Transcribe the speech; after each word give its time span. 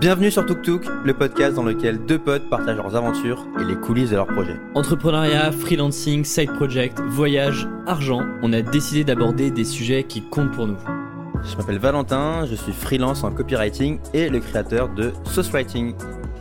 Bienvenue 0.00 0.30
sur 0.30 0.46
Tuk 0.46 0.62
Tuk, 0.62 0.86
le 1.04 1.12
podcast 1.12 1.56
dans 1.56 1.62
lequel 1.62 1.98
deux 2.06 2.18
potes 2.18 2.48
partagent 2.48 2.78
leurs 2.78 2.96
aventures 2.96 3.46
et 3.60 3.64
les 3.64 3.76
coulisses 3.76 4.08
de 4.08 4.16
leurs 4.16 4.28
projets. 4.28 4.56
Entrepreneuriat, 4.74 5.52
freelancing, 5.52 6.24
side 6.24 6.54
project, 6.54 6.98
voyage, 7.00 7.68
argent, 7.86 8.22
on 8.40 8.54
a 8.54 8.62
décidé 8.62 9.04
d'aborder 9.04 9.50
des 9.50 9.64
sujets 9.64 10.04
qui 10.04 10.22
comptent 10.22 10.52
pour 10.52 10.66
nous. 10.66 10.78
Je 11.44 11.54
m'appelle 11.54 11.76
Valentin, 11.76 12.46
je 12.46 12.54
suis 12.54 12.72
freelance 12.72 13.24
en 13.24 13.30
copywriting 13.30 13.98
et 14.14 14.30
le 14.30 14.40
créateur 14.40 14.88
de 14.88 15.12
Sauce 15.24 15.50
Writing. 15.50 15.92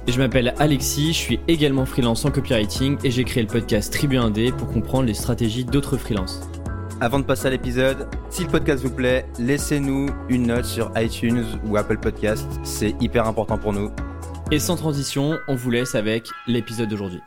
Et 0.07 0.13
je 0.13 0.19
m'appelle 0.19 0.53
Alexis, 0.57 1.11
je 1.11 1.17
suis 1.17 1.39
également 1.49 1.85
freelance 1.85 2.23
en 2.23 2.31
copywriting 2.31 2.97
et 3.03 3.11
j'ai 3.11 3.25
créé 3.25 3.43
le 3.43 3.49
podcast 3.49 3.91
Tribu 3.91 4.15
Indé 4.15 4.53
pour 4.53 4.69
comprendre 4.71 5.03
les 5.03 5.13
stratégies 5.13 5.65
d'autres 5.65 5.97
freelances. 5.97 6.49
Avant 7.01 7.19
de 7.19 7.23
passer 7.23 7.47
à 7.47 7.49
l'épisode, 7.49 8.09
si 8.29 8.43
le 8.43 8.49
podcast 8.49 8.83
vous 8.83 8.93
plaît, 8.93 9.25
laissez-nous 9.39 10.07
une 10.27 10.47
note 10.47 10.65
sur 10.65 10.91
iTunes 10.97 11.45
ou 11.65 11.77
Apple 11.77 11.97
Podcast, 11.97 12.45
c'est 12.65 12.93
hyper 12.99 13.25
important 13.25 13.57
pour 13.57 13.71
nous. 13.71 13.89
Et 14.51 14.59
sans 14.59 14.75
transition, 14.75 15.39
on 15.47 15.55
vous 15.55 15.71
laisse 15.71 15.95
avec 15.95 16.27
l'épisode 16.45 16.89
d'aujourd'hui. 16.89 17.21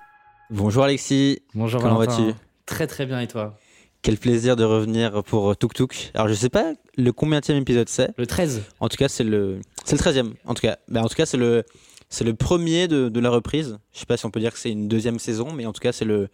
Bonjour 0.51 0.85
Alexis. 0.85 1.41
Bonjour 1.55 1.81
Comment 1.81 1.97
vas-tu? 1.97 2.35
Très 2.67 2.87
très 2.87 3.07
bien 3.07 3.21
et 3.21 3.27
toi? 3.27 3.57
Quel 4.03 4.19
plaisir 4.19 4.57
de 4.57 4.65
revenir 4.65 5.23
pour 5.25 5.57
Tuk 5.57 5.73
Tuk. 5.73 6.11
Alors 6.13 6.29
je 6.29 6.35
sais 6.35 6.51
pas 6.51 6.75
le 6.99 7.11
combien 7.13 7.41
épisode 7.41 7.89
c'est. 7.89 8.11
Le 8.19 8.27
13 8.27 8.65
En 8.79 8.91
tout 8.91 8.99
cas, 8.99 9.09
c'est 9.09 9.25
le 9.25 9.61
c'est 9.87 9.97
le 9.97 10.03
13e. 10.03 10.33
En 10.45 10.53
tout 10.53 10.61
cas, 10.61 10.77
Ben, 10.89 11.03
en 11.03 11.09
tout 11.09 11.15
cas, 11.15 11.25
c'est 11.25 11.39
le 11.39 11.65
c'est 12.11 12.25
le 12.25 12.35
premier 12.35 12.89
de, 12.89 13.09
de 13.09 13.21
la 13.21 13.31
reprise. 13.31 13.79
Je 13.95 14.01
sais 14.01 14.07
pas 14.07 14.19
si 14.19 14.27
on 14.27 14.31
peut 14.31 14.41
dire 14.41 14.53
que 14.53 14.59
c'est 14.59 14.71
une 14.71 14.87
deuxième 14.87 15.19
saison, 15.19 15.51
mais 15.51 15.65
en 15.65 15.73
tout 15.73 15.81
cas, 15.81 15.93
c'est 15.93 16.05
le 16.05 16.29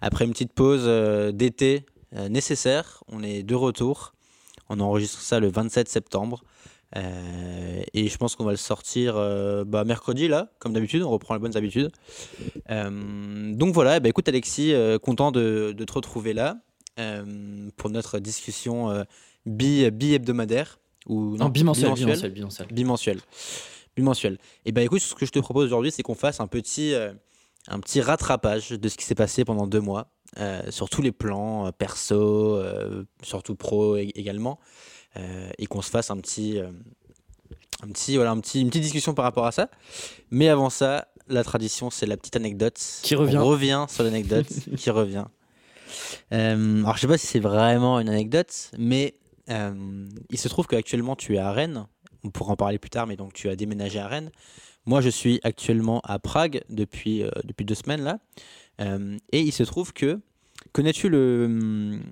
après 0.00 0.24
une 0.24 0.30
petite 0.30 0.54
pause 0.54 0.84
euh, 0.86 1.30
d'été 1.30 1.84
nécessaire. 2.12 3.02
On 3.08 3.22
est 3.22 3.42
de 3.42 3.54
retour. 3.54 4.12
On 4.68 4.80
enregistre 4.80 5.20
ça 5.20 5.40
le 5.40 5.48
27 5.50 5.88
septembre. 5.88 6.42
Euh, 6.96 7.82
et 7.94 8.08
je 8.08 8.16
pense 8.16 8.34
qu'on 8.34 8.44
va 8.44 8.50
le 8.50 8.56
sortir 8.56 9.14
euh, 9.16 9.64
bah, 9.64 9.84
mercredi, 9.84 10.26
là, 10.28 10.50
comme 10.58 10.72
d'habitude. 10.72 11.02
On 11.02 11.10
reprend 11.10 11.34
les 11.34 11.40
bonnes 11.40 11.56
habitudes. 11.56 11.90
Euh, 12.70 13.54
donc 13.54 13.74
voilà, 13.74 14.00
bah, 14.00 14.08
écoute 14.08 14.28
Alexis, 14.28 14.72
euh, 14.74 14.98
content 14.98 15.30
de, 15.32 15.72
de 15.76 15.84
te 15.84 15.92
retrouver 15.92 16.32
là 16.32 16.58
euh, 16.98 17.68
pour 17.76 17.90
notre 17.90 18.18
discussion 18.18 18.90
euh, 18.90 19.04
bi- 19.46 19.88
bi-hebdomadaire. 19.90 20.78
Ou, 21.06 21.36
Non, 21.36 21.48
bimensuel, 21.48 21.92
bimensuelle. 21.94 22.32
bimensuel, 22.32 22.32
bimensuel. 22.32 22.66
bimensuel. 22.72 23.20
Bimensuel. 23.96 24.38
Et 24.64 24.72
ben 24.72 24.82
écoute, 24.82 25.00
ce 25.00 25.14
que 25.14 25.26
je 25.26 25.30
te 25.32 25.38
propose 25.38 25.66
aujourd'hui, 25.66 25.90
c'est 25.90 26.02
qu'on 26.02 26.14
fasse 26.14 26.40
un 26.40 26.46
petit, 26.46 26.92
euh, 26.94 27.12
un 27.68 27.80
petit 27.80 28.00
rattrapage 28.00 28.70
de 28.70 28.88
ce 28.88 28.96
qui 28.96 29.04
s'est 29.04 29.14
passé 29.14 29.44
pendant 29.44 29.66
deux 29.66 29.80
mois, 29.80 30.00
euh, 30.00 30.19
sur 30.70 30.88
tous 30.88 31.02
les 31.02 31.12
plans, 31.12 31.66
euh, 31.66 31.70
perso, 31.72 32.56
euh, 32.56 33.04
surtout 33.22 33.54
pro 33.56 33.96
ég- 33.96 34.12
également, 34.14 34.58
euh, 35.16 35.50
et 35.58 35.66
qu'on 35.66 35.82
se 35.82 35.90
fasse 35.90 36.10
un 36.10 36.16
petit, 36.18 36.58
euh, 36.58 36.70
un 37.82 37.88
petit, 37.88 38.16
voilà, 38.16 38.30
un 38.30 38.40
petit, 38.40 38.60
une 38.60 38.68
petite 38.68 38.82
discussion 38.82 39.14
par 39.14 39.24
rapport 39.24 39.46
à 39.46 39.52
ça. 39.52 39.70
Mais 40.30 40.48
avant 40.48 40.70
ça, 40.70 41.08
la 41.28 41.42
tradition, 41.44 41.90
c'est 41.90 42.06
la 42.06 42.16
petite 42.16 42.36
anecdote. 42.36 42.78
Qui 43.02 43.14
revient. 43.14 43.36
On 43.38 43.46
revient 43.46 43.86
sur 43.88 44.04
l'anecdote 44.04 44.46
qui 44.76 44.90
revient. 44.90 45.24
Euh, 46.32 46.80
alors 46.82 46.96
je 46.96 47.00
sais 47.00 47.06
pas 47.08 47.18
si 47.18 47.26
c'est 47.26 47.40
vraiment 47.40 47.98
une 48.00 48.08
anecdote, 48.08 48.70
mais 48.78 49.14
euh, 49.50 50.06
il 50.30 50.38
se 50.38 50.48
trouve 50.48 50.66
qu'actuellement 50.66 51.16
tu 51.16 51.34
es 51.34 51.38
à 51.38 51.50
Rennes. 51.52 51.86
On 52.22 52.30
pourra 52.30 52.52
en 52.52 52.56
parler 52.56 52.78
plus 52.78 52.90
tard, 52.90 53.06
mais 53.06 53.16
donc 53.16 53.32
tu 53.32 53.48
as 53.48 53.56
déménagé 53.56 53.98
à 53.98 54.06
Rennes. 54.06 54.30
Moi, 54.86 55.00
je 55.00 55.08
suis 55.08 55.40
actuellement 55.42 56.00
à 56.04 56.18
Prague 56.18 56.62
depuis, 56.68 57.22
euh, 57.22 57.30
depuis 57.44 57.64
deux 57.64 57.74
semaines 57.74 58.02
là. 58.02 58.18
Euh, 58.80 59.18
et 59.32 59.40
il 59.40 59.52
se 59.52 59.62
trouve 59.62 59.92
que 59.92 60.20
connais-tu 60.72 61.08
le 61.08 61.44
hum, 61.46 62.02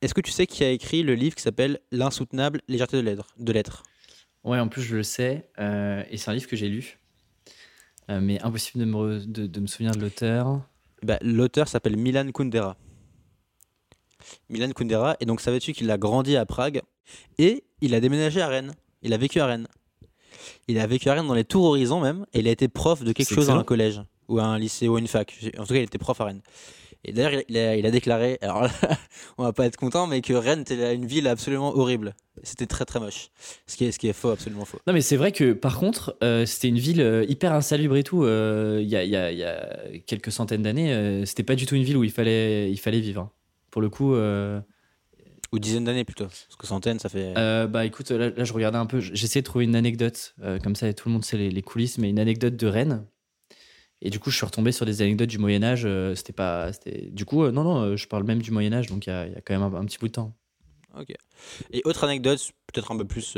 Est-ce 0.00 0.14
que 0.14 0.20
tu 0.20 0.30
sais 0.30 0.46
qui 0.46 0.64
a 0.64 0.70
écrit 0.70 1.02
le 1.02 1.14
livre 1.14 1.34
qui 1.34 1.42
s'appelle 1.42 1.80
L'insoutenable 1.92 2.60
légèreté 2.68 2.96
de 2.96 3.02
l'être 3.02 3.26
de 3.38 3.52
l'être? 3.52 3.82
Ouais, 4.44 4.58
en 4.58 4.68
plus 4.68 4.82
je 4.82 4.96
le 4.96 5.02
sais, 5.02 5.50
euh, 5.58 6.02
et 6.08 6.16
c'est 6.16 6.30
un 6.30 6.34
livre 6.34 6.48
que 6.48 6.56
j'ai 6.56 6.68
lu. 6.68 6.98
Mais 8.10 8.40
impossible 8.40 8.82
de 8.82 8.90
me, 8.90 9.18
de 9.26 9.60
me 9.60 9.66
souvenir 9.66 9.92
de 9.92 10.00
l'auteur. 10.00 10.62
Bah, 11.02 11.18
L'auteur 11.20 11.68
s'appelle 11.68 11.98
Milan 11.98 12.30
Kundera. 12.32 12.78
Milan 14.48 14.70
Kundera, 14.70 15.16
et 15.20 15.26
donc 15.26 15.42
savais-tu 15.42 15.72
qu'il 15.72 15.90
a 15.90 15.98
grandi 15.98 16.36
à 16.36 16.46
Prague? 16.46 16.80
Et 17.38 17.64
il 17.80 17.94
a 17.94 18.00
déménagé 18.00 18.40
à 18.40 18.48
Rennes. 18.48 18.72
Il 19.02 19.12
a 19.12 19.16
vécu 19.16 19.40
à 19.40 19.46
Rennes. 19.46 19.68
Il 20.68 20.78
a 20.78 20.86
vécu 20.86 21.08
à 21.08 21.14
Rennes 21.14 21.26
dans 21.26 21.34
les 21.34 21.44
Tours 21.44 21.64
Horizons 21.64 22.00
même, 22.00 22.26
et 22.34 22.40
il 22.40 22.48
a 22.48 22.50
été 22.50 22.68
prof 22.68 23.02
de 23.02 23.12
quelque 23.12 23.34
chose 23.34 23.46
dans 23.48 23.56
un 23.60 23.64
collège 23.64 24.02
ou 24.28 24.38
à 24.38 24.44
un 24.44 24.58
lycée 24.58 24.88
ou 24.88 24.96
à 24.96 24.98
une 25.00 25.08
fac. 25.08 25.34
En 25.58 25.62
tout 25.64 25.72
cas, 25.74 25.80
il 25.80 25.84
était 25.84 25.98
prof 25.98 26.20
à 26.20 26.24
Rennes. 26.26 26.42
Et 27.04 27.12
d'ailleurs, 27.12 27.40
il, 27.48 27.56
il 27.56 27.86
a, 27.86 27.90
déclaré, 27.92 28.38
alors 28.42 28.62
là, 28.62 28.70
on 29.38 29.44
va 29.44 29.52
pas 29.52 29.66
être 29.66 29.76
content, 29.76 30.08
mais 30.08 30.20
que 30.20 30.32
Rennes 30.34 30.62
était 30.62 30.94
une 30.94 31.06
ville 31.06 31.28
absolument 31.28 31.74
horrible. 31.76 32.14
C'était 32.42 32.66
très 32.66 32.84
très 32.84 32.98
moche. 32.98 33.28
Ce 33.68 33.76
qui 33.76 33.84
est, 33.84 33.92
ce 33.92 33.98
qui 34.00 34.08
est 34.08 34.12
faux, 34.12 34.30
absolument 34.30 34.64
faux. 34.64 34.78
Non, 34.86 34.92
mais 34.92 35.00
c'est 35.00 35.16
vrai 35.16 35.30
que 35.30 35.52
par 35.52 35.78
contre, 35.78 36.16
euh, 36.24 36.44
c'était 36.44 36.68
une 36.68 36.78
ville 36.78 37.00
euh, 37.00 37.24
hyper 37.28 37.52
insalubre 37.52 37.96
et 37.96 38.02
tout. 38.02 38.24
euh, 38.24 38.80
Il 38.82 38.88
y, 38.88 38.96
a, 38.96 39.04
il 39.04 39.10
y 39.10 39.16
a- 39.16 39.30
il 39.30 39.38
y 39.38 39.44
a 39.44 39.78
quelques 40.06 40.32
centaines 40.32 40.62
d'années, 40.62 40.92
euh, 40.92 41.24
c'était 41.24 41.44
pas 41.44 41.54
du 41.54 41.66
tout 41.66 41.76
une 41.76 41.84
ville 41.84 41.96
où 41.96 42.02
il 42.04 42.10
fallait, 42.10 42.70
il 42.70 42.78
fallait 42.78 43.00
vivre. 43.00 43.22
hein. 43.22 43.30
Pour 43.70 43.80
le 43.80 43.88
coup, 43.90 44.14
Ou 45.52 45.58
dizaines 45.58 45.84
d'années 45.84 46.04
plutôt. 46.04 46.26
Parce 46.26 46.56
que 46.58 46.66
centaines, 46.66 46.98
ça 46.98 47.08
fait. 47.08 47.32
euh, 47.38 47.66
bah 47.66 47.86
écoute, 47.86 48.10
là, 48.10 48.28
là, 48.30 48.44
je 48.44 48.52
regardais 48.52 48.76
un 48.78 48.84
peu, 48.86 49.00
j'essayais 49.00 49.40
de 49.40 49.46
trouver 49.46 49.64
une 49.64 49.76
anecdote, 49.76 50.34
euh, 50.42 50.58
comme 50.58 50.76
ça 50.76 50.92
tout 50.92 51.08
le 51.08 51.14
monde 51.14 51.24
sait 51.24 51.38
les, 51.38 51.50
les 51.50 51.62
coulisses, 51.62 51.96
mais 51.98 52.10
une 52.10 52.18
anecdote 52.18 52.54
de 52.56 52.66
Rennes. 52.66 53.06
Et 54.02 54.10
du 54.10 54.20
coup, 54.20 54.30
je 54.30 54.36
suis 54.36 54.44
retombé 54.46 54.70
sur 54.72 54.84
des 54.86 55.00
anecdotes 55.02 55.28
du 55.30 55.38
Moyen-Âge. 55.38 55.82
euh, 55.86 56.14
c'était 56.14 56.32
pas. 56.34 56.72
c'était- 56.72 57.08
Du 57.10 57.24
coup, 57.24 57.48
non, 57.50 57.64
non, 57.64 57.96
je 57.96 58.06
parle 58.06 58.24
même 58.24 58.42
du 58.42 58.50
Moyen-Âge, 58.50 58.88
donc 58.88 59.06
il 59.06 59.10
y 59.10 59.12
a, 59.12 59.26
il 59.26 59.32
y 59.32 59.36
a 59.36 59.40
quand 59.40 59.58
même 59.58 59.74
un, 59.74 59.80
un 59.80 59.84
petit 59.86 59.98
bout 59.98 60.08
de 60.08 60.12
temps. 60.12 60.34
Ok. 60.98 61.12
Et 61.72 61.80
autre 61.84 62.04
anecdote, 62.04 62.40
peut-être 62.72 62.92
un 62.92 62.96
peu 62.98 63.04
plus 63.06 63.36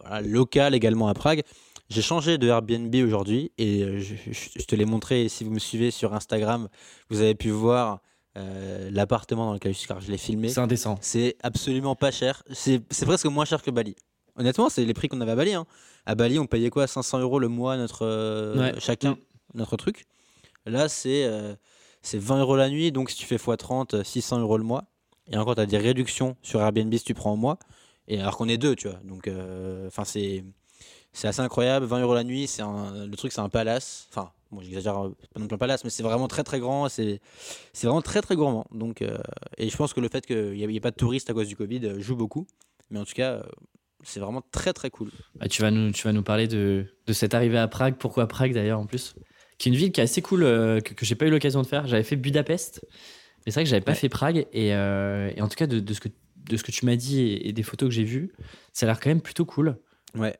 voilà, 0.00 0.20
locale 0.20 0.74
également 0.74 1.08
à 1.08 1.14
Prague. 1.14 1.42
J'ai 1.90 2.02
changé 2.02 2.38
de 2.38 2.48
Airbnb 2.48 2.94
aujourd'hui 3.04 3.52
et 3.58 4.00
je, 4.00 4.14
je- 4.30 4.48
je 4.58 4.64
te 4.64 4.74
l'ai 4.74 4.84
montré. 4.84 5.28
Si 5.28 5.44
vous 5.44 5.50
me 5.50 5.58
suivez 5.58 5.90
sur 5.90 6.14
Instagram, 6.14 6.68
vous 7.10 7.20
avez 7.20 7.34
pu 7.34 7.50
voir 7.50 8.00
euh, 8.36 8.88
l'appartement 8.90 9.46
dans 9.46 9.52
lequel 9.54 9.72
je 9.72 9.78
suis 9.78 9.88
car 9.88 10.00
je 10.00 10.10
l'ai 10.10 10.18
filmé. 10.18 10.48
C'est 10.48 10.60
indécent. 10.60 10.96
C'est 11.00 11.36
absolument 11.42 11.94
pas 11.94 12.10
cher. 12.10 12.42
C'est 12.50 12.80
presque 13.04 13.26
moins 13.26 13.44
cher 13.44 13.62
que 13.62 13.70
Bali. 13.70 13.94
Honnêtement, 14.36 14.68
c'est 14.70 14.84
les 14.84 14.94
prix 14.94 15.08
qu'on 15.08 15.20
avait 15.20 15.32
à 15.32 15.36
Bali. 15.36 15.52
hein. 15.54 15.66
À 16.06 16.14
Bali, 16.14 16.38
on 16.38 16.46
payait 16.46 16.70
quoi 16.70 16.86
500 16.86 17.18
euros 17.20 17.38
le 17.38 17.48
mois 17.48 17.76
notre, 17.76 18.06
euh, 18.06 18.72
Ouais. 18.72 18.80
chacun, 18.80 19.12
Mm. 19.12 19.16
notre 19.54 19.76
truc. 19.76 20.06
Là, 20.64 20.88
c'est 20.88 21.24
euh, 21.24 21.54
c'est 22.00 22.18
20 22.18 22.40
euros 22.40 22.56
la 22.56 22.68
nuit. 22.70 22.90
Donc, 22.92 23.10
si 23.10 23.16
tu 23.16 23.26
fais 23.26 23.36
x30, 23.36 23.94
euh, 23.94 24.02
600 24.04 24.38
euros 24.40 24.56
le 24.58 24.64
mois. 24.64 24.84
Et 25.30 25.36
encore, 25.36 25.54
tu 25.54 25.60
as 25.60 25.66
des 25.66 25.78
réductions 25.78 26.36
sur 26.42 26.60
Airbnb 26.60 26.92
si 26.94 27.04
tu 27.04 27.14
prends 27.14 27.32
en 27.32 27.36
mois. 27.36 27.58
Et 28.08 28.20
alors 28.20 28.36
qu'on 28.36 28.48
est 28.48 28.58
deux, 28.58 28.74
tu 28.74 28.88
vois. 28.88 28.98
Donc, 29.04 29.30
enfin, 29.86 30.04
c'est. 30.04 30.44
C'est 31.14 31.28
assez 31.28 31.40
incroyable, 31.42 31.84
20 31.84 32.00
euros 32.00 32.14
la 32.14 32.24
nuit, 32.24 32.46
c'est 32.46 32.62
un- 32.62 33.04
le 33.06 33.16
truc 33.18 33.32
c'est 33.32 33.40
un 33.42 33.50
palace. 33.50 34.06
Enfin, 34.10 34.30
bon 34.52 34.60
j'exagère, 34.60 34.96
euh, 35.06 35.10
pas 35.34 35.40
non 35.40 35.46
plus 35.48 35.54
un 35.54 35.58
palace, 35.58 35.82
mais 35.84 35.90
c'est 35.90 36.02
vraiment 36.04 36.28
très 36.28 36.44
très 36.44 36.60
grand, 36.60 36.88
c'est 36.88 37.20
vraiment 37.82 38.02
très 38.02 38.20
très 38.22 38.36
gourmand. 38.36 38.66
Donc, 38.72 39.02
euh, 39.02 39.18
et 39.58 39.68
je 39.68 39.76
pense 39.76 39.92
que 39.92 40.00
le 40.00 40.08
fait 40.08 40.24
qu'il 40.26 40.52
n'y 40.52 40.76
ait 40.76 40.80
pas 40.80 40.90
de 40.92 40.96
touristes 40.96 41.28
à 41.30 41.34
cause 41.34 41.48
du 41.48 41.56
Covid 41.56 41.80
euh, 41.86 42.00
joue 42.00 42.14
beaucoup. 42.16 42.46
Mais 42.90 42.98
en 43.00 43.04
tout 43.04 43.14
cas, 43.14 43.42
c'est 44.04 44.20
vraiment 44.20 44.42
très 44.52 44.72
très 44.72 44.90
cool. 44.90 45.10
Ah, 45.40 45.48
tu, 45.48 45.62
vas 45.62 45.70
nous, 45.70 45.90
tu 45.92 46.04
vas 46.04 46.12
nous 46.12 46.22
parler 46.22 46.46
de, 46.46 46.84
de 47.06 47.12
cette 47.12 47.32
arrivée 47.34 47.58
à 47.58 47.66
Prague. 47.68 47.96
Pourquoi 47.98 48.26
Prague 48.28 48.52
d'ailleurs 48.52 48.78
en 48.78 48.86
plus? 48.86 49.14
Qui 49.58 49.68
est 49.68 49.72
une 49.72 49.78
ville 49.78 49.92
qui 49.92 50.00
est 50.00 50.04
assez 50.04 50.20
cool, 50.22 50.42
euh, 50.42 50.80
que, 50.80 50.92
que 50.92 51.06
j'ai 51.06 51.14
pas 51.14 51.26
eu 51.26 51.30
l'occasion 51.30 51.62
de 51.62 51.66
faire. 51.66 51.86
J'avais 51.86 52.02
fait 52.02 52.16
Budapest, 52.16 52.80
mais 53.46 53.52
c'est 53.52 53.54
vrai 53.54 53.64
que 53.64 53.70
j'avais 53.70 53.80
pas 53.80 53.92
Ouais. 53.92 53.98
fait 53.98 54.08
Prague. 54.08 54.46
Et, 54.52 54.74
euh, 54.74 55.30
et 55.34 55.40
en 55.40 55.48
tout 55.48 55.56
cas, 55.56 55.66
de, 55.66 55.80
de 55.80 55.94
ce 55.94 56.00
que, 56.00 56.08
de 56.36 56.56
ce 56.56 56.64
que 56.64 56.72
tu 56.72 56.84
m'as 56.84 56.96
dit 56.96 57.20
et, 57.20 57.48
et 57.48 57.52
des 57.52 57.62
photos 57.62 57.88
que 57.88 57.94
j'ai 57.94 58.04
vues, 58.04 58.32
ça 58.72 58.84
a 58.84 58.88
l'air 58.88 59.00
quand 59.00 59.08
même 59.10 59.22
plutôt 59.22 59.44
cool. 59.46 59.78
Ouais. 60.16 60.36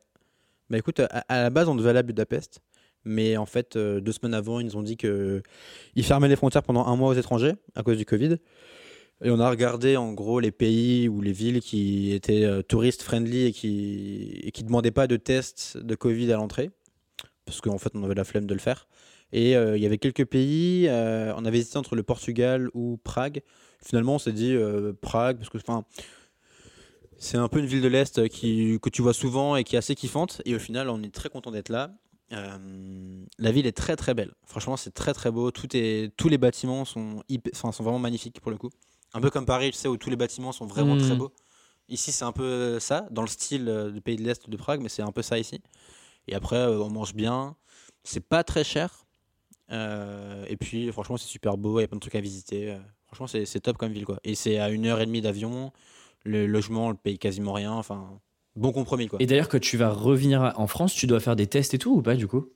Bah 0.69 0.77
écoute, 0.77 0.99
à, 0.99 1.05
à 1.27 1.41
la 1.43 1.49
base, 1.49 1.67
on 1.69 1.75
devait 1.75 1.89
aller 1.91 1.99
à 1.99 2.03
Budapest. 2.03 2.59
Mais 3.05 3.37
en 3.37 3.45
fait, 3.45 3.75
euh, 3.75 3.99
deux 3.99 4.11
semaines 4.11 4.33
avant, 4.33 4.59
ils 4.59 4.65
nous 4.65 4.77
ont 4.77 4.83
dit 4.83 4.97
qu'ils 4.97 5.43
fermaient 6.03 6.29
les 6.29 6.35
frontières 6.35 6.63
pendant 6.63 6.85
un 6.85 6.95
mois 6.95 7.09
aux 7.09 7.13
étrangers 7.13 7.53
à 7.75 7.83
cause 7.83 7.97
du 7.97 8.05
Covid. 8.05 8.37
Et 9.23 9.29
on 9.29 9.39
a 9.39 9.49
regardé 9.49 9.95
en 9.95 10.11
gros 10.11 10.41
les 10.41 10.51
pays 10.51 11.07
ou 11.07 11.21
les 11.21 11.31
villes 11.31 11.61
qui 11.61 12.11
étaient 12.11 12.43
euh, 12.43 12.61
tourist 12.61 13.03
friendly 13.03 13.45
et 13.45 13.51
qui 13.53 14.41
et 14.43 14.51
qui 14.51 14.63
demandaient 14.63 14.91
pas 14.91 15.07
de 15.07 15.15
test 15.15 15.77
de 15.77 15.95
Covid 15.95 16.31
à 16.33 16.35
l'entrée. 16.35 16.71
Parce 17.45 17.61
qu'en 17.61 17.77
fait, 17.77 17.91
on 17.95 18.03
avait 18.03 18.15
la 18.15 18.25
flemme 18.25 18.45
de 18.45 18.53
le 18.53 18.59
faire. 18.59 18.87
Et 19.31 19.55
euh, 19.55 19.77
il 19.77 19.83
y 19.83 19.85
avait 19.85 19.97
quelques 19.97 20.25
pays, 20.25 20.87
euh, 20.89 21.33
on 21.37 21.45
avait 21.45 21.59
hésité 21.59 21.77
entre 21.77 21.95
le 21.95 22.03
Portugal 22.03 22.69
ou 22.73 22.99
Prague. 23.03 23.41
Finalement, 23.81 24.15
on 24.15 24.19
s'est 24.19 24.33
dit 24.33 24.55
Prague, 25.01 25.37
parce 25.37 25.49
que 25.49 25.57
c'est 27.17 27.37
un 27.37 27.47
peu 27.49 27.59
une 27.59 27.65
ville 27.65 27.81
de 27.81 27.87
l'Est 27.87 28.29
que 28.29 28.89
tu 28.89 29.01
vois 29.01 29.13
souvent 29.13 29.57
et 29.57 29.63
qui 29.65 29.75
est 29.75 29.79
assez 29.79 29.95
kiffante. 29.95 30.41
Et 30.45 30.55
au 30.55 30.59
final, 30.59 30.89
on 30.89 31.01
est 31.03 31.13
très 31.13 31.29
content 31.29 31.51
d'être 31.51 31.69
là. 31.69 31.91
Euh, 32.33 33.25
la 33.37 33.51
ville 33.51 33.65
est 33.65 33.77
très 33.77 33.95
très 33.95 34.13
belle. 34.13 34.33
Franchement, 34.45 34.77
c'est 34.77 34.93
très 34.93 35.13
très 35.13 35.31
beau. 35.31 35.51
Tout 35.51 35.75
est, 35.75 36.11
tous 36.17 36.29
les 36.29 36.37
bâtiments 36.37 36.85
sont, 36.85 37.23
enfin, 37.53 37.71
sont 37.71 37.83
vraiment 37.83 37.99
magnifiques 37.99 38.39
pour 38.41 38.51
le 38.51 38.57
coup. 38.57 38.69
Un 39.13 39.21
peu 39.21 39.29
comme 39.29 39.45
Paris, 39.45 39.71
tu 39.71 39.77
sais, 39.77 39.87
où 39.87 39.97
tous 39.97 40.09
les 40.09 40.15
bâtiments 40.15 40.51
sont 40.51 40.65
vraiment 40.65 40.97
très 40.97 41.15
beaux. 41.15 41.31
Ici, 41.89 42.11
c'est 42.11 42.23
un 42.23 42.31
peu 42.31 42.79
ça, 42.79 43.05
dans 43.11 43.21
le 43.21 43.27
style 43.27 43.67
euh, 43.67 43.91
du 43.91 44.01
pays 44.01 44.15
de 44.15 44.23
l'Est 44.23 44.49
de 44.49 44.57
Prague, 44.57 44.81
mais 44.81 44.89
c'est 44.89 45.01
un 45.01 45.11
peu 45.11 45.21
ça 45.21 45.37
ici. 45.37 45.61
Et 46.27 46.33
après, 46.33 46.55
euh, 46.55 46.79
on 46.79 46.89
mange 46.89 47.13
bien. 47.13 47.55
C'est 48.03 48.25
pas 48.25 48.43
très 48.43 48.63
cher. 48.63 49.05
Euh, 49.71 50.45
et 50.47 50.57
puis, 50.57 50.91
franchement, 50.91 51.17
c'est 51.17 51.27
super 51.27 51.57
beau. 51.57 51.79
Il 51.79 51.83
y 51.83 51.85
a 51.85 51.87
plein 51.87 51.97
de 51.97 52.01
trucs 52.01 52.15
à 52.15 52.21
visiter. 52.21 52.77
Franchement, 53.07 53.27
c'est 53.27 53.45
c'est 53.45 53.59
top 53.59 53.77
comme 53.77 53.91
ville, 53.91 54.05
quoi. 54.05 54.19
Et 54.23 54.35
c'est 54.35 54.59
à 54.59 54.69
une 54.69 54.85
heure 54.87 55.01
et 55.01 55.05
demie 55.05 55.21
d'avion. 55.21 55.71
Le 56.23 56.47
logement, 56.47 56.87
on 56.87 56.89
le 56.89 56.95
paye 56.95 57.19
quasiment 57.19 57.53
rien. 57.53 57.73
Enfin, 57.73 58.19
bon 58.55 58.71
compromis 58.71 59.07
quoi. 59.07 59.21
Et 59.21 59.25
d'ailleurs, 59.25 59.49
quand 59.49 59.59
tu 59.61 59.77
vas 59.77 59.89
revenir 59.89 60.53
en 60.57 60.67
France, 60.67 60.93
tu 60.93 61.07
dois 61.07 61.19
faire 61.19 61.35
des 61.35 61.47
tests 61.47 61.73
et 61.73 61.77
tout 61.79 61.91
ou 61.95 62.01
pas 62.01 62.15
du 62.15 62.27
coup? 62.27 62.47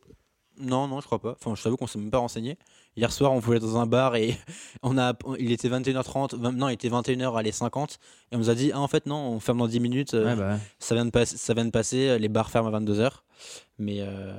Non, 0.59 0.87
non, 0.87 1.01
je 1.01 1.05
crois 1.05 1.19
pas. 1.19 1.33
Enfin, 1.39 1.53
je 1.53 1.61
t'avoue 1.61 1.77
qu'on 1.77 1.85
s'est 1.85 1.99
même 1.99 2.09
pas 2.09 2.17
renseigné. 2.17 2.57
Hier 2.95 3.11
soir, 3.11 3.31
on 3.31 3.37
voulait 3.37 3.59
dans 3.59 3.77
un 3.77 3.85
bar 3.85 4.15
et 4.15 4.35
on 4.81 4.97
a, 4.97 5.13
il 5.37 5.51
était 5.51 5.69
21h30, 5.69 6.33
vingt- 6.35 6.51
non, 6.51 6.67
il 6.69 6.73
était 6.73 6.89
21h, 6.89 7.37
allez 7.37 7.51
50, 7.51 7.99
et 8.31 8.35
on 8.35 8.39
nous 8.39 8.49
a 8.49 8.55
dit, 8.55 8.71
ah, 8.73 8.79
en 8.79 8.87
fait, 8.87 9.05
non, 9.05 9.17
on 9.17 9.39
ferme 9.39 9.59
dans 9.59 9.67
10 9.67 9.79
minutes, 9.79 10.15
euh, 10.15 10.35
bah 10.35 10.57
ça, 10.79 10.95
vient 10.95 11.05
de 11.05 11.11
passer, 11.11 11.37
ça 11.37 11.53
vient 11.53 11.65
de 11.65 11.69
passer, 11.69 12.17
les 12.17 12.27
bars 12.27 12.49
ferment 12.49 12.73
à 12.73 12.79
22h. 12.79 13.11
Mais 13.77 13.97
euh, 14.01 14.33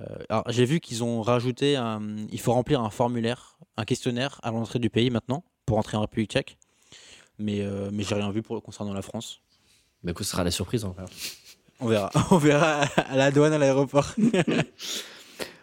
j'ai 0.48 0.64
vu 0.64 0.80
qu'ils 0.80 1.04
ont 1.04 1.22
rajouté, 1.22 1.76
un, 1.76 2.02
il 2.32 2.40
faut 2.40 2.52
remplir 2.52 2.80
un 2.80 2.90
formulaire, 2.90 3.56
un 3.76 3.84
questionnaire 3.84 4.40
à 4.42 4.50
l'entrée 4.50 4.80
du 4.80 4.90
pays 4.90 5.10
maintenant, 5.10 5.44
pour 5.66 5.78
entrer 5.78 5.96
en 5.96 6.00
République 6.00 6.32
tchèque. 6.32 6.58
Mais, 7.38 7.60
euh, 7.60 7.90
mais 7.92 8.02
j'ai 8.02 8.16
rien 8.16 8.32
vu 8.32 8.42
pour, 8.42 8.60
concernant 8.60 8.92
la 8.92 9.02
France. 9.02 9.40
Bah, 10.02 10.10
écoute, 10.10 10.26
ce 10.26 10.32
sera 10.32 10.42
la 10.42 10.50
surprise. 10.50 10.84
en 10.84 10.94
fait. 10.94 11.02
On 11.80 11.86
verra, 11.86 12.10
on 12.30 12.38
verra 12.38 12.82
à 12.96 13.16
la 13.16 13.30
douane, 13.30 13.52
à 13.52 13.58
l'aéroport. 13.58 14.14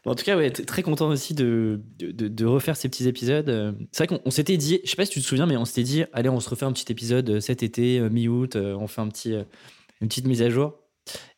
En 0.06 0.14
tout 0.14 0.24
cas, 0.24 0.38
ouais, 0.38 0.52
très 0.52 0.84
content 0.84 1.10
aussi 1.10 1.34
de, 1.34 1.82
de, 1.98 2.46
refaire 2.46 2.78
ces 2.78 2.88
petits 2.90 3.08
épisodes. 3.08 3.76
C'est 3.92 4.06
vrai 4.06 4.08
qu'on 4.08 4.22
on 4.24 4.30
s'était 4.30 4.56
dit, 4.56 4.80
je 4.84 4.90
sais 4.92 4.96
pas 4.96 5.06
si 5.06 5.12
tu 5.12 5.20
te 5.20 5.26
souviens, 5.26 5.48
mais 5.48 5.58
on 5.58 5.66
s'était 5.66 5.82
dit, 5.82 6.06
allez, 6.14 6.30
on 6.30 6.40
se 6.40 6.48
refait 6.48 6.66
un 6.66 6.72
petit 6.72 6.92
épisode 6.92 7.28
euh, 7.28 7.40
cet 7.40 7.64
été, 7.64 8.00
euh, 8.00 8.10
mi-août, 8.10 8.56
euh, 8.56 8.76
on 8.76 8.86
fait 8.86 9.02
un 9.02 9.08
petit, 9.08 9.34
une 9.34 10.08
petite 10.08 10.28
mise 10.28 10.44
à 10.44 10.52
jour. 10.52 10.76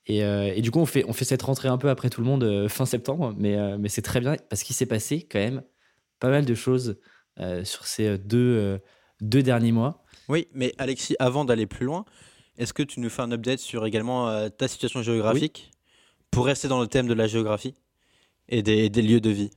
Et, 0.07 0.23
euh, 0.23 0.53
et 0.55 0.61
du 0.61 0.71
coup, 0.71 0.79
on 0.79 0.85
fait, 0.85 1.03
on 1.07 1.13
fait 1.13 1.25
cette 1.25 1.41
rentrée 1.41 1.67
un 1.67 1.77
peu 1.77 1.89
après 1.89 2.09
tout 2.09 2.21
le 2.21 2.27
monde 2.27 2.43
euh, 2.43 2.69
fin 2.69 2.85
septembre, 2.85 3.33
mais, 3.37 3.57
euh, 3.57 3.77
mais 3.77 3.89
c'est 3.89 4.01
très 4.01 4.21
bien 4.21 4.35
parce 4.49 4.63
qu'il 4.63 4.75
s'est 4.75 4.85
passé 4.85 5.27
quand 5.29 5.39
même 5.39 5.63
pas 6.19 6.29
mal 6.29 6.45
de 6.45 6.55
choses 6.55 6.97
sur 7.63 7.85
ces 7.85 8.17
deux, 8.17 8.79
deux 9.21 9.43
derniers 9.43 9.71
mois. 9.71 10.03
Oui, 10.27 10.47
mais 10.55 10.73
Alexis, 10.79 11.15
avant 11.19 11.45
d'aller 11.45 11.67
plus 11.67 11.85
loin, 11.85 12.03
est-ce 12.57 12.73
que 12.73 12.83
tu 12.83 12.99
nous 12.99 13.09
fais 13.09 13.21
un 13.21 13.31
update 13.31 13.59
sur 13.59 13.85
également 13.85 14.29
euh, 14.29 14.49
ta 14.49 14.67
situation 14.67 15.01
géographique 15.01 15.71
pour 16.31 16.45
rester 16.45 16.67
dans 16.67 16.81
le 16.81 16.87
thème 16.87 17.07
de 17.07 17.13
la 17.13 17.27
géographie 17.27 17.75
et 18.49 18.61
des, 18.63 18.89
des 18.89 19.01
lieux 19.01 19.19
de 19.21 19.29
vie? 19.29 19.51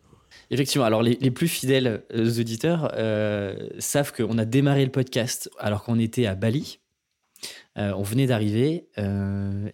Effectivement, 0.50 0.84
alors 0.84 1.02
les, 1.02 1.16
les 1.20 1.30
plus 1.30 1.48
fidèles 1.48 2.04
euh, 2.14 2.40
auditeurs 2.40 2.92
euh, 2.94 3.68
savent 3.78 4.12
qu'on 4.12 4.38
a 4.38 4.44
démarré 4.44 4.84
le 4.84 4.90
podcast 4.92 5.50
alors 5.58 5.82
qu'on 5.82 5.98
était 5.98 6.26
à 6.26 6.34
Bali. 6.34 6.78
Euh, 7.78 7.92
on 7.96 8.02
venait 8.02 8.26
d'arriver 8.26 8.88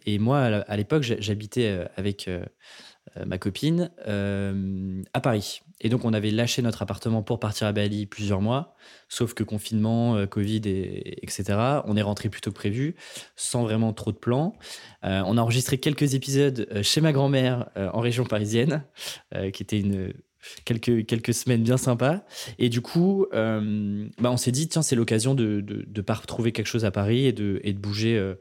et 0.06 0.18
moi, 0.18 0.38
à 0.38 0.76
l'époque, 0.76 1.02
j'ha- 1.02 1.20
j'habitais 1.20 1.86
avec 1.96 2.30
ma 3.24 3.38
copine 3.38 3.90
à 4.06 5.20
Paris. 5.20 5.60
Et 5.80 5.88
donc, 5.88 6.04
on 6.04 6.12
avait 6.12 6.30
lâché 6.30 6.62
notre 6.62 6.82
appartement 6.82 7.22
pour 7.22 7.38
partir 7.38 7.66
à 7.66 7.72
Bali 7.72 8.06
plusieurs 8.06 8.40
mois, 8.40 8.74
sauf 9.08 9.34
que 9.34 9.42
confinement, 9.42 10.16
euh, 10.16 10.26
Covid, 10.26 10.62
et, 10.64 11.22
etc. 11.22 11.82
On 11.84 11.96
est 11.96 12.02
rentré 12.02 12.28
plus 12.28 12.40
tôt 12.40 12.50
que 12.50 12.56
prévu, 12.56 12.94
sans 13.36 13.62
vraiment 13.62 13.92
trop 13.92 14.12
de 14.12 14.16
plans. 14.16 14.56
Euh, 15.04 15.22
on 15.26 15.36
a 15.36 15.40
enregistré 15.42 15.78
quelques 15.78 16.14
épisodes 16.14 16.66
euh, 16.72 16.82
chez 16.82 17.00
ma 17.00 17.12
grand-mère 17.12 17.68
en 17.76 18.00
région 18.00 18.24
parisienne, 18.24 18.84
qui 19.52 19.62
était 19.62 19.80
une 19.80 20.12
quelques, 20.64 21.06
quelques 21.06 21.34
semaines 21.34 21.62
bien 21.62 21.76
sympas. 21.76 22.22
Et 22.58 22.68
du 22.68 22.80
coup, 22.80 23.26
bah, 23.32 24.30
on 24.30 24.36
s'est 24.36 24.52
dit, 24.52 24.68
tiens, 24.68 24.82
c'est 24.82 24.96
l'occasion 24.96 25.34
de 25.34 25.64
ne 25.68 26.00
pas 26.00 26.14
retrouver 26.14 26.52
quelque 26.52 26.66
chose 26.66 26.84
à 26.84 26.90
Paris 26.90 27.26
et 27.26 27.32
de, 27.32 27.60
et 27.64 27.72
de 27.72 27.78
bouger 27.78 28.34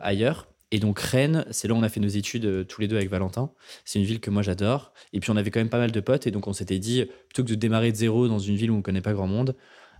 ailleurs. 0.00 0.49
Et 0.72 0.78
donc 0.78 1.00
Rennes, 1.00 1.44
c'est 1.50 1.66
là 1.68 1.74
où 1.74 1.76
on 1.76 1.82
a 1.82 1.88
fait 1.88 2.00
nos 2.00 2.08
études 2.08 2.44
euh, 2.44 2.64
tous 2.64 2.80
les 2.80 2.88
deux 2.88 2.96
avec 2.96 3.10
Valentin. 3.10 3.52
C'est 3.84 3.98
une 3.98 4.04
ville 4.04 4.20
que 4.20 4.30
moi 4.30 4.42
j'adore. 4.42 4.92
Et 5.12 5.20
puis 5.20 5.30
on 5.30 5.36
avait 5.36 5.50
quand 5.50 5.60
même 5.60 5.68
pas 5.68 5.78
mal 5.78 5.90
de 5.90 6.00
potes. 6.00 6.26
Et 6.26 6.30
donc 6.30 6.46
on 6.46 6.52
s'était 6.52 6.78
dit, 6.78 7.04
plutôt 7.28 7.42
que 7.44 7.50
de 7.50 7.54
démarrer 7.56 7.90
de 7.92 7.96
zéro 7.96 8.28
dans 8.28 8.38
une 8.38 8.56
ville 8.56 8.70
où 8.70 8.76
on 8.76 8.82
connaît 8.82 9.00
pas 9.00 9.12
grand 9.12 9.26
monde, 9.26 9.56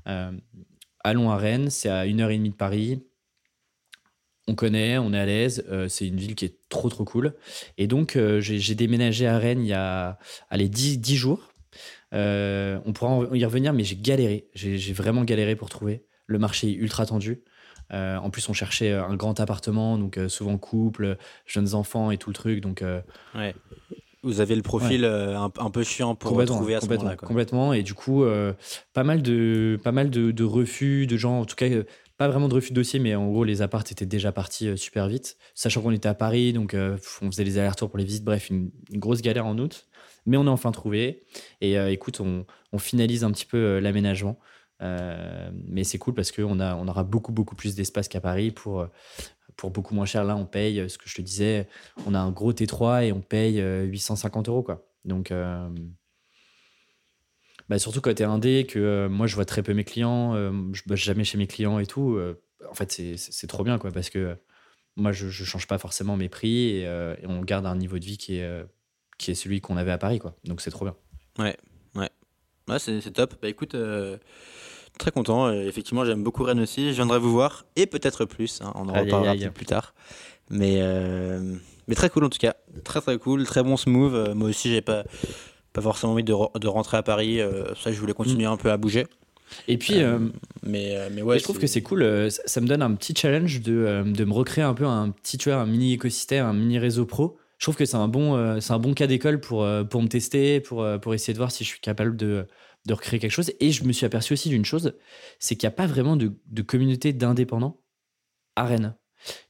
euh, 0.09 0.31
allons 1.01 1.31
à 1.31 1.37
Rennes. 1.37 1.71
C'est 1.71 1.89
à 1.89 2.07
une 2.07 2.21
heure 2.21 2.31
et 2.31 2.37
demie 2.37 2.51
de 2.51 2.55
Paris. 2.57 3.03
On 4.47 4.55
connaît, 4.55 4.99
on 4.99 5.13
est 5.13 5.19
à 5.19 5.27
l'aise. 5.27 5.65
euh, 5.71 5.89
c'est 5.89 6.07
une 6.09 6.17
ville 6.17 6.35
qui 6.35 6.45
est 6.45 6.59
trop 6.69 6.89
trop 6.89 7.05
cool. 7.05 7.35
Et 7.79 7.87
donc 7.87 8.17
j'ai 8.41 8.75
déménagé 8.75 9.27
à 9.27 9.39
Rennes 9.39 9.63
il 9.63 9.69
y 9.69 9.73
a 9.73 10.19
allez, 10.51 10.69
10, 10.69 10.99
10 10.99 11.17
jours. 11.17 11.53
On 12.13 12.93
pourra 12.95 13.37
y 13.37 13.45
revenir, 13.45 13.73
mais 13.73 13.85
j'ai 13.85 13.97
galéré. 13.97 14.49
J'ai 14.55 14.79
j'ai 14.79 14.93
vraiment 14.93 15.25
galéré 15.25 15.57
pour 15.57 15.69
trouver. 15.69 16.05
Le 16.27 16.39
marché 16.39 16.69
est 16.69 16.75
ultra 16.75 17.07
tendu. 17.07 17.43
Euh, 17.93 18.17
en 18.19 18.31
plus, 18.31 18.49
on 18.49 18.53
cherchait 18.53 18.93
un 18.93 19.17
grand 19.17 19.39
appartement, 19.41 19.99
donc 19.99 20.17
euh, 20.19 20.29
souvent 20.29 20.57
couple, 20.59 21.17
jeunes 21.47 21.75
enfants 21.75 22.11
et 22.11 22.19
tout 22.19 22.31
le 22.31 22.35
truc. 22.35 22.61
Donc, 22.61 22.83
euh, 22.83 23.01
Ouais. 23.35 23.55
Vous 24.23 24.41
avez 24.43 24.55
le 24.55 24.61
profil 24.61 25.07
euh, 25.07 25.35
un, 25.39 25.51
un 25.59 25.71
peu 25.71 25.83
chiant 25.83 26.15
pour 26.15 26.33
trouver 26.45 26.75
à 26.75 26.81
ce 26.81 26.83
complètement, 26.83 27.05
moment-là. 27.05 27.27
complètement. 27.27 27.73
Et 27.73 27.83
du 27.83 27.95
coup, 27.95 28.23
euh, 28.23 28.53
pas 28.93 29.03
mal, 29.03 29.23
de, 29.23 29.81
pas 29.83 29.93
mal 29.93 30.11
de, 30.11 30.31
de 30.31 30.45
refus, 30.45 31.07
de 31.07 31.17
gens, 31.17 31.41
en 31.41 31.45
tout 31.47 31.57
cas, 31.57 31.71
euh, 31.71 31.85
pas 32.19 32.29
vraiment 32.29 32.49
de 32.49 32.55
refus 32.55 32.69
de 32.71 32.75
dossier, 32.75 32.99
mais 33.01 33.15
en 33.15 33.27
gros, 33.31 33.45
les 33.45 33.63
apparts 33.63 33.85
étaient 33.91 34.05
déjà 34.05 34.31
partis 34.31 34.69
euh, 34.69 34.77
super 34.77 35.09
vite. 35.09 35.39
Sachant 35.55 35.81
qu'on 35.81 35.91
était 35.91 36.07
à 36.09 36.13
Paris, 36.13 36.53
donc 36.53 36.75
euh, 36.75 36.99
on 37.23 37.31
faisait 37.31 37.45
les 37.45 37.57
allers-retours 37.57 37.89
pour 37.89 37.97
les 37.99 38.05
visites. 38.05 38.23
Bref, 38.25 38.51
une, 38.51 38.71
une 38.93 39.01
grosse 39.01 39.23
galère 39.23 39.47
en 39.47 39.57
août. 39.59 39.87
Mais 40.27 40.37
on 40.37 40.47
a 40.47 40.51
enfin 40.51 40.71
trouvé. 40.71 41.23
Et 41.63 41.79
euh, 41.79 41.91
écoute, 41.91 42.21
on, 42.21 42.45
on 42.73 42.79
finalise 42.79 43.25
un 43.25 43.31
petit 43.33 43.47
peu 43.47 43.57
euh, 43.57 43.81
l'aménagement. 43.81 44.39
Euh, 44.83 45.51
mais 45.69 45.85
c'est 45.85 45.99
cool 45.99 46.15
parce 46.15 46.33
qu'on 46.33 46.59
on 46.61 46.89
aura 46.89 47.05
beaucoup, 47.05 47.33
beaucoup 47.33 47.55
plus 47.57 47.75
d'espace 47.75 48.09
qu'à 48.09 48.21
Paris 48.21 48.51
pour, 48.51 48.81
euh, 48.81 48.87
pour 49.57 49.71
beaucoup 49.71 49.95
moins 49.95 50.07
cher. 50.07 50.25
Là, 50.25 50.37
on 50.37 50.47
paye, 50.47 50.81
euh, 50.81 50.89
ce 50.89 50.99
que 50.99 51.09
je 51.09 51.15
te 51.15 51.23
disais, 51.23 51.69
on 52.07 52.15
a 52.15 52.19
un 52.19 52.31
gros 52.31 52.53
T3 52.53 53.05
et 53.05 53.13
on 53.13 53.21
paye 53.21 53.61
euh, 53.61 53.85
850 53.85 54.49
euros. 54.49 54.63
Quoi. 54.63 54.87
Donc, 55.05 55.31
euh, 55.31 55.69
bah, 57.69 57.79
surtout 57.79 58.01
quand 58.01 58.19
indé, 58.21 58.67
que 58.67 58.79
euh, 58.79 59.09
moi, 59.09 59.27
je 59.27 59.35
vois 59.35 59.45
très 59.45 59.63
peu 59.63 59.75
mes 59.75 59.85
clients, 59.85 60.35
euh, 60.35 60.51
je 60.73 60.83
bosse 60.87 61.01
jamais 61.01 61.25
chez 61.25 61.39
mes 61.39 61.47
clients 61.47 61.79
et 61.79 61.87
tout. 61.87 62.15
euh, 62.15 62.41
en 62.69 62.75
fait, 62.75 62.91
c'est- 62.93 63.47
trop 63.47 63.65
bien 63.65 63.79
quoi, 63.79 63.91
parce 63.91 64.11
que 64.11 64.19
euh, 64.19 64.35
moi, 64.97 65.13
je 65.13 65.27
ne 65.27 65.31
change 65.31 65.67
pas 65.67 65.79
forcément 65.79 66.17
mes 66.17 66.29
prix 66.29 66.77
et, 66.77 66.87
euh, 66.87 67.15
et 67.23 67.27
on 67.27 67.41
garde 67.43 67.67
un 67.67 67.77
niveau 67.77 67.99
de 67.99 68.05
vie 68.05 68.19
qui 68.19 68.37
est, 68.37 68.45
euh, 68.45 68.65
qui 69.19 69.31
est 69.31 69.35
celui 69.35 69.61
qu'on 69.61 69.77
avait 69.77 69.93
à 69.93 69.99
Paris. 69.99 70.19
Quoi. 70.19 70.35
Donc, 70.45 70.61
c'est 70.61 70.71
trop 70.71 70.85
bien. 70.85 70.95
Ouais, 71.39 71.57
c'est 72.79 73.01
c'est 73.01 73.11
top. 73.13 73.35
Bah 73.43 73.49
écoute, 73.49 73.75
euh, 73.75 74.17
très 74.99 75.11
content. 75.11 75.47
Euh, 75.47 75.67
effectivement, 75.67 76.05
j'aime 76.05 76.23
beaucoup 76.23 76.43
Rennes 76.45 76.61
aussi. 76.61 76.89
Je 76.91 76.95
viendrai 76.95 77.19
vous 77.19 77.31
voir 77.33 77.65
et 77.77 77.87
peut-être 77.87 78.25
plus. 78.25 78.61
hein. 78.63 78.73
On 78.75 78.89
en 78.89 78.93
reparlera 79.05 79.35
plus 79.51 79.67
tard. 79.67 79.95
Mais, 80.51 80.79
euh, 80.81 81.55
mais 81.89 81.95
très 81.95 82.11
cool 82.11 82.25
en 82.25 82.29
tout 82.29 82.39
cas. 82.39 82.55
Très 82.85 83.01
très 83.01 83.19
cool. 83.19 83.45
Très 83.45 83.63
bon 83.63 83.77
smooth. 83.77 84.15
Euh, 84.15 84.35
moi 84.35 84.49
aussi, 84.49 84.71
j'ai 84.71 84.81
pas, 84.83 85.05
pas 85.73 85.81
forcément 85.81 86.13
envie 86.13 86.25
de, 86.25 86.33
re- 86.33 86.59
de 86.59 86.69
rentrer 86.69 86.97
à 86.97 87.03
Paris. 87.03 87.41
Ça, 87.83 87.93
je 87.93 87.99
voulais 88.01 88.13
continuer 88.15 88.47
un 88.47 88.57
peu 88.57 88.71
à 88.71 88.77
bouger. 88.77 89.07
Et 89.67 89.79
puis, 89.79 90.01
Euh, 90.03 90.19
mais, 90.63 90.97
mais 91.11 91.23
ouais, 91.23 91.39
je 91.39 91.43
trouve 91.45 91.59
que 91.59 91.67
c'est 91.67 91.83
cool. 91.83 92.31
Ça, 92.31 92.43
ça 92.47 92.61
me 92.61 92.67
donne 92.69 92.83
un 92.83 92.95
petit 92.95 93.15
challenge 93.17 93.61
de, 93.63 94.05
de 94.07 94.25
me 94.25 94.33
recréer 94.33 94.63
un 94.63 94.75
peu 94.75 94.85
un 94.87 95.11
petit, 95.11 95.39
tu 95.39 95.49
vois, 95.51 95.59
un 95.59 95.67
mini 95.67 95.93
écosystème, 95.95 96.47
un 96.47 96.53
mini 96.53 96.79
réseau 96.79 97.05
pro. 97.05 97.37
Je 97.61 97.67
trouve 97.67 97.77
que 97.77 97.85
c'est 97.85 97.97
un 97.97 98.09
bon, 98.09 98.37
euh, 98.37 98.59
un 98.71 98.79
bon 98.79 98.95
cas 98.95 99.07
d'école 99.07 99.39
pour, 99.39 99.65
euh, 99.65 99.85
pour 99.85 100.03
me 100.03 100.09
tester, 100.09 100.61
pour, 100.61 100.83
euh, 100.83 100.97
pour 100.97 101.13
essayer 101.13 101.35
de 101.35 101.39
voir 101.39 101.53
si 101.53 101.63
je 101.63 101.69
suis 101.69 101.81
capable 101.81 102.17
de, 102.17 102.49
de 102.87 102.95
recréer 102.95 103.21
quelque 103.21 103.31
chose. 103.31 103.53
Et 103.61 103.71
je 103.71 103.85
me 103.85 103.93
suis 103.93 104.07
aperçu 104.07 104.33
aussi 104.33 104.49
d'une 104.49 104.65
chose, 104.65 104.97
c'est 105.39 105.57
qu'il 105.57 105.67
n'y 105.67 105.73
a 105.75 105.77
pas 105.77 105.87
vraiment 105.87 106.17
de, 106.17 106.33
de 106.47 106.63
communauté 106.63 107.13
d'indépendants 107.13 107.83
à 108.57 108.65
Rennes. 108.65 108.97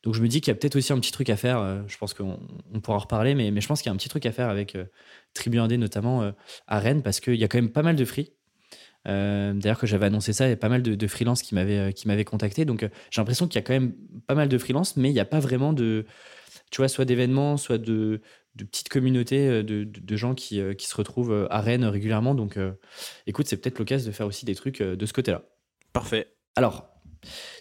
Donc 0.02 0.14
je 0.14 0.22
me 0.22 0.26
dis 0.26 0.40
qu'il 0.40 0.50
y 0.50 0.56
a 0.56 0.56
peut-être 0.56 0.74
aussi 0.74 0.92
un 0.92 0.98
petit 0.98 1.12
truc 1.12 1.30
à 1.30 1.36
faire. 1.36 1.84
je 1.86 1.96
pense 1.98 2.12
qu'on 2.12 2.40
on 2.74 2.80
pourra 2.80 2.96
en 2.96 3.00
reparler, 3.00 3.36
mais, 3.36 3.52
mais 3.52 3.60
je 3.60 3.68
pense 3.68 3.80
qu'il 3.80 3.88
y 3.88 3.92
a 3.92 3.94
un 3.94 3.96
petit 3.96 4.08
truc 4.08 4.26
à 4.26 4.32
faire 4.32 4.48
avec 4.48 4.74
euh, 4.74 4.86
Tribu 5.32 5.58
notamment 5.58 6.32
à 6.66 6.80
Rennes 6.80 7.04
parce 7.04 7.20
qu'il 7.20 7.36
y 7.36 7.44
a 7.44 7.48
quand 7.48 7.58
même 7.58 7.70
pas 7.70 7.84
mal 7.84 7.94
de 7.94 8.04
free. 8.04 8.32
D'ailleurs, 9.04 9.78
que 9.78 9.86
j'avais 9.86 10.06
annoncé 10.06 10.32
ça, 10.32 10.48
il 10.48 10.50
y 10.50 10.52
a 10.52 10.56
pas 10.56 10.68
mal 10.68 10.82
de, 10.82 10.96
de 10.96 11.06
freelance 11.06 11.42
qui 11.42 11.54
m'avaient 11.54 12.24
contacté. 12.24 12.64
Donc, 12.64 12.80
j'ai 12.80 13.20
l'impression 13.20 13.46
qu'il 13.46 13.54
y 13.54 13.62
a 13.62 13.62
quand 13.62 13.72
même 13.72 13.94
pas 14.26 14.34
mal 14.34 14.48
de 14.48 14.58
freelance, 14.58 14.96
mais 14.96 15.10
il 15.10 15.14
n'y 15.14 15.20
a 15.20 15.24
pas 15.24 15.38
vraiment 15.38 15.72
de, 15.72 16.04
tu 16.70 16.78
vois, 16.78 16.88
soit 16.88 17.04
d'événements, 17.04 17.56
soit 17.56 17.78
de, 17.78 18.20
de 18.54 18.64
petites 18.64 18.88
communautés 18.88 19.46
euh, 19.48 19.62
de, 19.62 19.84
de, 19.84 20.00
de 20.00 20.16
gens 20.16 20.34
qui, 20.34 20.60
euh, 20.60 20.74
qui 20.74 20.86
se 20.86 20.96
retrouvent 20.96 21.32
euh, 21.32 21.46
à 21.50 21.60
Rennes 21.60 21.84
régulièrement. 21.84 22.34
Donc, 22.34 22.56
euh, 22.56 22.72
écoute, 23.26 23.46
c'est 23.46 23.56
peut-être 23.56 23.78
l'occasion 23.78 24.08
de 24.08 24.14
faire 24.14 24.26
aussi 24.26 24.44
des 24.44 24.54
trucs 24.54 24.82
de 24.82 25.06
ce 25.06 25.12
côté-là. 25.12 25.42
parfait. 25.92 26.34
Alors, 26.56 26.88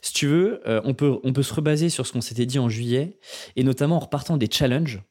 si 0.02 0.14
tu 0.14 0.26
veux, 0.26 0.68
euh, 0.68 0.82
on, 0.84 0.94
peut, 0.94 1.20
on 1.24 1.34
peut 1.34 1.44
se 1.44 1.54
rebaser 1.54 1.90
sur 1.90 2.08
ce 2.08 2.14
qu'on 2.14 2.22
s'était 2.22 2.46
dit 2.46 2.60
en 2.60 2.70
juillet, 2.70 3.20
et 3.56 3.64
notamment 3.64 3.98
en 3.98 4.00
repartant 4.00 4.38
des 4.38 4.50
challenges. 4.50 5.02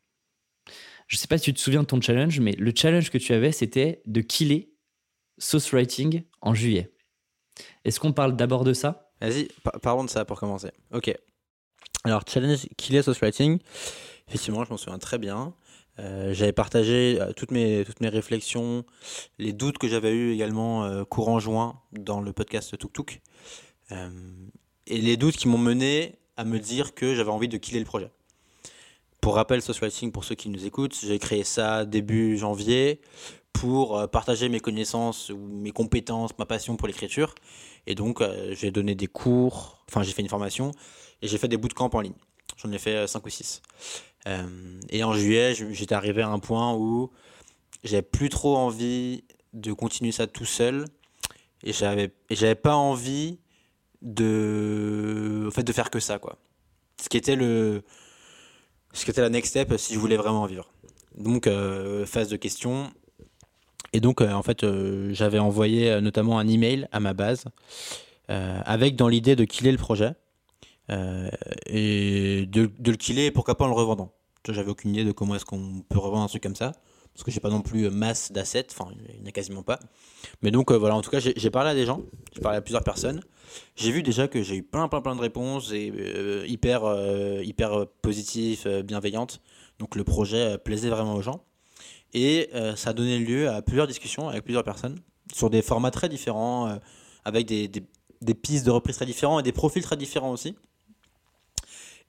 Je 1.06 1.16
sais 1.16 1.26
pas 1.28 1.38
si 1.38 1.44
tu 1.44 1.54
te 1.54 1.60
souviens 1.60 1.82
de 1.82 1.86
ton 1.86 2.00
challenge, 2.00 2.40
mais 2.40 2.52
le 2.52 2.72
challenge 2.74 3.10
que 3.10 3.18
tu 3.18 3.32
avais, 3.32 3.52
c'était 3.52 4.02
de 4.06 4.20
killer 4.20 4.74
Sauce 5.38 5.72
Writing 5.72 6.24
en 6.40 6.54
juillet. 6.54 6.92
Est-ce 7.84 8.00
qu'on 8.00 8.12
parle 8.12 8.36
d'abord 8.36 8.64
de 8.64 8.72
ça? 8.72 9.12
Vas-y, 9.20 9.48
par- 9.62 9.80
parlons 9.80 10.04
de 10.04 10.10
ça 10.10 10.24
pour 10.24 10.38
commencer. 10.38 10.70
Ok. 10.92 11.14
Alors, 12.08 12.22
challenge 12.26 12.66
Killer 12.78 13.02
Sauce 13.02 13.18
Writing. 13.20 13.58
Effectivement, 14.28 14.64
je 14.64 14.70
m'en 14.70 14.78
souviens 14.78 14.98
très 14.98 15.18
bien. 15.18 15.52
Euh, 15.98 16.32
j'avais 16.32 16.54
partagé 16.54 17.18
euh, 17.20 17.32
toutes, 17.36 17.50
mes, 17.50 17.84
toutes 17.84 18.00
mes 18.00 18.08
réflexions, 18.08 18.86
les 19.38 19.52
doutes 19.52 19.76
que 19.76 19.88
j'avais 19.88 20.12
eu 20.12 20.32
également 20.32 20.84
euh, 20.84 21.04
courant 21.04 21.38
juin 21.38 21.78
dans 21.92 22.22
le 22.22 22.32
podcast 22.32 22.78
Tuk 22.78 22.94
Tuk. 22.94 23.20
Et 23.90 24.96
les 24.96 25.18
doutes 25.18 25.36
qui 25.36 25.48
m'ont 25.48 25.58
mené 25.58 26.14
à 26.38 26.44
me 26.44 26.58
dire 26.58 26.94
que 26.94 27.14
j'avais 27.14 27.30
envie 27.30 27.48
de 27.48 27.58
killer 27.58 27.78
le 27.78 27.84
projet. 27.84 28.10
Pour 29.20 29.34
rappel, 29.34 29.60
Sauce 29.60 29.80
Writing, 29.80 30.10
pour 30.10 30.24
ceux 30.24 30.34
qui 30.34 30.48
nous 30.48 30.64
écoutent, 30.64 30.96
j'ai 30.98 31.18
créé 31.18 31.44
ça 31.44 31.84
début 31.84 32.38
janvier 32.38 33.02
pour 33.52 34.08
partager 34.08 34.48
mes 34.48 34.60
connaissances 34.60 35.30
mes 35.30 35.72
compétences, 35.72 36.30
ma 36.38 36.46
passion 36.46 36.76
pour 36.76 36.88
l'écriture. 36.88 37.34
Et 37.86 37.94
donc, 37.94 38.22
j'ai 38.52 38.70
donné 38.70 38.94
des 38.94 39.08
cours, 39.08 39.84
enfin, 39.90 40.02
j'ai 40.02 40.12
fait 40.12 40.22
une 40.22 40.28
formation 40.28 40.72
et 41.22 41.28
j'ai 41.28 41.38
fait 41.38 41.48
des 41.48 41.56
bootcamps 41.56 41.90
en 41.92 42.00
ligne. 42.00 42.14
J'en 42.56 42.72
ai 42.72 42.78
fait 42.78 43.06
5 43.06 43.24
ou 43.24 43.28
6. 43.28 43.62
et 44.90 45.04
en 45.04 45.12
juillet, 45.14 45.54
j'étais 45.54 45.94
arrivé 45.94 46.22
à 46.22 46.28
un 46.28 46.38
point 46.38 46.74
où 46.74 47.10
j'avais 47.84 48.02
plus 48.02 48.28
trop 48.28 48.56
envie 48.56 49.24
de 49.52 49.72
continuer 49.72 50.12
ça 50.12 50.26
tout 50.26 50.44
seul. 50.44 50.84
Et 51.64 51.72
j'avais, 51.72 52.08
pas 52.54 52.76
envie 52.76 53.38
de, 54.02 55.44
au 55.48 55.50
fait, 55.50 55.64
de 55.64 55.72
faire 55.72 55.90
que 55.90 56.00
ça, 56.00 56.18
quoi. 56.18 56.38
Ce 57.02 57.08
qui 57.08 57.16
était 57.16 57.36
le, 57.36 57.82
ce 58.92 59.04
qui 59.04 59.10
était 59.10 59.20
la 59.20 59.28
next 59.28 59.50
step 59.50 59.76
si 59.76 59.94
je 59.94 59.98
voulais 59.98 60.16
vraiment 60.16 60.42
en 60.42 60.46
vivre. 60.46 60.70
Donc, 61.16 61.46
euh, 61.46 62.06
phase 62.06 62.28
de 62.28 62.36
questions. 62.36 62.92
Et 63.92 64.00
donc, 64.00 64.20
euh, 64.20 64.32
en 64.32 64.42
fait, 64.42 64.62
euh, 64.62 65.12
j'avais 65.12 65.38
envoyé 65.38 66.00
notamment 66.00 66.38
un 66.38 66.46
email 66.46 66.88
à 66.92 67.00
ma 67.00 67.14
base 67.14 67.44
avec 68.30 68.94
dans 68.94 69.08
l'idée 69.08 69.36
de 69.36 69.44
killer 69.44 69.72
le 69.72 69.78
projet 69.78 70.12
et 70.88 72.46
de, 72.46 72.70
le 72.84 72.96
killer 72.96 73.30
pourquoi 73.30 73.56
pas 73.56 73.64
en 73.64 73.68
le 73.68 73.74
revendant. 73.74 74.12
J'avais 74.48 74.70
aucune 74.70 74.94
idée 74.94 75.04
de 75.04 75.12
comment 75.12 75.34
est-ce 75.34 75.44
qu'on 75.44 75.82
peut 75.88 75.98
revendre 75.98 76.22
un 76.22 76.28
truc 76.28 76.42
comme 76.42 76.56
ça 76.56 76.72
parce 77.12 77.24
que 77.24 77.30
j'ai 77.32 77.40
pas 77.40 77.50
non 77.50 77.62
plus 77.62 77.90
masse 77.90 78.30
d'assets, 78.30 78.68
enfin 78.70 78.92
il 79.08 79.16
n'y 79.16 79.24
en 79.24 79.26
a 79.26 79.32
quasiment 79.32 79.64
pas. 79.64 79.80
Mais 80.40 80.52
donc 80.52 80.70
voilà, 80.70 80.94
en 80.94 81.02
tout 81.02 81.10
cas 81.10 81.18
j'ai 81.18 81.50
parlé 81.50 81.70
à 81.70 81.74
des 81.74 81.84
gens, 81.84 82.02
j'ai 82.32 82.40
parlé 82.40 82.58
à 82.58 82.60
plusieurs 82.60 82.84
personnes. 82.84 83.22
J'ai 83.74 83.90
vu 83.90 84.02
déjà 84.02 84.28
que 84.28 84.42
j'ai 84.42 84.56
eu 84.56 84.62
plein 84.62 84.88
plein 84.88 85.00
plein 85.00 85.16
de 85.16 85.20
réponses 85.20 85.72
et 85.72 85.92
hyper 86.46 86.82
hyper 87.42 87.86
positives, 88.02 88.82
bienveillantes. 88.84 89.42
Donc 89.78 89.94
le 89.94 90.04
projet 90.04 90.54
euh, 90.54 90.58
plaisait 90.58 90.90
vraiment 90.90 91.14
aux 91.14 91.22
gens. 91.22 91.44
Et 92.14 92.50
euh, 92.54 92.74
ça 92.76 92.90
a 92.90 92.92
donné 92.92 93.18
lieu 93.18 93.48
à 93.48 93.62
plusieurs 93.62 93.86
discussions 93.86 94.28
avec 94.28 94.44
plusieurs 94.44 94.64
personnes 94.64 94.98
sur 95.32 95.50
des 95.50 95.62
formats 95.62 95.90
très 95.90 96.08
différents, 96.08 96.68
euh, 96.68 96.76
avec 97.24 97.46
des, 97.46 97.68
des, 97.68 98.34
pistes 98.34 98.64
de 98.64 98.70
reprise 98.70 98.96
très 98.96 99.06
différents 99.06 99.38
et 99.38 99.42
des 99.42 99.52
profils 99.52 99.82
très 99.82 99.96
différents 99.96 100.32
aussi. 100.32 100.56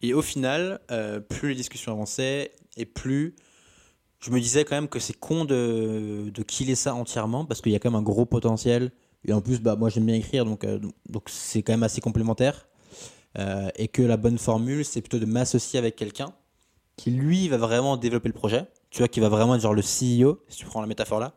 Et 0.02 0.14
au 0.14 0.22
final, 0.22 0.80
plus 1.30 1.50
les 1.50 1.56
discussions 1.56 1.92
avançaient 1.92 2.52
et 2.78 2.86
plus 2.86 3.36
je 4.20 4.32
me 4.32 4.40
disais 4.40 4.66
quand 4.66 4.76
même 4.76 4.90
que 4.90 5.00
c'est 5.00 5.18
con 5.18 5.46
de, 5.46 6.32
killer 6.48 6.76
ça 6.76 6.94
entièrement 6.94 7.46
parce 7.46 7.62
qu'il 7.62 7.72
y 7.72 7.76
a 7.76 7.80
quand 7.80 7.90
même 7.92 8.00
un 8.00 8.04
gros 8.04 8.26
potentiel. 8.26 8.92
Et 9.26 9.34
en 9.34 9.42
plus, 9.42 9.60
bah, 9.62 9.76
moi 9.76 9.90
j'aime 9.90 10.06
bien 10.06 10.16
écrire 10.16 10.46
donc 10.46 10.66
donc 11.10 11.24
c'est 11.28 11.62
quand 11.64 11.74
même 11.74 11.84
assez 11.84 12.02
complémentaire. 12.02 12.68
et 13.76 13.88
que 13.88 14.02
la 14.02 14.18
bonne 14.18 14.38
formule, 14.38 14.86
c'est 14.86 15.02
plutôt 15.02 15.20
de 15.20 15.26
m'associer 15.26 15.80
avec 15.80 15.96
quelqu'un 15.96 16.34
qui 17.00 17.12
lui 17.12 17.48
va 17.48 17.56
vraiment 17.56 17.96
développer 17.96 18.28
le 18.28 18.34
projet, 18.34 18.66
tu 18.90 18.98
vois, 18.98 19.08
qui 19.08 19.22
va 19.22 19.30
vraiment 19.30 19.56
être 19.56 19.62
genre 19.62 19.74
le 19.74 19.82
CEO, 19.82 20.44
si 20.50 20.58
tu 20.58 20.66
prends 20.66 20.82
la 20.82 20.88
métaphore 20.88 21.22
là, 21.22 21.34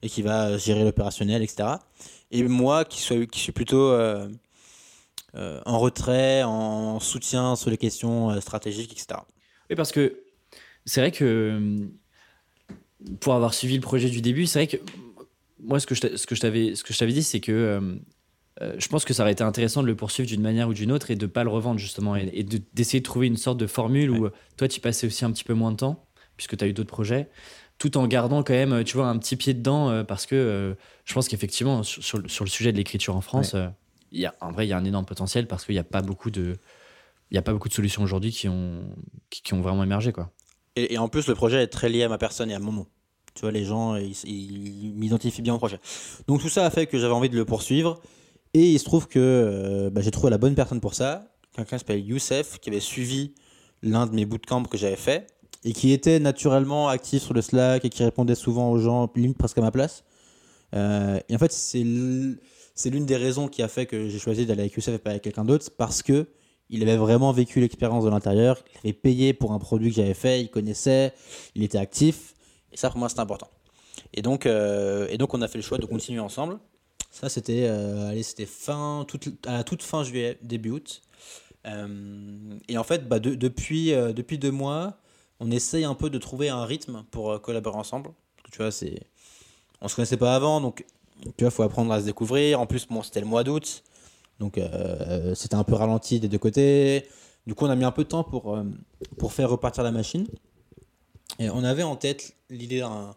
et 0.00 0.08
qui 0.08 0.22
va 0.22 0.56
gérer 0.56 0.84
l'opérationnel, 0.84 1.42
etc. 1.42 1.68
Et 2.30 2.42
moi 2.44 2.86
qui 2.86 3.02
suis, 3.02 3.52
plutôt 3.52 3.90
euh, 3.90 4.26
euh, 4.26 4.28
en 5.34 5.78
retrait, 5.78 6.42
en 6.42 7.00
soutien 7.00 7.56
sur 7.56 7.70
les 7.70 7.78
questions 7.78 8.30
euh, 8.30 8.40
stratégiques, 8.40 8.92
etc. 8.92 9.20
Oui, 9.70 9.76
parce 9.76 9.92
que 9.92 10.22
c'est 10.84 11.00
vrai 11.00 11.10
que 11.10 11.88
pour 13.20 13.34
avoir 13.34 13.54
suivi 13.54 13.76
le 13.76 13.80
projet 13.80 14.10
du 14.10 14.20
début, 14.20 14.46
c'est 14.46 14.58
vrai 14.58 14.66
que 14.66 14.76
moi, 15.60 15.80
ce 15.80 15.86
que 15.86 15.94
je 15.94 16.40
t'avais 16.98 17.12
dit, 17.12 17.22
c'est 17.22 17.40
que 17.40 17.98
euh, 18.60 18.74
je 18.78 18.88
pense 18.88 19.04
que 19.04 19.14
ça 19.14 19.22
aurait 19.22 19.32
été 19.32 19.42
intéressant 19.42 19.82
de 19.82 19.86
le 19.86 19.96
poursuivre 19.96 20.28
d'une 20.28 20.42
manière 20.42 20.68
ou 20.68 20.74
d'une 20.74 20.92
autre 20.92 21.10
et 21.10 21.16
de 21.16 21.24
ne 21.24 21.30
pas 21.30 21.42
le 21.42 21.50
revendre 21.50 21.78
justement 21.78 22.16
et, 22.16 22.44
d'essayer 22.74 23.00
de, 23.00 23.04
trouver 23.04 23.26
une 23.26 23.38
sorte 23.38 23.58
de 23.58 23.66
formule 23.66 24.10
où 24.10 24.26
euh, 24.26 24.32
toi 24.56 24.68
tu 24.68 24.80
passais 24.80 25.06
aussi 25.06 25.24
un 25.24 25.32
petit 25.32 25.44
peu 25.44 25.54
moins 25.54 25.72
de 25.72 25.78
temps 25.78 26.04
puisque 26.36 26.56
tu 26.56 26.64
as 26.64 26.68
eu 26.68 26.74
d'autres 26.74 26.90
projets 26.90 27.30
tout 27.78 27.96
en 27.96 28.06
gardant 28.06 28.42
quand 28.42 28.52
même 28.52 28.84
tu 28.84 28.96
vois 28.96 29.08
un 29.08 29.16
petit 29.16 29.36
pied 29.36 29.54
dedans 29.54 29.88
euh, 29.88 30.04
parce 30.04 30.26
que 30.26 30.76
je 31.04 31.14
pense 31.14 31.28
qu'effectivement 31.28 31.82
sur, 31.82 32.18
le 32.18 32.28
sujet 32.28 32.72
de 32.72 32.76
l'écriture 32.76 33.16
en 33.16 33.22
France 33.22 33.56
y 34.20 34.26
a, 34.26 34.34
en 34.40 34.52
vrai 34.52 34.66
il 34.66 34.70
y 34.70 34.72
a 34.72 34.78
un 34.78 34.84
énorme 34.84 35.06
potentiel 35.06 35.46
parce 35.46 35.64
qu'il 35.64 35.74
n'y 35.74 35.80
a 35.80 35.84
pas 35.84 36.02
beaucoup 36.02 36.30
de 36.30 36.56
il 37.30 37.34
y 37.34 37.38
a 37.38 37.42
pas 37.42 37.52
beaucoup 37.52 37.68
de 37.68 37.74
solutions 37.74 38.02
aujourd'hui 38.02 38.30
qui 38.30 38.48
ont 38.48 38.94
qui, 39.30 39.54
ont 39.54 39.60
vraiment 39.60 39.84
émergé 39.84 40.12
quoi 40.12 40.30
et, 40.76 40.98
en 40.98 41.08
plus 41.08 41.26
le 41.28 41.34
projet 41.34 41.62
est 41.62 41.68
très 41.68 41.88
lié 41.88 42.02
à 42.02 42.08
ma 42.08 42.18
personne 42.18 42.50
et 42.50 42.54
à 42.54 42.58
mon 42.58 42.72
nom 42.72 42.86
tu 43.34 43.42
vois 43.42 43.52
les 43.52 43.64
gens 43.64 43.96
ils, 43.96 44.92
m'identifient 44.94 45.42
bien 45.42 45.54
au 45.54 45.58
projet 45.58 45.80
donc 46.28 46.40
tout 46.40 46.48
ça 46.48 46.66
a 46.66 46.70
fait 46.70 46.86
que 46.86 46.98
j'avais 46.98 47.14
envie 47.14 47.30
de 47.30 47.36
le 47.36 47.44
poursuivre 47.44 48.00
et 48.54 48.72
il 48.72 48.78
se 48.78 48.84
trouve 48.84 49.08
que 49.08 49.18
euh, 49.18 49.90
bah, 49.90 50.02
j'ai 50.02 50.10
trouvé 50.10 50.30
la 50.30 50.38
bonne 50.38 50.54
personne 50.54 50.80
pour 50.80 50.94
ça. 50.94 51.24
Quelqu'un 51.56 51.78
s'appelle 51.78 52.04
Youssef, 52.04 52.58
qui 52.58 52.70
avait 52.70 52.80
suivi 52.80 53.34
l'un 53.82 54.06
de 54.06 54.14
mes 54.14 54.26
bootcamps 54.26 54.64
que 54.64 54.76
j'avais 54.76 54.96
fait 54.96 55.26
et 55.64 55.72
qui 55.72 55.92
était 55.92 56.18
naturellement 56.18 56.88
actif 56.88 57.22
sur 57.22 57.34
le 57.34 57.42
Slack 57.42 57.84
et 57.84 57.88
qui 57.88 58.04
répondait 58.04 58.34
souvent 58.34 58.70
aux 58.70 58.78
gens, 58.78 59.10
presque 59.38 59.58
à 59.58 59.60
ma 59.60 59.70
place. 59.70 60.04
Euh, 60.74 61.18
et 61.28 61.34
en 61.34 61.38
fait, 61.38 61.52
c'est 61.52 61.84
l'une 62.86 63.06
des 63.06 63.16
raisons 63.16 63.48
qui 63.48 63.62
a 63.62 63.68
fait 63.68 63.86
que 63.86 64.08
j'ai 64.08 64.18
choisi 64.18 64.46
d'aller 64.46 64.62
avec 64.62 64.74
Youssef 64.74 64.94
et 64.94 64.98
pas 64.98 65.10
avec 65.10 65.22
quelqu'un 65.22 65.44
d'autre, 65.44 65.70
parce 65.76 66.02
que 66.02 66.26
il 66.70 66.82
avait 66.82 66.96
vraiment 66.96 67.32
vécu 67.32 67.60
l'expérience 67.60 68.04
de 68.04 68.08
l'intérieur, 68.08 68.58
il 68.74 68.78
avait 68.88 68.92
payé 68.94 69.34
pour 69.34 69.52
un 69.52 69.58
produit 69.58 69.90
que 69.90 69.96
j'avais 69.96 70.14
fait, 70.14 70.40
il 70.40 70.48
connaissait, 70.48 71.12
il 71.54 71.62
était 71.62 71.78
actif, 71.78 72.34
et 72.72 72.76
ça 72.76 72.88
pour 72.88 72.98
moi 72.98 73.08
c'est 73.08 73.20
important. 73.20 73.50
Et 74.14 74.22
donc, 74.22 74.46
euh, 74.46 75.06
et 75.10 75.18
donc 75.18 75.34
on 75.34 75.42
a 75.42 75.48
fait 75.48 75.58
le 75.58 75.62
choix 75.62 75.78
de 75.78 75.86
continuer 75.86 76.20
ensemble. 76.20 76.58
Ça, 77.10 77.28
c'était 77.28 77.64
euh, 77.64 78.22
fin, 78.46 79.04
toute, 79.06 79.46
à 79.46 79.52
la 79.52 79.64
toute 79.64 79.82
fin 79.82 80.02
juillet, 80.02 80.38
début 80.42 80.70
août. 80.70 81.02
Euh, 81.66 82.58
et 82.68 82.78
en 82.78 82.84
fait, 82.84 83.06
bah, 83.06 83.18
depuis, 83.18 83.90
depuis 83.90 84.38
deux 84.38 84.50
mois, 84.50 84.98
on 85.40 85.50
essaye 85.50 85.84
un 85.84 85.94
peu 85.94 86.08
de 86.08 86.18
trouver 86.18 86.48
un 86.48 86.64
rythme 86.64 87.04
pour 87.10 87.40
collaborer 87.42 87.76
ensemble. 87.76 88.12
Parce 88.36 88.46
que, 88.46 88.50
tu 88.50 88.58
vois, 88.58 88.70
c'est... 88.70 89.02
On 89.82 89.88
se 89.88 89.96
connaissait 89.96 90.16
pas 90.16 90.34
avant, 90.34 90.60
donc 90.60 90.86
tu 91.36 91.44
vois, 91.44 91.50
faut 91.50 91.62
apprendre 91.62 91.92
à 91.92 92.00
se 92.00 92.06
découvrir. 92.06 92.60
En 92.60 92.66
plus, 92.66 92.86
bon, 92.86 93.02
c'était 93.02 93.20
le 93.20 93.26
mois 93.26 93.44
d'août, 93.44 93.82
donc 94.40 94.60
c'était 95.34 95.54
un 95.54 95.64
peu 95.64 95.74
ralenti 95.74 96.20
des 96.20 96.28
deux 96.28 96.38
côtés. 96.38 97.06
Du 97.46 97.54
coup, 97.54 97.64
on 97.66 97.70
a 97.70 97.76
mis 97.76 97.84
un 97.84 97.90
peu 97.90 98.04
de 98.04 98.08
temps 98.08 98.24
pour, 98.24 98.58
pour 99.18 99.32
faire 99.32 99.50
repartir 99.50 99.82
la 99.82 99.90
machine. 99.90 100.26
Et 101.38 101.50
on 101.50 101.64
avait 101.64 101.82
en 101.82 101.96
tête 101.96 102.36
l'idée 102.50 102.80
d'un 102.80 103.14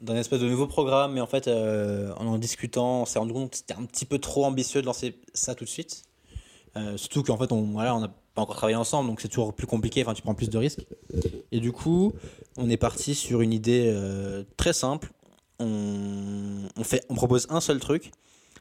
d'un 0.00 0.16
espèce 0.16 0.40
de 0.40 0.48
nouveau 0.48 0.66
programme, 0.66 1.12
mais 1.12 1.20
en 1.20 1.26
fait, 1.26 1.46
euh, 1.48 2.12
en 2.16 2.26
en 2.26 2.38
discutant, 2.38 3.02
on 3.02 3.04
s'est 3.04 3.18
rendu 3.18 3.32
compte 3.32 3.50
que 3.50 3.56
c'était 3.56 3.74
un 3.74 3.84
petit 3.84 4.04
peu 4.06 4.18
trop 4.18 4.44
ambitieux 4.44 4.80
de 4.80 4.86
lancer 4.86 5.18
ça 5.34 5.54
tout 5.54 5.64
de 5.64 5.68
suite. 5.68 6.04
Euh, 6.76 6.96
surtout 6.96 7.22
qu'en 7.22 7.36
fait, 7.36 7.52
on 7.52 7.62
voilà, 7.62 7.98
n'a 7.98 8.08
pas 8.34 8.42
encore 8.42 8.56
travaillé 8.56 8.76
ensemble, 8.76 9.10
donc 9.10 9.20
c'est 9.20 9.28
toujours 9.28 9.52
plus 9.52 9.66
compliqué, 9.66 10.02
enfin, 10.02 10.14
tu 10.14 10.22
prends 10.22 10.34
plus 10.34 10.50
de 10.50 10.58
risques. 10.58 10.86
Et 11.52 11.60
du 11.60 11.72
coup, 11.72 12.12
on 12.56 12.70
est 12.70 12.76
parti 12.76 13.14
sur 13.14 13.40
une 13.40 13.52
idée 13.52 13.90
euh, 13.92 14.44
très 14.56 14.72
simple. 14.72 15.10
On, 15.60 16.68
on, 16.76 16.84
fait, 16.84 17.04
on 17.08 17.14
propose 17.14 17.46
un 17.50 17.60
seul 17.60 17.78
truc, 17.78 18.10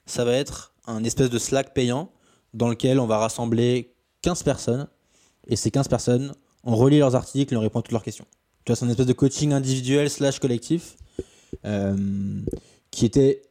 ça 0.05 0.25
va 0.25 0.33
être 0.33 0.73
un 0.85 1.03
espèce 1.03 1.29
de 1.31 1.39
Slack 1.39 1.73
payant 1.73 2.11
dans 2.53 2.69
lequel 2.69 2.99
on 2.99 3.07
va 3.07 3.17
rassembler 3.17 3.95
15 4.21 4.43
personnes, 4.43 4.87
et 5.47 5.55
ces 5.55 5.71
15 5.71 5.87
personnes, 5.87 6.33
on 6.63 6.75
relit 6.75 6.99
leurs 6.99 7.15
articles 7.15 7.53
et 7.53 7.57
on 7.57 7.61
répond 7.61 7.79
à 7.79 7.81
toutes 7.81 7.93
leurs 7.93 8.03
questions. 8.03 8.25
Tu 8.65 8.71
vois, 8.71 8.75
c'est 8.75 8.85
une 8.85 8.91
espèce 8.91 9.07
de 9.07 9.13
coaching 9.13 9.53
individuel 9.53 10.09
slash 10.09 10.39
collectif 10.39 10.97
euh, 11.65 11.95
qui 12.91 13.05
était 13.05 13.41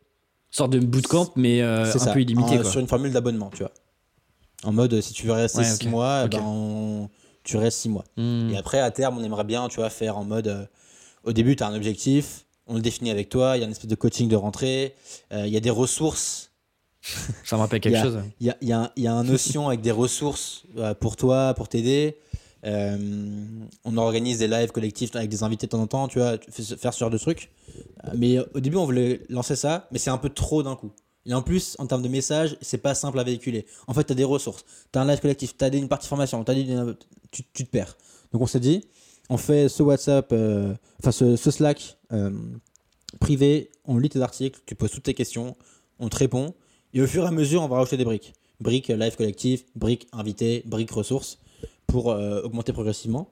sorte 0.50 0.70
de 0.70 0.78
bootcamp 0.78 1.30
mais 1.36 1.60
euh, 1.62 1.84
un 1.84 2.12
peu 2.12 2.20
illimité 2.20 2.62
sur 2.64 2.80
une 2.80 2.86
formule 2.86 3.12
d'abonnement 3.12 3.50
tu 3.50 3.58
vois. 3.58 3.72
En 4.64 4.72
mode 4.72 5.00
si 5.00 5.12
tu 5.12 5.26
veux 5.26 5.32
rester 5.32 5.62
6 5.62 5.88
mois 5.88 6.26
ben, 6.26 7.08
tu 7.44 7.56
restes 7.56 7.78
6 7.80 7.88
mois. 7.90 8.04
Hmm. 8.16 8.50
et 8.50 8.56
après 8.56 8.80
à 8.80 8.90
terme 8.90 9.18
on 9.18 9.24
aimerait 9.24 9.44
bien 9.44 9.68
tu 9.68 9.76
vois 9.76 9.90
faire 9.90 10.16
en 10.16 10.24
mode 10.24 10.48
euh, 10.48 10.64
au 11.24 11.32
début 11.32 11.54
tu 11.54 11.62
as 11.62 11.66
un 11.66 11.74
objectif 11.74 12.46
on 12.68 12.74
le 12.74 12.80
définit 12.80 13.10
avec 13.10 13.28
toi 13.28 13.56
il 13.56 13.60
y 13.60 13.62
a 13.62 13.66
une 13.66 13.72
espèce 13.72 13.88
de 13.88 13.94
coaching 13.94 14.28
de 14.28 14.36
rentrée 14.36 14.94
il 15.32 15.48
y 15.48 15.56
a 15.56 15.60
des 15.60 15.70
ressources 15.70 16.50
ça 17.44 17.56
me 17.56 17.60
rappelle 17.62 17.80
quelque 17.82 18.02
chose 18.02 18.20
il 18.40 18.46
y 18.46 18.50
a, 18.50 18.56
y, 18.60 18.72
a, 18.72 18.92
y 18.96 19.06
a 19.06 19.12
un 19.12 19.24
notion 19.24 19.68
avec 19.68 19.80
des 19.80 19.90
ressources 19.90 20.64
pour 21.00 21.16
toi 21.16 21.54
pour 21.54 21.68
t'aider 21.68 22.18
euh, 22.64 22.98
on 23.84 23.96
organise 23.96 24.38
des 24.38 24.48
lives 24.48 24.72
collectifs 24.72 25.14
avec 25.14 25.28
des 25.28 25.42
invités 25.42 25.66
de 25.66 25.70
temps 25.70 25.80
en 25.80 25.86
temps, 25.86 26.08
tu 26.08 26.18
vois, 26.18 26.36
faire 26.38 26.92
ce 26.92 26.98
genre 26.98 27.10
de 27.10 27.18
trucs. 27.18 27.50
Euh, 28.04 28.10
mais 28.16 28.38
au 28.54 28.60
début, 28.60 28.76
on 28.76 28.84
voulait 28.84 29.22
lancer 29.28 29.56
ça, 29.56 29.88
mais 29.90 29.98
c'est 29.98 30.10
un 30.10 30.18
peu 30.18 30.30
trop 30.30 30.62
d'un 30.62 30.76
coup. 30.76 30.90
Et 31.26 31.34
en 31.34 31.42
plus, 31.42 31.76
en 31.78 31.86
termes 31.86 32.02
de 32.02 32.08
messages, 32.08 32.56
c'est 32.60 32.78
pas 32.78 32.94
simple 32.94 33.18
à 33.18 33.22
véhiculer. 33.24 33.66
En 33.86 33.94
fait, 33.94 34.04
tu 34.04 34.12
as 34.12 34.16
des 34.16 34.24
ressources, 34.24 34.64
tu 34.92 34.98
as 34.98 35.02
un 35.02 35.06
live 35.06 35.20
collectif, 35.20 35.56
tu 35.56 35.64
as 35.64 35.68
une 35.68 35.88
partie 35.88 36.08
formation, 36.08 36.42
as 36.42 36.54
dit, 36.54 36.66
tu, 37.30 37.42
tu, 37.52 37.64
te 37.64 37.70
perds. 37.70 37.96
Donc 38.32 38.42
on 38.42 38.46
s'est 38.46 38.60
dit, 38.60 38.84
on 39.28 39.36
fait 39.36 39.68
ce 39.68 39.82
WhatsApp, 39.82 40.28
euh, 40.32 40.74
enfin 41.00 41.12
ce, 41.12 41.36
Slack 41.36 41.98
privé, 43.20 43.70
on 43.84 43.98
lit 43.98 44.08
tes 44.08 44.20
articles, 44.20 44.60
tu 44.66 44.74
poses 44.74 44.90
toutes 44.90 45.04
tes 45.04 45.14
questions, 45.14 45.56
on 45.98 46.08
te 46.08 46.16
répond, 46.16 46.54
et 46.94 47.02
au 47.02 47.06
fur 47.06 47.24
et 47.24 47.26
à 47.26 47.30
mesure, 47.30 47.62
on 47.62 47.68
va 47.68 47.76
rajouter 47.76 47.96
des 47.96 48.04
briques. 48.04 48.34
Briques 48.60 48.88
live 48.88 49.16
collectif, 49.16 49.64
briques 49.76 50.08
invité, 50.12 50.62
briques 50.66 50.90
ressources 50.90 51.38
pour 51.86 52.10
euh, 52.10 52.42
augmenter 52.42 52.72
progressivement. 52.72 53.28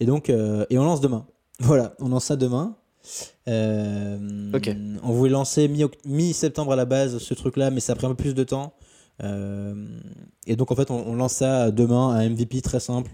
Et 0.00 0.06
donc, 0.06 0.30
euh, 0.30 0.66
et 0.70 0.78
on 0.78 0.84
lance 0.84 1.00
demain. 1.00 1.26
Voilà, 1.60 1.94
on 2.00 2.08
lance 2.08 2.24
ça 2.24 2.36
demain. 2.36 2.76
Euh, 3.46 4.50
on 5.04 5.12
voulait 5.12 5.30
lancer 5.30 5.70
mi-septembre 6.04 6.72
à 6.72 6.76
la 6.76 6.84
base 6.84 7.18
ce 7.18 7.32
truc-là, 7.32 7.70
mais 7.70 7.78
ça 7.78 7.92
a 7.92 7.96
pris 7.96 8.06
un 8.06 8.10
peu 8.10 8.16
plus 8.16 8.34
de 8.34 8.42
temps. 8.42 8.74
et 9.22 10.56
donc 10.56 10.72
en 10.72 10.74
fait, 10.74 10.90
on, 10.90 11.14
lance 11.14 11.34
ça 11.34 11.70
demain, 11.70 12.08
un 12.08 12.28
MVP 12.28 12.60
très 12.60 12.80
simple. 12.80 13.12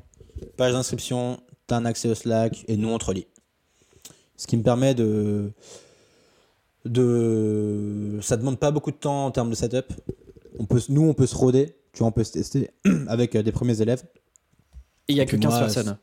Page 0.57 0.73
d'inscription, 0.73 1.39
tu 1.71 1.75
as 1.75 1.79
un 1.79 1.85
accès 1.85 2.09
au 2.09 2.15
Slack 2.15 2.65
et 2.69 2.77
nous 2.77 2.89
on 2.89 2.99
te 2.99 3.07
relie. 3.07 3.27
Ce 4.37 4.47
qui 4.47 4.57
me 4.57 4.63
permet 4.63 4.95
de, 4.95 5.51
de. 6.85 8.19
Ça 8.23 8.37
demande 8.37 8.59
pas 8.59 8.71
beaucoup 8.71 8.91
de 8.91 8.97
temps 8.97 9.27
en 9.27 9.31
termes 9.31 9.51
de 9.51 9.55
setup. 9.55 9.93
On 10.59 10.65
peut, 10.67 10.81
nous, 10.89 11.03
on 11.09 11.15
peut 11.15 11.27
se 11.27 11.35
roder, 11.35 11.75
tu 11.93 12.01
vois, 12.01 12.09
on 12.09 12.13
peut 12.13 12.25
se 12.25 12.33
tester 12.33 12.71
avec 13.09 13.37
des 13.37 13.53
premiers 13.53 13.81
élèves. 13.81 14.03
Et 15.09 15.13
il 15.13 15.17
y 15.17 15.21
a 15.21 15.25
que 15.25 15.31
puis 15.31 15.41
15 15.41 15.51
moi, 15.51 15.61
personnes. 15.61 15.99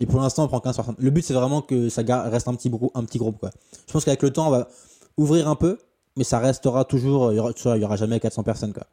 Et 0.00 0.06
pour 0.06 0.20
l'instant, 0.20 0.44
on 0.44 0.48
prend 0.48 0.60
15 0.60 0.76
personnes. 0.76 0.94
Le 0.98 1.10
but, 1.10 1.22
c'est 1.24 1.34
vraiment 1.34 1.62
que 1.62 1.88
ça 1.88 2.02
reste 2.28 2.48
un 2.48 2.54
petit, 2.54 2.70
grou- 2.70 2.90
un 2.94 3.04
petit 3.04 3.18
groupe. 3.18 3.38
Quoi. 3.38 3.50
Je 3.86 3.92
pense 3.92 4.04
qu'avec 4.04 4.22
le 4.22 4.32
temps, 4.32 4.48
on 4.48 4.50
va 4.50 4.68
ouvrir 5.16 5.48
un 5.48 5.54
peu, 5.54 5.78
mais 6.16 6.24
ça 6.24 6.38
restera 6.40 6.84
toujours. 6.84 7.32
Il 7.32 7.36
y 7.36 7.38
aura, 7.38 7.52
tu 7.52 7.62
vois, 7.62 7.76
il 7.76 7.82
y 7.82 7.84
aura 7.84 7.96
jamais 7.96 8.18
400 8.18 8.42
personnes. 8.42 8.72
Quoi. 8.72 8.86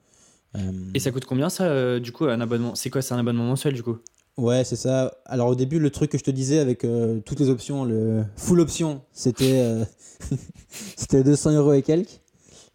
Euh, 0.58 0.72
Et 0.94 1.00
ça 1.00 1.12
coûte 1.12 1.25
combien 1.25 1.50
ça, 1.50 1.63
euh, 1.63 2.00
du 2.00 2.12
coup, 2.12 2.25
un 2.25 2.39
abonnement? 2.39 2.75
C'est 2.75 2.89
quoi 2.91 3.01
C'est 3.01 3.13
un 3.13 3.20
abonnement 3.20 3.46
mensuel, 3.46 3.74
du 3.74 3.82
coup? 3.84 3.98
Ouais, 4.38 4.63
c'est 4.63 4.75
ça. 4.75 5.13
Alors 5.25 5.50
au 5.50 5.55
début, 5.55 5.77
le 5.79 5.89
truc 5.89 6.11
que 6.11 6.17
je 6.17 6.23
te 6.23 6.31
disais 6.31 6.59
avec 6.59 6.83
euh, 6.83 7.19
toutes 7.19 7.39
les 7.39 7.50
options, 7.50 7.83
le 7.85 8.23
full 8.38 8.59
option, 8.59 9.01
c'était 9.11 9.59
euh, 9.61 9.83
c'était 10.95 11.23
200 11.23 11.51
euros 11.51 11.73
et 11.73 11.81
quelques, 11.81 12.21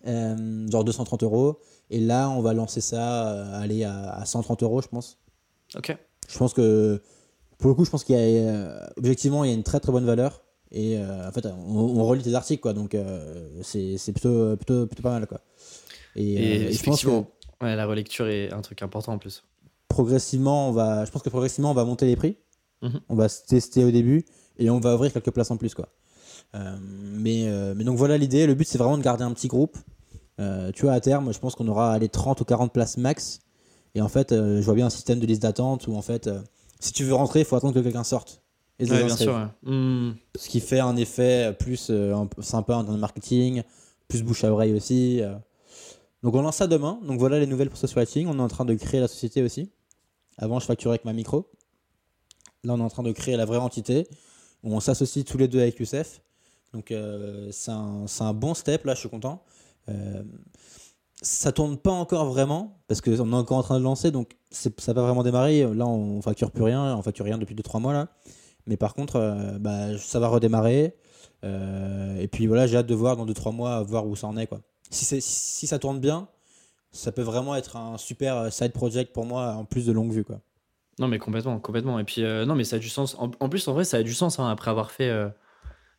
Euh, 0.07 0.69
genre 0.71 0.85
230 0.85 1.23
euros. 1.25 1.59
Et 1.91 1.99
là, 2.01 2.29
on 2.31 2.41
va 2.41 2.53
lancer 2.53 2.81
ça, 2.81 3.33
euh, 3.33 3.61
aller 3.63 3.85
à, 3.85 4.11
à 4.11 4.25
130 4.27 4.63
euros, 4.63 4.81
je 4.83 4.89
pense. 4.89 5.19
Ok. 5.77 5.97
Je 6.29 6.39
pense 6.39 6.53
que, 6.53 7.01
pour 7.59 7.69
le 7.71 7.75
coup, 7.75 7.85
je 7.85 7.91
pense 7.91 8.05
qu'il 8.05 8.17
y 8.17 8.49
a, 8.49 8.93
objectivement, 8.97 9.43
il 9.45 9.49
y 9.51 9.53
a 9.53 9.57
une 9.57 9.63
très 9.65 9.81
très 9.81 9.93
bonne 9.93 10.05
valeur. 10.05 10.43
Et 10.73 10.99
en 10.99 11.31
fait, 11.33 11.47
on, 11.47 11.77
on 12.01 12.05
relit 12.05 12.23
tes 12.23 12.35
articles, 12.35 12.61
quoi. 12.61 12.73
Donc 12.73 12.97
c'est 13.63 13.97
c'est 13.99 14.13
plutôt, 14.13 14.57
plutôt, 14.57 14.87
plutôt 14.87 15.03
pas 15.03 15.13
mal, 15.13 15.27
quoi. 15.27 15.41
Et, 16.17 16.33
Et, 16.35 16.55
et 16.55 16.59
je 16.59 16.83
pense 16.83 17.03
que 17.03 17.09
effectivement, 17.09 17.27
ouais, 17.63 17.77
la 17.77 17.87
relecture 17.87 18.27
est 18.27 18.53
un 18.53 18.61
truc 18.63 18.83
important 18.83 19.13
en 19.13 19.19
plus. 19.19 19.45
Progressivement, 19.89 20.69
on 20.69 20.73
va, 20.73 21.05
je 21.05 21.11
pense 21.11 21.23
que 21.23 21.31
progressivement, 21.31 21.71
on 21.71 21.75
va 21.75 21.85
monter 21.85 22.07
les 22.07 22.17
prix. 22.17 22.37
Mhm. 22.83 23.01
On 23.09 23.15
va 23.15 23.29
se 23.29 23.45
tester 23.45 23.85
au 23.85 23.91
début 23.91 24.25
et 24.59 24.69
on 24.71 24.81
va 24.81 24.95
ouvrir 24.95 25.13
quelques 25.13 25.31
places 25.31 25.51
en 25.51 25.57
plus, 25.57 25.75
quoi. 25.75 25.89
Euh, 26.55 26.77
mais, 26.81 27.49
euh, 27.49 27.75
mais 27.77 27.85
donc 27.85 27.97
voilà 27.97 28.19
l'idée. 28.19 28.47
Le 28.47 28.55
but, 28.55 28.67
c'est 28.67 28.79
vraiment 28.79 28.99
de 28.99 29.03
garder 29.03 29.25
un 29.25 29.33
petit 29.33 29.49
groupe. 29.49 29.77
Euh, 30.41 30.71
tu 30.73 30.83
vois, 30.83 30.93
à 30.93 31.01
terme, 31.01 31.33
je 31.33 31.39
pense 31.39 31.55
qu'on 31.55 31.67
aura 31.69 31.99
les 31.99 32.09
30 32.09 32.41
ou 32.41 32.45
40 32.45 32.73
places 32.73 32.99
max. 32.99 33.41
Et 33.95 34.03
en 34.03 34.09
fait, 34.09 34.31
je 34.33 34.61
vois 34.61 34.75
bien 34.75 34.87
un 34.87 34.91
système 34.91 35.19
de 35.21 35.27
liste 35.27 35.41
d'attente 35.43 35.87
où 35.87 35.97
en 35.97 36.03
fait, 36.03 36.29
si 36.81 36.93
tu 36.93 37.05
veux 37.05 37.15
rentrer, 37.15 37.41
il 37.41 37.45
faut 37.47 37.57
attendre 37.57 37.73
que 37.73 37.81
quelqu'un 37.81 38.05
sorte. 38.05 38.43
Et 38.79 38.85
se 38.85 38.91
Ouais, 38.91 38.97
bien 38.99 39.05
désinscrire. 39.07 39.31
sûr. 39.33 39.71
ouais. 39.71 39.73
Hmm. 39.75 40.15
Ce 40.37 40.51
qui 40.51 40.61
fait 40.61 40.81
un 40.81 40.97
effet 40.97 41.57
plus 41.59 41.91
sympa 42.43 42.75
en 42.77 42.85
termes 42.85 42.97
de 42.97 43.01
marketing, 43.01 43.63
plus 44.07 44.23
bouche 44.23 44.45
à 44.45 44.53
oreille 44.53 44.75
aussi. 44.75 45.23
Donc 46.23 46.35
on 46.35 46.43
lance 46.43 46.57
ça 46.57 46.67
demain. 46.67 46.99
Donc 47.07 47.19
voilà 47.19 47.39
les 47.41 47.47
nouvelles 47.47 47.71
pour 47.71 47.79
Social 47.79 47.97
Writing. 48.05 48.27
On 48.29 48.39
est 48.39 48.43
en 48.43 48.49
train 48.49 48.67
de 48.67 48.75
créer 48.75 49.01
la 49.01 49.09
société 49.09 49.43
aussi. 49.43 49.71
Avant, 50.39 50.59
je 50.61 50.67
facturais 50.67 50.93
avec 50.93 51.05
ma 51.05 51.13
micro. 51.13 51.51
Là, 52.65 52.75
on 52.75 52.79
est 52.79 52.83
en 52.83 52.91
train 52.91 53.03
de 53.03 53.13
créer 53.13 53.37
la 53.37 53.45
vraie 53.45 53.59
entité 53.59 54.09
où 54.63 54.75
on 54.75 54.81
s'associe 54.81 55.25
tous 55.25 55.39
les 55.39 55.49
deux 55.49 55.61
avec 55.61 55.79
Youssef. 55.79 56.21
Donc 56.73 56.91
euh, 56.91 57.49
c'est 57.53 57.71
un, 57.71 58.35
bon 58.35 58.55
step. 58.55 58.85
Là, 58.85 58.95
je 58.95 59.01
suis 59.01 59.09
content. 59.09 59.45
Euh, 59.89 60.23
ça 61.23 61.53
tourne 61.53 61.79
pas 61.79 61.93
encore 61.93 62.27
vraiment 62.27 62.79
parce 62.89 63.01
qu'on 63.01 63.13
est 63.13 63.35
encore 63.35 63.59
en 63.59 63.63
train 63.63 63.79
de 63.79 63.85
lancer. 63.85 64.11
Donc 64.11 64.37
ça 64.51 64.93
va 64.93 65.03
vraiment 65.03 65.23
démarrer. 65.23 65.63
Là, 65.75 65.87
on 65.87 66.21
facture 66.21 66.51
plus 66.51 66.65
rien. 66.65 66.97
On 66.97 67.03
facture 67.03 67.25
rien 67.25 67.39
depuis 67.39 67.55
2-3 67.55 67.81
mois 67.81 67.93
là. 67.93 68.09
Mais 68.67 68.77
par 68.77 68.95
contre, 68.95 69.17
euh, 69.17 69.59
bah, 69.59 69.97
ça 69.99 70.19
va 70.19 70.29
redémarrer. 70.29 70.97
Euh, 71.45 72.19
et 72.19 72.29
puis 72.29 72.47
voilà, 72.47 72.67
j'ai 72.67 72.77
hâte 72.77 72.87
de 72.87 72.95
voir 72.95 73.17
dans 73.17 73.27
2-3 73.27 73.53
mois, 73.53 73.83
voir 73.83 74.07
où 74.07 74.17
ça 74.17 74.27
en 74.27 74.37
est. 74.37 74.47
Quoi. 74.47 74.61
Si, 74.91 75.05
c'est- 75.05 75.21
si 75.21 75.67
ça 75.67 75.79
tourne 75.79 76.01
bien, 76.01 76.29
ça 76.97 77.13
peut 77.13 77.23
vraiment 77.23 77.55
être 77.55 77.77
un 77.77 77.99
super 77.99 78.37
euh, 78.37 78.51
side 78.51 78.73
project 78.73 79.13
pour 79.13 79.25
moi 79.27 79.53
en 79.53 79.65
plus 79.65 79.87
de 79.87 79.93
longue 79.93 80.13
vue. 80.13 80.25
Quoi. 80.25 80.41
Non, 80.99 81.09
mais 81.09 81.19
complètement, 81.19 81.59
complètement. 81.61 81.99
Et 81.99 82.05
puis, 82.05 82.25
euh, 82.25 82.45
non, 82.47 82.55
mais 82.55 82.65
ça 82.65 82.77
a 82.77 82.79
du 82.79 82.89
sens. 82.89 83.15
En, 83.19 83.31
en 83.39 83.49
plus, 83.49 83.69
en 83.69 83.75
vrai, 83.75 83.85
ça 83.85 83.99
a 83.99 84.03
du 84.03 84.15
sens 84.15 84.39
hein, 84.39 84.49
après 84.49 84.71
avoir 84.71 84.91
fait 84.91 85.09
euh, 85.11 85.29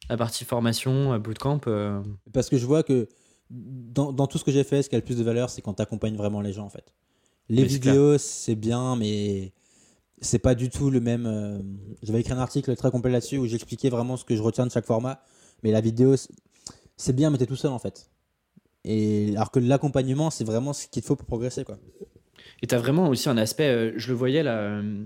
la 0.10 0.18
partie 0.18 0.44
formation, 0.44 1.18
bootcamp. 1.20 1.62
euh, 1.68 2.02
Parce 2.34 2.50
que 2.50 2.58
je 2.58 2.66
vois 2.66 2.84
que 2.84 3.08
dans, 3.50 4.12
dans 4.12 4.28
tout 4.28 4.38
ce 4.38 4.44
que 4.44 4.52
j'ai 4.52 4.64
fait, 4.64 4.82
ce 4.84 4.90
qui 4.90 4.96
a 4.96 5.00
le 5.00 5.06
plus 5.06 5.18
de 5.18 5.24
valeur, 5.24 5.50
c'est 5.50 5.62
quand 5.62 5.76
tu 5.76 5.82
accompagnes 5.82 6.16
vraiment 6.18 6.42
les 6.42 6.52
gens 6.52 6.66
en 6.66 6.70
fait. 6.70 6.94
Les 7.50 7.62
Mais 7.62 7.68
vidéos, 7.68 8.18
c'est 8.18 8.56
bien, 8.56 8.96
mais 8.98 9.54
c'est 10.20 10.40
pas 10.40 10.54
du 10.56 10.70
tout 10.70 10.90
le 10.90 11.00
même. 11.00 11.64
J'avais 12.02 12.20
écrit 12.20 12.34
un 12.34 12.40
article 12.40 12.76
très 12.76 12.92
complet 12.92 13.12
là-dessus 13.12 13.38
où 13.38 13.46
j'expliquais 13.48 13.90
vraiment 13.90 14.18
ce 14.18 14.26
que 14.26 14.36
je 14.36 14.42
retiens 14.42 14.66
de 14.66 14.72
chaque 14.72 14.86
format. 14.86 15.22
Mais 15.64 15.72
la 15.72 15.80
vidéo, 15.80 16.18
c'est- 16.18 16.30
c'est 16.98 17.14
bien, 17.14 17.30
mais 17.30 17.38
t'es 17.38 17.46
tout 17.46 17.56
seul 17.56 17.72
en 17.72 17.80
fait. 17.80 18.10
Alors 18.88 19.52
que 19.52 19.60
l'accompagnement, 19.60 20.30
c'est 20.30 20.46
vraiment 20.46 20.74
ce 20.74 20.88
qu'il 20.88 21.04
faut 21.04 21.16
pour 21.16 21.28
progresser 21.28 21.64
quoi. 21.64 21.78
Et 22.62 22.68
tu 22.68 22.76
as 22.76 22.80
vraiment 22.80 23.10
aussi 23.10 23.30
un 23.30 23.38
aspect, 23.38 23.68
euh, 23.68 23.94
je 23.98 24.10
le 24.10 24.16
voyais 24.16 24.44
là, 24.44 24.58
euh, 24.58 25.04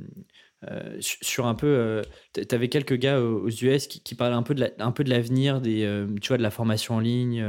euh, 0.70 0.98
sur, 1.00 1.48
un 1.48 1.56
peu, 1.56 1.68
euh, 1.68 2.02
tu 2.34 2.56
avais 2.56 2.70
quelques 2.70 2.94
gars 2.94 3.20
aux, 3.20 3.50
US 3.50 3.88
qui, 3.88 4.02
qui 4.02 4.16
parlaient 4.16 4.36
un 4.36 4.44
peu 4.44 4.54
de 5.04 5.10
l'avenir, 5.10 5.60
des, 5.60 6.06
tu 6.22 6.28
vois, 6.30 6.38
de 6.38 6.44
la 6.44 6.52
formation 6.52 6.96
en 6.96 7.00
ligne, 7.00 7.44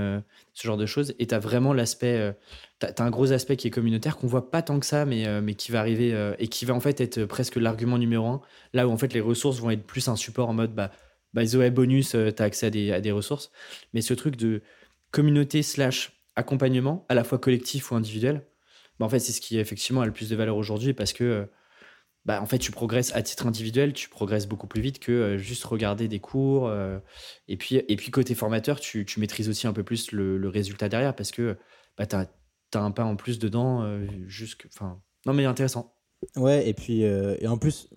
ce 0.54 0.66
genre 0.66 0.76
de 0.76 0.86
choses. 0.86 1.14
Et 1.18 1.26
tu 1.26 1.34
as 1.34 1.38
vraiment 1.38 1.72
l'aspect, 1.72 2.34
tu 2.80 2.86
as, 2.86 3.04
un 3.04 3.10
gros 3.10 3.32
aspect 3.32 3.56
qui 3.56 3.68
est 3.68 3.70
communautaire 3.70 4.16
qu'on 4.16 4.26
voit 4.26 4.50
pas 4.50 4.62
tant 4.62 4.80
que 4.80 4.86
ça, 4.86 5.04
mais, 5.04 5.42
mais 5.42 5.54
qui 5.54 5.72
va 5.72 5.80
arriver 5.80 6.32
et 6.38 6.48
qui 6.48 6.64
va 6.64 6.74
en 6.74 6.80
fait 6.80 7.00
être 7.00 7.24
presque 7.26 7.56
l'argument 7.56 7.98
numéro 7.98 8.26
un. 8.26 8.40
Là 8.72 8.88
où 8.88 8.90
en 8.90 8.96
fait 8.96 9.12
les 9.12 9.20
ressources 9.20 9.60
vont 9.60 9.70
être 9.70 9.84
plus 9.86 10.08
un 10.08 10.16
support 10.16 10.48
en 10.48 10.54
mode, 10.54 10.74
bah, 10.74 10.90
the 11.34 11.54
way, 11.54 11.70
bonus, 11.70 12.10
tu 12.10 12.16
as 12.16 12.44
accès 12.44 12.66
à 12.66 12.70
des, 12.70 12.92
à 12.92 13.00
des 13.02 13.12
ressources. 13.12 13.52
Mais 13.92 14.00
ce 14.00 14.14
truc 14.14 14.36
de 14.36 14.62
communauté 15.10 15.62
slash 15.62 16.21
accompagnement, 16.36 17.06
à 17.08 17.14
la 17.14 17.24
fois 17.24 17.38
collectif 17.38 17.90
ou 17.90 17.94
individuel, 17.94 18.46
bah, 18.98 19.06
en 19.06 19.08
fait, 19.08 19.18
c'est 19.18 19.32
ce 19.32 19.40
qui 19.40 19.58
effectivement 19.58 20.00
a 20.00 20.06
le 20.06 20.12
plus 20.12 20.28
de 20.28 20.36
valeur 20.36 20.56
aujourd'hui 20.56 20.94
parce 20.94 21.12
que 21.12 21.24
euh, 21.24 21.44
bah, 22.24 22.40
en 22.40 22.46
fait, 22.46 22.58
tu 22.58 22.70
progresses 22.70 23.14
à 23.14 23.22
titre 23.22 23.46
individuel, 23.46 23.92
tu 23.92 24.08
progresses 24.08 24.46
beaucoup 24.46 24.66
plus 24.66 24.80
vite 24.80 25.00
que 25.00 25.12
euh, 25.12 25.38
juste 25.38 25.64
regarder 25.64 26.08
des 26.08 26.20
cours. 26.20 26.68
euh, 26.68 26.98
et, 27.48 27.56
puis, 27.56 27.76
et 27.76 27.96
puis, 27.96 28.10
côté 28.10 28.34
formateur, 28.34 28.80
tu, 28.80 29.06
maîtrises 29.18 29.48
aussi 29.48 29.66
un 29.66 29.72
peu 29.72 29.82
plus 29.82 30.12
le, 30.12 30.48
résultat 30.48 30.88
derrière 30.88 31.16
parce 31.16 31.32
que 31.32 31.56
bah, 31.96 32.06
tu 32.06 32.16
as, 32.16 32.28
un 32.74 32.90
pas 32.90 33.04
en 33.04 33.16
plus 33.16 33.38
dedans. 33.38 33.84
jusque, 34.26 34.66
enfin, 34.72 35.02
non, 35.26 35.32
mais 35.34 35.44
intéressant. 35.44 35.94
Ouais, 36.36 36.68
et 36.68 36.74
puis 36.74 37.02
et 37.02 37.46
en 37.46 37.58
plus, 37.58 37.90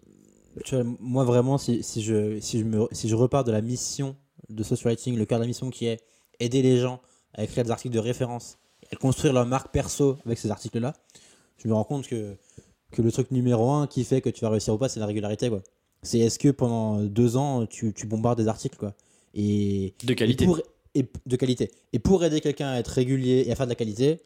moi 1.00 1.24
vraiment, 1.24 1.58
si, 1.58 1.84
si, 1.84 2.02
je, 2.04 2.39
si, 2.39 2.60
je 2.60 2.65
me, 2.65 2.88
si 2.91 3.08
je 3.08 3.15
repars 3.15 3.43
de 3.43 3.52
la 3.52 3.62
mission 3.62 4.17
de 4.50 4.63
Social 4.63 4.91
Writing, 4.91 5.17
le 5.17 5.26
cœur 5.26 5.38
de 5.38 5.43
la 5.43 5.48
mission 5.48 5.69
qui 5.69 5.86
est 5.86 6.02
aider 6.39 6.62
les 6.62 6.78
gens 6.78 7.02
à 7.36 7.43
écrire 7.43 7.63
des 7.63 7.71
articles 7.71 7.93
de 7.93 8.00
référence 8.00 8.58
et 8.84 8.95
à 8.95 8.98
construire 8.98 9.34
leur 9.34 9.45
marque 9.45 9.71
perso 9.71 10.17
avec 10.26 10.38
ces 10.38 10.52
articles-là, 10.52 10.93
je 11.58 11.67
me 11.67 11.74
rends 11.74 11.84
compte 11.84 12.08
que, 12.08 12.36
que 12.91 13.02
le 13.02 13.12
truc 13.12 13.32
numéro 13.32 13.71
un 13.71 13.88
qui 13.88 14.04
fait 14.04 14.21
que 14.21 14.30
tu 14.30 14.41
vas 14.41 14.50
réussir 14.50 14.74
ou 14.74 14.78
pas, 14.78 14.89
c'est 14.89 15.00
la 15.00 15.06
régularité. 15.06 15.50
quoi. 15.50 15.62
C'est 16.04 16.19
est-ce 16.19 16.39
que 16.39 16.50
pendant 16.50 17.02
deux 17.02 17.38
ans, 17.38 17.65
tu, 17.65 17.93
tu 17.93 18.06
bombardes 18.08 18.39
des 18.39 18.48
articles 18.48 18.78
quoi. 18.78 18.93
Et, 19.34 19.93
De 20.04 20.13
qualité. 20.13 20.43
et 20.43 20.48
pour, 20.48 20.60
et 20.93 21.06
de 21.26 21.36
qualité. 21.36 21.71
Et 21.93 22.00
pour 22.00 22.24
aider 22.24 22.41
quelqu'un 22.41 22.69
à 22.69 22.80
être 22.80 22.88
régulier 22.88 23.43
et 23.48 23.52
à 23.52 23.56
faire 23.56 23.65
de 23.65 23.71
la 23.71 23.76
qualité, 23.76 24.21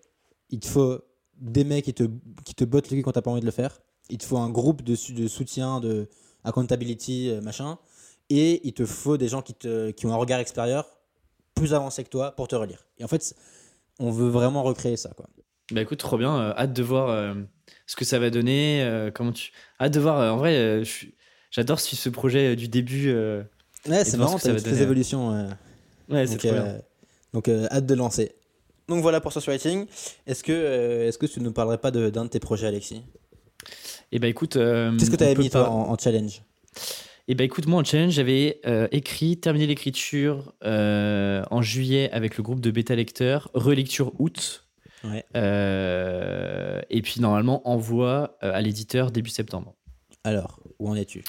il 0.49 0.59
te 0.59 0.67
faut 0.67 0.99
des 1.37 1.63
mecs 1.63 1.85
qui 1.85 1.93
te, 1.93 2.03
qui 2.45 2.53
te 2.53 2.63
bottent 2.63 2.89
le 2.91 2.97
cul 2.97 3.03
quand 3.03 3.13
t'as 3.13 3.21
pas 3.21 3.31
envie 3.31 3.41
de 3.41 3.45
le 3.45 3.51
faire. 3.51 3.79
Il 4.09 4.17
te 4.17 4.25
faut 4.25 4.37
un 4.37 4.49
groupe 4.49 4.81
de, 4.83 4.95
de 5.13 5.27
soutien, 5.27 5.79
de 5.79 6.07
accountability, 6.43 7.29
euh, 7.29 7.41
machin. 7.41 7.77
Et 8.29 8.61
il 8.67 8.73
te 8.73 8.85
faut 8.85 9.17
des 9.17 9.27
gens 9.27 9.41
qui, 9.41 9.53
te, 9.53 9.91
qui 9.91 10.05
ont 10.05 10.13
un 10.13 10.17
regard 10.17 10.39
extérieur 10.39 10.85
plus 11.55 11.73
avancé 11.73 12.03
que 12.03 12.09
toi 12.09 12.31
pour 12.31 12.47
te 12.47 12.55
relire. 12.55 12.85
Et 12.99 13.03
en 13.03 13.07
fait, 13.07 13.35
on 13.99 14.11
veut 14.11 14.29
vraiment 14.29 14.63
recréer 14.63 14.97
ça. 14.97 15.09
Quoi. 15.15 15.27
Bah 15.71 15.81
écoute, 15.81 15.99
trop 15.99 16.17
bien. 16.17 16.35
euh, 16.39 16.53
hâte 16.57 16.73
de 16.73 16.83
voir 16.83 17.09
euh, 17.09 17.33
ce 17.85 17.95
que 17.95 18.05
ça 18.05 18.19
va 18.19 18.29
donner. 18.29 18.81
euh, 18.83 19.11
comment 19.13 19.31
tu... 19.31 19.51
Hâte 19.79 19.93
de 19.93 19.99
voir. 19.99 20.33
en 20.33 20.37
vrai, 20.37 20.83
j'adore 21.51 21.79
suivre 21.79 22.01
ce 22.01 22.09
projet 22.09 22.55
du 22.55 22.67
début. 22.67 23.13
Ouais, 23.87 24.03
c'est 24.03 24.17
marrant, 24.17 24.37
t'as 24.37 24.53
donner, 24.53 24.81
évolutions. 24.81 25.47
Ouais, 26.09 26.27
c'est 26.27 26.37
trop 26.37 26.51
bien. 26.51 26.79
donc 27.33 27.49
hâte 27.49 27.85
de 27.85 27.95
lancer. 27.95 28.33
Donc 28.87 29.03
voilà 29.03 29.21
pour 29.21 29.31
Social 29.31 29.55
Writing. 29.55 29.85
Est-ce 30.25 30.43
que, 30.43 31.05
est-ce 31.07 31.17
que 31.19 31.27
tu 31.27 31.39
ne 31.39 31.45
nous 31.45 31.53
parlerais 31.53 31.77
pas 31.77 31.91
d'un 31.91 32.25
de, 32.25 32.29
tes 32.29 32.39
projets, 32.39 32.67
Alexis? 32.67 33.03
Et 34.11 34.17
bah 34.19 34.27
écoute. 34.27 34.53
Qu'est-ce 34.53 35.11
que 35.11 35.15
tu 35.15 35.23
avais 35.23 35.35
mis 35.35 35.49
toi 35.49 35.69
en 35.69 35.97
challenge? 35.97 36.41
Et 37.31 37.35
bah 37.35 37.43
écoute, 37.43 37.67
moi 37.67 37.79
en 37.79 37.83
challenge, 37.83 38.13
j'avais 38.13 38.59
euh, 38.65 38.87
écrit, 38.91 39.39
terminé 39.39 39.67
l'écriture 39.67 40.51
euh, 40.63 41.43
en 41.51 41.61
juillet 41.61 42.09
avec 42.11 42.37
le 42.37 42.43
groupe 42.43 42.59
de 42.59 42.71
bêta 42.71 42.95
lecteurs, 42.95 43.51
relecture 43.53 44.19
août. 44.19 44.67
Ouais. 45.03 45.23
Euh, 45.35 46.81
et 46.89 47.03
puis 47.03 47.21
normalement, 47.21 47.69
envoi 47.69 48.35
à 48.41 48.59
l'éditeur 48.61 49.11
début 49.11 49.29
septembre. 49.29 49.75
Alors, 50.23 50.59
où 50.79 50.89
en 50.89 50.95
es-tu? 50.95 51.23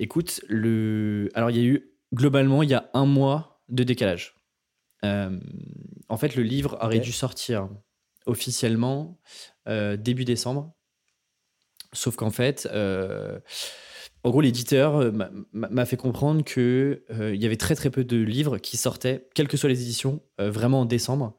Écoute, 0.00 0.40
le... 0.48 1.28
alors 1.34 1.52
il 1.52 1.56
y 1.56 1.60
a 1.60 1.64
eu, 1.64 1.88
globalement, 2.12 2.64
il 2.64 2.70
y 2.70 2.74
a 2.74 2.90
un 2.92 3.06
mois 3.06 3.62
de 3.68 3.84
décalage. 3.84 4.34
En 5.04 6.16
fait, 6.16 6.34
le 6.34 6.42
livre 6.42 6.78
aurait 6.82 6.98
dû 6.98 7.12
sortir 7.12 7.68
officiellement 8.26 9.20
début 9.68 10.24
décembre. 10.24 10.74
Sauf 11.92 12.16
qu'en 12.16 12.32
fait, 12.32 12.68
en 14.26 14.30
gros, 14.30 14.40
l'éditeur 14.40 14.96
euh, 14.96 15.12
m'a- 15.52 15.86
fait 15.86 15.96
comprendre 15.96 16.42
que 16.42 17.04
euh, 17.12 17.32
y 17.32 17.46
avait 17.46 17.56
très 17.56 17.76
très 17.76 17.90
peu 17.90 18.02
de 18.02 18.16
livres 18.16 18.58
qui 18.58 18.76
sortaient, 18.76 19.28
quelles 19.34 19.46
que 19.46 19.56
soient 19.56 19.68
les 19.68 19.80
éditions, 19.82 20.20
euh, 20.40 20.50
vraiment 20.50 20.80
en 20.80 20.84
décembre. 20.84 21.36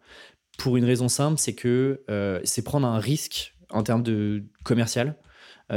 Pour 0.57 0.77
une 0.77 0.85
raison 0.85 1.09
simple, 1.09 1.37
c'est 1.37 1.53
que 1.53 2.01
c'est 2.45 2.63
prendre 2.63 2.87
un 2.87 2.97
risque 2.97 3.55
en 3.69 3.83
termes 3.83 4.01
de 4.01 4.43
commercial. 4.63 5.15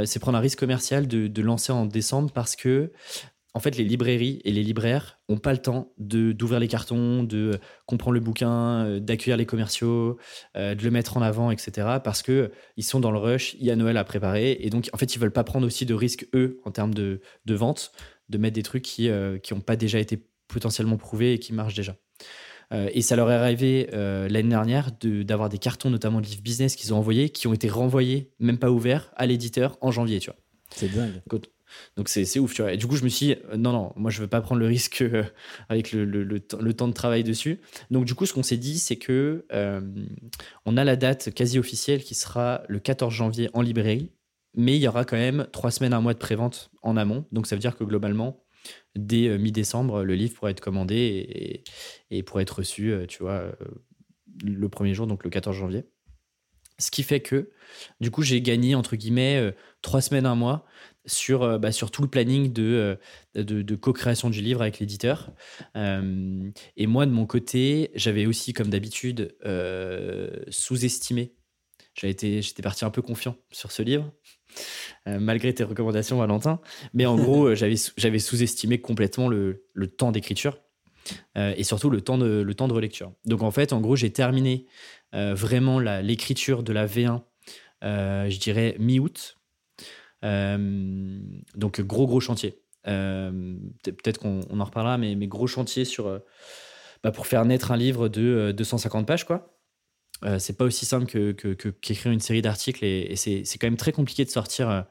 C'est 0.05 0.19
prendre 0.19 0.37
un 0.39 0.41
risque 0.41 0.57
commercial 0.57 1.07
de 1.07 1.41
lancer 1.43 1.71
en 1.71 1.85
décembre 1.85 2.31
parce 2.31 2.55
que 2.55 2.91
en 3.53 3.59
fait, 3.59 3.77
les 3.77 3.83
librairies 3.83 4.41
et 4.45 4.51
les 4.51 4.63
libraires 4.63 5.19
n'ont 5.27 5.37
pas 5.37 5.51
le 5.51 5.57
temps 5.57 5.91
d'ouvrir 5.97 6.59
les 6.59 6.69
cartons, 6.69 7.23
de 7.23 7.59
comprendre 7.85 8.13
le 8.13 8.21
bouquin, 8.21 8.85
euh, 8.85 8.99
d'accueillir 8.99 9.35
les 9.35 9.45
commerciaux, 9.45 10.17
euh, 10.55 10.73
de 10.73 10.83
le 10.83 10.91
mettre 10.91 11.17
en 11.17 11.21
avant, 11.21 11.51
etc. 11.51 11.97
Parce 12.03 12.21
que 12.21 12.51
ils 12.77 12.83
sont 12.83 13.01
dans 13.01 13.11
le 13.11 13.17
rush, 13.17 13.55
il 13.59 13.65
y 13.65 13.71
a 13.71 13.75
Noël 13.75 13.97
à 13.97 14.03
préparer, 14.05 14.57
et 14.59 14.69
donc 14.69 14.89
en 14.93 14.97
fait, 14.97 15.15
ils 15.15 15.19
veulent 15.19 15.33
pas 15.33 15.43
prendre 15.43 15.67
aussi 15.67 15.85
de 15.85 15.93
risques 15.93 16.27
eux 16.33 16.61
en 16.63 16.71
termes 16.71 16.93
de, 16.93 17.21
de 17.45 17.53
vente, 17.53 17.91
de 18.29 18.37
mettre 18.37 18.55
des 18.55 18.63
trucs 18.63 18.83
qui 18.83 19.09
qui 19.43 19.53
n'ont 19.53 19.61
pas 19.61 19.75
déjà 19.75 19.99
été 19.99 20.25
potentiellement 20.47 20.97
prouvés 20.97 21.33
et 21.33 21.39
qui 21.39 21.53
marchent 21.53 21.73
déjà. 21.73 21.97
et 22.71 23.01
ça 23.01 23.15
leur 23.17 23.29
est 23.29 23.35
arrivé 23.35 23.89
l'année 23.91 24.49
dernière 24.49 24.91
d'avoir 25.01 25.49
des 25.49 25.57
cartons, 25.57 25.89
notamment 25.89 26.21
de 26.21 26.25
livres 26.25 26.41
business 26.41 26.75
qu'ils 26.77 26.93
ont 26.93 26.97
envoyés, 26.97 27.29
qui 27.29 27.47
ont 27.47 27.53
été 27.53 27.67
renvoyés, 27.67 28.31
même 28.39 28.57
pas 28.57 28.71
ouverts, 28.71 29.11
à 29.17 29.25
l'éditeur 29.25 29.77
en 29.81 29.91
janvier, 29.91 30.19
tu 30.19 30.29
vois. 30.29 30.39
C'est 30.73 30.93
dingue. 30.93 31.21
Donc 31.97 32.09
c'est 32.09 32.39
ouf, 32.39 32.53
tu 32.53 32.61
vois. 32.61 32.73
Et 32.73 32.77
du 32.77 32.87
coup, 32.87 32.95
je 32.95 33.03
me 33.03 33.09
suis 33.09 33.27
dit, 33.27 33.35
euh, 33.51 33.57
non, 33.57 33.71
non, 33.71 33.93
moi, 33.95 34.11
je 34.11 34.21
veux 34.21 34.27
pas 34.27 34.41
prendre 34.41 34.59
le 34.59 34.67
risque 34.67 35.01
euh, 35.01 35.23
avec 35.69 35.91
le, 35.91 36.05
le, 36.05 36.39
temps 36.73 36.87
de 36.87 36.93
travail 36.93 37.23
dessus. 37.23 37.59
Donc, 37.89 38.05
du 38.05 38.15
coup, 38.15 38.25
ce 38.25 38.33
qu'on 38.33 38.43
s'est 38.43 38.57
dit, 38.57 38.79
c'est 38.79 38.97
que 38.97 39.45
euh, 39.51 39.81
on 40.65 40.77
a 40.77 40.83
la 40.83 40.95
date 40.95 41.33
quasi 41.33 41.59
officielle 41.59 42.03
qui 42.03 42.15
sera 42.15 42.63
le 42.67 42.79
14 42.79 43.13
janvier 43.13 43.49
en 43.53 43.61
librairie, 43.61 44.11
mais 44.55 44.75
il 44.75 44.81
y 44.81 44.87
aura 44.87 45.05
quand 45.05 45.17
même 45.17 45.47
trois 45.51 45.71
semaines, 45.71 45.93
un 45.93 46.01
mois 46.01 46.13
de 46.13 46.19
prévente 46.19 46.71
en 46.81 46.97
amont. 46.97 47.25
Donc, 47.31 47.47
ça 47.47 47.55
veut 47.55 47.61
dire 47.61 47.77
que 47.77 47.83
globalement, 47.83 48.43
dès 48.95 49.37
mi-décembre, 49.37 50.03
le 50.03 50.15
livre 50.15 50.33
pourrait 50.35 50.51
être 50.51 50.61
commandé 50.61 50.95
et, 50.95 51.63
et, 52.17 52.23
pourrait 52.23 52.43
être 52.43 52.59
reçu, 52.59 52.93
tu 53.07 53.23
vois, 53.23 53.55
le 54.43 54.69
premier 54.69 54.93
jour, 54.93 55.07
donc 55.07 55.23
le 55.23 55.29
14 55.29 55.55
janvier. 55.55 55.85
Ce 56.77 56.91
qui 56.91 57.03
fait 57.03 57.19
que, 57.19 57.51
du 58.01 58.11
coup, 58.11 58.23
j'ai 58.23 58.41
gagné, 58.41 58.75
entre 58.75 58.95
guillemets, 58.95 59.55
trois 59.81 60.01
semaines, 60.01 60.25
un 60.25 60.35
mois 60.35 60.65
sur, 61.05 61.43
euh, 61.43 61.57
bah, 61.57 61.71
sur 61.71 61.91
tout 61.91 62.01
le 62.01 62.07
planning 62.07 62.51
de, 62.53 62.97
euh, 63.35 63.43
de, 63.43 63.75
co-création 63.75 64.29
du 64.29 64.41
livre 64.41 64.61
avec 64.61 64.79
l'éditeur. 64.79 65.31
Euh, 65.75 66.49
et 66.77 66.87
moi, 66.87 67.05
de 67.05 67.11
mon 67.11 67.25
côté, 67.25 67.91
j'avais 67.95 68.25
aussi, 68.25 68.53
comme 68.53 68.69
d'habitude, 68.69 69.35
sous-estimé. 70.49 71.33
J'étais 71.93 72.41
parti 72.63 72.85
un 72.85 72.89
peu 72.89 73.01
confiant 73.01 73.35
sur 73.51 73.71
ce 73.71 73.81
livre, 73.81 74.13
malgré 75.05 75.53
tes 75.53 75.65
recommandations, 75.65 76.17
Valentin. 76.17 76.61
Mais 76.93 77.05
en 77.05 77.17
gros, 77.17 77.53
j'avais 77.53 78.19
sous-estimé 78.19 78.79
complètement 78.79 79.27
le, 79.27 79.65
le 79.73 79.87
temps 79.87 80.11
d'écriture. 80.11 80.57
et 81.35 81.63
surtout 81.63 81.89
le 81.89 81.99
temps, 81.99 82.17
de, 82.17 82.41
le 82.41 82.53
temps 82.53 82.69
de 82.69 82.73
relecture. 82.73 83.11
Donc 83.25 83.43
en 83.43 83.51
fait, 83.51 83.73
en 83.73 83.81
gros, 83.81 83.97
j'ai 83.97 84.11
terminé 84.11 84.67
vraiment 85.11 85.79
l'écriture 85.79 86.63
de 86.63 86.71
la 86.71 86.87
V1, 86.87 87.23
je 87.81 88.39
dirais 88.39 88.77
mi-août, 88.79 89.40
donc 90.23 91.81
gros 91.81 92.07
gros 92.07 92.19
chantier. 92.19 92.61
Euh, 92.87 93.55
peut-être 93.83 94.19
qu'on 94.19 94.41
en 94.59 94.63
reparlera, 94.63 94.97
mais, 94.97 95.15
gros 95.27 95.47
chantier 95.47 95.85
sur 95.85 96.07
euh, 96.07 96.19
bah, 97.03 97.11
pour 97.11 97.27
faire 97.27 97.45
naître 97.45 97.71
un 97.71 97.77
livre 97.77 98.09
de 98.09 98.51
250 98.57 99.05
pages 99.05 99.25
quoi. 99.25 99.55
c'est 100.39 100.57
pas 100.57 100.65
aussi 100.65 100.85
simple 100.85 101.05
que, 101.05 101.53
qu'écrire 101.53 102.11
une 102.11 102.19
série 102.19 102.41
d'articles 102.41 102.83
et, 102.83 103.15
c'est, 103.15 103.43
quand 103.59 103.67
même 103.67 103.77
très 103.77 103.91
compliqué 103.91 104.25
de 104.25 104.29
sortir, 104.29 104.85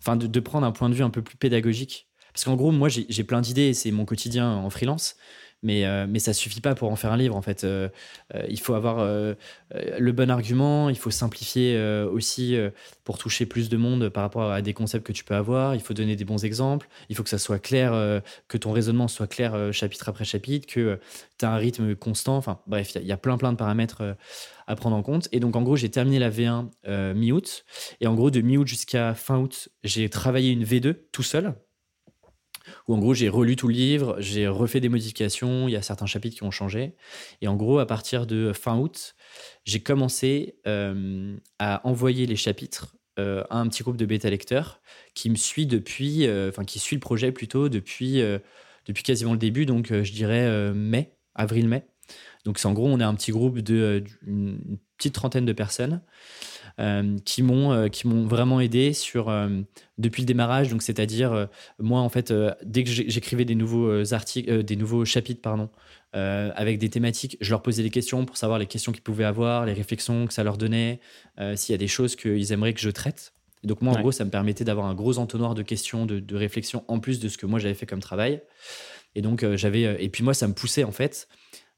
enfin 0.00 0.16
de, 0.16 0.40
prendre 0.40 0.66
un 0.66 0.72
point 0.72 0.88
de 0.88 0.94
vue 0.94 1.04
un 1.04 1.10
peu 1.10 1.22
plus 1.22 1.36
pédagogique. 1.36 2.08
Parce 2.32 2.44
qu'en 2.44 2.56
gros, 2.56 2.70
moi 2.70 2.88
j'ai, 2.88 3.24
plein 3.24 3.40
d'idées, 3.40 3.74
c'est 3.74 3.90
mon 3.90 4.04
quotidien 4.04 4.50
en 4.50 4.70
freelance, 4.70 5.16
mais, 5.62 5.84
euh, 5.84 6.06
mais 6.08 6.18
ça 6.18 6.32
suffit 6.32 6.60
pas 6.60 6.74
pour 6.74 6.90
en 6.90 6.96
faire 6.96 7.12
un 7.12 7.16
livre 7.16 7.34
en 7.34 7.42
fait. 7.42 7.64
Euh, 7.64 7.88
euh, 8.34 8.44
il 8.48 8.60
faut 8.60 8.74
avoir 8.74 8.98
le 8.98 10.12
bon 10.12 10.30
argument, 10.30 10.88
il 10.88 10.98
faut 10.98 11.10
simplifier 11.10 11.78
aussi 12.10 12.56
pour 13.04 13.18
toucher 13.18 13.46
plus 13.46 13.68
de 13.68 13.76
monde 13.76 14.08
par 14.08 14.22
rapport 14.22 14.50
à 14.50 14.62
des 14.62 14.74
concepts 14.74 15.06
que 15.06 15.12
tu 15.12 15.24
peux 15.24 15.34
avoir, 15.34 15.74
il 15.74 15.80
faut 15.80 15.94
donner 15.94 16.16
des 16.16 16.24
bons 16.24 16.44
exemples, 16.44 16.88
il 17.08 17.16
faut 17.16 17.22
que 17.22 17.28
ça 17.28 17.38
soit 17.38 17.58
clair, 17.58 17.92
que 18.48 18.58
ton 18.58 18.72
raisonnement 18.72 19.08
soit 19.08 19.26
clair 19.26 19.72
chapitre 19.72 20.08
après 20.08 20.24
chapitre, 20.24 20.66
que 20.66 20.98
tu 21.38 21.44
as 21.44 21.50
un 21.50 21.56
rythme 21.56 21.94
constant, 21.94 22.36
enfin 22.36 22.60
bref, 22.66 22.94
il 22.94 23.06
y, 23.06 23.12
a 23.12 23.16
plein 23.16 23.36
plein 23.36 23.52
de 23.52 23.58
paramètres 23.58 24.16
à 24.66 24.76
prendre 24.76 24.96
en 24.96 25.02
compte. 25.02 25.28
Et 25.32 25.40
donc 25.40 25.56
en 25.56 25.62
gros, 25.62 25.76
j'ai 25.76 25.90
terminé 25.90 26.18
la 26.18 26.30
V1 26.30 27.14
mi-août, 27.14 27.64
et 28.00 28.06
en 28.06 28.14
gros 28.14 28.30
de 28.30 28.40
mi-août 28.40 28.66
jusqu'à 28.66 29.14
fin 29.14 29.38
août, 29.38 29.68
j'ai 29.84 30.08
travaillé 30.08 30.50
une 30.52 30.64
V2 30.64 30.96
tout 31.12 31.22
seul 31.22 31.54
où 32.86 32.94
en 32.94 32.98
gros 32.98 33.14
j'ai 33.14 33.28
relu 33.28 33.56
tout 33.56 33.68
le 33.68 33.74
livre, 33.74 34.16
j'ai 34.18 34.48
refait 34.48 34.80
des 34.80 34.88
modifications, 34.88 35.68
il 35.68 35.72
y 35.72 35.76
a 35.76 35.82
certains 35.82 36.06
chapitres 36.06 36.36
qui 36.36 36.42
ont 36.44 36.50
changé. 36.50 36.94
Et 37.40 37.48
en 37.48 37.56
gros, 37.56 37.78
à 37.78 37.86
partir 37.86 38.26
de 38.26 38.52
fin 38.52 38.78
août, 38.78 39.14
j'ai 39.64 39.80
commencé 39.80 40.56
euh, 40.66 41.36
à 41.58 41.86
envoyer 41.86 42.26
les 42.26 42.36
chapitres 42.36 42.96
euh, 43.18 43.42
à 43.50 43.58
un 43.58 43.68
petit 43.68 43.82
groupe 43.82 43.96
de 43.96 44.06
bêta 44.06 44.30
lecteurs 44.30 44.80
qui 45.14 45.30
me 45.30 45.36
suit 45.36 45.66
depuis, 45.66 46.26
euh, 46.26 46.50
enfin 46.50 46.64
qui 46.64 46.78
suit 46.78 46.96
le 46.96 47.00
projet 47.00 47.32
plutôt 47.32 47.68
depuis, 47.68 48.22
depuis 48.86 49.02
quasiment 49.02 49.32
le 49.32 49.38
début, 49.38 49.66
donc 49.66 49.92
je 49.92 50.12
dirais 50.12 50.72
mai, 50.72 51.16
avril-mai. 51.34 51.84
Donc 52.44 52.58
c'est 52.58 52.66
en 52.66 52.72
gros, 52.72 52.88
on 52.88 53.00
est 53.00 53.04
un 53.04 53.14
petit 53.14 53.32
groupe 53.32 53.58
de 53.58 54.04
une 54.26 54.78
petite 54.96 55.14
trentaine 55.14 55.44
de 55.44 55.52
personnes. 55.52 56.00
Euh, 56.80 57.16
qui 57.24 57.42
m'ont 57.42 57.72
euh, 57.72 57.88
qui 57.88 58.06
m'ont 58.06 58.24
vraiment 58.28 58.60
aidé 58.60 58.92
sur 58.92 59.30
euh, 59.30 59.48
depuis 59.96 60.22
le 60.22 60.26
démarrage. 60.26 60.68
Donc 60.68 60.82
c'est-à-dire 60.82 61.48
moi 61.80 62.00
en 62.00 62.08
fait 62.08 62.32
dès 62.62 62.84
que 62.84 62.90
j'écrivais 62.90 63.44
des 63.44 63.56
nouveaux 63.56 64.14
articles, 64.14 64.62
des 64.62 64.76
nouveaux 64.76 65.04
chapitres 65.04 65.40
pardon, 65.42 65.70
avec 66.12 66.78
des 66.78 66.88
thématiques, 66.88 67.36
je 67.40 67.50
leur 67.50 67.62
posais 67.62 67.82
des 67.82 67.90
questions 67.90 68.24
pour 68.24 68.36
savoir 68.36 68.60
les 68.60 68.66
questions 68.66 68.92
qu'ils 68.92 69.02
pouvaient 69.02 69.24
avoir, 69.24 69.66
les 69.66 69.72
réflexions 69.72 70.28
que 70.28 70.32
ça 70.32 70.44
leur 70.44 70.56
donnait, 70.56 71.00
s'il 71.56 71.72
y 71.72 71.74
a 71.74 71.78
des 71.78 71.88
choses 71.88 72.14
qu'ils 72.14 72.52
aimeraient 72.52 72.74
que 72.74 72.80
je 72.80 72.90
traite. 72.90 73.32
donc 73.64 73.82
moi, 73.82 73.96
en 73.96 74.00
gros, 74.00 74.12
ça 74.12 74.24
me 74.24 74.30
permettait 74.30 74.64
d'avoir 74.64 74.86
un 74.86 74.94
gros 74.94 75.18
entonnoir 75.18 75.54
de 75.54 75.62
questions, 75.62 76.06
de, 76.06 76.20
de 76.20 76.36
réflexions, 76.36 76.84
en 76.86 77.00
plus 77.00 77.18
de 77.18 77.28
ce 77.28 77.36
que 77.38 77.46
moi 77.46 77.58
j'avais 77.58 77.74
fait 77.74 77.86
comme 77.86 78.00
travail. 78.00 78.40
Et 79.16 79.22
donc 79.22 79.44
j'avais, 79.56 80.02
et 80.02 80.08
puis 80.08 80.22
moi, 80.22 80.34
ça 80.34 80.46
me 80.46 80.54
poussait 80.54 80.84
en 80.84 80.92
fait 80.92 81.26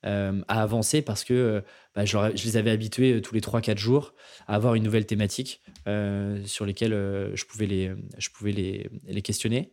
euh, 0.07 0.41
à 0.49 0.63
avancer 0.63 1.03
parce 1.03 1.25
que 1.25 1.35
euh, 1.35 1.61
bah, 1.95 2.07
je, 2.07 2.17
les 2.45 2.57
avais 2.57 2.71
habitués 2.71 3.13
euh, 3.15 3.21
tous 3.21 3.35
les 3.35 3.43
3-4 3.43 3.77
jours 3.77 4.15
à 4.47 4.55
avoir 4.55 4.75
une 4.75 4.83
nouvelle 4.83 5.05
thématique 5.05 5.61
sur 6.45 6.67
lesquelles 6.67 6.93
je 6.93 7.45
pouvais 7.45 7.67
les, 7.67 7.93
je 8.17 8.29
pouvais 8.31 8.53
les, 8.53 8.89
les 9.09 9.23
questionner. 9.23 9.73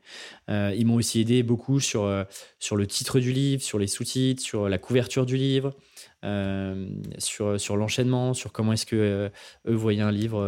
ils 0.49 0.85
m'ont 0.85 0.95
aussi 0.95 1.21
aidé 1.21 1.43
beaucoup 1.43 1.79
sur, 1.79 2.25
sur 2.57 2.75
le 2.75 2.87
titre 2.87 3.19
du 3.19 3.31
livre, 3.31 3.61
sur 3.61 3.77
les 3.77 3.85
sous-titres, 3.85 4.41
sur 4.41 4.67
la 4.67 4.79
couverture 4.79 5.27
du 5.27 5.37
livre, 5.37 5.75
sur, 7.19 7.59
sur 7.59 7.77
l'enchaînement, 7.77 8.33
sur 8.33 8.51
comment 8.51 8.73
est-ce 8.73 8.87
que 8.87 9.29
eux 9.67 9.75
voyaient 9.75 10.01
un 10.01 10.11
livre 10.11 10.41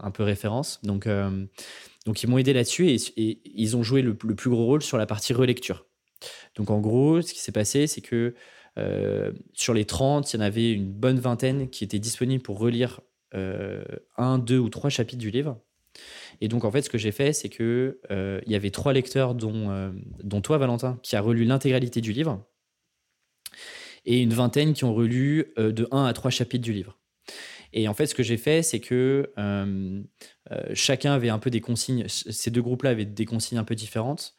un 0.00 0.10
peu 0.10 0.24
référence. 0.24 0.80
Donc, 0.82 1.06
donc 2.04 2.22
ils 2.22 2.28
m'ont 2.28 2.38
aidé 2.38 2.52
là-dessus 2.52 2.90
et, 2.90 3.40
ils 3.44 3.76
ont 3.76 3.82
joué 3.82 4.02
le, 4.02 4.16
plus 4.16 4.50
gros 4.50 4.64
rôle 4.64 4.82
sur 4.82 4.98
la 4.98 5.06
partie 5.06 5.32
relecture. 5.32 5.86
Donc 6.56 6.70
en 6.70 6.80
gros, 6.80 7.22
ce 7.22 7.32
qui 7.32 7.40
s'est 7.40 7.52
passé, 7.52 7.86
c'est 7.86 8.00
que 8.00 8.34
sur 9.52 9.74
les 9.74 9.84
30, 9.84 10.32
il 10.32 10.36
y 10.36 10.38
en 10.38 10.42
avait 10.42 10.72
une 10.72 10.90
bonne 10.90 11.18
vingtaine 11.18 11.68
qui 11.68 11.84
étaient 11.84 11.98
disponibles 11.98 12.42
pour 12.42 12.58
relire 12.58 13.00
euh, 13.34 13.82
un, 14.18 14.38
deux 14.38 14.58
ou 14.58 14.68
trois 14.68 14.90
chapitres 14.90 15.20
du 15.20 15.30
livre. 15.30 15.58
Et 16.40 16.48
donc, 16.48 16.64
en 16.64 16.70
fait, 16.70 16.82
ce 16.82 16.90
que 16.90 16.98
j'ai 16.98 17.12
fait, 17.12 17.32
c'est 17.32 17.48
que 17.48 18.00
euh, 18.10 18.40
y 18.46 18.54
avait 18.54 18.70
trois 18.70 18.92
lecteurs, 18.92 19.34
dont, 19.34 19.92
dont 20.22 20.40
toi, 20.40 20.58
Valentin, 20.58 20.98
qui 21.02 21.16
a 21.16 21.20
relu 21.20 21.44
l'intégralité 21.44 22.00
du 22.00 22.12
livre, 22.12 22.44
et 24.04 24.20
une 24.20 24.34
vingtaine 24.34 24.72
qui 24.72 24.84
ont 24.84 24.94
relu 24.94 25.52
de 25.56 25.86
1 25.90 26.04
à 26.04 26.12
3 26.12 26.30
chapitres 26.30 26.64
du 26.64 26.72
livre. 26.72 26.98
Et 27.72 27.88
en 27.88 27.94
fait, 27.94 28.06
ce 28.06 28.14
que 28.14 28.22
j'ai 28.22 28.36
fait, 28.36 28.62
c'est 28.62 28.80
que 28.80 29.30
chacun 30.74 31.12
avait 31.12 31.28
un 31.28 31.38
peu 31.38 31.50
des 31.50 31.60
consignes, 31.60 32.06
ces 32.08 32.50
deux 32.50 32.62
groupes-là 32.62 32.90
avaient 32.90 33.04
des 33.04 33.24
consignes 33.24 33.58
un 33.58 33.64
peu 33.64 33.74
différentes. 33.74 34.34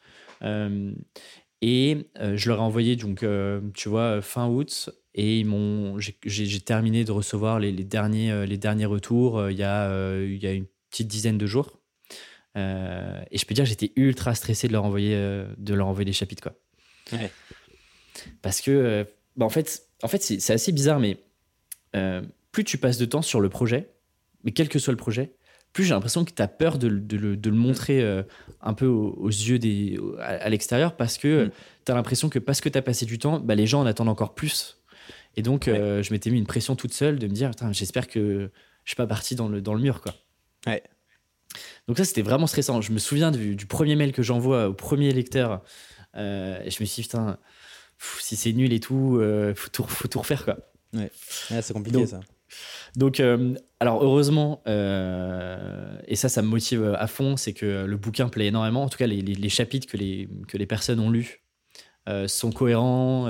Et 1.66 2.10
euh, 2.20 2.36
je 2.36 2.50
leur 2.50 2.58
ai 2.58 2.60
envoyé, 2.60 2.94
donc, 2.94 3.22
euh, 3.22 3.58
tu 3.72 3.88
vois, 3.88 4.20
fin 4.20 4.46
août. 4.48 4.90
Et 5.14 5.38
ils 5.38 5.46
m'ont, 5.46 5.98
j'ai, 5.98 6.60
terminé 6.60 7.04
de 7.04 7.12
recevoir 7.12 7.58
les, 7.58 7.72
derniers, 7.72 8.30
euh, 8.30 8.44
les 8.44 8.58
derniers 8.58 8.84
retours 8.84 9.50
il 9.50 9.56
y, 9.56 9.62
a, 9.62 9.88
il 10.20 10.42
y 10.42 10.46
a 10.46 10.52
une 10.52 10.66
petite 10.90 11.08
dizaine 11.08 11.38
de 11.38 11.46
jours. 11.46 11.80
et 12.54 13.38
je 13.38 13.46
peux 13.46 13.54
dire, 13.54 13.64
j'étais 13.64 13.92
ultra 13.96 14.34
stressé 14.34 14.68
de 14.68 14.74
leur 14.74 14.84
envoyer, 14.84 15.16
de 15.56 15.74
leur 15.74 15.86
envoyer 15.86 16.04
les 16.04 16.12
chapitres, 16.12 16.42
quoi. 16.42 17.18
Parce 18.42 18.60
que, 18.60 19.06
bah, 19.36 19.46
en 19.46 19.50
fait, 19.50 19.88
en 20.02 20.08
fait 20.08 20.22
c'est, 20.22 20.52
assez 20.52 20.70
bizarre, 20.70 21.00
mais 21.00 21.18
plus 22.52 22.64
tu 22.64 22.76
passes 22.76 22.98
de 22.98 23.06
temps 23.06 23.22
sur 23.22 23.40
le 23.40 23.48
projet, 23.48 23.88
mais 24.42 24.52
quel 24.52 24.68
que 24.68 24.78
soit 24.78 24.92
le 24.92 24.98
projet, 24.98 25.32
plus 25.74 25.84
j'ai 25.84 25.90
l'impression 25.90 26.24
que 26.24 26.30
tu 26.30 26.40
as 26.40 26.48
peur 26.48 26.78
de, 26.78 26.88
de, 26.88 27.50
le 27.50 27.56
montrer 27.56 28.00
euh, 28.00 28.22
un 28.62 28.74
peu 28.74 28.86
aux, 28.86 29.28
yeux 29.28 29.58
des, 29.58 29.98
à, 30.20 30.48
l'extérieur 30.48 30.96
parce 30.96 31.18
que 31.18 31.46
mm. 31.46 31.50
tu 31.84 31.92
as 31.92 31.94
l'impression 31.96 32.28
que 32.30 32.38
parce 32.38 32.60
que 32.60 32.68
tu 32.68 32.78
as 32.78 32.82
passé 32.82 33.04
du 33.04 33.18
temps, 33.18 33.40
bah, 33.40 33.56
les 33.56 33.66
gens 33.66 33.80
en 33.80 33.86
attendent 33.86 34.08
encore 34.08 34.34
plus. 34.34 34.80
Et 35.36 35.42
donc, 35.42 35.66
euh, 35.66 36.00
je 36.00 36.12
m'étais 36.12 36.30
mis 36.30 36.38
une 36.38 36.46
pression 36.46 36.76
toute 36.76 36.94
seule 36.94 37.18
de 37.18 37.26
me 37.26 37.32
dire, 37.32 37.50
j'espère 37.72 38.06
que 38.06 38.52
je 38.84 38.90
suis 38.90 38.96
pas 38.96 39.08
parti 39.08 39.34
dans 39.34 39.48
le, 39.48 39.60
dans 39.60 39.74
le 39.74 39.80
mur. 39.80 40.00
Quoi. 40.00 40.14
Ouais. 40.64 40.84
Donc 41.88 41.98
ça, 41.98 42.04
c'était 42.04 42.22
vraiment 42.22 42.46
stressant. 42.46 42.80
Je 42.80 42.92
me 42.92 42.98
souviens 42.98 43.32
du, 43.32 43.66
premier 43.66 43.96
mail 43.96 44.12
que 44.12 44.22
j'envoie 44.22 44.68
au 44.68 44.74
premier 44.74 45.12
lecteur. 45.12 45.60
Euh, 46.14 46.62
et 46.64 46.70
je 46.70 46.80
me 46.80 46.86
suis 46.86 47.02
dit, 47.02 47.08
putain, 47.08 47.36
si 48.20 48.36
c'est 48.36 48.52
nul 48.52 48.72
et 48.72 48.78
tout, 48.78 49.20
il 49.20 49.54
faut 49.56 49.70
tout, 49.70 49.82
faut 49.82 50.06
tout 50.06 50.20
refaire. 50.20 50.44
Quoi. 50.44 50.58
Ouais, 50.92 51.10
c'est 51.60 51.72
compliqué 51.72 52.06
ça 52.06 52.20
Donc, 52.96 53.20
euh, 53.20 53.54
alors 53.80 54.02
heureusement, 54.02 54.62
euh, 54.68 55.96
et 56.06 56.16
ça, 56.16 56.28
ça 56.28 56.42
me 56.42 56.48
motive 56.48 56.94
à 56.98 57.06
fond, 57.06 57.36
c'est 57.36 57.52
que 57.52 57.84
le 57.84 57.96
bouquin 57.96 58.28
plaît 58.28 58.46
énormément. 58.46 58.84
En 58.84 58.88
tout 58.88 58.98
cas, 58.98 59.06
les, 59.06 59.48
chapitres 59.48 59.86
que 59.88 59.96
les, 59.96 60.28
que 60.48 60.56
les 60.56 60.66
personnes 60.66 61.00
ont 61.00 61.10
lus 61.10 61.42
euh, 62.08 62.28
sont 62.28 62.52
cohérents. 62.52 63.28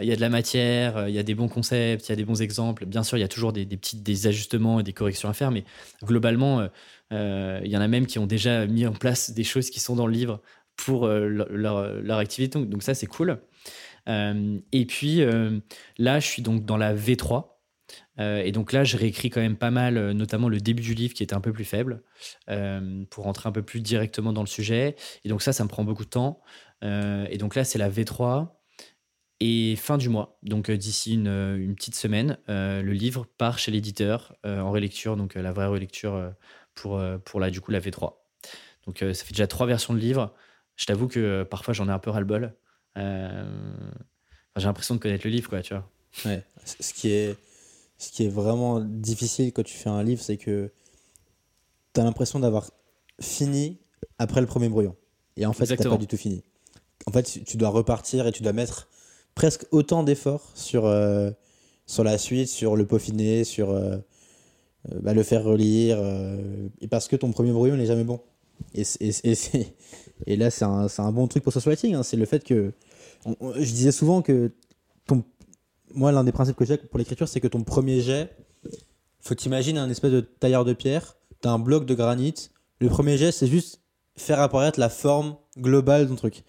Il 0.00 0.06
y 0.06 0.12
a 0.12 0.16
de 0.16 0.20
la 0.20 0.28
matière, 0.28 1.08
il 1.08 1.14
y 1.14 1.18
a 1.18 1.22
des 1.22 1.34
bons 1.34 1.48
concepts, 1.48 2.08
il 2.08 2.10
y 2.10 2.12
a 2.12 2.16
des 2.16 2.24
bons 2.24 2.40
exemples. 2.40 2.86
Bien 2.86 3.02
sûr, 3.02 3.18
il 3.18 3.20
y 3.20 3.24
a 3.24 3.28
toujours 3.28 3.52
des, 3.52 3.64
des 3.64 3.76
petits 3.76 3.96
des 3.96 4.26
ajustements 4.26 4.80
et 4.80 4.82
des 4.82 4.92
corrections 4.92 5.28
à 5.28 5.34
faire, 5.34 5.50
mais 5.50 5.64
globalement, 6.02 6.66
il 7.10 7.66
y 7.68 7.76
en 7.76 7.80
a 7.80 7.88
même 7.88 8.06
qui 8.06 8.18
ont 8.18 8.26
déjà 8.26 8.66
mis 8.66 8.86
en 8.86 8.92
place 8.92 9.30
des 9.32 9.44
choses 9.44 9.70
qui 9.70 9.80
sont 9.80 9.96
dans 9.96 10.06
le 10.06 10.12
livre 10.12 10.40
pour 10.76 11.06
leur, 11.06 11.48
leur- 11.50 11.92
leur 12.02 12.18
activité. 12.18 12.58
Donc, 12.58 12.68
donc 12.70 12.82
ça, 12.82 12.94
c'est 12.94 13.06
cool. 13.06 13.40
Et 14.08 14.86
puis 14.86 15.20
là, 15.98 16.20
je 16.20 16.26
suis 16.26 16.42
donc 16.42 16.64
dans 16.64 16.76
la 16.76 16.94
V3. 16.94 17.55
Euh, 18.18 18.42
et 18.42 18.52
donc 18.52 18.72
là, 18.72 18.84
je 18.84 18.96
réécris 18.96 19.30
quand 19.30 19.40
même 19.40 19.56
pas 19.56 19.70
mal, 19.70 19.96
euh, 19.98 20.12
notamment 20.12 20.48
le 20.48 20.60
début 20.60 20.82
du 20.82 20.94
livre 20.94 21.14
qui 21.14 21.22
était 21.22 21.34
un 21.34 21.40
peu 21.40 21.52
plus 21.52 21.64
faible, 21.64 22.02
euh, 22.48 23.04
pour 23.10 23.24
rentrer 23.24 23.48
un 23.48 23.52
peu 23.52 23.62
plus 23.62 23.80
directement 23.80 24.32
dans 24.32 24.42
le 24.42 24.46
sujet. 24.46 24.96
Et 25.24 25.28
donc 25.28 25.42
ça, 25.42 25.52
ça 25.52 25.64
me 25.64 25.68
prend 25.68 25.84
beaucoup 25.84 26.04
de 26.04 26.10
temps. 26.10 26.40
Et 26.82 27.38
donc 27.38 27.54
là, 27.54 27.64
c'est 27.64 27.78
la 27.78 27.90
V3. 27.90 28.48
Et 29.40 29.76
fin 29.76 29.98
du 29.98 30.08
mois, 30.08 30.38
donc 30.42 30.70
d'ici 30.70 31.14
une, 31.14 31.74
petite 31.74 31.94
semaine, 31.94 32.38
le 32.48 32.92
livre 32.92 33.26
part 33.38 33.58
chez 33.58 33.70
l'éditeur 33.72 34.36
en 34.44 34.70
relecture, 34.70 35.16
donc 35.16 35.34
la 35.34 35.52
vraie 35.52 35.66
relecture 35.66 36.32
pour, 36.74 37.02
pour 37.24 37.40
la, 37.40 37.50
du 37.50 37.60
coup, 37.60 37.70
la 37.72 37.80
V3. 37.80 38.14
Donc 38.86 38.98
ça 39.00 39.24
fait 39.24 39.32
déjà 39.32 39.46
trois 39.46 39.66
versions 39.66 39.94
de 39.94 39.98
livre. 39.98 40.32
Je 40.76 40.84
t'avoue 40.84 41.08
que 41.08 41.42
parfois 41.42 41.74
j'en 41.74 41.88
ai 41.88 41.92
un 41.92 41.98
peu 41.98 42.10
ras-le-bol. 42.10 42.54
J'ai 42.94 43.02
l'impression 44.56 44.94
de 44.94 45.00
connaître 45.00 45.26
le 45.26 45.32
livre, 45.32 45.48
quoi, 45.48 45.62
tu 45.62 45.74
vois. 45.74 45.90
Ouais. 46.24 46.42
Ce 46.64 46.94
qui 46.94 47.10
est, 47.10 47.36
ce 47.98 48.10
qui 48.10 48.24
est 48.24 48.28
vraiment 48.28 48.80
difficile 48.80 49.52
quand 49.52 49.62
tu 49.64 49.76
fais 49.76 49.88
un 49.88 50.02
livre, 50.02 50.22
c'est 50.22 50.36
que 50.36 50.70
tu 51.94 52.00
as 52.00 52.04
l'impression 52.04 52.38
d'avoir 52.40 52.70
fini 53.20 53.78
après 54.18 54.40
le 54.40 54.46
premier 54.46 54.68
brouillon. 54.68 54.94
Et 55.36 55.46
en 55.46 55.52
fait, 55.52 55.64
tu 55.76 55.82
pas 55.90 55.96
du 55.98 56.06
tout 56.06 56.16
fini. 56.16 56.42
En 57.06 57.12
fait, 57.12 57.22
tu- 57.44 57.56
dois 57.56 57.68
repartir 57.70 58.26
et 58.26 58.32
tu 58.32 58.42
dois 58.42 58.52
mettre 58.52 58.88
presque 59.34 59.66
autant 59.70 60.02
d'efforts 60.02 60.50
sur, 60.54 60.86
euh, 60.86 61.30
sur 61.86 62.04
la 62.04 62.18
suite, 62.18 62.48
sur 62.48 62.76
le 62.76 62.86
peaufiner, 62.86 63.44
sur 63.44 63.70
euh, 63.70 63.96
euh, 64.92 65.00
bah, 65.00 65.14
le 65.14 65.22
faire 65.22 65.44
relire. 65.44 65.98
euh, 66.00 66.68
et 66.80 66.88
parce 66.88 67.06
que 67.08 67.16
ton 67.16 67.30
premier 67.32 67.52
brouillon 67.52 67.76
n'est 67.76 67.86
jamais 67.86 68.04
bon. 68.04 68.20
Et, 68.74 68.84
là, 70.36 70.50
c'est 70.50 70.64
un, 70.64 70.86
un 70.98 71.12
bon 71.12 71.28
truc 71.28 71.44
pour 71.44 71.52
social 71.52 71.72
writing. 71.74 71.94
hein, 71.94 72.02
c'est 72.02 72.16
le 72.16 72.24
fait 72.26 72.42
que. 72.44 72.72
on- 73.24 73.36
on- 73.40 73.52
je 73.54 73.60
disais 73.72 73.92
souvent 73.92 74.22
que 74.22 74.50
ton 75.06 75.22
moi, 75.96 76.12
l'un 76.12 76.24
des 76.24 76.32
principes 76.32 76.56
que 76.56 76.64
j'ai 76.64 76.76
pour 76.76 76.98
l'écriture, 76.98 77.26
c'est 77.26 77.40
que 77.40 77.48
ton 77.48 77.62
premier 77.62 78.00
jet, 78.00 78.36
faut 79.20 79.34
t'imaginer 79.34 79.80
un 79.80 79.90
espèce 79.90 80.12
de 80.12 80.20
tailleur 80.20 80.64
de 80.64 80.72
pierre, 80.72 81.16
t'as 81.40 81.50
un 81.50 81.58
bloc 81.58 81.86
de 81.86 81.94
granit. 81.94 82.34
Le 82.80 82.88
premier 82.88 83.16
jet, 83.16 83.32
c'est 83.32 83.46
juste 83.46 83.80
faire 84.16 84.40
apparaître 84.40 84.78
la 84.78 84.88
forme 84.88 85.36
globale 85.58 86.04
de 86.04 86.10
ton 86.10 86.16
truc. 86.16 86.44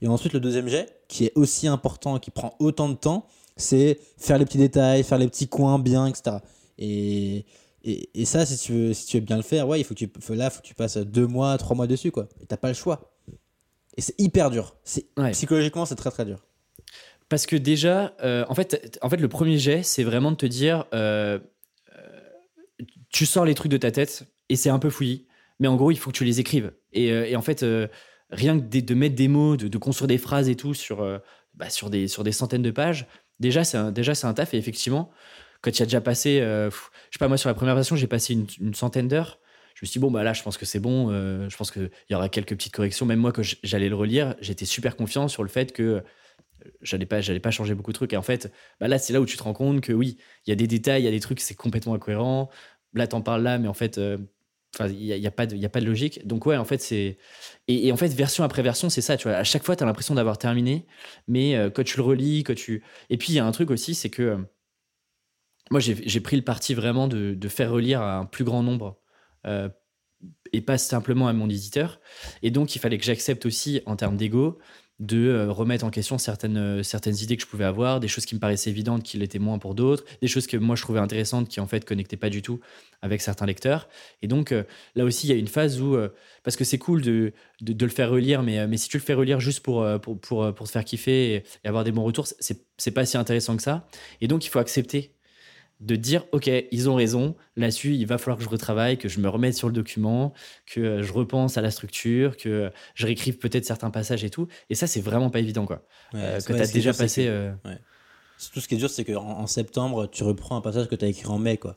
Et 0.00 0.08
ensuite, 0.08 0.32
le 0.32 0.40
deuxième 0.40 0.68
jet, 0.68 1.02
qui 1.08 1.26
est 1.26 1.32
aussi 1.36 1.68
important, 1.68 2.18
qui 2.18 2.30
prend 2.30 2.54
autant 2.58 2.88
de 2.88 2.94
temps, 2.94 3.26
c'est 3.56 4.00
faire 4.16 4.38
les 4.38 4.44
petits 4.44 4.58
détails, 4.58 5.04
faire 5.04 5.18
les 5.18 5.28
petits 5.28 5.48
coins 5.48 5.78
bien, 5.78 6.06
etc. 6.06 6.38
Et, 6.78 7.44
et, 7.84 8.10
et 8.14 8.24
ça, 8.24 8.46
si 8.46 8.56
tu, 8.56 8.72
veux, 8.72 8.94
si 8.94 9.06
tu 9.06 9.18
veux 9.18 9.24
bien 9.24 9.36
le 9.36 9.42
faire, 9.42 9.68
ouais, 9.68 9.80
il 9.80 9.84
faut 9.84 9.94
que 9.94 10.04
tu, 10.04 10.10
là, 10.30 10.50
faut 10.50 10.60
que 10.62 10.66
tu 10.66 10.74
passes 10.74 10.96
deux 10.96 11.26
mois, 11.26 11.56
trois 11.58 11.76
mois 11.76 11.86
dessus, 11.86 12.10
quoi. 12.10 12.28
Et 12.40 12.46
t'as 12.46 12.56
pas 12.56 12.68
le 12.68 12.74
choix. 12.74 13.12
Et 13.96 14.00
c'est 14.00 14.14
hyper 14.18 14.50
dur. 14.50 14.76
C'est, 14.84 15.06
Ouais. 15.18 15.32
Psychologiquement, 15.32 15.84
c'est 15.86 15.96
très 15.96 16.10
très 16.10 16.24
dur. 16.24 16.44
Parce 17.32 17.46
que 17.46 17.56
déjà, 17.56 18.14
euh, 18.22 18.44
en, 18.50 18.54
fait, 18.54 18.98
en 19.00 19.08
fait, 19.08 19.16
le 19.16 19.26
premier 19.26 19.56
jet, 19.56 19.82
c'est 19.82 20.04
vraiment 20.04 20.32
de 20.32 20.36
te 20.36 20.44
dire, 20.44 20.84
euh, 20.92 21.38
euh, 21.96 22.84
tu 23.08 23.24
sors 23.24 23.46
les 23.46 23.54
trucs 23.54 23.72
de 23.72 23.78
ta 23.78 23.90
tête 23.90 24.24
et 24.50 24.56
c'est 24.56 24.68
un 24.68 24.78
peu 24.78 24.90
fouillis, 24.90 25.26
mais 25.58 25.66
en 25.66 25.76
gros, 25.76 25.90
il 25.90 25.96
faut 25.96 26.10
que 26.10 26.16
tu 26.18 26.26
les 26.26 26.40
écrives. 26.40 26.72
Et, 26.92 27.34
en 27.34 27.40
fait, 27.40 27.64
rien 28.28 28.60
que 28.60 28.80
de, 28.80 28.94
mettre 28.94 29.14
des 29.14 29.28
mots, 29.28 29.56
de, 29.56 29.78
construire 29.78 30.08
des 30.08 30.18
phrases 30.18 30.50
et 30.50 30.56
tout 30.56 30.74
sur, 30.74 30.98
bah, 31.54 31.70
sur, 31.70 31.88
des, 31.88 32.06
sur 32.06 32.22
des 32.22 32.32
centaines 32.32 32.60
de 32.60 32.70
pages, 32.70 33.06
déjà, 33.40 33.64
c'est 33.64 33.78
un, 33.78 33.94
un 33.94 34.34
taf. 34.34 34.52
Et 34.52 34.58
effectivement, 34.58 35.10
quand 35.62 35.70
tu 35.70 35.80
as 35.80 35.86
déjà 35.86 36.02
passé, 36.02 36.40
je 36.40 36.70
sais 37.12 37.18
pas, 37.18 37.28
moi, 37.28 37.38
sur 37.38 37.48
la 37.48 37.54
première 37.54 37.74
version, 37.74 37.96
j'ai 37.96 38.08
passé 38.08 38.34
une, 38.34 38.74
centaine 38.74 39.08
d'heures. 39.08 39.38
Je 39.74 39.86
me 39.86 39.86
suis 39.86 39.98
dit, 39.98 40.00
bon, 40.00 40.10
bah 40.10 40.22
là, 40.22 40.34
je 40.34 40.42
pense 40.42 40.58
que 40.58 40.66
c'est 40.66 40.80
bon. 40.80 41.08
je 41.48 41.56
pense 41.56 41.70
qu'il 41.70 41.90
y 42.10 42.14
aura 42.14 42.28
quelques 42.28 42.56
petites 42.56 42.74
corrections. 42.74 43.06
Même 43.06 43.20
moi, 43.20 43.32
quand 43.32 43.42
j'allais 43.62 43.88
le 43.88 43.96
relire, 43.96 44.34
j'étais 44.42 44.66
super 44.66 44.96
confiant 44.96 45.28
sur 45.28 45.42
le 45.42 45.48
fait 45.48 45.72
que 45.72 46.04
j'allais 46.82 47.06
pas, 47.06 47.20
j'allais 47.20 47.40
pas 47.40 47.50
changer 47.50 47.74
beaucoup 47.74 47.92
de 47.92 47.96
trucs. 47.96 48.12
Et 48.12 48.16
en 48.16 48.22
fait, 48.22 48.52
bah 48.80 48.88
là, 48.88 48.98
c'est 48.98 49.12
là 49.12 49.20
où 49.20 49.26
tu 49.26 49.36
te 49.36 49.42
rends 49.42 49.52
compte 49.54 49.80
que 49.80 49.92
oui, 49.92 50.18
il 50.46 50.50
y 50.50 50.52
a 50.52 50.56
des 50.56 50.66
détails, 50.66 51.02
il 51.02 51.04
y 51.04 51.08
a 51.08 51.10
des 51.10 51.20
trucs, 51.20 51.40
c'est 51.40 51.54
complètement 51.54 51.94
incohérent. 51.94 52.50
Là, 52.94 53.06
t'en 53.06 53.22
parles 53.22 53.42
là, 53.42 53.58
mais 53.58 53.68
en 53.68 53.74
fait, 53.74 53.98
euh, 53.98 54.18
il 54.80 54.96
n'y 54.96 55.12
a, 55.12 55.16
y 55.16 55.26
a 55.26 55.30
pas 55.30 55.46
de, 55.46 55.56
y 55.56 55.66
a 55.66 55.68
pas 55.68 55.80
de 55.80 55.86
logique. 55.86 56.26
Donc 56.26 56.46
ouais, 56.46 56.56
en 56.56 56.64
fait, 56.64 56.80
c'est 56.80 57.18
et, 57.68 57.92
en 57.92 57.96
fait, 57.96 58.08
version 58.08 58.44
après 58.44 58.62
version, 58.62 58.90
c'est 58.90 59.02
ça. 59.02 59.16
Tu 59.16 59.28
vois, 59.28 59.36
à 59.36 59.44
chaque 59.44 59.64
fois, 59.64 59.76
tu 59.76 59.82
as 59.84 59.86
l'impression 59.86 60.14
d'avoir 60.14 60.38
terminé, 60.38 60.86
mais 61.28 61.56
euh, 61.56 61.70
quand 61.70 61.84
tu 61.84 61.96
le 61.98 62.02
relis, 62.04 62.44
quand 62.44 62.54
tu 62.54 62.82
et 63.10 63.16
puis 63.18 63.32
il 63.32 63.36
y 63.36 63.38
a 63.38 63.46
un 63.46 63.52
truc 63.52 63.70
aussi, 63.70 63.94
c'est 63.94 64.10
que 64.10 64.22
euh, 64.22 64.38
moi, 65.70 65.80
j'ai 65.80 65.96
j'ai 66.06 66.20
pris 66.20 66.36
le 66.36 66.42
parti 66.42 66.74
vraiment 66.74 67.08
de, 67.08 67.34
de 67.34 67.48
faire 67.48 67.70
relire 67.70 68.00
à 68.02 68.18
un 68.18 68.26
plus 68.26 68.44
grand 68.44 68.62
nombre. 68.62 68.98
euh, 69.46 69.68
et 70.52 70.60
pas 70.60 70.78
simplement 70.78 71.28
à 71.28 71.32
mon 71.32 71.48
éditeur. 71.48 72.00
Et 72.42 72.50
donc, 72.50 72.76
il 72.76 72.78
fallait 72.78 72.98
que 72.98 73.04
j'accepte 73.04 73.46
aussi, 73.46 73.82
en 73.86 73.96
termes 73.96 74.16
d'ego, 74.16 74.58
de 75.00 75.28
euh, 75.28 75.50
remettre 75.50 75.84
en 75.84 75.90
question 75.90 76.18
certaines, 76.18 76.56
euh, 76.56 76.82
certaines 76.82 77.16
idées 77.16 77.36
que 77.36 77.42
je 77.42 77.46
pouvais 77.48 77.64
avoir, 77.64 77.98
des 77.98 78.08
choses 78.08 78.24
qui 78.24 78.34
me 78.34 78.40
paraissaient 78.40 78.70
évidentes 78.70 79.02
qui 79.02 79.18
l'étaient 79.18 79.38
moins 79.38 79.58
pour 79.58 79.74
d'autres, 79.74 80.04
des 80.20 80.28
choses 80.28 80.46
que 80.46 80.56
moi 80.56 80.76
je 80.76 80.82
trouvais 80.82 81.00
intéressantes 81.00 81.48
qui 81.48 81.60
en 81.60 81.66
fait 81.66 81.84
connectaient 81.84 82.16
pas 82.16 82.30
du 82.30 82.42
tout 82.42 82.60
avec 83.00 83.20
certains 83.20 83.46
lecteurs. 83.46 83.88
Et 84.22 84.28
donc 84.28 84.52
euh, 84.52 84.62
là 84.94 85.04
aussi, 85.04 85.26
il 85.26 85.30
y 85.30 85.32
a 85.32 85.36
une 85.36 85.48
phase 85.48 85.80
où, 85.80 85.96
parce 86.44 86.56
que 86.56 86.64
c'est 86.64 86.78
cool 86.78 87.02
de, 87.02 87.32
de, 87.60 87.84
le 87.84 87.90
faire 87.90 88.10
relire, 88.10 88.42
mais, 88.42 88.66
mais 88.66 88.76
si 88.76 88.88
tu 88.88 88.96
le 88.96 89.02
fais 89.02 89.14
relire 89.14 89.40
juste 89.40 89.60
pour, 89.60 89.86
pour, 90.00 90.20
pour, 90.20 90.54
pour 90.54 90.66
te 90.66 90.72
faire 90.72 90.84
kiffer 90.84 91.34
et, 91.34 91.68
avoir 91.68 91.84
des 91.84 91.92
bons 91.92 92.04
retours, 92.04 92.26
c'est 92.26 92.90
pas 92.92 93.04
si 93.04 93.16
intéressant 93.16 93.56
que 93.56 93.62
ça. 93.62 93.86
Et 94.20 94.28
donc 94.28 94.44
il 94.44 94.48
faut 94.48 94.58
accepter 94.58 95.14
de 95.82 95.96
dire 95.96 96.24
ok 96.32 96.48
ils 96.70 96.88
ont 96.88 96.94
raison 96.94 97.34
là-dessus 97.56 97.94
il 97.94 98.06
va 98.06 98.16
falloir 98.16 98.38
que 98.38 98.44
je 98.44 98.48
retravaille 98.48 98.96
que 98.98 99.08
je 99.08 99.18
me 99.20 99.28
remette 99.28 99.54
sur 99.54 99.66
le 99.68 99.74
document 99.74 100.32
que 100.66 100.80
euh, 100.80 101.02
je 101.02 101.12
repense 101.12 101.58
à 101.58 101.60
la 101.60 101.70
structure 101.70 102.36
que 102.36 102.70
je 102.94 103.06
réécrive 103.06 103.38
peut-être 103.38 103.64
certains 103.64 103.90
passages 103.90 104.22
et 104.24 104.30
tout 104.30 104.46
et 104.70 104.74
ça 104.76 104.86
c'est 104.86 105.00
vraiment 105.00 105.28
pas 105.30 105.40
évident 105.40 105.66
quoi 105.66 105.82
Ouais, 106.14 106.20
Euh, 106.20 106.40
que 106.40 106.52
ouais, 106.52 106.58
tu 106.58 106.64
as 106.64 106.66
déjà 106.68 106.90
dur, 106.92 106.98
passé 106.98 107.24
que- 107.24 107.28
euh, 107.28 107.52
Tout 108.52 108.60
ce 108.60 108.68
qui 108.68 108.74
est 108.74 108.78
dur, 108.78 108.90
c'est 108.90 109.04
qu'en 109.04 109.22
en 109.40 109.46
septembre, 109.46 110.06
tu 110.10 110.22
reprends 110.24 110.56
un 110.56 110.60
passage 110.60 110.88
que 110.88 110.94
tu 110.96 111.04
as 111.04 111.08
écrit 111.08 111.26
en 111.26 111.38
mai, 111.38 111.56
quoi. 111.58 111.74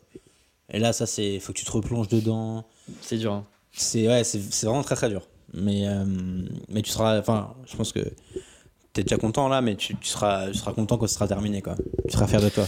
Et 0.73 0.79
là, 0.79 0.93
ça, 0.93 1.05
c'est. 1.05 1.39
faut 1.39 1.53
que 1.53 1.59
tu 1.59 1.65
te 1.65 1.71
replonges 1.71 2.07
dedans. 2.07 2.65
c'est 3.01 3.17
dur 3.17 3.33
hein. 3.33 3.45
C'est 3.71 4.07
ouais, 4.07 4.23
c'est 4.23 4.41
c'est 4.41 4.65
vraiment 4.65 4.81
très 4.83 4.95
très 4.95 5.09
dur. 5.09 5.27
Mais, 5.53 5.87
euh, 5.87 6.03
mais 6.69 6.81
tu 6.81 6.89
seras. 6.89 7.19
Enfin, 7.19 7.53
je 7.67 7.75
pense 7.77 7.91
que 7.93 7.99
tu 8.93 9.01
es 9.01 9.03
déjà 9.03 9.17
content 9.17 9.47
là, 9.47 9.61
mais 9.61 9.75
tu, 9.75 9.95
tu 9.95 10.07
seras, 10.09 10.47
tu 10.49 10.57
seras 10.57 10.73
content 10.73 10.97
quand 10.97 11.07
ce 11.07 11.13
sera 11.15 11.27
terminé, 11.27 11.61
quoi. 11.61 11.75
Tu 12.07 12.13
seras 12.13 12.27
fier 12.27 12.41
de 12.41 12.49
toi. 12.49 12.67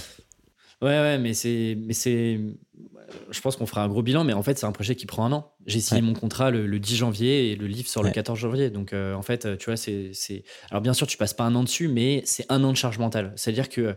Ouais 0.81 0.87
ouais 0.99 1.17
mais 1.17 1.33
c'est 1.33 1.77
mais 1.79 1.93
c'est 1.93 2.39
je 3.31 3.41
pense 3.41 3.55
qu'on 3.55 3.65
fera 3.65 3.83
un 3.83 3.87
gros 3.87 4.03
bilan 4.03 4.23
mais 4.23 4.33
en 4.33 4.43
fait 4.43 4.57
c'est 4.57 4.65
un 4.65 4.71
projet 4.71 4.95
qui 4.95 5.05
prend 5.05 5.25
un 5.25 5.31
an 5.31 5.53
j'ai 5.65 5.79
signé 5.79 6.01
Ouais. 6.01 6.07
mon 6.07 6.13
contrat 6.13 6.51
le, 6.51 6.67
le 6.67 6.79
10 6.79 6.95
janvier 6.97 7.51
et 7.51 7.55
le 7.55 7.65
livre 7.67 7.87
sort 7.87 8.03
le 8.03 8.09
Ouais. 8.09 8.13
14 8.13 8.37
janvier 8.37 8.69
donc 8.69 8.93
euh, 8.93 9.13
en 9.13 9.21
fait 9.21 9.57
tu 9.57 9.65
vois 9.65 9.77
c'est 9.77 10.11
c'est 10.13 10.43
alors 10.69 10.81
bien 10.81 10.93
sûr 10.93 11.07
tu 11.07 11.17
passes 11.17 11.33
pas 11.33 11.45
un 11.45 11.55
an 11.55 11.63
dessus 11.63 11.87
mais 11.87 12.21
c'est 12.25 12.45
un 12.49 12.63
an 12.63 12.71
de 12.71 12.77
charge 12.77 12.97
mentale 12.99 13.33
c'est 13.35 13.49
à 13.51 13.53
dire 13.53 13.69
que 13.69 13.95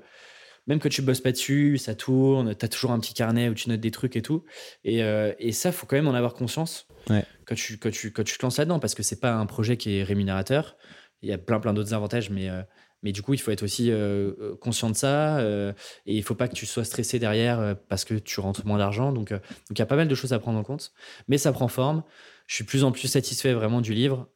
même 0.67 0.79
que 0.79 0.89
tu 0.89 1.01
bosses 1.03 1.23
pas 1.23 1.33
dessus, 1.33 1.79
ça 1.79 1.95
tourne, 1.95 2.55
tu 2.55 2.65
as 2.65 2.69
toujours 2.69 2.93
un 2.93 3.01
petit 3.01 3.15
carnet 3.15 3.49
où 3.49 3.55
tu 3.55 3.71
notes 3.71 3.81
des 3.81 3.91
trucs 3.91 4.15
et 4.15 4.21
tout. 4.23 4.45
Et, 4.85 5.03
euh, 5.03 5.33
et 5.39 5.53
ça, 5.53 5.73
faut 5.73 5.87
quand 5.87 5.97
même 5.97 6.07
en 6.07 6.13
avoir 6.15 6.35
conscience 6.35 6.87
Ouais. 7.09 7.25
quand, 7.47 7.55
tu, 7.55 7.79
quand, 7.79 7.91
tu, 7.91 8.13
quand 8.13 8.23
tu 8.25 8.37
te 8.37 8.43
lances 8.45 8.59
là-dedans, 8.59 8.79
parce 8.79 8.95
que 8.95 9.03
c'est 9.03 9.19
pas 9.19 9.33
un 9.33 9.47
projet 9.47 9.79
qui 9.79 9.97
est 9.97 10.03
rémunérateur. 10.05 10.77
Il 11.23 11.31
y 11.31 11.33
a 11.33 11.39
plein, 11.39 11.61
plein 11.61 11.73
d'autres 11.73 11.95
avantages, 11.95 12.29
mais, 12.29 12.51
euh, 12.51 12.63
mais 13.03 13.13
du 13.13 13.23
coup, 13.23 13.35
il 13.35 13.39
faut 13.41 13.51
être 13.51 13.63
aussi 13.63 13.91
euh, 13.91 14.33
euh, 14.41 14.57
conscient 14.57 14.91
de 14.91 14.97
ça. 14.97 15.39
euh, 15.39 15.73
et 16.07 16.17
il 16.17 16.23
faut 16.23 16.35
pas 16.35 16.49
que 16.49 16.55
tu 16.55 16.67
sois 16.67 16.85
stressé 16.85 17.19
derrière 17.19 17.77
parce 17.89 18.05
que 18.05 18.15
tu 18.15 18.41
rentres 18.41 18.67
moins 18.67 18.79
d'argent. 18.79 19.13
Donc, 19.13 19.33
il 19.71 19.79
y 19.79 19.83
a 19.83 19.87
pas 19.87 19.97
mal 19.97 20.09
de 20.09 20.15
choses 20.15 20.33
à 20.33 20.39
prendre 20.39 20.59
en 20.59 20.63
compte. 20.65 20.93
Mais 21.29 21.39
ça 21.39 21.53
prend 21.53 21.69
forme. 21.69 22.03
Je 22.47 22.57
suis 22.57 22.65
plus 22.65 22.83
en 22.83 22.91
plus 22.91 23.07
satisfait 23.07 23.53
vraiment 23.53 23.81
du 23.81 23.95
livre. 23.95 24.29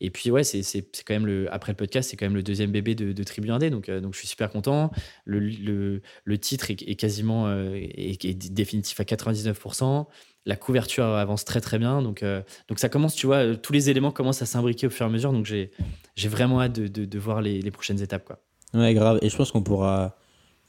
Et 0.00 0.10
puis, 0.10 0.30
ouais, 0.30 0.44
c'est 0.44 0.62
c'est- 0.62 0.88
c'est 0.94 1.02
quand 1.04 1.14
même 1.14 1.26
le. 1.26 1.52
Après 1.52 1.72
le 1.72 1.76
podcast, 1.76 2.10
c'est 2.10 2.16
quand 2.16 2.26
même 2.26 2.36
le 2.36 2.42
deuxième 2.42 2.70
bébé 2.70 2.94
de, 2.94 3.12
de 3.12 3.22
Tribu 3.24 3.50
Indé. 3.50 3.70
Donc, 3.70 3.90
donc, 3.90 4.14
je 4.14 4.18
suis 4.18 4.28
super 4.28 4.50
content. 4.50 4.90
Le, 5.24 5.40
le, 5.40 6.00
le 6.24 6.38
titre 6.38 6.70
est, 6.70 6.94
quasiment 6.94 7.50
est 7.52 8.52
définitif 8.52 9.00
à 9.00 9.04
99%. 9.04 10.06
La 10.46 10.56
couverture 10.56 11.04
avance 11.04 11.44
très, 11.44 11.60
très 11.60 11.78
bien. 11.78 12.00
Donc, 12.02 12.22
euh, 12.22 12.40
donc 12.68 12.78
ça 12.78 12.88
commence, 12.88 13.14
tu 13.14 13.26
vois, 13.26 13.36
euh, 13.36 13.54
tous 13.56 13.72
les 13.72 13.90
éléments 13.90 14.10
commencent 14.12 14.40
à 14.42 14.46
s'imbriquer 14.46 14.86
au 14.86 14.90
fur 14.90 15.04
et 15.04 15.08
à 15.08 15.12
mesure. 15.12 15.32
Donc, 15.32 15.44
j'ai 15.46 15.70
j'ai 16.16 16.28
vraiment 16.28 16.60
hâte 16.62 16.72
de, 16.80 16.88
de, 16.88 17.04
de 17.04 17.18
voir 17.18 17.42
les, 17.42 17.60
les 17.60 17.70
prochaines 17.70 18.00
étapes. 18.00 18.24
Quoi. 18.24 18.38
Ouais, 18.74 18.94
grave. 18.94 19.18
Et 19.22 19.28
je 19.28 19.36
pense 19.36 19.50
qu'on 19.52 19.62
pourra. 19.62 20.16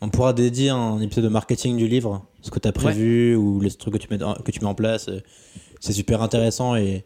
On 0.01 0.09
pourra 0.09 0.31
dédier 0.31 0.69
un 0.69 0.99
épisode 1.01 1.25
de 1.25 1.29
marketing 1.29 1.75
du 1.75 1.87
livre, 1.89 2.25
ce 2.41 2.49
que 2.51 2.59
tu 2.59 2.67
as 2.69 2.71
prévu 2.71 3.35
ou 3.35 3.59
les 3.59 3.69
trucs 3.69 3.93
que 3.93 3.97
tu 3.99 4.07
mets, 4.09 4.23
en- 4.23 4.33
que 4.35 4.49
tu 4.51 4.61
mets 4.61 4.65
en 4.67 4.73
place. 4.75 5.09
euh, 5.09 5.19
C'est 5.81 5.91
super 5.91 6.21
intéressant 6.21 6.77
et, 6.77 7.05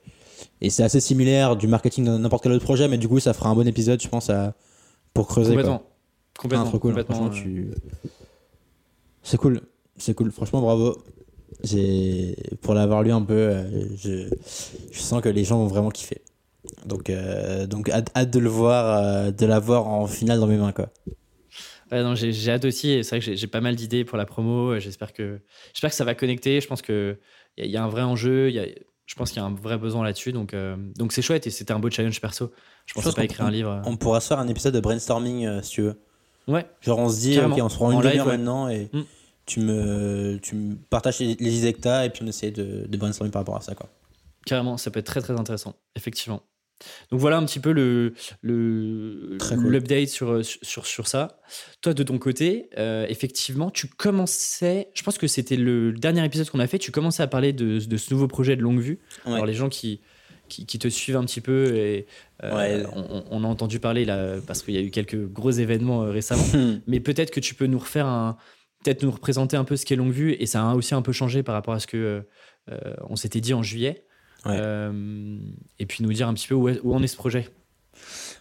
et 0.62 0.70
c'est 0.70 0.84
assez 0.84 1.00
similaire 1.00 1.56
du 1.56 1.68
marketing 1.68 2.06
de 2.06 2.18
n'importe 2.18 2.44
quel 2.44 2.52
autre 2.52 2.64
projet, 2.64 2.88
mais 2.88 3.00
du 3.00 3.08
coup, 3.08 3.20
ça 3.20 3.34
fera 3.34 3.50
un 3.50 3.56
bon 3.56 3.68
épisode, 3.68 4.00
je 4.00 4.08
pense, 4.08 4.30
à, 4.30 4.54
pour 5.14 5.28
creuser. 5.28 5.54
quoi. 5.56 5.64
Complètement. 5.64 5.84
Complètement. 6.38 6.66
Ah, 6.66 6.70
trop 6.70 6.80
cool. 6.80 6.92
complètement, 6.92 7.16
Franchement, 7.16 7.42
tu... 7.44 7.72
C'est 9.24 9.38
cool, 9.38 9.62
c'est 9.98 10.14
cool. 10.14 10.32
Franchement, 10.32 10.62
bravo. 10.62 10.98
J'ai 11.64 12.36
pour 12.62 12.74
l'avoir 12.74 13.04
lu 13.04 13.12
un 13.12 13.22
peu, 13.22 13.34
euh, 13.34 13.64
je, 13.98 14.28
je 14.92 15.00
sens 15.00 15.22
que 15.22 15.30
les 15.30 15.44
gens 15.44 15.58
vont 15.60 15.68
vraiment 15.68 15.90
kiffer. 15.92 16.22
Donc, 16.86 17.10
euh, 17.10 17.68
donc 17.68 17.90
hâte, 17.90 18.10
hâte 18.16 18.32
de 18.32 18.40
le 18.40 18.50
voir, 18.50 19.04
euh, 19.04 19.32
de 19.32 19.46
l'avoir 19.46 19.88
en 19.88 20.08
finale 20.08 20.40
dans 20.40 20.48
mes 20.48 20.58
mains 20.58 20.72
quoi. 20.72 20.90
Ouais, 21.92 22.02
j'ai 22.16 22.52
hâte 22.52 22.66
aussi. 22.66 22.90
et 22.90 23.04
C'est 23.04 23.18
vrai 23.18 23.26
que 23.26 23.36
j'ai- 23.36 23.48
pas 23.48 23.62
mal 23.62 23.76
d'idées 23.76 24.04
pour 24.04 24.18
la 24.18 24.26
promo. 24.26 24.80
J'espère 24.80 25.14
que, 25.14 25.40
j'espère 25.74 25.92
que 25.92 25.96
ça 25.96 26.06
va 26.06 26.16
connecter. 26.16 26.60
Je 26.60 26.68
pense 26.68 26.82
qu'il 26.82 27.18
y, 27.58 27.68
y 27.68 27.78
a 27.78 27.84
un 27.84 27.88
vrai 27.90 28.02
enjeu. 28.02 28.50
Y 28.50 28.60
a, 28.60 28.66
je 29.06 29.16
pense 29.16 29.30
qu'il 29.32 29.42
y 29.42 29.46
a 29.46 29.46
un 29.48 29.54
vrai 29.54 29.78
besoin 29.78 30.04
là-dessus. 30.04 30.32
Donc, 30.32 30.54
euh, 30.54 30.76
donc 30.98 31.12
c'est 31.14 31.22
chouette 31.22 31.46
et 31.46 31.52
c'était 31.52 31.74
un 31.74 31.80
beau 31.80 31.92
challenge 31.92 32.20
perso. 32.20 32.52
Je 32.88 32.94
pensais 32.96 33.12
pas 33.12 33.24
écrire 33.26 33.46
un 33.46 33.52
livre. 33.52 33.82
On 33.86 33.96
pourra 33.96 34.22
se 34.22 34.28
faire 34.30 34.40
un 34.40 34.48
épisode 34.48 34.74
de 34.74 34.80
brainstorming 34.80 35.46
euh, 35.46 35.62
si 35.62 35.72
tu 35.72 35.82
veux. 35.84 36.00
Ouais, 36.48 36.66
Genre 36.82 36.98
on 37.00 37.08
se 37.10 37.20
dit, 37.20 37.36
Carrément. 37.36 37.56
ok, 37.56 37.62
on 37.64 37.70
se 37.70 37.76
prend 37.76 37.88
En 37.88 37.92
une 37.92 38.02
demi-heure 38.02 38.26
ouais. 38.28 38.38
maintenant 38.38 38.68
et 38.70 38.90
Mm. 38.92 39.02
Tu, 39.46 39.60
me, 39.60 40.38
tu 40.42 40.56
me 40.56 40.76
partages 40.90 41.20
les, 41.20 41.36
les 41.36 41.58
idées 41.58 41.74
que 41.74 41.82
t'as 41.82 42.06
et 42.06 42.10
puis 42.10 42.22
on 42.24 42.28
essaie 42.28 42.52
de, 42.52 42.86
de 42.88 42.98
brainstormer 42.98 43.32
par 43.32 43.42
rapport 43.42 43.58
à 43.58 43.62
ça 43.62 43.76
quoi. 43.76 43.90
carrément. 44.46 44.78
Ça 44.78 44.92
peut 44.92 45.00
être 45.00 45.06
très 45.06 45.22
très 45.22 45.34
intéressant. 45.40 45.76
Effectivement. 45.96 46.42
Donc 47.12 47.20
voilà 47.22 47.38
un 47.38 47.46
petit 47.46 47.60
peu 47.62 47.72
le 47.72 48.14
le 48.42 49.38
cool. 49.40 49.68
l'update 49.72 50.10
sur, 50.10 50.42
sur 50.44 50.86
sur 50.86 51.08
ça. 51.08 51.40
Toi 51.82 51.94
de 51.94 52.04
ton 52.04 52.18
côté, 52.18 52.70
euh, 52.78 53.06
effectivement, 53.08 53.70
tu 53.70 53.88
commençais. 53.88 54.90
Je 54.94 55.04
pense 55.04 55.18
que 55.18 55.28
c'était 55.28 55.56
le 55.56 55.94
dernier 55.94 56.26
épisode 56.26 56.50
qu'on 56.50 56.60
a 56.60 56.68
fait. 56.68 56.80
Tu 56.80 56.92
commençais 56.92 57.24
à 57.24 57.28
parler 57.28 57.54
de, 57.54 57.80
de 57.80 57.98
ce 57.98 58.14
nouveau 58.14 58.28
projet 58.28 58.56
de 58.56 58.62
longue 58.62 58.80
vue. 58.82 59.00
Ouais. 59.26 59.34
Alors 59.34 59.46
les 59.46 59.54
gens 59.54 59.70
qui, 59.70 60.02
qui, 60.50 60.66
qui 60.66 60.78
te 60.78 60.88
suivent 60.90 61.16
un 61.16 61.24
petit 61.26 61.40
peu 61.42 61.76
et 61.76 62.06
euh, 62.44 62.56
Ouais. 62.58 62.86
on, 62.94 63.00
on- 63.18 63.24
on 63.32 63.44
a 63.46 63.48
entendu 63.48 63.80
parler 63.80 64.04
là 64.04 64.36
parce 64.46 64.62
qu'il 64.62 64.74
y 64.74 64.78
a 64.78 64.82
eu 64.82 64.92
quelques 64.92 65.26
gros 65.32 65.52
événements 65.52 66.04
euh, 66.04 66.12
récemment. 66.12 66.44
Mais 66.88 67.00
peut-être 67.00 67.32
que 67.32 67.40
tu 67.40 67.56
peux 67.56 67.68
nous 67.68 67.80
refaire 67.80 68.08
un, 68.08 68.36
peut-être 68.84 69.04
nous 69.04 69.12
représenter 69.12 69.58
un 69.58 69.64
peu 69.64 69.76
ce 69.78 69.86
qu'est 69.86 69.96
longue 69.96 70.12
vue 70.12 70.34
et 70.34 70.46
ça 70.46 70.70
a 70.70 70.76
aussi 70.76 70.94
un 70.94 71.02
peu 71.02 71.12
changé 71.12 71.42
par 71.44 71.56
rapport 71.56 71.74
à 71.74 71.80
ce 71.80 71.88
que 71.88 72.24
euh, 72.72 72.94
on 73.10 73.16
s'était 73.16 73.42
dit 73.42 73.54
en 73.54 73.64
juillet. 73.64 74.06
Ouais. 74.46 74.58
Euh, 74.60 75.38
et 75.80 75.86
puis 75.86 76.04
nous 76.04 76.12
dire 76.12 76.28
un 76.28 76.34
petit 76.34 76.48
peu 76.48 76.56
où, 76.56 76.68
est- 76.70 76.80
où 76.84 76.94
en 76.94 77.02
est 77.02 77.08
ce 77.08 77.16
projet. 77.16 77.50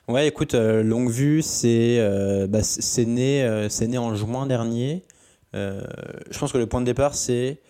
Ouais, 0.09 0.27
écoute, 0.27 0.55
euh, 0.55 0.83
Longue 0.83 1.11
Vue, 1.11 1.43
c'est 1.43 1.99
bah, 2.49 2.61
né, 3.07 3.67
c'est 3.69 3.87
né 3.87 3.99
en 3.99 4.15
juin 4.15 4.47
dernier. 4.47 5.05
Je 5.55 6.39
pense 6.39 6.53
que 6.53 6.59
le 6.59 6.67
point 6.67 6.81
de 6.81 6.87
départ, 6.87 7.15
c'est 7.15 7.61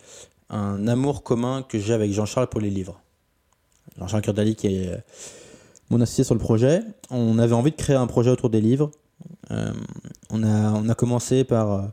un 0.48 0.86
amour 0.88 1.22
commun 1.22 1.62
que 1.62 1.78
j'ai 1.78 1.92
avec 1.92 2.12
Jean-Charles 2.12 2.48
pour 2.48 2.60
les 2.60 2.70
livres. 2.70 3.00
Jean-Charles 3.98 4.22
Kurdali, 4.22 4.54
qui 4.56 4.68
est 4.68 4.90
mon 5.90 6.00
associé 6.00 6.24
sur 6.24 6.34
le 6.34 6.40
projet. 6.40 6.80
On 7.10 7.38
avait 7.38 7.54
envie 7.54 7.70
de 7.72 7.76
créer 7.76 7.96
un 7.96 8.06
projet 8.06 8.30
autour 8.30 8.48
des 8.48 8.60
livres. 8.60 8.90
On, 9.50 10.42
a, 10.42 10.72
on 10.72 10.88
a 10.88 10.94
commencé 10.94 11.44
par, 11.44 11.92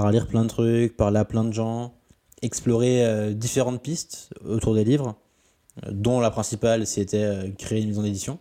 par 0.00 0.12
lire 0.12 0.28
plein 0.28 0.44
de 0.44 0.48
trucs, 0.48 0.96
parler 0.96 1.18
à 1.18 1.24
plein 1.24 1.42
de 1.42 1.52
gens, 1.52 1.92
explorer 2.40 3.04
euh, 3.04 3.32
différentes 3.32 3.82
pistes 3.82 4.30
autour 4.46 4.72
des 4.76 4.84
livres, 4.84 5.16
euh, 5.84 5.90
dont 5.90 6.20
la 6.20 6.30
principale, 6.30 6.86
c'était 6.86 7.24
euh, 7.24 7.50
créer 7.58 7.82
une 7.82 7.88
maison 7.88 8.04
d'édition. 8.04 8.38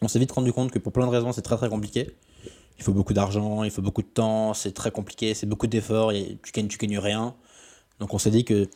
On 0.00 0.06
s'est 0.06 0.20
vite 0.20 0.30
rendu 0.30 0.52
compte 0.52 0.70
que 0.70 0.78
pour 0.78 0.92
plein 0.92 1.06
de 1.06 1.10
raisons, 1.10 1.32
c'est 1.32 1.42
très 1.42 1.56
très 1.56 1.68
compliqué. 1.68 2.14
Il 2.78 2.84
faut 2.84 2.92
beaucoup 2.92 3.14
d'argent, 3.14 3.64
il 3.64 3.72
faut 3.72 3.82
beaucoup 3.82 4.02
de 4.02 4.06
temps, 4.06 4.54
c'est 4.54 4.70
très 4.70 4.92
compliqué, 4.92 5.34
c'est 5.34 5.46
beaucoup 5.46 5.66
d'efforts, 5.66 6.12
et 6.12 6.38
tu 6.44 6.52
gagnes, 6.52 6.68
tu 6.68 6.78
gagnes 6.78 7.00
rien. 7.00 7.34
Donc 7.98 8.14
on 8.14 8.18
s'est 8.18 8.30
dit 8.30 8.44
que 8.44 8.68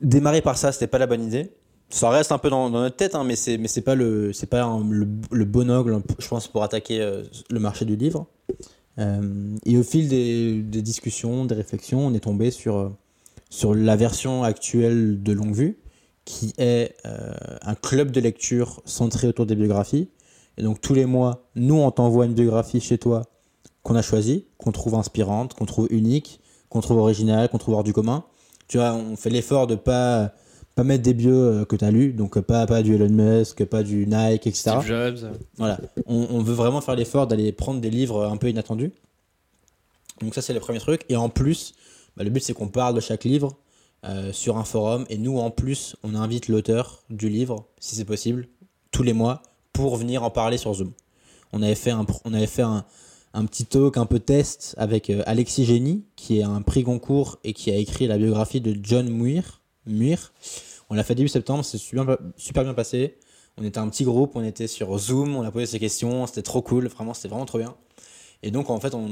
démarrer 0.00 0.40
par 0.40 0.56
ça, 0.56 0.72
c'était 0.72 0.86
pas 0.86 0.98
la 0.98 1.06
bonne 1.06 1.22
idée. 1.22 1.52
Ça 1.90 2.08
reste 2.08 2.32
un 2.32 2.38
peu 2.38 2.48
dans, 2.48 2.70
notre 2.70 2.96
tête, 2.96 3.14
hein, 3.14 3.24
mais 3.24 3.36
c'est 3.36 3.58
mais 3.58 3.68
pas 3.84 3.94
le 3.94 4.32
pas 4.48 4.80
le, 4.88 5.44
bon 5.44 5.70
angle, 5.70 6.02
je 6.18 6.28
pense, 6.28 6.48
pour 6.48 6.62
attaquer 6.62 7.22
le 7.50 7.60
marché 7.60 7.84
du 7.84 7.96
livre. 7.96 8.26
Euh, 8.98 9.56
et 9.64 9.78
au 9.78 9.82
fil 9.82 10.08
des, 10.08 10.82
discussions, 10.82 11.44
des 11.44 11.54
réflexions, 11.54 12.06
on 12.06 12.14
est 12.14 12.20
tombé 12.20 12.50
sur 12.50 12.76
euh, 12.76 12.88
sur 13.52 13.74
la 13.74 13.96
version 13.96 14.44
actuelle 14.44 15.22
de 15.22 15.32
Longue 15.32 15.54
Vue, 15.54 15.78
qui 16.24 16.54
est 16.56 16.96
euh, 17.04 17.34
un 17.60 17.74
club 17.74 18.10
de 18.10 18.20
lecture 18.20 18.80
centré 18.86 19.28
autour 19.28 19.44
des 19.44 19.54
biographies. 19.54 20.08
Et 20.56 20.62
donc 20.62 20.80
tous 20.80 20.94
les 20.94 21.04
mois, 21.04 21.44
nous, 21.54 21.74
on 21.74 21.90
t'envoie 21.90 22.24
une 22.24 22.32
biographie 22.32 22.80
chez 22.80 22.96
toi 22.96 23.24
qu'on 23.82 23.94
a 23.94 24.02
choisie, 24.02 24.46
qu'on 24.56 24.72
trouve 24.72 24.94
inspirante, 24.94 25.52
qu'on 25.52 25.66
trouve 25.66 25.86
unique, 25.90 26.40
qu'on 26.70 26.80
trouve 26.80 26.98
originale, 26.98 27.50
qu'on 27.50 27.58
trouve 27.58 27.74
hors 27.74 27.84
du 27.84 27.92
commun. 27.92 28.24
Tu 28.68 28.78
vois, 28.78 28.94
on 28.94 29.16
fait 29.16 29.30
l'effort 29.30 29.66
de 29.66 29.74
pas 29.74 30.32
pas 30.74 30.84
mettre 30.84 31.02
des 31.02 31.14
bios 31.14 31.32
euh, 31.32 31.64
que 31.64 31.76
tu 31.76 31.84
as 31.84 31.90
lus, 31.90 32.12
donc 32.12 32.36
euh, 32.36 32.42
pas, 32.42 32.66
pas 32.66 32.82
du 32.82 32.94
Elon 32.94 33.10
Musk, 33.10 33.64
pas 33.66 33.82
du 33.82 34.06
Nike, 34.06 34.46
etc. 34.46 34.78
Steve 34.80 34.86
Jobs. 34.86 35.18
Voilà, 35.56 35.78
on, 36.06 36.26
on 36.30 36.42
veut 36.42 36.54
vraiment 36.54 36.80
faire 36.80 36.96
l'effort 36.96 37.26
d'aller 37.26 37.52
prendre 37.52 37.80
des 37.80 37.90
livres 37.90 38.24
un 38.24 38.36
peu 38.36 38.48
inattendus. 38.48 38.92
Donc 40.20 40.34
ça 40.34 40.42
c'est 40.42 40.54
le 40.54 40.60
premier 40.60 40.78
truc. 40.78 41.02
Et 41.08 41.16
en 41.16 41.28
plus, 41.28 41.74
bah, 42.16 42.24
le 42.24 42.30
but 42.30 42.42
c'est 42.42 42.54
qu'on 42.54 42.68
parle 42.68 42.94
de 42.94 43.00
chaque 43.00 43.24
livre 43.24 43.56
euh, 44.04 44.32
sur 44.32 44.56
un 44.56 44.64
forum. 44.64 45.04
Et 45.10 45.18
nous 45.18 45.38
en 45.38 45.50
plus, 45.50 45.96
on 46.02 46.14
invite 46.14 46.48
l'auteur 46.48 47.02
du 47.10 47.28
livre, 47.28 47.66
si 47.78 47.94
c'est 47.96 48.04
possible, 48.04 48.48
tous 48.90 49.02
les 49.02 49.12
mois, 49.12 49.42
pour 49.72 49.96
venir 49.96 50.22
en 50.22 50.30
parler 50.30 50.58
sur 50.58 50.74
Zoom. 50.74 50.92
On 51.52 51.62
avait 51.62 51.74
fait 51.74 51.90
un, 51.90 52.06
on 52.24 52.32
avait 52.34 52.46
fait 52.46 52.62
un, 52.62 52.84
un 53.34 53.44
petit 53.46 53.64
talk, 53.64 53.96
un 53.96 54.06
peu 54.06 54.20
test 54.20 54.74
avec 54.78 55.10
euh, 55.10 55.22
Alexis 55.26 55.64
Génie, 55.64 56.04
qui 56.16 56.38
est 56.38 56.42
un 56.42 56.62
prix 56.62 56.82
Goncourt 56.82 57.38
et 57.44 57.52
qui 57.52 57.70
a 57.70 57.76
écrit 57.76 58.06
la 58.06 58.18
biographie 58.18 58.60
de 58.60 58.76
John 58.82 59.08
Muir. 59.08 59.61
Muir. 59.86 60.32
On 60.90 60.94
l'a 60.94 61.04
fait 61.04 61.14
début 61.14 61.28
septembre, 61.28 61.64
c'est 61.64 61.78
super, 61.78 62.64
bien 62.64 62.74
passé. 62.74 63.16
On 63.58 63.64
était 63.64 63.78
un 63.78 63.88
petit 63.88 64.04
groupe, 64.04 64.32
on 64.34 64.44
était 64.44 64.66
sur 64.66 64.96
Zoom, 64.98 65.36
on 65.36 65.42
a 65.42 65.50
posé 65.50 65.66
ces 65.66 65.78
questions, 65.78 66.26
c'était 66.26 66.42
trop 66.42 66.62
cool, 66.62 66.88
vraiment, 66.88 67.14
c'était 67.14 67.28
vraiment 67.28 67.46
trop 67.46 67.58
bien. 67.58 67.74
Et 68.42 68.50
donc, 68.50 68.70
en 68.70 68.80
fait, 68.80 68.94
on, 68.94 69.08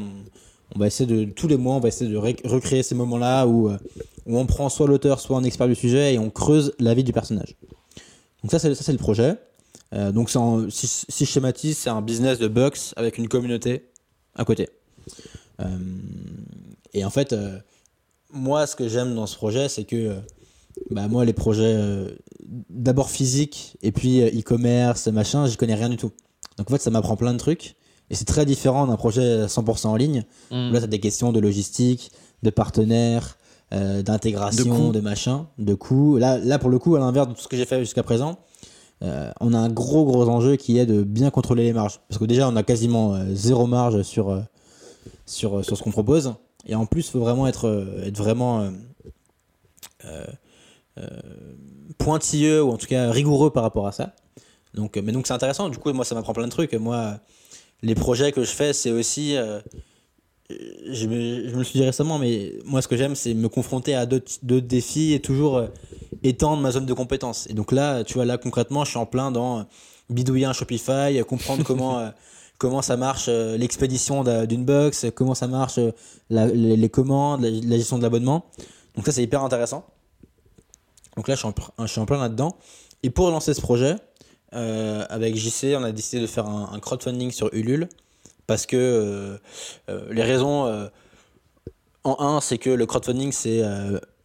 va 0.76 0.86
essayer 0.86 1.06
de, 1.06 1.30
tous 1.30 1.46
les 1.46 1.56
mois, 1.56 1.74
on 1.74 1.80
va 1.80 1.88
essayer 1.88 2.10
de 2.10 2.16
ré- 2.16 2.36
recréer 2.44 2.82
ces 2.82 2.94
moments-là 2.94 3.46
où, 3.46 3.68
euh, 3.68 3.78
où 4.26 4.38
on 4.38 4.46
prend 4.46 4.68
soit 4.68 4.86
l'auteur, 4.86 5.20
soit 5.20 5.36
un 5.36 5.44
expert 5.44 5.68
du 5.68 5.74
sujet 5.74 6.14
et 6.14 6.18
on 6.18 6.30
creuse 6.30 6.74
la 6.78 6.94
vie 6.94 7.04
du 7.04 7.12
personnage. 7.12 7.56
Donc, 8.42 8.50
ça, 8.50 8.58
c'est, 8.58 8.92
le 8.92 8.98
projet. 8.98 9.36
Euh, 9.92 10.12
donc, 10.12 10.30
si, 10.30 10.86
si 10.86 11.24
je 11.24 11.30
schématise, 11.30 11.76
c'est 11.76 11.90
un 11.90 12.02
business 12.02 12.38
de 12.38 12.48
box 12.48 12.94
avec 12.96 13.18
une 13.18 13.28
communauté 13.28 13.90
à 14.34 14.44
côté. 14.44 14.68
Euh, 15.60 15.66
et 16.92 17.04
en 17.04 17.10
fait, 17.10 17.32
euh, 17.32 17.58
moi, 18.32 18.66
ce 18.66 18.76
que 18.76 18.88
j'aime 18.88 19.14
dans 19.14 19.26
ce 19.26 19.36
projet, 19.36 19.68
c'est 19.68 19.84
que 19.84 20.16
bah, 20.90 21.08
moi, 21.08 21.24
les 21.24 21.32
projets 21.32 21.74
euh, 21.76 22.10
d'abord 22.68 23.10
physiques 23.10 23.76
et 23.82 23.92
puis 23.92 24.22
euh, 24.22 24.28
e-commerce, 24.28 25.06
machin, 25.08 25.46
j'y 25.46 25.56
connais 25.56 25.74
rien 25.74 25.88
du 25.88 25.96
tout. 25.96 26.10
Donc 26.58 26.70
en 26.70 26.74
fait, 26.74 26.82
ça 26.82 26.90
m'apprend 26.90 27.16
plein 27.16 27.32
de 27.32 27.38
trucs. 27.38 27.76
Et 28.10 28.14
c'est 28.16 28.24
très 28.24 28.44
différent 28.44 28.86
d'un 28.86 28.96
projet 28.96 29.46
100% 29.46 29.86
en 29.86 29.96
ligne. 29.96 30.24
Mm. 30.50 30.70
Où 30.70 30.72
là, 30.72 30.78
tu 30.80 30.84
as 30.84 30.88
des 30.88 31.00
questions 31.00 31.32
de 31.32 31.40
logistique, 31.40 32.10
de 32.42 32.50
partenaires, 32.50 33.38
euh, 33.72 34.02
d'intégration, 34.02 34.90
De 34.90 35.00
machin, 35.00 35.46
de 35.58 35.74
coûts. 35.74 36.16
Là, 36.16 36.38
là, 36.38 36.58
pour 36.58 36.70
le 36.70 36.78
coup, 36.78 36.96
à 36.96 36.98
l'inverse 36.98 37.28
de 37.28 37.34
tout 37.34 37.40
ce 37.40 37.48
que 37.48 37.56
j'ai 37.56 37.66
fait 37.66 37.78
jusqu'à 37.78 38.02
présent, 38.02 38.38
euh, 39.02 39.30
on 39.40 39.54
a 39.54 39.58
un 39.58 39.68
gros, 39.68 40.04
gros 40.04 40.28
enjeu 40.28 40.56
qui 40.56 40.78
est 40.78 40.86
de 40.86 41.02
bien 41.02 41.30
contrôler 41.30 41.64
les 41.64 41.72
marges. 41.72 42.00
Parce 42.08 42.18
que 42.18 42.24
déjà, 42.24 42.48
on 42.48 42.56
a 42.56 42.64
quasiment 42.64 43.14
euh, 43.14 43.26
zéro 43.32 43.66
marge 43.66 44.02
sur, 44.02 44.30
euh, 44.30 44.40
sur, 45.24 45.58
euh, 45.58 45.62
sur 45.62 45.76
ce 45.76 45.82
qu'on 45.82 45.92
propose. 45.92 46.34
Et 46.66 46.74
en 46.74 46.84
plus, 46.84 47.06
il 47.06 47.10
faut 47.10 47.20
vraiment 47.20 47.46
être, 47.46 47.66
euh, 47.66 48.04
être 48.04 48.18
vraiment 48.18 48.60
euh, 48.60 48.70
euh, 50.04 50.24
euh, 50.24 50.26
pointilleux 51.98 52.62
ou 52.62 52.70
en 52.70 52.76
tout 52.76 52.86
cas 52.86 53.10
rigoureux 53.10 53.50
par 53.50 53.62
rapport 53.62 53.86
à 53.86 53.92
ça. 53.92 54.14
Donc, 54.74 54.96
euh, 54.96 55.02
mais 55.04 55.12
donc 55.12 55.26
c'est 55.26 55.32
intéressant. 55.32 55.68
Du 55.68 55.78
coup, 55.78 55.92
moi, 55.92 56.04
ça 56.04 56.14
m'apprend 56.14 56.32
plein 56.32 56.46
de 56.46 56.50
trucs. 56.52 56.72
Moi, 56.74 57.18
les 57.82 57.94
projets 57.94 58.32
que 58.32 58.42
je 58.44 58.50
fais, 58.50 58.72
c'est 58.72 58.90
aussi. 58.90 59.36
euh, 59.36 59.60
je, 60.48 61.06
me, 61.06 61.48
je 61.48 61.54
me 61.54 61.62
suis 61.64 61.78
dit 61.78 61.84
récemment, 61.84 62.18
mais 62.18 62.52
moi, 62.64 62.82
ce 62.82 62.88
que 62.88 62.96
j'aime, 62.96 63.14
c'est 63.14 63.34
me 63.34 63.48
confronter 63.48 63.94
à 63.94 64.06
d'autres 64.06 64.38
défis 64.66 65.12
et 65.12 65.20
toujours 65.20 65.56
euh, 65.58 65.66
étendre 66.22 66.60
ma 66.62 66.70
zone 66.72 66.86
de 66.86 66.92
compétences. 66.92 67.46
Et 67.48 67.54
donc 67.54 67.72
là, 67.72 68.02
tu 68.04 68.14
vois, 68.14 68.24
là, 68.24 68.36
concrètement, 68.38 68.84
je 68.84 68.90
suis 68.90 68.98
en 68.98 69.06
plein 69.06 69.30
dans 69.30 69.60
euh, 69.60 69.62
bidouiller 70.08 70.46
un 70.46 70.52
Shopify, 70.52 71.18
euh, 71.18 71.24
comprendre 71.24 71.62
comment. 71.64 71.98
euh, 71.98 72.08
Comment 72.58 72.82
ça 72.82 72.98
marche 72.98 73.24
euh, 73.30 73.56
l'expédition 73.56 74.22
d'un- 74.22 74.44
d'une 74.44 74.66
box, 74.66 75.06
comment 75.14 75.34
ça 75.34 75.46
marche 75.46 75.78
euh, 75.78 75.92
les 76.28 76.90
commandes, 76.90 77.40
la, 77.40 77.48
la 77.48 77.76
gestion 77.78 77.96
de 77.96 78.02
l'abonnement. 78.02 78.44
Donc 78.96 79.06
ça 79.06 79.12
c'est 79.12 79.22
hyper 79.22 79.42
intéressant. 79.42 79.86
Donc 81.16 81.28
là 81.28 81.34
je 81.34 81.40
suis 81.86 82.00
en, 82.00 82.06
plein 82.06 82.18
là-dedans. 82.18 82.56
Et 83.02 83.10
pour 83.10 83.30
lancer 83.30 83.54
ce 83.54 83.60
projet, 83.60 83.96
euh, 84.54 85.04
avec 85.08 85.36
JC, 85.36 85.76
on 85.76 85.84
a 85.84 85.92
décidé 85.92 86.20
de 86.20 86.26
faire 86.26 86.46
un, 86.46 86.70
un 86.72 86.78
crowdfunding 86.80 87.30
sur 87.30 87.52
Ulule 87.52 87.88
parce 88.46 88.66
que 88.66 88.76
euh, 88.76 89.38
euh, 89.88 90.12
les 90.12 90.22
raisons 90.22 90.88
en 92.04 92.16
un, 92.20 92.40
c'est 92.40 92.58
que 92.58 92.70
le 92.70 92.86
crowdfunding 92.86 93.32
c'est 93.32 93.62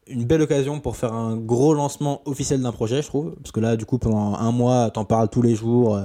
une 0.08 0.26
belle 0.26 0.42
occasion 0.42 0.80
pour 0.80 0.98
faire 0.98 1.14
un 1.14 1.36
gros 1.36 1.74
lancement 1.74 2.22
officiel 2.26 2.62
d'un 2.62 2.72
projet, 2.72 3.02
je 3.02 3.08
trouve. 3.08 3.36
Parce 3.38 3.52
que 3.52 3.60
là, 3.60 3.76
du 3.76 3.86
coup, 3.86 3.98
pendant 3.98 4.36
un 4.36 4.52
mois, 4.52 4.92
t'en 4.92 5.04
parles 5.04 5.30
tous 5.30 5.42
les 5.42 5.56
jours, 5.56 6.00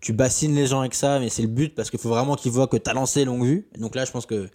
tu 0.00 0.12
bassines 0.12 0.54
les 0.54 0.66
gens 0.66 0.80
avec 0.80 0.94
ça, 0.94 1.18
mais 1.20 1.28
c'est 1.28 1.42
le 1.42 1.48
but 1.48 1.74
parce 1.74 1.90
qu'il 1.90 1.98
faut 1.98 2.08
vraiment 2.08 2.36
qu'ils 2.36 2.52
voient 2.52 2.66
que 2.66 2.76
t'as 2.76 2.92
lancé 2.92 3.24
longue 3.24 3.44
vue. 3.44 3.68
Donc 3.78 3.94
là, 3.94 4.04
je 4.04 4.12
pense 4.12 4.26
que 4.26 4.48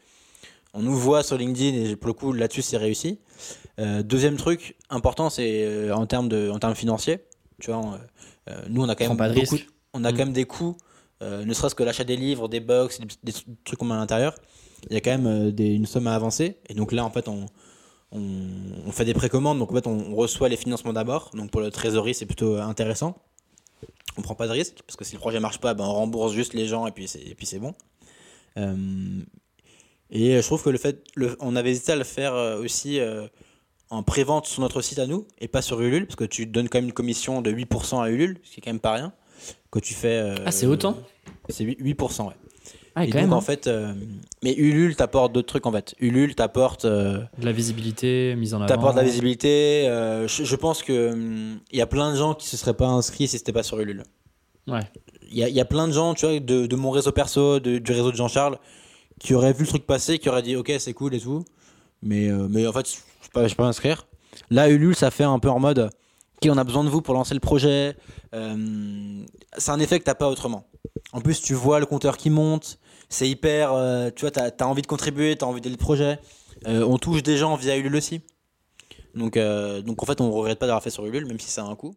on 0.75 0.81
nous 0.81 0.95
voit 0.97 1.23
sur 1.23 1.37
LinkedIn 1.37 1.75
et 1.91 1.95
pour 1.95 2.07
le 2.07 2.13
coup, 2.13 2.31
là-dessus, 2.33 2.61
c'est 2.61 2.77
réussi. 2.77 3.19
Euh, 3.79 4.03
deuxième 4.03 4.35
truc 4.37 4.75
important, 4.89 5.29
c'est 5.29 5.63
euh, 5.65 5.93
en 5.95 6.05
termes 6.05 6.29
de, 6.29 6.49
en 6.49 6.59
termes 6.59 6.75
financiers. 6.75 7.19
Tu 7.59 7.71
vois, 7.71 7.79
on, 7.79 7.93
euh, 8.51 8.61
nous, 8.69 8.83
on 8.83 8.89
a 8.89 8.95
quand 8.95 9.07
même 9.07 9.17
pas 9.17 9.29
de 9.29 9.35
beaucoup- 9.35 9.57
on 9.93 10.03
a 10.03 10.11
Mm. 10.11 10.15
quand 10.15 10.25
même 10.25 10.33
des 10.33 10.45
coûts, 10.45 10.77
ne 11.21 11.53
serait-ce 11.53 11.73
que 11.75 11.83
l'achat 11.83 12.03
des 12.03 12.17
livres, 12.17 12.47
des 12.47 12.59
box, 12.59 12.99
des, 13.23 13.33
trucs 13.63 13.79
qu'on 13.79 13.85
met 13.85 13.95
à 13.95 13.97
l'intérieur. 13.97 14.35
il 14.89 14.93
y 14.93 14.97
a 14.97 15.01
quand 15.01 15.17
même 15.17 15.51
des- 15.51 15.73
une 15.73 15.87
somme 15.87 16.05
à 16.07 16.13
avancer. 16.13 16.57
Et 16.69 16.75
donc 16.75 16.91
là, 16.91 17.03
en 17.03 17.09
fait, 17.09 17.27
on, 17.27 17.47
on, 18.11 18.21
on 18.85 18.91
fait 18.91 19.05
des 19.05 19.15
précommandes. 19.15 19.57
Donc 19.57 19.71
en 19.71 19.75
fait, 19.75 19.87
on, 19.87 20.11
on 20.11 20.15
reçoit 20.15 20.47
les 20.49 20.57
financements 20.57 20.93
d'abord. 20.93 21.31
Donc 21.33 21.49
pour 21.49 21.61
le 21.61 21.71
trésorerie, 21.71 22.13
c'est 22.13 22.27
plutôt 22.27 22.57
intéressant. 22.57 23.17
On 24.17 24.21
prend 24.21 24.35
pas 24.35 24.45
de 24.47 24.51
risque 24.51 24.75
parce 24.85 24.95
que 24.97 25.03
si 25.03 25.13
le 25.13 25.19
projet 25.19 25.39
marche 25.39 25.59
pas, 25.59 25.73
ben, 25.73 25.85
on 25.85 25.93
rembourse 25.93 26.33
juste 26.33 26.53
les 26.53 26.67
gens 26.67 26.85
et 26.85 26.91
puis 26.91 27.07
c'est, 27.07 27.21
et 27.21 27.33
puis 27.33 27.45
c'est 27.47 27.59
bon. 27.59 27.73
Euh, 30.13 30.17
et 30.17 30.41
je 30.41 30.45
trouve 30.45 30.63
que 30.63 30.69
le 30.69 30.77
fait, 30.77 31.03
le, 31.15 31.35
on 31.39 31.55
avait 31.55 31.71
hésité 31.71 31.91
à 31.93 31.95
le 31.95 32.03
faire 32.03 32.33
euh, 32.33 32.61
aussi 32.61 32.99
euh, 32.99 33.27
en 33.89 34.03
pré-vente 34.03 34.45
sur 34.45 34.61
notre 34.61 34.81
site 34.81 34.99
à 34.99 35.07
nous 35.07 35.27
et 35.39 35.47
pas 35.47 35.61
sur 35.61 35.79
Ulule 35.81 36.05
parce 36.05 36.15
que 36.15 36.23
tu 36.25 36.45
donnes 36.45 36.69
quand 36.69 36.77
même 36.79 36.85
une 36.85 36.93
commission 36.93 37.41
de 37.41 37.51
8% 37.51 38.01
à 38.03 38.09
Ulule, 38.09 38.37
ce 38.43 38.51
qui 38.51 38.59
est 38.59 38.63
quand 38.63 38.71
même 38.71 38.79
pas 38.79 38.93
rien. 38.93 39.13
Que 39.71 39.79
tu 39.79 39.93
fais. 39.93 40.17
euh, 40.17 40.35
Ah, 40.45 40.51
c'est 40.51 40.65
autant? 40.65 40.97
C'est 41.49 41.63
8%, 41.65 41.77
8%, 41.81 42.27
ouais. 42.27 42.33
Ah, 42.97 43.03
et 43.03 43.09
quand 43.09 43.17
donc 43.17 43.21
même. 43.23 43.33
en 43.33 43.37
hein. 43.39 43.41
fait, 43.41 43.67
euh, 43.67 43.93
mais 44.41 44.53
Ulule 44.55 44.95
t'apporte 44.95 45.33
d'autres 45.33 45.47
trucs 45.49 45.65
en 45.65 45.71
fait. 45.73 45.93
Ulule 45.99 46.33
t'apporte, 46.33 46.85
euh, 46.85 47.19
De 47.37 47.45
la 47.45 47.51
visibilité, 47.51 48.35
mise 48.37 48.53
en 48.53 48.57
avant. 48.57 48.67
t'apporte 48.67 48.93
de 48.95 49.01
la 49.01 49.05
visibilité. 49.05 49.85
euh, 49.89 50.29
je, 50.29 50.45
je 50.45 50.55
pense 50.55 50.81
que 50.81 51.11
hum, 51.11 51.59
il 51.71 51.77
y 51.77 51.81
a 51.81 51.87
plein 51.87 52.11
de 52.13 52.15
gens 52.17 52.33
qui 52.35 52.47
se 52.47 52.55
seraient 52.55 52.73
pas 52.73 52.87
inscrits 52.87 53.27
si 53.27 53.37
c'était 53.37 53.51
pas 53.51 53.63
sur 53.63 53.77
Ulule. 53.81 54.03
Ouais. 54.67 54.79
Il 55.29 55.37
y 55.37 55.51
y 55.51 55.59
a 55.59 55.65
plein 55.65 55.87
de 55.89 55.93
gens, 55.93 56.13
tu 56.13 56.25
vois, 56.25 56.39
de, 56.39 56.67
de 56.67 56.75
mon 56.77 56.89
réseau 56.89 57.11
perso, 57.11 57.59
de- 57.59 57.79
du 57.79 57.91
réseau 57.91 58.11
de 58.11 58.15
Jean-Charles, 58.15 58.57
qui 59.19 59.33
auraient 59.33 59.53
vu 59.53 59.61
le 59.61 59.67
truc 59.67 59.85
passer, 59.85 60.19
qui 60.19 60.29
auraient 60.29 60.41
dit 60.41 60.55
ok 60.55 60.73
c'est 60.79 60.93
cool 60.93 61.13
et 61.13 61.19
tout, 61.19 61.43
mais 62.01 62.29
euh, 62.29 62.47
mais 62.49 62.65
en 62.67 62.73
fait 62.73 62.87
je 62.89 63.29
peux 63.31 63.47
pas, 63.47 63.63
m'inscrire. 63.63 64.07
Là 64.49 64.69
Ulule 64.69 64.95
ça 64.95 65.11
fait 65.11 65.23
un 65.23 65.39
peu 65.39 65.49
en 65.49 65.59
mode 65.59 65.89
ok 66.41 66.49
on 66.51 66.57
a 66.57 66.63
besoin 66.63 66.83
de 66.83 66.89
vous 66.89 67.01
pour 67.01 67.13
lancer 67.13 67.33
le 67.33 67.39
projet. 67.39 67.95
Euh, 68.33 69.23
c'est 69.57 69.71
un 69.71 69.79
effet 69.79 69.99
que 69.99 70.05
t'as 70.05 70.15
pas 70.15 70.29
autrement. 70.29 70.67
En 71.13 71.21
plus 71.21 71.41
tu 71.41 71.53
vois 71.53 71.79
le 71.79 71.85
compteur 71.85 72.17
qui 72.17 72.29
monte, 72.29 72.79
c'est 73.09 73.29
hyper, 73.29 73.73
euh, 73.73 74.09
tu 74.15 74.21
vois 74.21 74.31
t'as 74.31 74.49
as 74.59 74.67
envie 74.67 74.81
de 74.81 74.87
contribuer, 74.87 75.35
t'as 75.35 75.45
envie 75.45 75.61
d'aider 75.61 75.75
le 75.75 75.79
projet. 75.79 76.19
On 76.65 76.97
touche 76.97 77.21
des 77.21 77.37
gens 77.37 77.55
via 77.55 77.77
Ulule 77.77 77.95
aussi. 77.95 78.21
Donc, 79.13 79.37
donc 79.37 80.01
en 80.01 80.05
fait 80.05 80.19
on 80.19 80.31
regrette 80.31 80.59
pas 80.59 80.65
d'avoir 80.65 80.81
fait 80.81 80.89
sur 80.89 81.05
Ulule 81.05 81.25
même 81.25 81.39
si 81.39 81.49
ça 81.49 81.63
a 81.63 81.67
un 81.67 81.75
coût. 81.75 81.95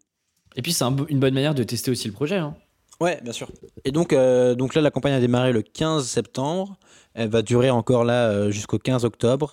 Et 0.57 0.63
puis, 0.63 0.73
c'est 0.73 0.85
un 0.85 0.97
une 1.09 1.21
bonne 1.21 1.35
manière 1.35 1.55
de 1.55 1.63
tester 1.63 1.91
aussi 1.91 2.09
le 2.09 2.15
projet. 2.15 2.37
hein. 2.37 2.57
Ouais, 3.01 3.21
bien 3.23 3.33
sûr. 3.33 3.49
Et 3.85 3.93
donc, 3.93 4.13
euh, 4.13 4.55
donc 4.55 4.75
là, 4.75 4.81
la 4.81 4.91
campagne 4.91 5.13
a 5.13 5.21
démarré 5.21 5.53
le 5.53 5.63
15 5.63 6.07
septembre. 6.07 6.77
Elle 7.15 7.29
va 7.29 7.43
durer 7.43 7.71
encore 7.71 8.05
là 8.05 8.29
euh, 8.29 8.51
jusqu'au 8.51 8.79
15 8.79 9.05
octobre. 9.05 9.53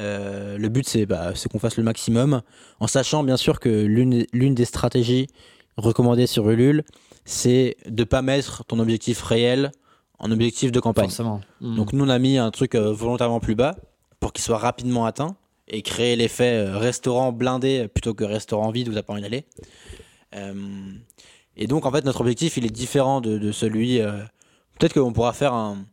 Euh, 0.00 0.58
le 0.58 0.68
but, 0.68 0.88
c'est 0.88 1.06
bah, 1.06 1.32
c'est 1.34 1.50
qu'on 1.50 1.58
fasse 1.58 1.76
le 1.76 1.82
maximum, 1.82 2.42
en 2.80 2.86
sachant 2.86 3.24
bien 3.24 3.36
sûr 3.36 3.60
que 3.60 3.68
l'une 3.68 4.26
l'une 4.32 4.54
des 4.54 4.64
stratégies 4.64 5.28
recommandées 5.76 6.26
sur 6.26 6.48
Ulule, 6.48 6.84
c'est 7.24 7.76
de 7.86 8.04
pas 8.04 8.22
mettre 8.22 8.64
ton 8.64 8.78
objectif 8.78 9.22
réel 9.22 9.70
en 10.18 10.30
objectif 10.30 10.72
de 10.72 10.80
campagne. 10.80 11.06
Forcément. 11.06 11.40
Mm. 11.60 11.76
Donc 11.76 11.92
nous, 11.92 12.04
on 12.04 12.08
a 12.08 12.18
mis 12.18 12.38
un 12.38 12.50
truc 12.50 12.74
euh, 12.74 12.92
volontairement 12.92 13.40
plus 13.40 13.54
bas 13.54 13.76
pour 14.20 14.32
qu'il 14.32 14.42
soit 14.42 14.58
rapidement 14.58 15.04
atteint 15.04 15.36
et 15.68 15.82
créer 15.82 16.16
l'effet 16.16 16.64
restaurant 16.70 17.32
blindé 17.32 17.88
plutôt 17.88 18.14
que 18.14 18.24
restaurant 18.24 18.70
vide 18.70 18.88
où 18.88 18.94
t'as 18.94 19.02
pas 19.02 19.12
envie 19.12 19.22
d'aller. 19.22 19.44
Euh, 20.34 20.54
et 21.56 21.66
donc, 21.66 21.86
en 21.86 21.90
fait, 21.92 22.04
notre 22.04 22.20
objectif, 22.20 22.56
il 22.56 22.64
est 22.66 22.70
différent 22.70 23.20
de, 23.20 23.38
de 23.38 23.52
celui... 23.52 24.00
euh, 24.00 24.22
Peut-être 24.78 24.94
qu'on 24.94 25.12
pourra 25.12 25.32
faire 25.32 25.52
un, 25.52 25.84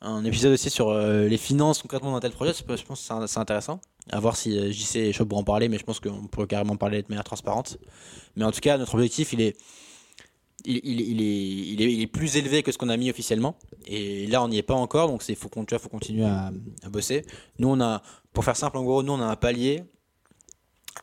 un 0.00 0.24
épisode 0.24 0.52
aussi 0.54 0.70
sur 0.70 0.88
euh, 0.88 1.28
les 1.28 1.36
finances 1.36 1.80
concrètement 1.82 2.12
d'un 2.12 2.20
tel 2.20 2.32
projet. 2.32 2.52
Je 2.54 2.62
pense 2.64 3.08
que 3.08 3.26
c'est 3.26 3.38
intéressant. 3.38 3.80
À 4.10 4.18
voir 4.18 4.36
si 4.36 4.58
euh, 4.58 4.72
JC 4.72 4.96
est 4.96 5.12
chaud 5.12 5.26
pour 5.26 5.38
en 5.38 5.44
parler, 5.44 5.68
mais 5.68 5.78
je 5.78 5.84
pense 5.84 6.00
qu'on 6.00 6.26
pourrait 6.26 6.46
carrément 6.48 6.76
parler 6.76 7.02
de 7.02 7.08
manière 7.08 7.24
transparente. 7.24 7.78
Mais 8.36 8.44
en 8.44 8.50
tout 8.50 8.60
cas, 8.60 8.78
notre 8.78 8.94
objectif, 8.94 9.32
il 9.32 9.40
est... 9.42 9.56
Il, 10.64 10.80
il- 10.84 11.00
il 11.00 11.20
est, 11.22 11.72
il, 11.72 11.82
est, 11.82 11.92
il 11.92 12.00
est 12.02 12.06
plus 12.06 12.36
élevé 12.36 12.62
que 12.62 12.70
ce 12.72 12.78
qu'on 12.78 12.88
a 12.88 12.96
mis 12.96 13.10
officiellement. 13.10 13.56
Et 13.86 14.26
là, 14.28 14.42
on 14.42 14.48
n'y 14.48 14.58
est 14.58 14.62
pas 14.62 14.74
encore, 14.74 15.08
donc 15.08 15.22
il 15.28 15.34
faut, 15.36 15.50
faut 15.50 15.88
continuer 15.88 16.24
à, 16.24 16.52
bosser. 16.88 17.26
Nous, 17.58 17.68
on 17.68 17.80
a, 17.80 18.00
pour 18.32 18.44
faire 18.44 18.56
simple, 18.56 18.78
en 18.78 18.84
gros, 18.84 19.02
nous, 19.02 19.12
on 19.12 19.20
a 19.20 19.26
un 19.26 19.36
palier 19.36 19.82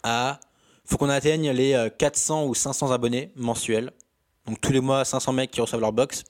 à. 0.04 0.40
faut 0.86 0.98
qu'on 0.98 1.10
atteigne 1.10 1.52
les 1.52 1.74
euh, 1.74 1.90
400 1.90 2.46
ou 2.48 2.56
500 2.56 2.92
abonnés 2.92 3.32
mensuels. 3.36 3.92
Donc 4.50 4.60
tous 4.60 4.72
les 4.72 4.80
mois, 4.82 5.06
500 5.06 5.32
mecs 5.34 5.52
qui 5.52 5.62
reçoivent 5.62 5.82
leur 5.82 5.94
box 5.94 6.24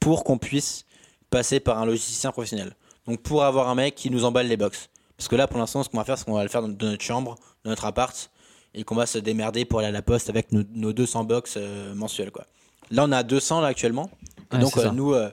pour 0.00 0.24
qu'on 0.24 0.38
puisse 0.38 0.84
passer 1.30 1.60
par 1.60 1.78
un 1.78 1.86
logisticien 1.86 2.32
professionnel. 2.32 2.74
Donc 3.06 3.22
pour 3.22 3.44
avoir 3.44 3.68
un 3.68 3.76
mec 3.76 3.94
qui 3.94 4.10
nous 4.10 4.24
emballe 4.24 4.48
les 4.48 4.56
box. 4.56 4.88
Parce 5.16 5.28
que 5.28 5.36
là, 5.36 5.46
pour 5.46 5.58
l'instant, 5.58 5.82
ce 5.84 5.88
qu'on 5.88 5.98
va 5.98 6.04
faire, 6.04 6.18
c'est 6.18 6.24
qu'on 6.24 6.34
va 6.34 6.42
le 6.42 6.48
faire 6.48 6.62
dans, 6.62 6.68
notre 6.68 7.02
chambre, 7.02 7.36
dans 7.62 7.70
notre 7.70 7.84
appart, 7.84 8.30
et 8.74 8.82
qu'on 8.82 8.96
va 8.96 9.06
se 9.06 9.18
démerder 9.18 9.64
pour 9.64 9.78
aller 9.78 9.88
à 9.88 9.92
la 9.92 10.02
poste 10.02 10.28
avec 10.30 10.50
nos, 10.50 10.64
nos 10.74 10.92
200 10.92 11.24
box 11.24 11.54
euh, 11.56 11.94
mensuels. 11.94 12.32
Quoi. 12.32 12.44
Là, 12.90 13.04
on 13.06 13.12
a 13.12 13.22
200 13.22 13.60
là 13.60 13.68
actuellement. 13.68 14.10
Et 14.52 14.56
Ouais, 14.56 14.60
donc 14.60 14.76
euh, 14.76 14.90
nous, 14.90 15.12
euh, 15.14 15.30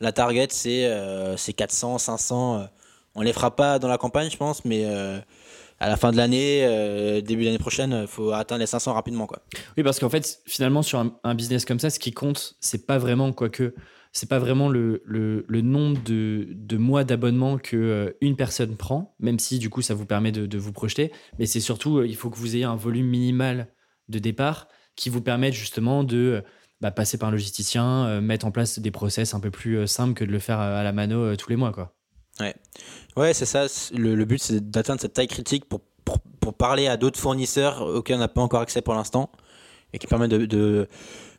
la 0.00 0.12
target, 0.12 0.48
c'est 0.50 0.86
euh, 0.86 1.36
c'est 1.36 1.52
400, 1.52 1.98
500. 1.98 2.60
euh, 2.60 2.64
on 3.16 3.22
les 3.22 3.32
fera 3.32 3.54
pas 3.56 3.78
dans 3.80 3.88
la 3.88 3.98
campagne, 3.98 4.30
je 4.30 4.36
pense, 4.36 4.64
mais 4.64 4.84
à 5.82 5.88
la 5.88 5.96
fin 5.96 6.12
de 6.12 6.16
l'année, 6.16 6.64
euh, 6.64 7.20
début 7.20 7.44
d'année 7.44 7.58
prochaine, 7.58 7.98
il 8.02 8.06
faut 8.06 8.32
atteindre 8.32 8.60
les 8.60 8.66
500 8.66 8.92
rapidement. 8.92 9.26
Quoi. 9.26 9.40
Oui, 9.76 9.82
parce 9.82 9.98
qu'en 9.98 10.08
fait, 10.08 10.40
finalement, 10.46 10.82
sur 10.82 11.04
un, 11.22 11.34
business 11.34 11.64
comme 11.64 11.78
ça, 11.78 11.90
ce 11.90 11.98
qui 11.98 12.12
compte, 12.12 12.54
c'est 12.60 12.86
pas 12.86 12.98
vraiment, 12.98 13.32
quoique, 13.32 13.74
c'est 14.12 14.28
pas 14.28 14.38
vraiment 14.38 14.68
le, 14.68 15.02
le, 15.04 15.60
nombre 15.60 16.02
de, 16.04 16.48
de 16.50 16.76
mois 16.76 17.04
d'abonnement 17.04 17.58
que 17.58 17.76
euh, 17.76 18.10
une 18.20 18.36
personne 18.36 18.76
prend, 18.76 19.14
même 19.20 19.38
si 19.38 19.58
du 19.58 19.70
coup 19.70 19.82
ça 19.82 19.94
vous 19.94 20.06
permet 20.06 20.32
de, 20.32 20.46
de 20.46 20.58
vous 20.58 20.72
projeter, 20.72 21.10
mais 21.38 21.46
c'est 21.46 21.60
surtout, 21.60 21.98
euh, 21.98 22.06
il 22.06 22.16
faut 22.16 22.30
que 22.30 22.36
vous 22.36 22.54
ayez 22.54 22.64
un 22.64 22.76
volume 22.76 23.06
minimal 23.06 23.68
de 24.08 24.18
départ 24.18 24.68
qui 24.96 25.08
vous 25.08 25.22
permette 25.22 25.54
justement 25.54 26.04
de 26.04 26.16
euh, 26.16 26.40
bah, 26.82 26.90
passer 26.90 27.16
par 27.16 27.28
un 27.28 27.32
logisticien, 27.32 28.06
euh, 28.06 28.20
mettre 28.20 28.44
en 28.44 28.50
place 28.50 28.80
des 28.80 28.90
process 28.90 29.34
un 29.34 29.40
peu 29.40 29.52
plus 29.52 29.78
euh, 29.78 29.86
simples 29.86 30.14
que 30.14 30.24
de 30.24 30.32
le 30.32 30.40
faire 30.40 30.60
euh, 30.60 30.80
à 30.80 30.82
la 30.82 30.92
mano 30.92 31.16
euh, 31.20 31.36
tous 31.36 31.48
les 31.48 31.54
mois. 31.54 31.72
Quoi. 31.72 31.94
Ouais, 33.16 33.34
c'est 33.34 33.44
ça. 33.46 33.66
Le, 33.94 34.14
le 34.14 34.24
but, 34.24 34.38
c'est 34.42 34.70
d'atteindre 34.70 35.00
cette 35.00 35.12
taille 35.12 35.28
critique 35.28 35.64
pour, 35.66 35.80
pour, 36.04 36.18
pour 36.40 36.54
parler 36.54 36.86
à 36.88 36.96
d'autres 36.96 37.18
fournisseurs 37.20 37.82
auxquels 37.82 38.16
on 38.16 38.20
n'a 38.20 38.28
pas 38.28 38.40
encore 38.40 38.60
accès 38.60 38.80
pour 38.82 38.94
l'instant 38.94 39.30
et 39.92 39.98
qui 39.98 40.06
permet 40.06 40.28
de, 40.28 40.46
de, 40.46 40.88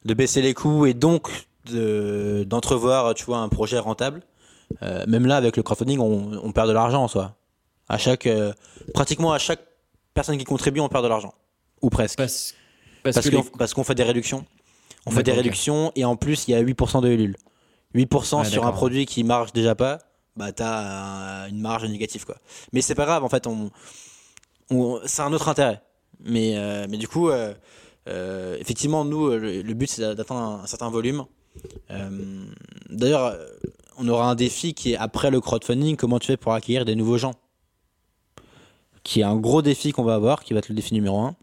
de 0.06 0.14
baisser 0.14 0.42
les 0.42 0.54
coûts 0.54 0.86
et 0.86 0.94
donc 0.94 1.30
de- 1.66 2.44
d'entrevoir, 2.48 3.14
tu 3.16 3.26
vois, 3.26 3.40
un 3.40 3.50
projet 3.50 3.80
rentable. 3.80 4.22
Euh, 4.82 5.04
même 5.08 5.26
là, 5.26 5.36
avec 5.38 5.58
le 5.58 5.64
crowdfunding, 5.64 6.00
on, 6.00 6.40
on 6.44 6.52
perd 6.52 6.68
de 6.68 6.74
l'argent 6.74 7.04
en 7.04 7.08
soi. 7.08 7.36
À 7.90 7.98
chaque, 7.98 8.28
euh, 8.28 8.54
pratiquement 8.94 9.34
à 9.34 9.40
chaque 9.40 9.62
personne 10.14 10.38
qui 10.38 10.46
contribue, 10.46 10.80
on 10.80 10.90
perd 10.90 11.04
de 11.04 11.10
l'argent. 11.10 11.34
Ou 11.82 11.90
presque. 11.90 12.18
Parce, 13.04 13.16
parce, 13.16 13.16
Parce 13.58 13.74
qu'on 13.74 13.82
les- 13.82 13.86
fait 13.86 13.96
des 13.96 14.04
réductions. 14.04 14.46
On 15.06 15.12
fait 15.12 15.24
des 15.24 15.32
réductions 15.38 15.92
et 15.96 16.06
en 16.06 16.16
plus, 16.16 16.48
il 16.48 16.52
y 16.52 16.56
a 16.56 16.62
8% 16.62 17.02
de 17.02 17.10
Ulule. 17.10 17.36
8% 17.94 18.38
Ouais, 18.40 18.46
sur 18.46 18.66
un 18.66 18.72
produit 18.72 19.06
qui 19.06 19.24
marche 19.24 19.52
déjà 19.54 19.76
pas, 19.76 20.00
bah 20.36 20.52
t'as 20.52 21.48
une 21.50 21.60
marge 21.62 21.86
négative 21.86 22.26
quoi. 22.26 22.38
Mais 22.72 22.82
c'est 22.82 22.96
pas 22.96 23.06
grave, 23.06 23.24
en 23.24 23.30
fait, 23.30 23.46
on, 23.48 23.70
on- 24.72 25.00
c'est 25.06 25.22
un 25.22 25.32
autre 25.34 25.50
intérêt. 25.50 25.82
Mais, 26.26 26.58
euh, 26.58 26.86
mais 26.90 26.98
du 26.98 27.08
coup, 27.08 27.30
euh, 27.30 27.54
euh, 28.08 28.58
effectivement, 28.60 29.04
nous, 29.06 29.30
le, 29.30 29.62
le 29.62 29.74
but 29.74 29.90
c'est 29.90 30.02
d'atteindre 30.16 30.42
un, 30.42 30.60
un 30.64 30.68
certain 30.68 30.90
volume. 30.90 31.26
D'ailleurs, 32.90 33.36
on 33.98 34.08
aura 34.08 34.30
un 34.30 34.36
défi 34.36 34.74
qui 34.74 34.94
est 34.94 34.98
après 34.98 35.30
le 35.32 35.40
crowdfunding, 35.42 35.96
comment 35.96 36.20
tu 36.20 36.28
fais 36.28 36.38
pour 36.38 36.54
acquérir 36.54 36.86
des 36.86 36.96
nouveaux 36.96 37.18
gens 37.18 37.34
Qui 39.04 39.20
est 39.22 39.24
un 39.24 39.36
gros 39.36 39.62
défi 39.62 39.92
qu'on 39.92 40.04
va 40.04 40.16
avoir, 40.16 40.44
qui 40.44 40.54
va 40.54 40.60
être 40.60 40.70
le 40.70 40.76
défi 40.76 40.94
numéro 40.94 41.20
un. 41.20 41.36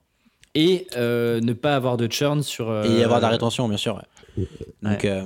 Et 0.54 0.86
ne 0.96 1.52
pas 1.52 1.76
avoir 1.76 1.96
de 1.96 2.08
churn 2.10 2.42
sur. 2.42 2.70
Et 2.84 3.04
avoir 3.04 3.20
de 3.20 3.22
la 3.24 3.28
rétention, 3.30 3.68
bien 3.68 3.76
sûr. 3.76 3.96
ouais. 3.96 4.46
Donc, 4.82 5.04
Ouais. 5.04 5.24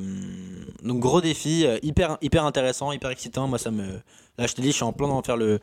Donc 0.84 1.00
gros 1.00 1.22
défi, 1.22 1.66
euh, 1.66 1.78
hyper, 1.82 2.18
hyper 2.20 2.44
intéressant, 2.44 2.92
hyper 2.92 3.10
excitant. 3.10 3.48
Moi, 3.48 3.58
ça 3.58 3.70
me. 3.70 4.00
Là, 4.36 4.46
je 4.46 4.52
te 4.54 4.60
dis, 4.60 4.68
je 4.68 4.74
suis 4.74 4.84
en 4.84 4.92
plein 4.92 5.08
d'en 5.08 5.22
faire 5.22 5.36
le. 5.36 5.58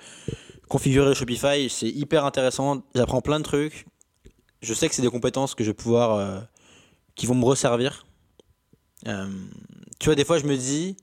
Configurer 0.68 1.14
Shopify, 1.14 1.70
c'est 1.70 1.90
hyper 1.90 2.26
intéressant. 2.26 2.82
J'apprends 2.96 3.22
plein 3.22 3.40
de 3.40 3.44
trucs. 3.44 3.86
Je 4.62 4.74
sais 4.74 4.90
que 4.90 4.96
c'est 4.96 5.02
des 5.02 5.10
compétences 5.10 5.54
que 5.54 5.64
je 5.64 5.70
vais 5.70 5.76
pouvoir. 5.76 6.16
euh, 6.16 6.40
qui 7.16 7.28
vont 7.28 7.36
me 7.36 7.46
resservir. 7.46 8.06
Euh, 9.08 9.28
tu 10.00 10.06
vois, 10.06 10.16
des 10.16 10.26
fois, 10.26 10.40
je 10.40 10.46
me 10.46 10.58
dis. 10.58 10.98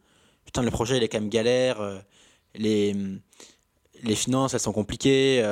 Putain, 0.45 0.63
le 0.63 0.71
projet, 0.71 0.97
il 0.97 1.03
est 1.03 1.09
quand 1.09 1.21
même 1.21 1.29
galère. 1.29 1.79
les, 2.55 2.97
les 4.03 4.15
finances, 4.17 4.55
elles 4.55 4.61
sont 4.61 4.73
compliquées. 4.73 5.45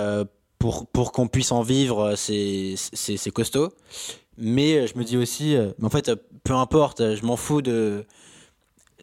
pour 0.59 0.87
pour 0.89 1.12
qu'on 1.12 1.29
puisse 1.29 1.53
en 1.53 1.62
vivre, 1.62 2.14
c'est 2.17 3.31
costaud. 3.33 3.73
Mais 4.39 4.87
je 4.87 4.99
me 4.99 5.05
dis 5.05 5.19
aussi, 5.19 5.57
en 5.83 5.91
fait, 5.91 6.11
peu 6.43 6.55
importe, 6.55 7.14
je 7.14 7.25
m'en 7.27 7.37
fous 7.37 7.61
de, 7.61 8.07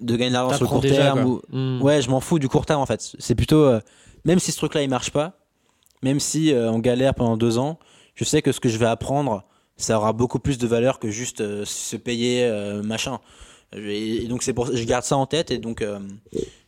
de 0.01 0.15
gagner 0.15 0.29
de 0.29 0.33
l'argent 0.33 0.57
sur 0.57 0.65
le 0.65 0.69
court 0.69 0.81
déjà, 0.81 0.95
terme. 0.95 1.25
Ou... 1.25 1.41
Mm. 1.49 1.81
Ouais, 1.81 2.01
je 2.01 2.09
m'en 2.09 2.19
fous 2.19 2.39
du 2.39 2.49
court 2.49 2.65
terme 2.65 2.81
en 2.81 2.85
fait. 2.85 3.15
C'est 3.19 3.35
plutôt, 3.35 3.63
euh, 3.63 3.79
même 4.25 4.39
si 4.39 4.51
ce 4.51 4.57
truc-là 4.57 4.83
il 4.83 4.89
marche 4.89 5.11
pas, 5.11 5.37
même 6.01 6.19
si 6.19 6.53
euh, 6.53 6.71
on 6.71 6.79
galère 6.79 7.13
pendant 7.13 7.37
deux 7.37 7.57
ans, 7.57 7.79
je 8.15 8.23
sais 8.23 8.41
que 8.41 8.51
ce 8.51 8.59
que 8.59 8.69
je 8.69 8.77
vais 8.77 8.85
apprendre, 8.85 9.43
ça 9.77 9.97
aura 9.97 10.13
beaucoup 10.13 10.39
plus 10.39 10.57
de 10.57 10.67
valeur 10.67 10.99
que 10.99 11.09
juste 11.09 11.41
euh, 11.41 11.65
se 11.65 11.95
payer 11.95 12.49
machin. 12.83 13.19
Et, 13.75 14.23
et 14.23 14.27
donc 14.27 14.43
c'est 14.43 14.53
pour, 14.53 14.75
je 14.75 14.83
garde 14.83 15.03
ça 15.03 15.17
en 15.17 15.25
tête 15.25 15.49
et 15.49 15.57
donc 15.57 15.83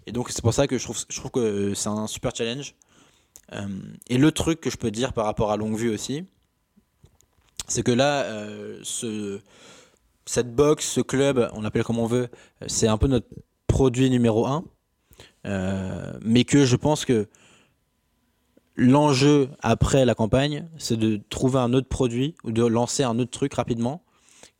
et 0.07 0.11
donc 0.11 0.29
c'est 0.31 0.41
pour 0.41 0.53
ça 0.53 0.67
que 0.67 0.77
je 0.77 0.83
trouve, 0.83 0.97
je 1.07 1.19
trouve 1.19 1.31
que 1.31 1.73
c'est 1.75 1.89
un 1.89 2.07
super 2.07 2.35
challenge. 2.35 2.73
Et 4.09 4.17
le 4.17 4.31
truc 4.31 4.59
que 4.59 4.71
je 4.71 4.77
peux 4.77 4.89
dire 4.89 5.13
par 5.13 5.25
rapport 5.25 5.51
à 5.51 5.57
longue 5.57 5.77
vue 5.77 5.93
aussi, 5.93 6.25
c'est 7.67 7.83
que 7.83 7.91
là, 7.91 8.25
ce, 8.81 9.39
cette 10.25 10.53
box, 10.55 10.85
ce 10.89 11.01
club, 11.01 11.49
on 11.53 11.61
l'appelle 11.61 11.83
comme 11.83 11.99
on 11.99 12.05
veut, 12.07 12.29
c'est 12.67 12.87
un 12.87 12.97
peu 12.97 13.07
notre 13.07 13.27
produit 13.67 14.09
numéro 14.09 14.45
un. 14.47 14.63
Euh, 15.45 16.13
mais 16.21 16.43
que 16.43 16.65
je 16.65 16.75
pense 16.75 17.05
que 17.05 17.27
l'enjeu 18.75 19.49
après 19.61 20.05
la 20.05 20.15
campagne, 20.15 20.67
c'est 20.77 20.97
de 20.97 21.21
trouver 21.29 21.59
un 21.59 21.73
autre 21.73 21.87
produit 21.87 22.35
ou 22.43 22.51
de 22.51 22.65
lancer 22.65 23.03
un 23.03 23.19
autre 23.19 23.31
truc 23.31 23.53
rapidement 23.53 24.03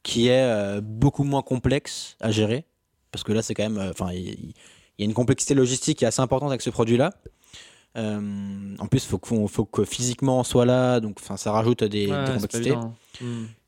qui 0.04 0.28
est 0.28 0.44
euh, 0.44 0.82
beaucoup 0.82 1.24
moins 1.24 1.42
complexe 1.42 2.16
à 2.20 2.32
gérer. 2.32 2.66
Parce 3.12 3.24
que 3.24 3.34
là, 3.34 3.42
c'est 3.42 3.54
quand 3.56 3.64
même. 3.64 3.78
euh, 3.78 3.90
Enfin, 3.92 4.12
il 4.14 4.54
il 4.98 5.04
y, 5.04 5.08
a 5.08 5.10
une 5.10 5.14
complexité 5.14 5.54
logistique 5.56 5.98
qui 5.98 6.06
est 6.06 6.08
assez 6.08 6.22
importante 6.22 6.50
avec 6.52 6.62
ce 6.62 6.70
produit-là. 6.70 7.12
En 7.98 8.88
plus, 8.88 9.04
il 9.06 9.08
faut, 9.10 9.48
faut 9.48 9.66
que 9.66 9.84
physiquement 9.84 10.40
on 10.40 10.44
soit 10.46 10.66
là, 10.66 11.02
donc 11.02 11.20
ça 11.20 11.52
rajoute 11.52 11.84
des, 11.84 12.06
des 12.08 12.12
Ouais, 12.12 12.24
complexités. 12.34 12.72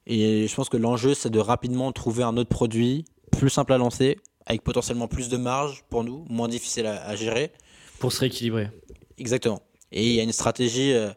Et 0.10 0.48
je 0.48 0.56
pense 0.56 0.70
que 0.70 0.78
l'enjeu, 0.78 1.14
c'est 1.14 1.30
de 1.30 1.40
rapidement 1.40 1.92
trouver 1.92 2.24
un 2.24 2.38
autre 2.38 2.50
produit 2.50 3.06
plus 3.32 3.50
simple 3.50 3.74
à 3.74 3.78
lancer, 3.78 4.18
avec 4.46 4.64
potentiellement 4.64 5.08
plus 5.10 5.28
de 5.28 5.36
marge 5.38 5.84
pour 5.90 6.04
nous, 6.06 6.26
moins 6.30 6.48
difficile 6.48 6.86
à, 6.88 7.06
à 7.06 7.16
gérer. 7.16 7.52
Pour 8.00 8.12
se 8.14 8.22
rééquilibrer. 8.22 8.70
Exactement. 9.18 9.62
Et 9.92 10.08
il 10.08 10.14
y 10.14 10.20
a 10.20 10.24
une 10.24 10.32
stratégie, 10.32 10.94
euh, 10.94 11.10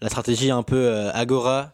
la 0.00 0.08
stratégie 0.08 0.50
un 0.50 0.62
peu 0.62 0.76
euh, 0.76 1.10
Agora, 1.12 1.70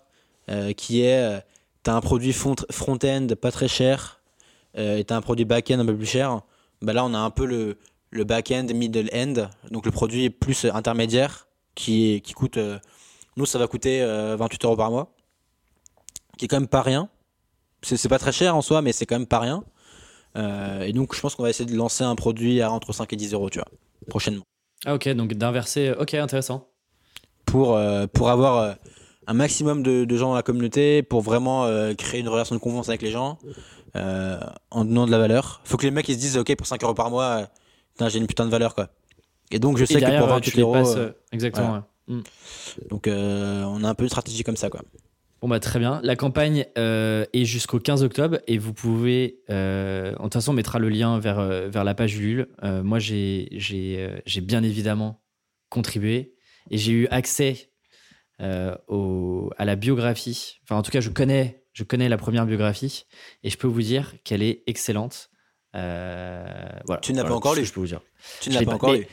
euh, 0.51 0.73
qui 0.73 1.03
est, 1.03 1.41
tu 1.85 1.91
as 1.91 1.95
un 1.95 2.01
produit 2.01 2.33
front- 2.33 2.67
front-end 2.71 3.29
pas 3.41 3.53
très 3.53 3.69
cher, 3.69 4.21
et 4.77 5.05
tu 5.07 5.15
as 5.15 5.17
un 5.17 5.23
produit 5.23 5.45
back-end 5.47 5.79
un 5.79 5.87
peu 5.87 5.97
plus 5.97 6.05
cher. 6.07 6.41
Bah 6.83 6.93
là, 6.93 7.05
on 7.05 7.15
a 7.15 7.19
un 7.19 7.31
peu 7.31 7.47
le, 7.47 7.79
le 8.11 8.25
back-end, 8.25 8.67
middle-end, 8.75 9.49
donc 9.71 9.87
le 9.87 9.93
produit 9.93 10.29
plus 10.31 10.65
intermédiaire, 10.67 11.47
qui, 11.75 12.21
coûte, 12.35 12.59
nous, 13.37 13.47
ça 13.47 13.59
va 13.59 13.69
coûter 13.69 14.03
euh, 14.03 14.37
28 14.37 14.65
euros 14.65 14.77
par 14.77 14.91
mois, 14.91 15.13
qui 16.37 16.45
est 16.45 16.49
quand 16.49 16.61
même 16.61 16.69
pas 16.69 16.83
rien. 16.83 17.09
C'est 17.83 18.09
pas 18.09 18.19
très 18.19 18.33
cher 18.33 18.57
en 18.57 18.63
soi, 18.63 18.83
mais 18.83 18.93
c'est 18.93 19.07
quand 19.07 19.19
même 19.19 19.27
pas 19.27 19.39
rien. 19.41 19.65
Euh, 20.37 20.83
et 20.83 20.93
donc, 20.93 21.15
je 21.15 21.21
pense 21.21 21.35
qu'on 21.35 21.43
va 21.43 21.51
essayer 21.51 21.71
de 21.71 21.77
lancer 21.77 22.05
un 22.05 22.15
produit 22.15 22.61
à 22.61 22.71
entre 22.71 22.93
5 22.93 23.13
et 23.13 23.17
10 23.17 23.33
euros, 23.33 23.51
tu 23.51 23.59
vois, 23.59 23.69
prochainement. 24.09 24.45
Ah, 24.85 24.95
ok, 24.95 25.09
donc 25.11 25.35
d'inverser. 25.35 25.93
Ok, 25.99 26.15
intéressant. 26.15 26.69
pour, 27.47 27.77
euh, 27.77 28.07
pour 28.07 28.29
avoir 28.29 28.59
euh, 28.59 28.73
un 29.27 29.35
maximum 29.35 29.83
de, 29.83 30.05
de 30.05 30.17
gens 30.17 30.29
dans 30.29 30.35
la 30.35 30.43
communauté, 30.43 31.03
pour 31.03 31.23
vraiment 31.23 31.67
créer 31.97 32.21
une 32.21 32.29
relation 32.29 32.55
de 32.55 32.61
confiance 32.61 32.89
avec 32.89 33.03
les 33.03 33.11
gens, 33.11 33.39
en 33.95 34.85
donnant 34.85 35.07
de 35.07 35.11
la 35.11 35.19
valeur. 35.19 35.61
faut 35.65 35.77
que 35.77 35.85
les 35.85 35.91
mecs 35.91 36.09
ils 36.09 36.15
se 36.15 36.21
disent, 36.21 36.37
ok, 36.37 36.55
pour 36.57 36.67
5 36.67 36.83
euros 36.85 36.95
par 36.95 37.11
mois, 37.11 37.49
j'ai 38.09 38.19
une 38.19 38.27
putain 38.27 38.45
de 38.45 38.51
valeur, 38.51 38.75
quoi. 38.75 38.89
Et 39.51 39.59
donc, 39.59 39.79
je 39.79 39.85
sais 39.85 39.95
que 39.95 40.01
derrière, 40.01 40.21
pour 40.21 40.31
euh, 40.31 40.35
28 40.35 40.51
tu 40.51 40.57
les 40.57 40.63
euros, 40.63 40.73
passes. 40.73 40.97
Exactement. 41.33 41.67
voilà. 41.69 41.81
ouais. 41.81 41.87
Hmm. 42.09 42.23
donc 42.89 43.09
on 43.09 43.83
a 43.83 43.89
un 43.89 43.95
peu 43.95 44.05
une 44.05 44.11
stratégie 44.11 44.45
comme 44.45 44.57
ça, 44.57 44.71
quoi. 44.71 44.83
Bon 45.43 45.49
bah 45.49 45.61
très 45.61 45.79
bien. 45.79 46.01
La 46.03 46.17
campagne 46.17 46.65
euh, 46.79 47.25
est 47.33 47.45
jusqu'au 47.45 47.79
15 47.79 48.03
octobre 48.03 48.39
et 48.47 48.57
vous 48.59 48.73
pouvez, 48.73 49.41
euh, 49.51 50.13
de 50.13 50.17
toute 50.17 50.33
façon 50.33 50.53
on 50.53 50.55
mettra 50.55 50.79
le 50.79 50.89
lien 50.89 51.19
vers, 51.19 51.39
euh, 51.39 51.69
vers 51.69 51.85
la 51.85 51.95
page 51.95 52.17
Ulule. 52.17 52.49
Euh, 52.65 52.83
moi 52.83 52.99
j'ai 52.99 53.49
j'ai 53.53 54.09
j'ai 54.25 54.41
bien 54.41 54.63
évidemment 54.63 55.23
contribué 55.69 56.35
et 56.71 56.79
j'ai 56.79 56.93
eu 56.93 57.07
accès 57.09 57.71
au, 58.89 59.51
à 59.59 59.65
la 59.65 59.77
biographie. 59.77 60.59
Enfin 60.65 60.77
en 60.77 60.83
tout 60.83 60.91
cas 60.91 61.01
je 61.01 61.11
connais 61.11 61.63
je 61.73 61.85
connais 61.85 62.09
la 62.09 62.17
première 62.17 62.47
biographie 62.47 63.05
et 63.43 63.51
je 63.51 63.59
peux 63.59 63.67
vous 63.67 63.83
dire 63.83 64.15
qu'elle 64.25 64.43
est 64.43 64.63
excellente. 64.67 65.29
Voilà. 65.75 67.01
Tu 67.03 67.13
n'as 67.13 67.23
pas 67.23 67.29
Voilà, 67.29 67.37
encore 67.37 67.53
ce 67.55 67.57
que 67.57 67.61
lu 67.61 67.67
Je 67.67 67.73
peux 67.75 67.81
vous 67.81 67.87
dire. 67.87 68.01
Tu 68.41 68.45
Je 68.47 68.51
ne 68.51 68.55
l'as 68.55 68.61
l'ai 68.61 68.67
pas 68.67 68.71
pas- 68.73 68.77
encore 68.77 68.93
lu. 68.95 69.07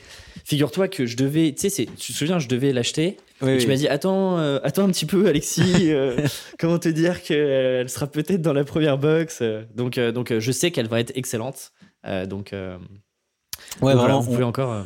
Figure-toi 0.46 0.88
que 0.88 1.06
je 1.06 1.16
devais, 1.18 1.54
tu 1.54 1.70
sais, 1.70 1.86
tu 1.98 2.12
te 2.14 2.18
souviens, 2.18 2.40
je 2.40 2.48
devais 2.48 2.74
l'acheter 2.74 3.18
Oui, 3.42 3.52
et 3.52 3.54
oui. 3.56 3.62
tu 3.62 3.68
m'as 3.68 3.76
dit 3.76 3.88
attends, 3.88 4.40
euh, 4.40 4.60
attends 4.64 4.84
un 4.86 4.90
petit 4.90 5.06
peu, 5.06 5.28
Alexis. 5.28 5.62
euh, 5.92 6.18
comment 6.60 6.80
te 6.80 6.90
dire 6.90 7.22
qu'elle 7.24 7.90
sera 7.90 8.08
peut-être 8.08 8.42
dans 8.42 8.54
la 8.54 8.64
première 8.64 8.98
box. 8.98 9.40
euh. 9.42 9.64
Donc, 9.76 9.98
euh, 9.98 10.12
donc 10.12 10.32
euh, 10.32 10.40
je 10.40 10.52
sais 10.52 10.72
qu'elle 10.72 10.88
va 10.88 11.00
être 11.00 11.12
excellente. 11.16 11.72
Euh, 12.06 12.26
donc, 12.26 12.52
euh, 12.54 12.78
Ouais, 12.78 12.84
donc 12.84 13.80
voilà, 13.82 14.02
vraiment, 14.02 14.20
vous 14.22 14.30
on- 14.32 14.34
pouvez 14.34 14.44
encore 14.44 14.72
euh, 14.74 14.84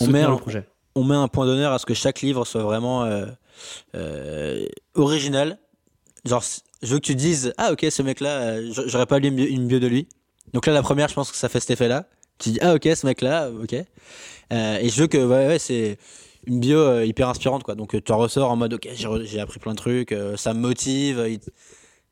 on 0.00 0.06
met 0.08 0.22
le 0.22 0.28
un- 0.28 0.36
projet. 0.36 0.64
on 0.94 1.04
met 1.04 1.14
un 1.14 1.28
point 1.28 1.46
d'honneur 1.46 1.72
à 1.72 1.78
ce 1.78 1.86
que 1.86 1.94
chaque 1.94 2.20
livre 2.20 2.44
soit 2.44 2.62
vraiment 2.62 3.04
euh, 3.04 3.26
euh, 3.94 4.66
original. 4.94 5.58
Genre, 6.24 6.42
je 6.82 6.88
veux 6.92 6.98
que 6.98 7.04
tu 7.06 7.14
dises, 7.14 7.52
ah 7.56 7.72
ok, 7.72 7.86
ce 7.90 8.02
mec-là, 8.02 8.40
euh, 8.40 8.70
j'aurais 8.86 9.06
pas 9.06 9.18
lu 9.18 9.28
une 9.28 9.66
bio 9.66 9.78
de 9.78 9.86
lui. 9.86 10.08
Donc 10.52 10.66
là, 10.66 10.72
la 10.72 10.82
première, 10.82 11.08
je 11.08 11.14
pense 11.14 11.30
que 11.30 11.36
ça 11.36 11.48
fait 11.48 11.60
cet 11.60 11.70
effet-là. 11.70 12.06
Tu 12.38 12.50
dis, 12.50 12.58
ah 12.62 12.74
ok, 12.74 12.84
ce 12.94 13.06
mec-là, 13.06 13.50
ok. 13.50 13.74
Euh, 14.52 14.78
et 14.78 14.88
je 14.88 15.00
veux 15.00 15.06
que, 15.08 15.18
ouais, 15.18 15.46
ouais, 15.48 15.58
c'est 15.58 15.98
une 16.46 16.60
bio 16.60 16.78
euh, 16.78 17.04
hyper 17.04 17.28
inspirante, 17.28 17.62
quoi. 17.64 17.74
Donc 17.74 17.94
euh, 17.94 18.00
tu 18.00 18.12
en 18.12 18.18
ressors 18.18 18.50
en 18.50 18.56
mode, 18.56 18.74
ok, 18.74 18.88
j'ai 19.24 19.40
appris 19.40 19.58
plein 19.58 19.72
de 19.72 19.76
trucs, 19.76 20.12
euh, 20.12 20.36
ça 20.36 20.54
me 20.54 20.60
motive. 20.60 21.24
il- 21.28 21.40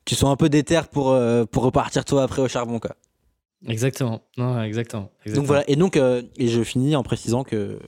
tu 0.05 0.15
sois 0.15 0.29
un 0.29 0.35
peu 0.37 0.47
déter 0.47 0.79
pour, 0.91 1.17
pour 1.51 1.63
repartir 1.63 2.05
toi 2.05 2.23
après 2.23 2.41
au 2.41 2.47
charbon, 2.47 2.79
quoi. 2.79 2.95
Exactement. 3.67 4.21
Non, 4.37 4.61
exactement. 4.61 5.09
exactement. 5.25 5.35
Donc 5.41 5.47
voilà, 5.47 5.63
et 5.69 5.75
donc, 5.75 5.97
euh, 5.97 6.21
et 6.37 6.47
je 6.47 6.63
finis 6.63 6.95
en 6.95 7.03
précisant 7.03 7.43
que, 7.43 7.79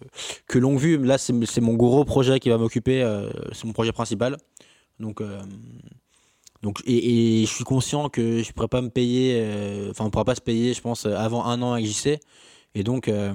que 0.47 0.57
Longue 0.59 0.79
Vue, 0.79 0.97
là, 0.97 1.17
c'est 1.17 1.33
c'est 1.45 1.61
mon 1.61 1.75
gros 1.75 2.03
projet 2.03 2.39
qui 2.41 2.49
va 2.49 2.57
m'occuper, 2.57 3.03
euh, 3.03 3.29
c'est 3.53 3.63
mon 3.65 3.71
projet 3.73 3.91
principal. 3.93 4.35
Donc, 4.99 5.21
euh, 5.21 5.39
donc 6.61 6.81
et, 6.85 7.41
et 7.41 7.45
je 7.45 7.51
suis 7.53 7.63
conscient 7.63 8.09
que 8.09 8.41
je 8.43 8.51
pourrais 8.51 8.67
pas 8.67 8.81
me 8.81 8.89
payer, 8.89 9.39
euh, 9.41 9.91
enfin, 9.91 10.05
on 10.05 10.09
pourra 10.09 10.25
pas 10.25 10.35
se 10.35 10.41
payer, 10.41 10.73
je 10.73 10.81
pense, 10.81 11.05
avant 11.05 11.45
un 11.45 11.61
an 11.61 11.73
avec 11.73 11.85
JC. 11.85 12.19
Et 12.75 12.83
donc, 12.83 13.07
euh, 13.07 13.33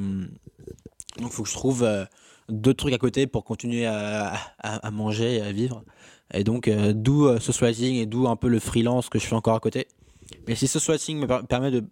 donc, 1.20 1.32
faut 1.32 1.42
que 1.42 1.48
je 1.48 1.54
trouve 1.54 1.82
euh, 1.84 2.04
d'autres 2.48 2.78
trucs 2.78 2.94
à 2.94 2.98
côté 2.98 3.26
pour 3.26 3.44
continuer 3.44 3.86
à, 3.86 4.34
à, 4.58 4.90
manger 4.90 5.36
et 5.36 5.40
à 5.40 5.52
vivre. 5.52 5.82
Et 6.32 6.44
donc, 6.44 6.68
euh, 6.68 6.92
d'où 6.94 7.26
euh, 7.26 7.38
ce 7.40 7.52
swatting 7.52 7.96
et 7.96 8.06
d'où 8.06 8.28
un 8.28 8.36
peu 8.36 8.48
le 8.48 8.58
freelance 8.60 9.08
que 9.08 9.18
je 9.18 9.26
fais 9.26 9.34
encore 9.34 9.54
à 9.56 9.60
côté. 9.60 9.86
Mais 10.46 10.54
si 10.54 10.66
ce 10.68 10.78
swatting 10.78 11.18
me 11.18 11.26
per- 11.26 11.46
permet 11.48 11.70
de 11.70 11.84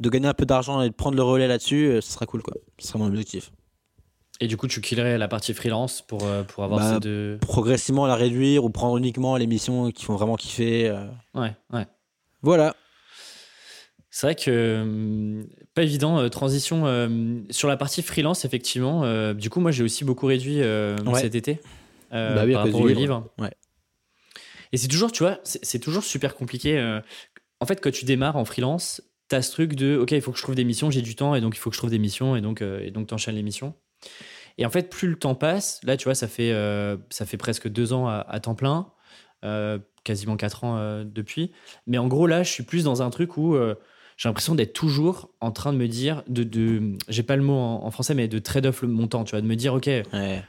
de 0.00 0.08
gagner 0.10 0.26
un 0.26 0.34
peu 0.34 0.46
d'argent 0.46 0.82
et 0.82 0.88
de 0.88 0.94
prendre 0.94 1.16
le 1.16 1.22
relais 1.22 1.46
là-dessus, 1.46 1.84
euh, 1.86 2.00
ce 2.00 2.10
sera 2.12 2.26
cool 2.26 2.42
quoi. 2.42 2.54
Ce 2.78 2.88
sera 2.88 2.98
mon 2.98 3.06
objectif. 3.06 3.52
Et 4.42 4.48
du 4.48 4.56
coup, 4.56 4.66
tu 4.66 4.80
killerais 4.80 5.18
la 5.18 5.28
partie 5.28 5.54
freelance 5.54 6.02
pour, 6.02 6.24
euh, 6.24 6.42
pour 6.42 6.64
avoir 6.64 6.80
Bah, 6.80 6.94
ces 6.94 6.98
deux. 7.00 7.38
Progressivement 7.40 8.08
la 8.08 8.16
réduire 8.16 8.64
ou 8.64 8.70
prendre 8.70 8.96
uniquement 8.96 9.36
les 9.36 9.46
missions 9.46 9.92
qui 9.92 10.04
font 10.04 10.14
vraiment 10.16 10.34
kiffer. 10.34 10.88
euh. 10.88 11.06
Ouais, 11.34 11.54
ouais. 11.72 11.86
Voilà. 12.42 12.74
C'est 14.10 14.26
vrai 14.26 14.34
que 14.34 14.80
hum, 14.82 15.46
pas 15.74 15.84
évident. 15.84 16.18
euh, 16.18 16.28
transition 16.28 16.86
euh, 16.86 17.38
sur 17.50 17.68
la 17.68 17.76
partie 17.76 18.02
freelance, 18.02 18.44
effectivement. 18.44 19.32
du 19.32 19.48
coup, 19.48 19.60
moi, 19.60 19.70
j'ai 19.70 19.84
aussi 19.84 20.04
beaucoup 20.04 20.26
réduit 20.26 20.58
Ouais. 20.60 21.20
cet 21.20 21.36
été 21.36 21.60
Bah 22.10 22.42
oui, 22.44 22.52
par 22.52 22.64
rapport 22.64 22.80
au 22.80 22.88
livre. 22.88 23.00
livre. 23.00 23.30
Ouais. 23.38 23.52
Et 24.72 24.76
c'est 24.76 24.88
toujours, 24.88 25.12
tu 25.12 25.22
vois, 25.22 25.38
c'est 25.44 25.78
toujours 25.78 26.02
super 26.02 26.34
compliqué. 26.34 27.00
En 27.60 27.66
fait, 27.66 27.80
quand 27.80 27.92
tu 27.92 28.04
démarres 28.06 28.36
en 28.36 28.44
freelance, 28.44 29.02
tu 29.30 29.36
as 29.36 29.42
ce 29.42 29.52
truc 29.52 29.74
de 29.76 29.96
OK, 29.98 30.10
il 30.10 30.20
faut 30.20 30.32
que 30.32 30.38
je 30.38 30.42
trouve 30.42 30.56
des 30.56 30.64
missions, 30.64 30.90
j'ai 30.90 31.02
du 31.02 31.14
temps, 31.14 31.36
et 31.36 31.40
donc 31.40 31.54
il 31.54 31.60
faut 31.60 31.70
que 31.70 31.76
je 31.76 31.80
trouve 31.80 31.90
des 31.90 32.00
missions, 32.00 32.34
et 32.34 32.40
donc 32.40 32.60
et 32.60 32.90
donc 32.90 33.06
t'enchaînes 33.06 33.36
les 33.36 33.44
missions. 33.44 33.72
Et 34.58 34.66
en 34.66 34.70
fait, 34.70 34.90
plus 34.90 35.08
le 35.08 35.16
temps 35.16 35.34
passe, 35.34 35.80
là, 35.84 35.96
tu 35.96 36.04
vois, 36.04 36.14
ça 36.14 36.28
fait, 36.28 36.52
euh, 36.52 36.96
ça 37.10 37.26
fait 37.26 37.36
presque 37.36 37.68
deux 37.68 37.92
ans 37.92 38.06
à, 38.08 38.24
à 38.28 38.40
temps 38.40 38.54
plein, 38.54 38.88
euh, 39.44 39.78
quasiment 40.04 40.36
quatre 40.36 40.64
ans 40.64 40.76
euh, 40.76 41.04
depuis. 41.04 41.52
Mais 41.86 41.98
en 41.98 42.06
gros, 42.08 42.26
là, 42.26 42.42
je 42.42 42.50
suis 42.50 42.62
plus 42.62 42.84
dans 42.84 43.02
un 43.02 43.10
truc 43.10 43.36
où 43.36 43.56
j'ai 44.16 44.28
l'impression 44.28 44.54
d'être 44.54 44.72
toujours 44.72 45.30
en 45.40 45.50
train 45.50 45.72
de 45.72 45.78
me 45.78 45.88
dire, 45.88 46.22
de, 46.28 46.44
de 46.44 46.96
j'ai 47.08 47.22
pas 47.22 47.36
le 47.36 47.42
mot 47.42 47.54
en, 47.54 47.84
en 47.84 47.90
français, 47.90 48.14
mais 48.14 48.28
de 48.28 48.38
trade-off 48.38 48.82
le 48.82 48.88
montant, 48.88 49.24
tu 49.24 49.30
vois, 49.32 49.40
de 49.40 49.46
me 49.46 49.56
dire, 49.56 49.74
OK, 49.74 49.86
Ouais. 49.86 50.42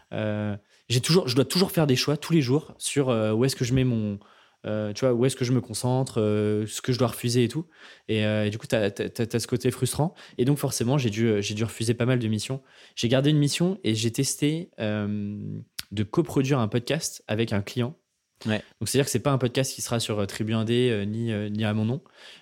j'ai 0.89 1.01
toujours, 1.01 1.27
je 1.27 1.35
dois 1.35 1.45
toujours 1.45 1.71
faire 1.71 1.87
des 1.87 1.95
choix 1.95 2.17
tous 2.17 2.33
les 2.33 2.41
jours 2.41 2.73
sur 2.77 3.07
où 3.07 3.45
est-ce 3.45 3.55
que 3.55 3.65
je 3.65 3.73
mets 3.73 3.83
mon. 3.85 4.19
Euh, 4.65 4.93
tu 4.93 5.05
vois, 5.05 5.13
où 5.13 5.25
est-ce 5.25 5.35
que 5.35 5.45
je 5.45 5.51
me 5.51 5.61
concentre, 5.61 6.21
euh, 6.21 6.65
ce 6.67 6.81
que 6.81 6.93
je 6.93 6.99
dois 6.99 7.09
refuser 7.09 7.43
et 7.43 7.47
tout. 7.47 7.65
Et, 8.07 8.25
euh, 8.25 8.45
et 8.45 8.49
du 8.49 8.57
coup, 8.57 8.67
tu 8.67 8.75
as, 8.75 8.89
ce 8.95 9.47
côté 9.47 9.71
frustrant. 9.71 10.13
Et 10.37 10.45
donc, 10.45 10.57
forcément, 10.57 10.97
j'ai 10.97 11.09
dû, 11.09 11.63
refuser 11.63 11.93
pas 11.93 12.05
mal 12.05 12.19
de 12.19 12.27
missions. 12.27 12.61
J'ai 12.95 13.09
gardé 13.09 13.29
une 13.29 13.37
mission 13.37 13.79
et 13.83 13.95
j'ai 13.95 14.11
testé 14.11 14.69
de 14.79 16.03
coproduire 16.03 16.59
un 16.59 16.67
podcast 16.67 17.23
avec 17.27 17.53
un 17.53 17.61
client. 17.61 17.97
Ouais. 18.45 18.61
Donc, 18.79 18.89
c'est-à-dire 18.89 19.05
que 19.05 19.11
c'est 19.11 19.19
pas 19.19 19.31
un 19.31 19.37
podcast 19.37 19.73
qui 19.73 19.81
sera 19.81 19.99
sur 19.99 20.25
Tribu 20.27 20.53
1D 20.53 20.89
euh, 20.89 21.05
ni, 21.05 21.31
ni 21.51 21.63
à 21.65 21.73
mon 21.73 21.85
nom. 21.85 22.01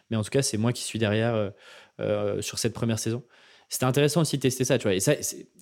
Mais 0.10 0.18
en 0.18 0.24
tout 0.24 0.30
cas, 0.30 0.42
c'est 0.42 0.58
moi 0.58 0.74
qui 0.74 0.84
suis 0.84 1.00
derrière 1.00 1.52
sur 2.40 2.58
cette 2.58 2.74
première 2.74 2.98
saison. 2.98 3.24
C'était 3.74 3.86
intéressant 3.86 4.20
aussi 4.20 4.36
de 4.36 4.42
tester 4.42 4.66
ça, 4.66 4.78
tu 4.78 4.84
vois. 4.84 4.94
Et 4.94 5.00
ça, 5.00 5.14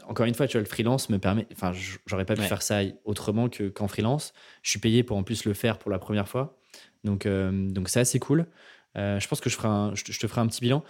encore 0.08 0.26
une 0.26 0.34
fois, 0.34 0.48
tu 0.48 0.54
vois, 0.58 0.62
le 0.62 0.68
freelance 0.68 1.10
me 1.10 1.20
permet. 1.20 1.46
Enfin, 1.52 1.74
j'aurais 2.08 2.26
pas 2.26 2.34
pu 2.34 2.42
Ouais. 2.42 2.48
faire 2.48 2.64
ça 2.64 2.80
autrement 3.06 3.50
que, 3.50 3.70
qu'en 3.70 3.88
freelance. 3.88 4.34
Je 4.64 4.72
suis 4.72 4.80
payé 4.80 5.04
pour 5.04 5.16
en 5.16 5.22
plus 5.22 5.46
le 5.46 5.54
faire 5.54 5.78
pour 5.78 5.92
la 5.92 6.00
première 6.00 6.28
fois. 6.28 6.58
Donc, 7.04 7.28
euh, 7.28 7.52
donc 7.70 7.88
c'est 7.88 8.00
assez 8.00 8.18
cool. 8.18 8.48
Euh, 8.98 9.20
je 9.20 9.28
pense 9.28 9.40
que 9.42 9.52
je, 9.52 9.56
ferai 9.56 9.68
un- 9.68 9.94
je, 9.94 10.04
te- 10.04 10.28
ferai 10.28 10.42
un 10.42 10.48
petit 10.48 10.62
bilan. 10.62 10.84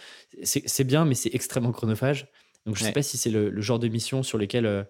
C'est, 0.43 0.85
bien, 0.85 1.03
mais 1.03 1.13
c'est 1.13 1.35
extrêmement 1.35 1.73
chronophage. 1.73 2.27
Donc, 2.65 2.77
je 2.77 2.79
sais 2.83 2.85
Ouais. 2.87 2.93
pas 2.93 3.01
si 3.03 3.17
c'est 3.17 3.29
le, 3.31 3.49
le 3.49 3.61
genre 3.61 3.79
de 3.79 3.89
mission 3.89 4.23
sur 4.23 4.37
lesquelles, 4.37 4.65
euh, 4.65 4.83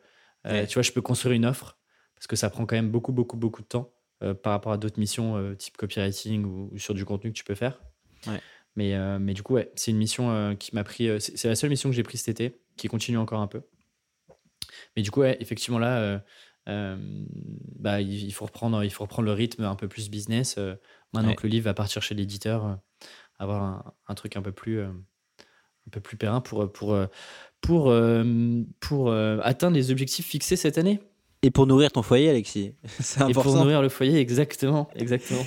euh, 0.46 0.52
Ouais. 0.52 0.68
tu 0.68 0.76
vois, 0.76 0.84
je 0.84 0.92
peux 0.92 1.02
construire 1.02 1.34
une 1.34 1.48
offre 1.48 1.80
parce 2.14 2.28
que 2.28 2.36
ça 2.36 2.52
prend 2.52 2.68
quand 2.68 2.76
même 2.76 2.92
beaucoup, 2.92 3.12
beaucoup, 3.12 3.38
beaucoup 3.38 3.64
de 3.64 3.68
temps 3.68 3.92
par 4.44 4.52
rapport 4.52 4.74
à 4.74 4.78
d'autres 4.78 5.00
missions 5.00 5.56
type 5.56 5.78
copywriting 5.78 6.44
ou, 6.46 6.70
ou 6.74 6.78
sur 6.78 6.94
du 6.94 7.06
contenu 7.06 7.32
que 7.32 7.38
tu 7.38 7.44
peux 7.46 7.56
faire. 7.56 7.82
Ouais. 8.28 8.40
Mais, 8.80 8.96
euh, 8.96 9.20
mais 9.20 9.34
du 9.34 9.44
coup, 9.44 9.56
ouais, 9.56 9.70
c'est 9.76 9.92
une 9.92 9.98
mission 9.98 10.32
euh, 10.32 10.56
qui 10.56 10.74
m'a 10.74 10.86
pris. 10.86 11.10
euh, 11.10 11.20
c'est, 11.20 11.50
la 11.50 11.56
seule 11.56 11.70
mission 11.70 11.90
que 11.90 11.96
j'ai 11.98 12.02
prise 12.02 12.22
cet 12.22 12.40
été, 12.40 12.62
qui 12.78 12.88
continue 12.88 13.18
encore 13.18 13.42
un 13.42 13.48
peu. 13.48 13.62
Mais 14.96 15.02
du 15.02 15.12
coup, 15.12 15.20
ouais, 15.20 15.36
effectivement, 15.42 15.80
là, 15.80 16.24
bah, 16.66 18.00
il, 18.00 18.24
il 18.24 18.32
faut 18.32 18.46
reprendre, 18.46 18.82
il 18.86 18.90
faut 18.90 19.04
reprendre 19.04 19.26
le 19.26 19.34
rythme 19.34 19.66
un 19.66 19.76
peu 19.76 19.90
plus 19.90 20.10
business. 20.10 20.58
maintenant 21.12 21.32
Ouais. 21.32 21.36
que 21.36 21.46
le 21.46 21.50
livre 21.52 21.66
va 21.66 21.74
partir 21.74 22.02
chez 22.02 22.16
l'éditeur, 22.16 22.80
avoir 23.38 23.62
un, 23.64 23.94
un 24.08 24.16
truc 24.16 24.38
un 24.38 24.42
peu 24.42 24.54
plus, 24.54 24.82
un 24.82 24.94
peu 25.92 26.00
plus 26.00 26.16
périn 26.16 26.40
pour, 26.40 26.72
pour, 26.72 26.98
pour, 27.60 27.94
pour 28.80 29.14
atteindre 29.14 29.76
les 29.76 29.92
objectifs 29.92 30.26
fixés 30.26 30.56
cette 30.56 30.78
année. 30.78 31.02
Et 31.42 31.52
pour 31.52 31.68
nourrir 31.68 31.92
ton 31.92 32.02
foyer, 32.02 32.30
Alexis. 32.30 32.76
C'est 33.02 33.30
Et 33.30 33.34
pour 33.34 33.54
nourrir 33.54 33.82
le 33.82 33.90
foyer, 33.90 34.20
exactement. 34.20 34.90
exactement. 34.96 35.46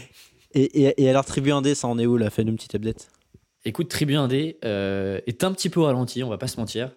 Et, 0.55 0.83
et, 0.83 1.03
et 1.03 1.09
alors, 1.09 1.25
Tribu 1.25 1.51
Indé, 1.51 1.75
ça 1.75 1.89
en 1.89 1.99
est 1.99 2.05
où 2.05 2.19
là? 2.19 2.29
Fais-nous 2.29 2.51
une 2.51 2.57
petite 2.57 2.75
update. 2.75 3.09
Écoute, 3.65 3.89
Tribu 3.89 4.17
Indé 4.17 4.59
euh, 4.65 5.21
est 5.27 5.45
un 5.45 5.53
petit 5.53 5.71
peu 5.71 5.81
ralenti, 5.81 6.25
on 6.25 6.29
va 6.29 6.39
pas 6.39 6.49
se 6.49 6.59
mentir. 6.59 6.91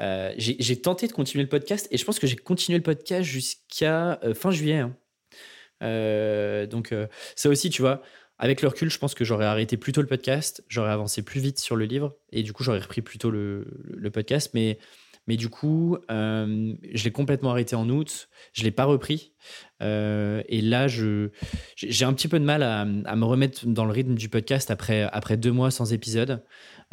Euh, 0.00 0.32
j'ai 0.36 0.80
tenté 0.80 1.06
de 1.06 1.12
continuer 1.12 1.44
le 1.44 1.48
podcast 1.48 1.86
et 1.92 1.96
je 1.96 2.04
pense 2.04 2.18
que 2.18 2.26
j'ai 2.26 2.34
continué 2.34 2.76
le 2.76 2.82
podcast 2.82 3.22
jusqu'à 3.22 4.18
euh, 4.24 4.34
fin 4.34 4.50
juillet. 4.50 4.78
hein. 5.80 6.66
Donc, 6.66 6.92
ça 7.36 7.48
aussi, 7.48 7.70
tu 7.70 7.82
vois, 7.82 8.02
avec 8.36 8.62
le 8.62 8.68
recul, 8.68 8.90
je 8.90 8.98
pense 8.98 9.14
que 9.14 9.24
j'aurais 9.24 9.46
arrêté 9.46 9.76
plus 9.76 9.92
tôt 9.92 10.00
le 10.00 10.08
podcast, 10.08 10.64
j'aurais 10.68 10.90
avancé 10.90 11.22
plus 11.22 11.40
vite 11.40 11.60
sur 11.60 11.76
le 11.76 11.84
livre 11.84 12.16
et 12.32 12.42
du 12.42 12.52
coup, 12.52 12.64
j'aurais 12.64 12.80
repris 12.80 13.00
plus 13.00 13.18
tôt 13.18 13.30
le, 13.30 13.64
le 13.84 14.10
podcast. 14.10 14.50
Mais, 14.54 14.78
mais 15.28 15.36
du 15.36 15.48
coup, 15.48 15.96
euh, 16.10 16.72
je 16.92 17.04
l'ai 17.04 17.12
complètement 17.12 17.50
arrêté 17.50 17.76
en 17.76 17.88
août, 17.88 18.28
je 18.52 18.64
l'ai 18.64 18.72
pas 18.72 18.84
repris. 18.86 19.34
Euh, 19.82 20.42
et 20.48 20.60
là, 20.60 20.88
j'ai 20.88 22.04
un 22.04 22.12
petit 22.14 22.26
peu 22.26 22.40
de 22.40 22.44
mal 22.44 22.64
à, 22.64 22.80
à 22.80 23.14
me 23.16 23.24
remettre 23.24 23.66
dans 23.66 23.84
le 23.84 23.92
rythme 23.92 24.16
du 24.16 24.28
podcast 24.28 24.72
après, 24.72 25.02
après 25.12 25.36
deux 25.36 25.52
mois 25.52 25.70
sans 25.70 25.92
épisode. 25.92 26.42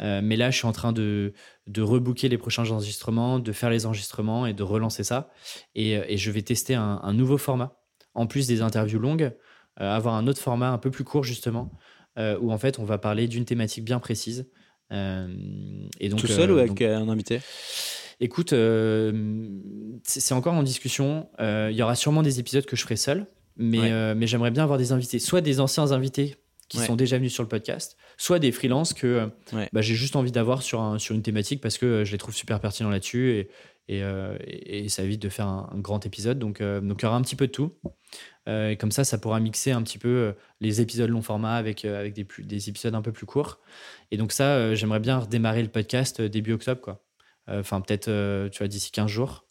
Euh, 0.02 0.20
mais 0.22 0.36
là, 0.36 0.50
je 0.52 0.58
suis 0.58 0.66
en 0.66 0.72
train 0.72 0.92
de, 0.92 1.32
de 1.66 1.82
rebooker 1.82 2.28
les 2.28 2.38
prochains 2.38 2.70
enregistrements, 2.70 3.40
de 3.40 3.50
faire 3.52 3.70
les 3.70 3.86
enregistrements 3.86 4.46
et 4.46 4.52
de 4.52 4.62
relancer 4.62 5.02
ça. 5.02 5.30
Et, 5.74 5.92
et 5.92 6.16
je 6.16 6.30
vais 6.30 6.42
tester 6.42 6.74
un, 6.76 7.00
un 7.02 7.12
nouveau 7.14 7.38
format. 7.38 7.80
En 8.14 8.26
plus 8.26 8.46
des 8.46 8.62
interviews 8.62 9.00
longues, 9.00 9.32
avoir 9.76 10.14
un 10.14 10.26
autre 10.26 10.40
format 10.40 10.70
un 10.70 10.78
peu 10.78 10.90
plus 10.90 11.04
court, 11.04 11.24
justement, 11.24 11.72
où 12.18 12.52
en 12.52 12.58
fait, 12.58 12.78
on 12.78 12.84
va 12.84 12.96
parler 12.98 13.28
d'une 13.28 13.44
thématique 13.44 13.84
bien 13.84 13.98
précise. 13.98 14.48
Euh, 14.92 15.26
et 15.98 16.08
donc, 16.08 16.20
Tout 16.20 16.28
seul 16.28 16.50
euh, 16.50 16.54
ou 16.54 16.58
avec 16.58 16.68
donc- 16.70 16.82
un 16.82 17.08
invité? 17.08 17.40
Écoute, 18.20 18.52
euh, 18.54 19.48
c'est 20.04 20.32
encore 20.34 20.54
en 20.54 20.62
discussion. 20.62 21.28
Euh, 21.40 21.68
Il 21.70 21.76
y 21.76 21.82
aura 21.82 21.94
sûrement 21.94 22.22
des 22.22 22.40
épisodes 22.40 22.64
que 22.64 22.76
je 22.76 22.82
ferai 22.82 22.96
seul, 22.96 23.26
mais, 23.56 23.78
Ouais. 23.80 23.90
euh, 23.92 24.14
mais 24.16 24.26
j'aimerais 24.26 24.50
bien 24.50 24.62
avoir 24.62 24.78
des 24.78 24.92
invités, 24.92 25.18
soit 25.18 25.40
des 25.42 25.60
anciens 25.60 25.92
invités 25.92 26.36
qui 26.68 26.78
Ouais. 26.78 26.86
sont 26.86 26.96
déjà 26.96 27.18
venus 27.18 27.32
sur 27.32 27.42
le 27.42 27.48
podcast, 27.48 27.96
soit 28.16 28.38
des 28.38 28.52
freelances 28.52 28.92
que 28.94 29.28
Ouais. 29.52 29.68
bah, 29.72 29.82
j'ai 29.82 29.94
juste 29.94 30.16
envie 30.16 30.32
d'avoir 30.32 30.62
sur, 30.62 30.80
un- 30.80 30.98
sur 30.98 31.14
une 31.14 31.22
thématique 31.22 31.60
parce 31.60 31.78
que 31.78 32.04
je 32.04 32.12
les 32.12 32.18
trouve 32.18 32.34
super 32.34 32.58
pertinents 32.58 32.90
là-dessus 32.90 33.32
et, 33.32 33.50
et, 33.88 34.02
euh, 34.02 34.36
ça 34.88 35.04
évite 35.04 35.22
de 35.22 35.28
faire 35.28 35.46
un, 35.46 35.70
un 35.72 35.78
grand 35.78 36.04
épisode. 36.06 36.38
Donc, 36.40 36.60
euh, 36.60 36.80
donc 36.80 37.02
il 37.02 37.04
y 37.04 37.06
aura 37.06 37.16
un 37.16 37.22
petit 37.22 37.36
peu 37.36 37.46
de 37.46 37.52
tout. 37.52 37.70
Euh, 38.48 38.70
et 38.70 38.76
comme 38.76 38.90
ça, 38.92 39.04
ça 39.04 39.18
pourra 39.18 39.38
mixer 39.40 39.70
un 39.72 39.82
petit 39.82 39.98
peu 39.98 40.34
les 40.60 40.80
épisodes 40.80 41.10
long 41.10 41.22
format 41.22 41.54
avec, 41.56 41.84
avec 41.84 42.14
des, 42.14 42.24
plus, 42.24 42.44
des 42.44 42.68
épisodes 42.68 42.94
un 42.94 43.02
peu 43.02 43.12
plus 43.12 43.26
courts. 43.26 43.60
Et 44.10 44.16
donc 44.16 44.32
ça, 44.32 44.74
j'aimerais 44.74 45.00
bien 45.00 45.18
redémarrer 45.18 45.62
le 45.62 45.68
podcast 45.68 46.20
début 46.22 46.52
octobre, 46.52 46.80
quoi. 46.80 47.02
Euh, 47.48 47.60
Enfin, 47.60 47.80
peut-être, 47.80 48.08
euh, 48.08 48.48
tu 48.48 48.58
vois, 48.58 48.68
d'ici 48.68 48.90
15 48.90 49.10
jours. 49.10 49.44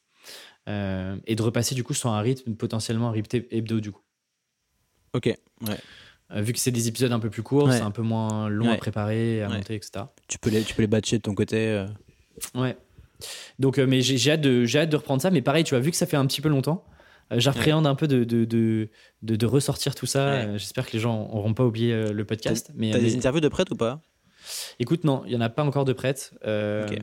Euh, 0.67 1.15
et 1.27 1.35
de 1.35 1.41
repasser, 1.43 1.75
du 1.75 1.83
coup, 1.83 1.93
sur 1.93 2.09
un 2.09 2.19
rythme, 2.21 2.55
potentiellement 2.55 3.11
rythme 3.11 3.41
hebdo, 3.51 3.79
du 3.79 3.91
coup. 3.91 4.01
Ok. 5.13 5.27
Euh, 6.31 6.41
vu 6.41 6.53
que 6.53 6.59
c'est 6.59 6.71
des 6.71 6.87
épisodes 6.87 7.11
un 7.11 7.19
peu 7.19 7.29
plus 7.29 7.43
courts, 7.43 7.65
Ouais. 7.65 7.77
c'est 7.77 7.83
un 7.83 7.91
peu 7.91 8.01
moins 8.01 8.49
long 8.49 8.69
à 8.71 8.75
préparer, 8.77 9.43
à 9.43 9.47
Ouais. 9.49 9.57
monter, 9.57 9.75
etc. 9.75 10.05
Tu 10.27 10.39
peux 10.39 10.49
les, 10.49 10.63
tu 10.63 10.73
peux 10.73 10.81
les 10.81 10.87
batcher 10.87 11.17
de 11.17 11.21
ton 11.21 11.35
côté. 11.35 11.67
euh. 11.69 11.85
Ouais. 12.55 12.75
Donc, 13.59 13.77
euh, 13.77 13.85
mais 13.87 14.01
j'ai 14.01 14.31
hâte, 14.31 14.41
de- 14.41 14.65
j'ai 14.65 14.79
hâte 14.79 14.89
de 14.89 14.97
reprendre 14.97 15.21
ça. 15.21 15.29
Mais 15.31 15.41
pareil, 15.41 15.63
tu 15.63 15.69
vois, 15.75 15.79
vu 15.79 15.91
que 15.91 15.97
ça 15.97 16.05
fait 16.07 16.17
un 16.17 16.25
petit 16.25 16.41
peu 16.41 16.49
longtemps, 16.49 16.83
j'appréhende 17.31 17.85
un 17.87 17.95
peu 17.95 18.07
de, 18.07 18.23
de, 18.23 18.43
de, 18.43 18.89
de- 19.21 19.35
de 19.35 19.45
ressortir 19.45 19.93
tout 19.95 20.05
ça. 20.07 20.57
J'espère 20.57 20.87
que 20.87 20.93
les 20.93 20.99
gens 20.99 21.29
n'auront 21.33 21.53
pas 21.53 21.63
oublié 21.65 22.11
le 22.11 22.25
podcast. 22.25 22.71
Mais, 22.75 22.91
T'as 22.91 22.97
mais- 22.97 23.03
des 23.03 23.15
interviews 23.15 23.39
de 23.41 23.47
prête 23.47 23.69
ou 23.71 23.75
pas? 23.75 24.01
Écoute, 24.79 25.03
non, 25.03 25.23
il 25.25 25.29
n'y 25.31 25.35
en 25.35 25.41
a 25.41 25.49
pas 25.49 25.63
encore 25.63 25.85
de 25.85 25.93
prêtes. 25.93 26.33
Euh, 26.45 26.85
Ok. 26.87 26.97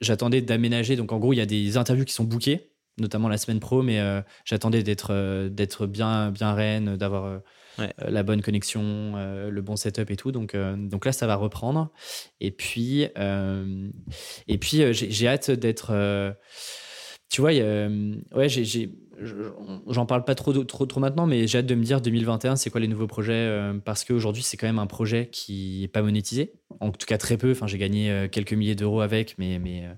J'attendais 0.00 0.42
d'aménager. 0.42 0.96
Donc, 0.96 1.12
en 1.12 1.18
gros, 1.18 1.32
il 1.32 1.36
y 1.36 1.40
a 1.40 1.46
des 1.46 1.76
interviews 1.76 2.04
qui 2.04 2.12
sont 2.12 2.24
bookées, 2.24 2.70
notamment 2.98 3.28
la 3.28 3.38
semaine 3.38 3.60
pro, 3.60 3.82
mais 3.82 4.00
euh, 4.00 4.20
j'attendais 4.44 4.82
d'être 4.82 5.08
euh, 5.12 5.48
d'être 5.48 5.86
bien, 5.86 6.30
bien 6.30 6.52
reine, 6.54 6.96
d'avoir 6.96 7.24
euh, 7.24 7.38
Ouais. 7.78 7.92
la 8.08 8.22
bonne 8.22 8.40
connexion, 8.40 9.12
le 9.50 9.60
bon 9.60 9.76
setup 9.76 10.10
et 10.10 10.16
tout. 10.16 10.32
Donc, 10.32 10.56
donc 10.56 11.04
là, 11.04 11.12
ça 11.12 11.26
va 11.26 11.34
reprendre. 11.36 11.90
Et 12.40 12.50
puis, 12.50 13.02
et 13.02 14.58
puis 14.58 14.82
j'ai 14.94 15.28
hâte 15.28 15.50
d'être. 15.50 15.92
tu 17.28 17.40
vois, 17.42 17.50
ouais, 17.50 18.48
j'ai- 18.48 18.90
j'en 19.20 20.06
parle 20.06 20.24
pas 20.24 20.34
trop, 20.34 20.52
trop, 20.64 21.00
maintenant, 21.00 21.26
mais 21.26 21.46
j'ai 21.46 21.58
hâte 21.58 21.66
de 21.66 21.74
me 21.74 21.82
dire 21.82 22.00
2021, 22.00 22.56
c'est 22.56 22.70
quoi 22.70 22.80
les 22.80 22.88
nouveaux 22.88 23.06
projets 23.06 23.32
euh, 23.32 23.74
Parce 23.84 24.04
qu'aujourd'hui, 24.04 24.42
c'est 24.42 24.56
quand 24.56 24.66
même 24.66 24.78
un 24.78 24.86
projet 24.86 25.28
qui 25.30 25.84
est 25.84 25.88
pas 25.88 26.02
monétisé. 26.02 26.54
En 26.80 26.90
tout 26.90 27.06
cas, 27.06 27.18
très 27.18 27.36
peu. 27.36 27.50
Enfin, 27.50 27.66
j'ai 27.66 27.78
gagné 27.78 28.10
euh, 28.10 28.28
quelques 28.28 28.52
milliers 28.52 28.74
d'euros 28.74 29.00
avec, 29.00 29.36
euh, 29.40 29.58
mais 29.58 29.88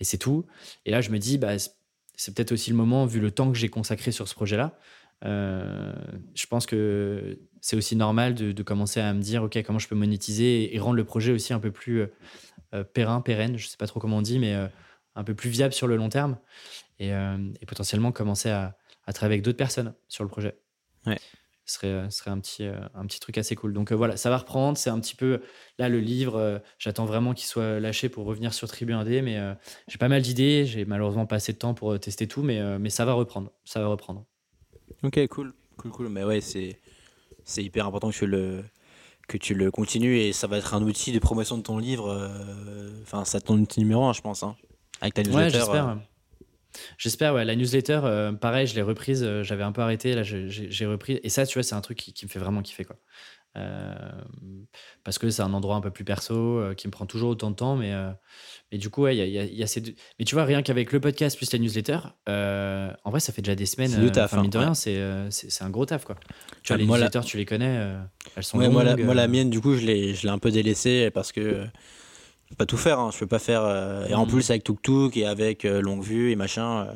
c'est 0.00 0.18
tout. 0.18 0.46
Et 0.84 0.90
là, 0.90 1.00
je 1.00 1.10
me 1.10 1.18
dis, 1.18 1.38
bah, 1.38 1.58
c'est- 1.58 2.34
peut-être 2.34 2.52
aussi 2.52 2.70
le 2.70 2.76
moment, 2.76 3.06
vu 3.06 3.20
le 3.20 3.30
temps 3.30 3.50
que 3.50 3.58
j'ai 3.58 3.68
consacré 3.68 4.12
sur 4.12 4.28
ce 4.28 4.34
projet-là. 4.34 4.78
je 5.22 6.46
pense 6.48 6.66
que 6.66 7.38
c'est 7.60 7.76
aussi 7.76 7.96
normal 7.96 8.34
de, 8.34 8.62
commencer 8.62 9.00
à 9.00 9.12
me 9.14 9.20
dire, 9.20 9.42
OK, 9.44 9.60
comment 9.64 9.78
je 9.78 9.88
peux 9.88 9.96
monétiser 9.96 10.74
et, 10.74 10.78
rendre 10.78 10.96
le 10.96 11.04
projet 11.04 11.32
aussi 11.32 11.52
un 11.52 11.60
peu 11.60 11.70
plus 11.70 12.06
pérenne, 12.92 13.56
je 13.56 13.66
sais 13.68 13.76
pas 13.76 13.86
trop 13.86 14.00
comment 14.00 14.18
on 14.18 14.22
dit, 14.22 14.38
mais 14.38 14.54
un 15.14 15.24
peu 15.24 15.34
plus 15.34 15.50
viable 15.50 15.74
sur 15.74 15.86
le 15.86 15.96
long 15.96 16.08
terme 16.08 16.38
et, 16.98 17.12
euh, 17.12 17.36
et 17.60 17.66
potentiellement 17.66 18.12
commencer 18.12 18.50
à, 18.50 18.76
à 19.06 19.12
travailler 19.12 19.34
avec 19.36 19.44
d'autres 19.44 19.58
personnes 19.58 19.94
sur 20.08 20.24
le 20.24 20.30
projet. 20.30 20.56
Ouais. 21.06 21.18
Ce 21.64 21.74
serait, 21.74 21.88
euh, 21.88 22.08
ce 22.10 22.18
serait 22.20 22.30
un, 22.30 22.40
petit, 22.40 22.64
euh, 22.64 22.78
un 22.94 23.04
petit 23.06 23.20
truc 23.20 23.36
assez 23.36 23.54
cool. 23.54 23.74
Donc 23.74 23.92
euh, 23.92 23.94
voilà, 23.94 24.16
ça 24.16 24.30
va 24.30 24.38
reprendre. 24.38 24.78
C'est 24.78 24.88
un 24.88 24.98
petit 25.00 25.14
peu. 25.14 25.42
Là, 25.78 25.90
le 25.90 26.00
livre, 26.00 26.36
euh, 26.36 26.58
j'attends 26.78 27.04
vraiment 27.04 27.34
qu'il 27.34 27.46
soit 27.46 27.78
lâché 27.78 28.08
pour 28.08 28.24
revenir 28.24 28.54
sur 28.54 28.68
Tribu 28.68 28.94
1D, 28.94 29.20
mais 29.22 29.36
euh, 29.38 29.54
j'ai 29.86 29.98
pas 29.98 30.08
mal 30.08 30.22
d'idées. 30.22 30.64
J'ai 30.64 30.86
malheureusement 30.86 31.26
pas 31.26 31.36
assez 31.36 31.52
de 31.52 31.58
temps 31.58 31.74
pour 31.74 32.00
tester 32.00 32.26
tout, 32.26 32.42
mais, 32.42 32.78
mais 32.78 32.88
ça 32.88 33.04
va 33.04 33.12
reprendre. 33.12 33.52
Ça 33.66 33.80
va 33.80 33.88
reprendre. 33.88 34.24
Ok, 35.02 35.26
cool. 35.28 35.52
Cool, 35.76 35.90
cool. 35.90 36.08
Mais 36.08 36.24
ouais, 36.24 36.40
c'est 36.40 36.80
c'est 37.44 37.62
hyper 37.62 37.86
important 37.86 38.10
que 38.10 38.16
tu 38.16 38.26
le 38.26 38.64
que 39.28 39.36
tu 39.36 39.52
le 39.54 39.70
continues 39.70 40.16
et 40.18 40.32
ça 40.32 40.46
va 40.46 40.56
être 40.56 40.72
un 40.74 40.80
outil 40.82 41.12
de 41.12 41.18
promotion 41.18 41.58
de 41.58 41.62
ton 41.62 41.76
livre. 41.78 42.30
Enfin, 43.02 43.26
ça 43.26 43.42
ton 43.42 43.58
outil 43.58 43.80
numéro 43.80 44.04
un, 44.06 44.14
je 44.14 44.22
pense. 44.22 44.42
hein. 44.42 44.56
Avec 45.02 45.12
ta 45.14 45.20
Ouais, 45.20 45.28
newsletter. 45.28 45.58
j'espère. 45.58 45.98
J'espère, 46.98 47.34
ouais. 47.34 47.44
La 47.44 47.56
newsletter, 47.56 48.00
euh, 48.04 48.32
pareil, 48.32 48.66
je 48.66 48.74
l'ai 48.74 48.82
reprise. 48.82 49.22
euh, 49.24 49.42
J'avais 49.42 49.62
un 49.64 49.72
peu 49.72 49.80
arrêté. 49.82 50.14
Là, 50.14 50.22
j'ai 50.22 50.86
repris. 50.86 51.18
Et 51.22 51.28
ça, 51.28 51.46
tu 51.46 51.54
vois, 51.54 51.62
c'est 51.62 51.74
un 51.74 51.80
truc 51.80 51.98
qui, 51.98 52.12
qui 52.12 52.24
me 52.26 52.30
fait 52.30 52.38
vraiment 52.38 52.62
kiffer, 52.62 52.84
quoi. 52.84 52.96
Euh, 53.56 53.94
parce 55.02 55.18
que 55.18 55.30
c'est 55.30 55.42
un 55.42 55.52
endroit 55.52 55.74
un 55.74 55.80
peu 55.80 55.90
plus 55.90 56.04
perso 56.04 56.62
qui 56.76 56.86
me 56.86 56.92
prend 56.92 57.06
toujours 57.06 57.30
autant 57.30 57.50
de 57.50 57.56
temps. 57.56 57.74
Mais, 57.76 57.92
mais 58.70 58.78
du 58.78 58.90
coup, 58.90 59.02
ouais, 59.02 59.16
il 59.16 59.18
y 59.18 59.22
a, 59.22 59.26
y 59.26 59.38
a- 59.38 59.44
y 59.50 59.62
a 59.62 59.66
ces 59.66 59.80
deux. 59.80 59.94
Mais 60.18 60.24
tu 60.24 60.34
vois, 60.34 60.44
rien 60.44 60.62
qu'avec 60.62 60.92
le 60.92 61.00
podcast 61.00 61.36
plus 61.36 61.50
la 61.52 61.58
newsletter, 61.58 61.98
en 62.26 63.10
vrai, 63.10 63.20
ça 63.20 63.32
fait 63.32 63.42
déjà 63.42 63.56
des 63.56 63.66
semaines. 63.66 63.88
C'est 63.90 64.12
taf, 64.12 64.32
enfin, 64.32 64.42
mine 64.42 64.50
de 64.50 64.58
hein, 64.58 64.72
rien, 64.74 65.22
ouais. 65.24 65.28
c'est 65.30 65.62
un 65.64 65.70
gros 65.70 65.86
taf, 65.86 66.04
quoi. 66.04 66.16
Tu 66.62 66.68
vois, 66.68 66.76
les 66.76 66.84
moi, 66.84 66.98
la- 66.98 67.06
newsletters, 67.06 67.26
tu 67.26 67.36
les 67.38 67.46
connais. 67.46 67.96
elles 68.36 68.44
sont 68.44 68.58
Ouais, 68.58 68.64
longues. 68.66 68.74
moi, 68.74 68.84
la, 68.84 68.96
moi, 68.96 69.14
la 69.14 69.26
mienne, 69.26 69.50
du 69.50 69.60
coup, 69.60 69.74
je 69.74 69.84
l'ai 69.86 70.14
je 70.14 70.22
l'ai 70.24 70.28
un 70.32 70.38
peu 70.38 70.50
délaissée 70.50 71.10
parce 71.10 71.32
que 71.32 71.64
je 72.48 72.54
peux 72.54 72.56
pas 72.56 72.66
tout 72.66 72.76
faire. 72.78 72.98
hein. 72.98 73.10
Je 73.12 73.18
peux 73.18 73.26
pas 73.26 73.38
faire. 73.38 73.62
euh, 73.62 74.06
et 74.06 74.14
en 74.14 74.24
Mhm. 74.24 74.30
plus, 74.32 74.50
avec 74.50 74.64
Tuk 74.64 74.80
Tuk 74.82 75.16
et 75.16 75.26
avec 75.26 75.64
euh, 75.64 75.80
Longue 75.82 76.02
Vue 76.02 76.30
et 76.32 76.36
machin. 76.36 76.86
euh, 76.86 76.92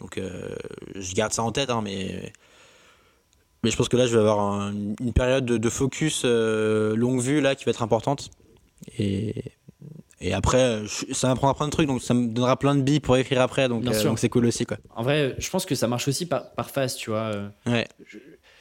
donc, 0.00 0.16
euh, 0.16 0.54
je 0.94 1.14
garde 1.14 1.32
ça 1.32 1.42
en 1.42 1.52
tête, 1.52 1.70
hein, 1.70 1.82
mais. 1.82 2.32
Mais 3.62 3.70
je 3.70 3.76
pense 3.76 3.90
que 3.90 3.96
là, 3.98 4.06
je 4.06 4.14
vais 4.14 4.20
avoir 4.20 4.40
un- 4.40 4.72
une 4.72 5.12
période 5.12 5.44
de, 5.44 5.58
de 5.58 5.68
focus 5.68 6.24
longue 6.24 7.20
vue 7.20 7.42
là 7.42 7.54
qui 7.54 7.64
va 7.66 7.70
être 7.70 7.82
importante. 7.82 8.30
Et, 8.98 9.34
et 10.22 10.32
après, 10.32 10.80
je- 10.86 11.12
ça 11.12 11.28
m'apprendra 11.28 11.54
plein 11.54 11.66
de 11.66 11.70
trucs, 11.70 11.86
donc 11.86 12.00
ça 12.00 12.14
me 12.14 12.28
donnera 12.28 12.58
plein 12.58 12.74
de 12.74 12.80
billes 12.80 13.00
pour 13.00 13.18
écrire 13.18 13.42
après. 13.42 13.68
Donc 13.68 13.84
c'est 14.16 14.28
cool 14.30 14.46
aussi, 14.46 14.64
quoi. 14.64 14.78
En 14.96 15.02
vrai, 15.02 15.34
je 15.36 15.50
pense 15.50 15.66
que 15.66 15.74
ça 15.74 15.86
marche 15.88 16.08
aussi 16.08 16.24
par, 16.24 16.52
par 16.52 16.70
phase, 16.70 16.96
tu 16.96 17.10
vois. 17.10 17.32
Ouais. 17.66 17.86
je, 18.06 18.16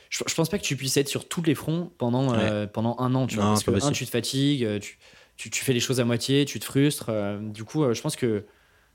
je, 0.10 0.24
je 0.28 0.34
pense 0.36 0.50
pas 0.50 0.58
que 0.58 0.64
tu 0.64 0.76
puisses 0.76 0.98
être 0.98 1.08
sur 1.08 1.30
tous 1.30 1.44
les 1.44 1.56
fronts 1.56 1.94
pendant, 1.98 2.34
pendant 2.74 2.98
un 3.00 3.16
an, 3.16 3.26
tu 3.26 3.38
vois. 3.38 3.46
Parce 3.46 3.64
que, 3.64 3.72
un, 3.72 3.92
tu 3.94 4.06
te 4.06 4.12
fatigues, 4.12 4.80
tu, 4.82 5.00
tu, 5.40 5.50
tu 5.50 5.64
fais 5.64 5.72
les 5.72 5.80
choses 5.80 6.02
à 6.02 6.06
moitié, 6.06 6.44
tu 6.44 6.60
te 6.60 6.66
frustres. 6.66 7.08
euh, 7.10 7.40
du 7.40 7.64
coup, 7.64 7.84
euh, 7.84 7.94
je 7.94 8.02
pense 8.02 8.18
que 8.18 8.46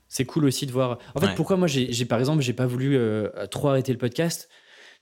c'est 0.07 0.25
cool 0.25 0.45
aussi 0.45 0.67
de 0.67 0.71
voir. 0.71 0.99
En 1.15 1.19
fait, 1.19 1.25
Ouais. 1.25 1.35
pourquoi 1.35 1.57
moi, 1.57 1.67
j'ai, 1.67 2.05
par 2.05 2.19
exemple, 2.19 2.43
j'ai 2.43 2.53
pas 2.53 2.67
voulu 2.67 2.95
euh, 2.95 3.47
trop 3.47 3.69
arrêter 3.69 3.91
le 3.91 3.97
podcast? 3.97 4.47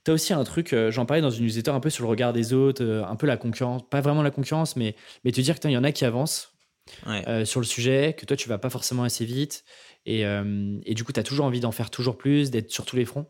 T'as 0.04 0.12
aussi 0.14 0.32
un 0.32 0.42
truc, 0.44 0.74
j'en 0.88 1.04
parlais 1.06 1.20
dans 1.22 1.30
une 1.30 1.44
newsletter 1.44 1.70
un 1.70 1.80
peu 1.80 1.90
sur 1.90 2.04
le 2.04 2.10
regard 2.10 2.32
des 2.32 2.52
autres, 2.52 2.82
un 3.06 3.16
peu 3.16 3.26
la 3.26 3.36
concurrence, 3.36 3.82
pas 3.88 4.00
vraiment 4.00 4.22
la 4.22 4.30
concurrence, 4.30 4.76
mais, 4.76 4.96
mais 5.24 5.32
te 5.32 5.40
dire 5.42 5.58
qu'il 5.60 5.70
y 5.70 5.76
en 5.76 5.84
a 5.84 5.92
qui 5.92 6.04
avancent 6.04 6.50
Ouais. 7.06 7.26
euh, 7.28 7.44
sur 7.46 7.60
le 7.60 7.66
sujet, 7.66 8.14
que 8.16 8.26
toi 8.26 8.36
tu 8.36 8.46
vas 8.48 8.58
pas 8.58 8.68
forcément 8.68 9.04
assez 9.04 9.24
vite, 9.24 9.64
et, 10.04 10.26
euh, 10.26 10.78
et 10.84 10.92
du 10.94 11.04
coup 11.04 11.12
tu 11.14 11.20
as 11.20 11.22
toujours 11.22 11.46
envie 11.46 11.60
d'en 11.60 11.72
faire 11.72 11.88
toujours 11.90 12.18
plus, 12.18 12.50
d'être 12.50 12.70
sur 12.70 12.84
tous 12.84 12.96
les 12.96 13.06
fronts. 13.06 13.26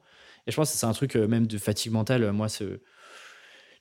Et 0.49 0.51
je 0.51 0.57
pense 0.57 0.73
que 0.73 0.77
c'est 0.77 0.87
un 0.87 0.93
truc 0.93 1.15
même 1.15 1.47
de 1.47 1.59
fatigue 1.59 1.93
mentale. 1.93 2.33
Moi, 2.33 2.49
ce... 2.49 2.81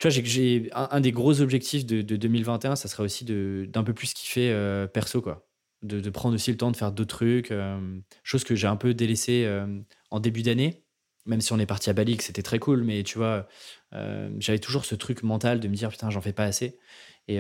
tu 0.10 0.70
vois, 0.70 0.88
un, 0.91 0.99
des 0.99 1.12
gros 1.12 1.41
objectifs 1.41 1.86
de, 1.86 2.01
de 2.01 2.16
2021, 2.16 2.76
ça 2.76 2.88
serait 2.88 3.04
aussi 3.04 3.26
d'un 3.26 3.84
peu 3.84 3.93
plus 3.93 4.14
kiffer 4.14 4.51
euh, 4.51 4.88
perso, 4.88 5.22
quoi. 5.22 5.47
De, 5.82 6.10
prendre 6.10 6.36
aussi 6.36 6.49
le 6.49 6.56
temps 6.56 6.72
de 6.72 6.78
faire 6.78 6.93
d'autres 6.93 7.18
trucs, 7.18 7.51
euh, 7.51 7.99
chose 8.24 8.45
que 8.45 8.56
j'ai 8.56 8.68
un 8.68 8.78
peu 8.78 8.93
délaissé 8.93 9.43
euh, 9.45 9.68
en 10.12 10.22
début 10.22 10.41
d'année. 10.41 10.86
Même 11.26 11.41
si 11.41 11.51
on 11.51 11.60
est 11.60 11.66
parti 11.66 11.89
à 11.89 11.93
Bali, 11.93 12.16
que 12.16 12.24
c'était 12.24 12.41
très 12.41 12.58
cool, 12.58 12.84
mais 12.84 13.04
tu 13.04 13.18
vois, 13.18 13.47
euh, 13.93 14.30
j'avais 14.39 14.60
toujours 14.60 14.86
ce 14.86 14.95
truc 14.95 15.24
mental 15.24 15.60
de 15.60 15.68
me 15.68 15.76
dire 15.76 15.89
putain, 15.89 16.10
j'en 16.10 16.22
fais 16.22 16.32
pas 16.34 16.45
assez. 16.45 16.80
Et, 17.28 17.39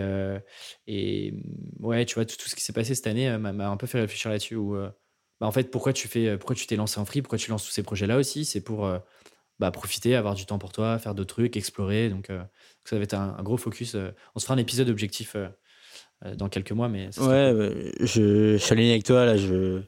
et 0.87 1.33
ouais, 1.79 2.05
tu 2.05 2.15
vois, 2.15 2.25
tout, 2.25 2.35
ce 2.47 2.55
qui 2.55 2.63
s'est 2.63 2.71
passé 2.71 2.95
cette 2.95 3.07
année 3.07 3.37
m'a, 3.37 3.67
un 3.67 3.77
peu 3.77 3.87
fait 3.87 3.99
réfléchir 3.99 4.31
là-dessus. 4.31 4.55
Où, 4.55 4.73
bah, 4.75 5.47
en 5.47 5.51
fait, 5.51 5.71
pourquoi 5.71 5.91
tu 5.91 6.07
fais, 6.07 6.37
pourquoi 6.37 6.55
tu 6.55 6.67
t'es 6.67 6.77
lancé 6.77 6.99
en 6.99 7.05
free, 7.05 7.21
pourquoi 7.21 7.37
tu 7.37 7.49
lances 7.49 7.65
tous 7.65 7.71
ces 7.71 7.83
projets-là 7.83 8.17
aussi, 8.17 8.45
c'est 8.45 8.61
pour 8.61 8.89
bah, 9.63 9.71
profiter, 9.71 10.13
avoir 10.15 10.35
du 10.35 10.45
temps 10.45 10.59
pour 10.59 10.73
toi, 10.73 10.99
faire 10.99 11.15
d'autres 11.15 11.33
trucs, 11.35 11.55
explorer. 11.55 12.09
Donc, 12.09 12.29
euh, 12.29 12.43
ça 12.83 12.97
va 12.97 13.03
être 13.03 13.13
un, 13.13 13.35
un 13.39 13.43
gros 13.43 13.55
focus. 13.55 13.95
euh. 13.95 14.11
on 14.35 14.39
se 14.39 14.45
fera 14.45 14.55
un 14.55 14.57
épisode 14.57 14.89
objectif 14.89 15.35
euh, 15.37 15.47
dans 16.35 16.49
quelques 16.49 16.73
mois, 16.73 16.89
mais 16.89 17.09
ça 17.13 17.21
Ouais, 17.21 17.53
ouais, 17.53 17.91
je, 18.01 18.53
je 18.53 18.57
suis 18.57 18.73
aligné 18.73 18.91
avec 18.91 19.05
toi 19.05 19.25
là. 19.25 19.37
Je 19.37 19.81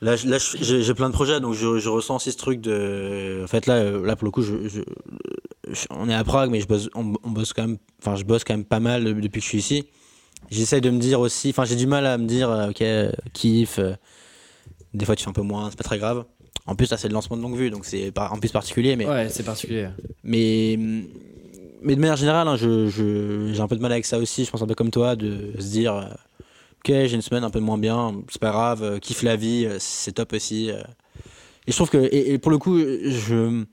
là, 0.00 0.16
là, 0.24 0.38
j'ai 0.38 0.94
plein 0.94 1.08
de 1.10 1.14
projets 1.14 1.40
donc 1.40 1.54
je, 1.54 1.78
je 1.78 1.88
ressens 1.90 2.16
aussi 2.16 2.32
ce 2.32 2.38
truc 2.38 2.60
de. 2.62 3.42
En 3.44 3.46
fait 3.48 3.66
là, 3.66 3.90
là 3.90 4.16
pour 4.16 4.24
le 4.24 4.30
coup, 4.30 4.42
je, 4.42 4.82
on 5.90 6.08
est 6.08 6.14
à 6.14 6.24
Prague, 6.24 6.50
mais 6.50 6.60
je 6.60 6.66
bosse, 6.66 6.88
on, 6.94 7.12
on 7.22 7.30
bosse 7.30 7.52
quand 7.52 7.66
même. 7.66 7.76
Enfin, 8.00 8.16
je 8.16 8.24
bosse 8.24 8.44
quand 8.44 8.54
même 8.54 8.64
pas 8.64 8.80
mal 8.80 9.04
depuis 9.20 9.40
que 9.40 9.44
je 9.44 9.48
suis 9.50 9.58
ici. 9.58 9.84
J'essaye 10.50 10.80
de 10.80 10.88
me 10.90 10.98
dire 10.98 11.20
aussi. 11.20 11.50
Enfin, 11.50 11.64
j'ai 11.66 11.76
du 11.76 11.86
mal 11.86 12.06
à 12.06 12.16
me 12.16 12.26
dire, 12.26 12.48
ok, 12.70 12.82
kiff. 13.34 13.78
des 14.94 15.04
fois, 15.04 15.16
tu 15.16 15.24
fais 15.24 15.30
un 15.30 15.34
peu 15.34 15.42
moins, 15.42 15.68
c'est 15.68 15.76
pas 15.76 15.84
très 15.84 15.98
grave. 15.98 16.24
En 16.68 16.76
plus, 16.76 16.90
là, 16.90 16.96
c'est 16.96 17.08
le 17.08 17.14
lancement 17.14 17.36
de 17.36 17.42
longue 17.42 17.56
vue, 17.56 17.70
donc 17.70 17.84
c'est 17.84 18.12
pas- 18.12 18.28
en 18.30 18.38
plus 18.38 18.52
particulier, 18.52 18.94
mais. 18.94 19.06
Ouais, 19.06 19.28
c'est 19.30 19.42
particulier. 19.42 19.88
Mais, 20.22 20.76
mais 21.82 21.94
de 21.96 22.00
manière 22.00 22.16
générale, 22.16 22.46
hein, 22.46 22.56
je, 22.56 22.88
je- 22.88 23.50
j'ai 23.52 23.60
un 23.60 23.66
peu 23.68 23.76
de 23.76 23.80
mal 23.82 23.90
avec 23.92 24.04
ça 24.04 24.18
aussi. 24.18 24.44
Je 24.44 24.50
pense 24.50 24.62
un 24.62 24.66
peu 24.66 24.74
comme 24.74 24.90
toi, 24.90 25.16
de 25.16 25.52
se 25.58 25.66
dire 25.70 25.94
euh, 25.94 26.04
Ok, 26.80 26.88
j'ai 26.88 27.14
une 27.14 27.22
semaine 27.22 27.42
un 27.44 27.50
peu 27.50 27.58
moins 27.60 27.78
bien, 27.78 28.14
c'est 28.30 28.40
pas 28.40 28.50
grave, 28.50 28.82
euh, 28.82 28.98
kiffe 28.98 29.22
la 29.22 29.34
vie, 29.36 29.64
euh, 29.66 29.76
c'est 29.80 30.12
top 30.12 30.32
aussi. 30.34 30.68
Et 30.68 31.70
je 31.72 31.72
trouve 31.74 31.90
que, 31.90 31.98
et, 31.98 32.32
et 32.34 32.38
pour 32.38 32.50
le 32.50 32.58
coup, 32.58 32.78
je, 32.78 33.64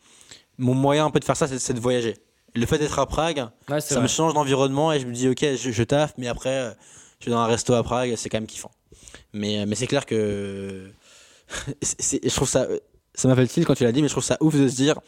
mon 0.57 0.73
moyen 0.73 1.05
un 1.05 1.09
peu 1.11 1.19
de 1.19 1.25
faire 1.25 1.37
ça, 1.37 1.47
c'est, 1.47 1.73
de 1.73 1.79
voyager. 1.79 2.15
Le 2.55 2.65
fait 2.65 2.77
d'être 2.77 2.97
à 2.99 3.05
Prague, 3.05 3.45
Ouais, 3.69 3.81
ça 3.81 3.95
vrai. 3.95 4.03
me 4.03 4.07
change 4.07 4.33
d'environnement 4.33 4.93
et 4.93 4.99
je 5.01 5.05
me 5.05 5.11
dis 5.13 5.27
Ok, 5.27 5.41
je, 5.41 5.71
je 5.71 5.83
taffe, 5.83 6.13
mais 6.17 6.27
après, 6.27 6.73
je 7.19 7.25
vais 7.25 7.31
dans 7.31 7.39
un 7.39 7.45
resto 7.47 7.73
à 7.73 7.83
Prague, 7.83 8.13
c'est 8.15 8.29
quand 8.29 8.37
même 8.37 8.47
kiffant. 8.47 8.71
Mais, 9.33 9.65
mais 9.65 9.75
c'est 9.75 9.87
clair 9.87 10.05
que. 10.05 10.89
C'est- 11.81 12.01
c'est- 12.01 12.19
je 12.29 12.35
trouve 12.35 12.49
ça. 12.49 12.67
Ça 13.13 13.27
m'a 13.27 13.35
fait 13.35 13.41
le 13.43 13.47
tilt 13.47 13.65
quand 13.65 13.75
tu 13.75 13.83
l'as 13.83 13.91
dit, 13.91 14.01
mais 14.01 14.07
je 14.09 14.13
trouve 14.13 14.23
ça 14.23 14.37
ouf 14.41 14.55
de 14.55 14.67
se 14.67 14.75
dire 14.75 14.99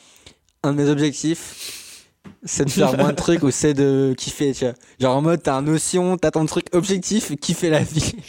un 0.63 0.71
de 0.73 0.77
mes 0.81 0.89
objectifs, 0.89 2.13
c'est 2.43 2.65
de 2.65 2.69
faire 2.69 2.97
moins 2.97 3.11
de 3.11 3.15
trucs 3.15 3.43
ou 3.43 3.51
c'est 3.51 3.73
de 3.73 4.13
kiffer, 4.17 4.53
tu 4.53 4.65
vois. 4.65 4.73
Genre 4.99 5.15
en 5.15 5.21
mode, 5.21 5.43
t'as 5.43 5.55
un 5.55 5.61
notion, 5.61 6.17
t'as 6.17 6.31
ton 6.31 6.45
truc 6.45 6.67
objectif, 6.73 7.35
kiffer 7.39 7.69
la 7.69 7.83
vie. 7.83 8.13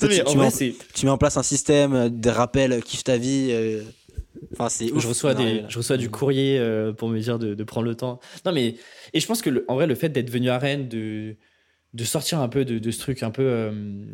Tu, 0.00 0.06
mets 0.08 0.22
en, 0.22 0.50
c'est- 0.50 0.74
tu 0.94 1.04
mets 1.04 1.10
en 1.12 1.18
place 1.18 1.36
un 1.36 1.42
système, 1.42 2.08
des 2.08 2.30
rappels, 2.30 2.72
euh, 2.72 2.80
kiffe 2.80 3.04
ta 3.04 3.18
vie. 3.18 3.48
euh, 3.50 3.82
Enfin, 4.52 4.68
c'est 4.70 4.90
ouf. 4.92 5.02
je 5.02 5.08
reçois, 5.08 5.34
Non, 5.34 5.44
des, 5.44 5.60
là. 5.62 5.68
je 5.68 5.76
reçois 5.78 5.96
du 5.98 6.08
courrier 6.08 6.58
euh, 6.58 6.92
pour 6.94 7.08
me 7.10 7.18
dire 7.20 7.38
de, 7.38 7.52
de 7.54 7.64
prendre 7.64 7.86
le 7.86 7.94
temps. 7.94 8.18
Non, 8.46 8.52
mais. 8.52 8.76
Et 9.12 9.20
je 9.20 9.26
pense 9.26 9.42
que, 9.42 9.50
le- 9.50 9.64
en 9.68 9.74
vrai, 9.74 9.86
le 9.86 9.94
fait 9.94 10.08
d'être 10.08 10.30
venu 10.30 10.48
à 10.48 10.58
Rennes, 10.58 10.88
de, 10.88 11.36
de 11.92 12.04
sortir 12.04 12.40
un 12.40 12.48
peu 12.48 12.64
de, 12.64 12.78
de 12.78 12.90
ce 12.90 12.98
truc 12.98 13.22
un 13.22 13.30
peu. 13.30 13.42
euh, 13.42 14.04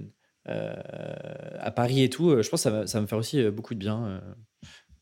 à 0.46 1.70
Paris 1.70 2.02
et 2.02 2.10
tout, 2.10 2.30
euh, 2.30 2.42
je 2.42 2.48
pense 2.50 2.60
que 2.60 2.64
ça 2.64 2.70
va, 2.70 2.86
ça 2.86 2.98
va 2.98 3.02
me 3.02 3.06
faire 3.06 3.18
aussi 3.18 3.40
euh, 3.40 3.50
beaucoup 3.50 3.74
de 3.74 3.78
bien. 3.78 4.04
euh. 4.06 4.20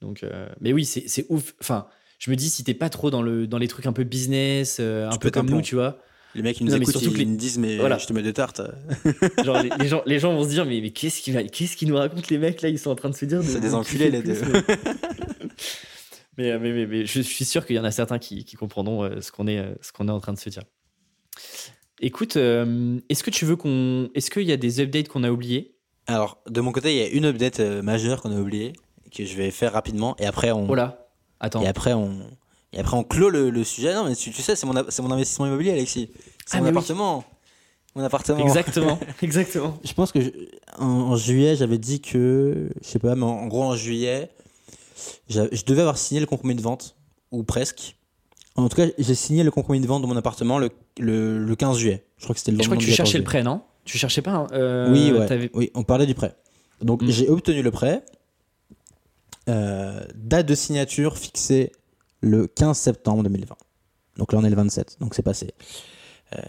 Donc, 0.01 0.22
euh, 0.22 0.49
mais 0.61 0.72
oui, 0.72 0.84
c'est 0.84 1.26
ouf. 1.28 1.55
Enfin, 1.61 1.86
je 2.18 2.30
me 2.30 2.36
dis, 2.36 2.49
si 2.51 2.64
t'es 2.64 2.74
pas 2.74 2.88
trop 2.91 3.11
dans, 3.11 3.22
le, 3.22 3.47
dans 3.47 3.59
les 3.59 3.68
trucs 3.68 3.86
un 3.86 3.93
peu 3.93 4.05
business, 4.05 4.78
euh, 4.80 5.07
un 5.09 5.11
Tu 5.12 5.18
peu 5.18 5.30
comme 5.30 5.49
nous, 5.51 5.61
tu 5.62 5.74
vois. 5.74 5.99
Les 6.34 6.43
mecs, 6.43 6.61
ils 6.61 6.64
nous 6.64 6.70
Non, 6.70 6.76
écoutent, 6.78 6.97
surtout 6.97 7.16
ils, 7.18 7.26
me 7.28 7.36
disent, 7.36 7.59
mais 7.59 7.76
Voilà. 7.76 7.99
je 7.99 8.07
te 8.07 8.12
mets 8.12 8.22
des 8.22 8.32
tartes. 8.32 8.61
Genre, 9.45 9.62
les, 9.62 9.70
les 9.80 9.88
gens, 9.88 10.03
les 10.07 10.18
gens 10.20 10.32
vont 10.32 10.45
se 10.45 10.49
dire, 10.51 10.64
mais, 10.64 10.80
mais 10.80 10.91
qu'est-ce 10.91 11.20
qu'ils 11.22 11.51
qu'est-ce 11.51 11.76
qu'ils 11.76 11.88
nous 11.88 11.97
racontent, 11.97 12.22
les 12.30 12.38
mecs, 12.38 12.62
là 12.62 12.68
Ils 12.68 12.78
sont 12.78 12.91
en 12.91 12.95
train 12.95 13.11
de 13.11 13.16
se 13.16 13.24
dire. 13.24 13.41
de- 13.41 13.45
C'est 13.45 13.61
des 13.61 13.70
de 13.70 13.74
enculés, 13.74 14.11
les 14.11 14.22
deux. 14.22 14.41
mais, 16.38 16.59
mais, 16.59 16.86
mais, 16.86 17.05
je 17.07 17.20
suis 17.20 17.45
sûr 17.45 17.66
qu'il 17.66 17.76
y 17.76 17.78
en 17.78 17.84
a 17.84 17.91
certains 17.91 18.18
qui, 18.18 18.45
qui 18.45 18.57
comprendront 18.57 19.03
euh, 19.05 19.20
ce 19.20 19.32
qu'on 19.32 19.47
est, 19.49 19.59
euh, 19.59 19.74
ce 19.82 19.93
qu'on 19.93 20.07
est 20.09 20.12
en 20.12 20.20
train 20.20 20.32
de 20.32 20.38
se 20.38 20.49
dire. 20.51 20.62
Écoute, 22.01 22.37
euh, 22.37 22.99
est-ce 23.09 23.23
que 23.23 23.31
tu 23.31 23.45
veux 23.45 23.57
qu'on. 23.57 24.09
Est-ce 24.15 24.31
qu'il 24.31 24.43
y 24.45 24.53
a 24.53 24.57
des 24.57 24.81
updates 24.81 25.09
qu'on 25.09 25.23
a 25.25 25.31
oubliés? 25.31 25.75
Alors, 26.07 26.39
de 26.49 26.61
mon 26.61 26.73
côté, 26.73 26.93
il 26.95 26.99
y 26.99 27.03
a 27.03 27.09
une 27.09 27.27
update 27.27 27.61
euh, 27.61 27.83
majeure 27.83 28.23
qu'on 28.23 28.33
a 28.33 28.41
oubliée, 28.41 28.73
que 29.15 29.25
je 29.25 29.37
vais 29.37 29.51
faire 29.51 29.73
rapidement, 29.73 30.17
et 30.19 30.27
après, 30.27 30.51
on, 30.51 30.69
Oh 30.69 30.75
là 30.75 31.09
Attends. 31.41 31.61
et 31.63 31.67
après, 31.69 31.93
on, 31.93 32.21
et 32.73 32.79
après, 32.81 32.97
on 32.97 33.05
clôt 33.05 33.29
le, 33.31 33.51
le 33.51 33.65
sujet. 33.65 33.95
Non, 33.95 34.05
mais 34.05 34.17
tu, 34.17 34.31
tu 34.31 34.43
sais, 34.43 34.57
c'est 34.57 34.67
mon, 34.67 34.77
a- 34.77 35.03
mon 35.03 35.11
investissement 35.11 35.47
immobilier, 35.47 35.73
Alexis. 35.73 36.11
C'est 36.47 36.57
Ah, 36.57 36.61
mon 36.61 36.65
oui. 36.65 36.71
appartement. 36.71 37.25
Mon 37.95 38.03
appartement. 38.03 38.39
Exactement, 38.41 38.99
exactement. 39.23 39.79
Je 39.85 39.93
pense 39.93 40.11
que 40.13 40.21
je- 40.21 40.31
en, 40.79 40.87
en 40.87 41.17
juillet, 41.17 41.55
j'avais 41.57 41.79
dit 41.79 42.01
que, 42.01 42.71
je 42.83 42.89
sais 42.89 42.99
pas, 42.99 43.15
mais 43.15 43.25
en, 43.25 43.29
en 43.29 43.47
gros, 43.47 43.65
en 43.65 43.77
juillet, 43.77 44.31
je 45.29 45.65
devais 45.65 45.81
avoir 45.83 45.99
signé 45.99 46.21
le 46.21 46.27
compromis 46.27 46.55
de 46.55 46.63
vente, 46.63 46.97
ou 47.31 47.43
presque. 47.43 47.97
En 48.57 48.69
tout 48.69 48.77
cas, 48.77 48.87
j'ai 48.99 49.15
signé 49.15 49.45
le 49.45 49.51
compromis 49.51 49.81
de 49.81 49.87
vente 49.87 50.03
de 50.03 50.07
mon 50.07 50.17
appartement 50.17 50.59
le, 50.59 50.71
le, 51.01 51.39
le 51.45 51.57
15 51.57 51.79
juillet. 51.79 52.05
Je 52.19 52.25
crois 52.25 52.35
que 52.35 52.39
c'était 52.41 52.53
le 52.53 52.59
Je 52.59 52.65
crois 52.65 52.77
que 52.77 52.83
tu 52.83 52.89
14 52.91 52.97
cherchais 52.97 53.19
le 53.19 53.25
prêt, 53.25 53.43
non? 53.43 53.63
Tu 53.85 53.99
cherchais 53.99 54.23
pas 54.23 54.33
hein, 54.33 54.47
euh, 54.53 54.93
Oui, 54.93 55.11
ouais. 55.13 55.51
oui, 55.55 55.71
on 55.75 55.83
parlait 55.83 56.07
du 56.07 56.15
prêt. 56.15 56.35
Donc 56.83 57.03
Mm. 57.03 57.09
j'ai 57.11 57.29
obtenu 57.29 57.63
le 57.63 57.71
prêt. 57.71 58.05
Euh, 59.49 60.05
date 60.15 60.47
de 60.47 60.55
signature 60.55 61.17
fixée 61.19 61.73
le 62.21 62.47
15 62.47 62.77
septembre 62.77 63.23
2020. 63.25 63.57
Donc 64.19 64.33
là 64.33 64.39
on 64.39 64.45
est 64.45 64.51
le 64.51 64.57
27, 64.57 64.99
donc 65.01 65.15
c'est 65.15 65.23
passé. 65.23 65.55
Euh, 66.37 66.41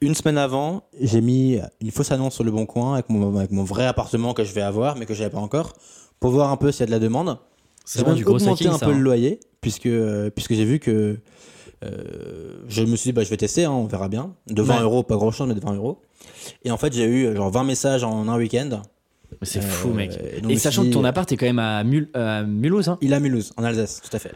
une 0.00 0.14
semaine 0.14 0.38
avant, 0.38 0.84
j'ai 1.00 1.20
mis 1.20 1.58
une 1.80 1.90
fausse 1.90 2.12
annonce 2.12 2.34
sur 2.34 2.44
le 2.44 2.50
bon 2.52 2.64
coin 2.64 2.94
avec 2.94 3.10
mon, 3.10 3.36
avec 3.36 3.50
mon 3.50 3.64
vrai 3.64 3.84
appartement 3.86 4.32
que 4.32 4.44
je 4.44 4.52
vais 4.52 4.62
avoir, 4.62 4.96
mais 4.96 5.04
que 5.06 5.12
je 5.12 5.20
n'avais 5.22 5.32
pas 5.32 5.40
encore, 5.40 5.74
pour 6.20 6.30
voir 6.30 6.50
un 6.50 6.56
peu 6.56 6.70
s'il 6.72 6.80
y 6.80 6.82
a 6.84 6.86
de 6.86 6.90
la 6.92 6.98
demande. 7.00 7.36
C'est 7.84 7.98
J'ai 7.98 8.04
même 8.06 8.14
du 8.14 8.24
gros 8.24 8.36
augmenté 8.36 8.64
hacking, 8.64 8.68
un 8.74 8.78
ça. 8.78 8.86
peu 8.86 8.92
hein. 8.92 8.96
le 8.96 9.02
loyer, 9.02 9.40
puisque, 9.60 9.88
puisque 10.34 10.54
j'ai 10.54 10.64
vu 10.64 10.78
que 10.78 11.18
euh, 11.84 12.58
je 12.68 12.82
me 12.82 12.96
suis 12.96 13.08
dit, 13.08 13.12
bah, 13.12 13.22
je 13.22 13.30
vais 13.30 13.36
tester, 13.36 13.64
hein, 13.64 13.70
on 13.72 13.84
verra 13.86 14.08
bien. 14.08 14.34
De 14.48 14.62
20 14.62 14.76
Ouais. 14.76 14.82
euros, 14.82 15.02
pas 15.02 15.16
grand 15.16 15.30
chose, 15.30 15.46
mais 15.48 15.54
de 15.54 15.60
20 15.60 15.74
euros. 15.74 16.02
Et 16.64 16.70
en 16.70 16.76
fait, 16.76 16.92
j'ai 16.92 17.04
eu 17.04 17.26
euh, 17.26 17.36
genre 17.36 17.50
20 17.50 17.64
messages 17.64 18.04
en 18.04 18.28
un 18.28 18.36
week-end. 18.36 18.82
C'est 19.42 19.58
Euh, 19.58 19.62
fou, 19.62 19.88
mec. 19.88 20.12
et 20.48 20.56
sachant 20.56 20.84
que 20.84 20.90
ton 20.90 21.04
appart 21.04 21.30
est 21.32 21.36
quand 21.36 21.46
même 21.46 21.58
à, 21.58 21.82
Mul 21.84 22.08
à 22.14 22.44
Mulhouse, 22.44 22.88
hein. 22.88 22.96
Il 23.00 23.12
est 23.12 23.16
à 23.16 23.20
Mulhouse, 23.20 23.52
en 23.56 23.64
Alsace, 23.64 24.00
tout 24.00 24.14
à 24.16 24.20
fait. 24.20 24.32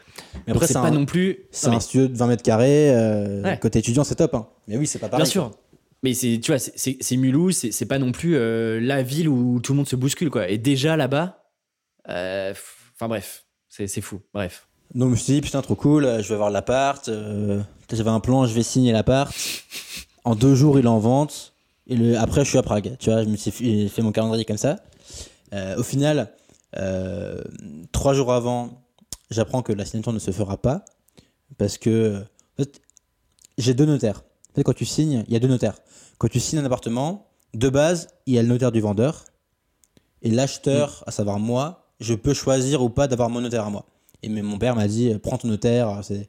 Mais 0.46 0.52
après, 0.52 0.66
c'est 0.66 0.74
pas 0.74 0.80
un, 0.80 0.90
non 0.90 1.06
plus. 1.06 1.44
c'est 1.52 1.68
un 1.68 1.78
studio 1.80 2.08
de 2.08 2.16
20 2.16 2.26
mètres 2.26 2.42
carrés. 2.42 2.90
euh, 2.94 3.42
Ouais. 3.42 3.58
Côté 3.58 3.78
étudiant, 3.78 4.02
c'est 4.04 4.16
top. 4.16 4.34
hein. 4.34 4.48
Mais 4.66 4.76
oui, 4.76 4.86
c'est 4.88 4.98
pas 4.98 5.08
pareil. 5.08 5.22
Bien 5.24 5.30
sûr. 5.30 5.52
Mais 6.02 6.12
c'est, 6.14 6.40
tu 6.42 6.50
vois, 6.50 6.58
c'est- 6.58 7.16
Mulhouse, 7.16 7.70
c'est 7.70 7.86
pas 7.86 7.98
non 7.98 8.10
plus 8.10 8.36
euh, 8.36 8.80
la 8.80 9.02
ville 9.02 9.28
où 9.28 9.60
tout 9.60 9.72
le 9.72 9.76
monde 9.76 9.88
se 9.88 9.96
bouscule, 9.96 10.28
quoi. 10.28 10.48
Et 10.48 10.58
déjà 10.58 10.96
là-bas, 10.96 11.44
euh, 12.08 12.52
enfin 12.96 13.06
bref, 13.08 13.44
c'est 13.68 14.00
fou. 14.00 14.20
Bref. 14.34 14.66
Donc, 14.94 15.08
je 15.08 15.12
me 15.12 15.16
suis 15.16 15.32
dit, 15.34 15.40
putain, 15.40 15.62
trop 15.62 15.74
cool, 15.76 16.04
euh, 16.04 16.22
je 16.22 16.28
vais 16.28 16.34
avoir 16.34 16.50
l'appart. 16.50 17.08
euh, 17.08 17.62
J'avais 17.92 18.10
un 18.10 18.20
plan, 18.20 18.46
je 18.46 18.54
vais 18.54 18.62
signer 18.62 18.92
l'appart. 18.92 19.32
En 20.24 20.34
deux 20.34 20.54
jours, 20.54 20.78
il 20.78 20.84
est 20.84 20.88
en 20.88 20.98
vente. 20.98 21.52
Et 21.86 21.96
le... 21.96 22.18
après, 22.18 22.44
je 22.44 22.50
suis 22.50 22.58
à 22.58 22.62
Prague. 22.62 22.96
Tu 22.98 23.10
vois, 23.10 23.22
je 23.22 23.28
me 23.28 23.36
suis 23.36 23.50
fait 23.50 23.88
fait 23.88 24.02
mon 24.02 24.12
calendrier 24.12 24.44
comme 24.44 24.56
ça. 24.56 24.76
Euh, 25.52 25.76
au 25.76 25.82
final, 25.82 26.32
euh, 26.76 27.42
trois 27.92 28.14
jours 28.14 28.32
avant, 28.32 28.82
j'apprends 29.30 29.62
que 29.62 29.72
la 29.72 29.84
signature 29.84 30.12
ne 30.12 30.18
se 30.18 30.30
fera 30.30 30.56
pas. 30.56 30.84
Parce 31.58 31.78
que, 31.78 32.16
en 32.18 32.62
fait, 32.62 32.80
j'ai 33.58 33.74
deux 33.74 33.86
notaires. 33.86 34.22
En 34.50 34.54
fait, 34.54 34.62
quand 34.62 34.72
tu 34.74 34.84
signes, 34.84 35.24
il 35.28 35.32
y 35.32 35.36
a 35.36 35.40
deux 35.40 35.48
notaires. 35.48 35.76
Quand 36.18 36.28
tu 36.28 36.40
signes 36.40 36.58
un 36.60 36.64
appartement, 36.64 37.28
de 37.54 37.68
base, 37.68 38.08
il 38.26 38.34
y 38.34 38.38
a 38.38 38.42
le 38.42 38.48
notaire 38.48 38.72
du 38.72 38.80
vendeur. 38.80 39.24
Et 40.22 40.30
l'acheteur, 40.30 41.02
à 41.06 41.10
savoir 41.10 41.38
moi, 41.38 41.92
je 41.98 42.14
peux 42.14 42.34
choisir 42.34 42.82
ou 42.82 42.90
pas 42.90 43.08
d'avoir 43.08 43.30
mon 43.30 43.40
notaire 43.40 43.64
à 43.66 43.70
moi. 43.70 43.86
Et 44.22 44.28
mais 44.28 44.42
mon 44.42 44.58
père 44.58 44.76
m'a 44.76 44.86
dit, 44.88 45.12
prends 45.22 45.38
ton 45.38 45.48
notaire, 45.48 46.00
c'est 46.02 46.28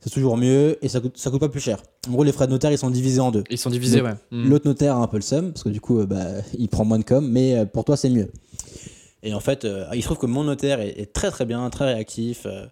c'est 0.00 0.10
toujours 0.10 0.36
mieux 0.36 0.78
et 0.82 0.88
ça 0.88 1.00
coûte, 1.00 1.16
ça 1.18 1.30
coûte 1.30 1.40
pas 1.40 1.48
plus 1.48 1.60
cher. 1.60 1.82
En 2.08 2.12
gros, 2.12 2.24
les 2.24 2.32
frais 2.32 2.46
de 2.46 2.52
notaire, 2.52 2.70
ils 2.70 2.78
sont 2.78 2.90
divisés 2.90 3.20
en 3.20 3.30
deux. 3.30 3.44
Ils 3.50 3.58
sont 3.58 3.70
divisés, 3.70 3.98
Donc, 3.98 4.06
ouais. 4.08 4.14
Mm. 4.30 4.48
L'autre 4.48 4.68
notaire 4.68 4.96
a 4.96 5.00
un 5.00 5.06
peu 5.06 5.16
le 5.16 5.22
seum, 5.22 5.52
parce 5.52 5.64
que 5.64 5.68
du 5.68 5.80
coup, 5.80 5.98
euh, 5.98 6.06
bah, 6.06 6.24
il 6.58 6.68
prend 6.68 6.84
moins 6.84 6.98
de 6.98 7.04
com, 7.04 7.26
mais 7.28 7.56
euh, 7.56 7.64
pour 7.64 7.84
toi, 7.84 7.96
c'est 7.96 8.10
mieux. 8.10 8.30
Et 9.22 9.34
en 9.34 9.40
fait, 9.40 9.64
euh, 9.64 9.86
il 9.94 10.00
se 10.02 10.06
trouve 10.06 10.18
que 10.18 10.26
mon 10.26 10.44
notaire 10.44 10.80
est, 10.80 11.00
est 11.00 11.12
très 11.12 11.30
très 11.30 11.44
bien, 11.44 11.68
très 11.70 11.86
réactif. 11.86 12.46
euh, 12.46 12.66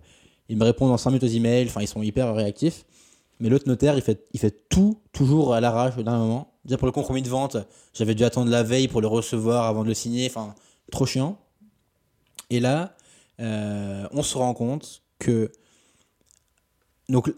il 0.48 0.56
me 0.56 0.64
répond 0.64 0.86
dans 0.86 0.96
5 0.96 1.10
minutes 1.10 1.24
aux 1.24 1.26
emails, 1.26 1.66
enfin, 1.66 1.80
ils 1.80 1.88
sont 1.88 2.02
hyper 2.02 2.32
réactifs. 2.32 2.84
Mais 3.40 3.48
l'autre 3.48 3.68
notaire, 3.68 3.96
il 3.96 4.02
fait, 4.02 4.24
il 4.32 4.38
fait 4.38 4.68
tout, 4.68 4.98
toujours 5.12 5.52
à 5.52 5.60
l'arrache, 5.60 5.94
au 5.98 6.02
dernier 6.04 6.20
moment. 6.20 6.52
Déjà 6.64 6.78
pour 6.78 6.86
le 6.86 6.92
compromis 6.92 7.22
de 7.22 7.28
vente, 7.28 7.56
j'avais 7.92 8.14
dû 8.14 8.24
attendre 8.24 8.50
la 8.50 8.62
veille 8.62 8.86
pour 8.86 9.00
le 9.00 9.08
recevoir 9.08 9.64
avant 9.64 9.82
de 9.82 9.88
le 9.88 9.94
signer, 9.94 10.26
enfin, 10.30 10.54
trop 10.92 11.04
chiant. 11.04 11.36
Et 12.48 12.60
là, 12.60 12.95
euh, 13.40 14.06
on 14.12 14.22
se 14.22 14.36
rend 14.38 14.54
compte 14.54 15.02
que. 15.18 15.50
Donc, 17.08 17.32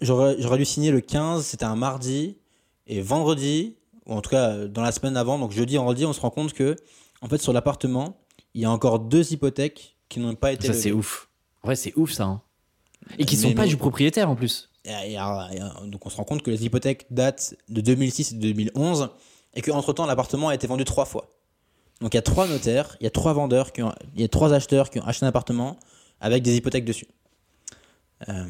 j'aurais 0.00 0.58
dû 0.58 0.64
signer 0.64 0.90
le 0.90 1.00
15, 1.00 1.44
c'était 1.44 1.64
un 1.64 1.76
mardi, 1.76 2.38
et 2.86 3.00
vendredi, 3.00 3.76
ou 4.06 4.14
en 4.14 4.20
tout 4.22 4.30
cas 4.30 4.50
euh, 4.50 4.68
dans 4.68 4.82
la 4.82 4.92
semaine 4.92 5.16
avant, 5.16 5.38
donc 5.38 5.52
jeudi, 5.52 5.76
vendredi, 5.76 6.04
on 6.06 6.12
se 6.12 6.20
rend 6.20 6.30
compte 6.30 6.52
que, 6.52 6.76
en 7.20 7.28
fait, 7.28 7.38
sur 7.38 7.52
l'appartement, 7.52 8.16
il 8.54 8.62
y 8.62 8.64
a 8.64 8.70
encore 8.70 8.98
deux 9.00 9.32
hypothèques 9.32 9.96
qui 10.08 10.20
n'ont 10.20 10.34
pas 10.34 10.52
été 10.52 10.66
Ça, 10.68 10.72
c'est 10.74 10.92
ouf. 10.92 11.28
En 11.62 11.68
vrai, 11.68 11.76
c'est 11.76 11.92
ouf, 11.96 12.12
ça. 12.12 12.24
hein. 12.24 12.42
Et 13.18 13.24
qui 13.26 13.36
Mais- 13.36 13.42
sont 13.42 13.54
pas 13.54 13.62
mais- 13.62 13.68
du 13.68 13.76
propriétaire 13.76 14.30
en 14.30 14.36
plus. 14.36 14.70
Et, 14.86 15.16
donc 15.86 16.04
on 16.04 16.10
se 16.10 16.16
rend 16.16 16.24
compte 16.24 16.42
que 16.42 16.50
les 16.50 16.64
hypothèques 16.66 17.06
datent 17.10 17.54
de 17.70 17.80
2006 17.80 18.32
et 18.32 18.34
de 18.34 18.40
2011 18.40 19.08
et 19.54 19.62
qu'entre-temps 19.62 20.04
l'appartement 20.04 20.48
a 20.50 20.54
été 20.54 20.66
vendu 20.66 20.84
trois 20.84 21.06
fois. 21.06 21.33
Donc 22.04 22.12
il 22.12 22.18
y 22.18 22.18
a 22.18 22.22
trois 22.22 22.46
notaires, 22.46 22.98
il 23.00 23.04
y 23.04 23.06
a 23.06 23.10
trois 23.10 23.32
vendeurs, 23.32 23.72
qui 23.72 23.82
ont, 23.82 23.90
il 24.14 24.20
y 24.20 24.24
a 24.24 24.28
trois 24.28 24.52
acheteurs 24.52 24.90
qui 24.90 24.98
ont 25.00 25.04
acheté 25.06 25.24
un 25.24 25.30
appartement 25.30 25.78
avec 26.20 26.42
des 26.42 26.54
hypothèques 26.54 26.84
dessus. 26.84 27.06
Euh, 28.28 28.44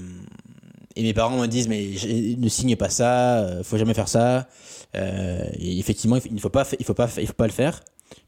et 0.96 1.02
mes 1.04 1.14
parents 1.14 1.38
me 1.38 1.46
disent 1.46 1.68
mais 1.68 1.90
ne 2.36 2.48
signe 2.48 2.74
pas 2.74 2.88
ça, 2.90 3.38
euh, 3.38 3.62
faut 3.62 3.78
jamais 3.78 3.94
faire 3.94 4.08
ça. 4.08 4.48
Euh, 4.96 5.44
et 5.60 5.78
effectivement 5.78 6.16
il 6.16 6.40
faut 6.40 6.48
pas, 6.48 6.66
il 6.80 6.84
faut 6.84 6.94
pas, 6.94 7.06
fa- 7.06 7.20
il 7.20 7.28
faut 7.28 7.32
pas 7.32 7.46
le 7.46 7.52
faire. 7.52 7.80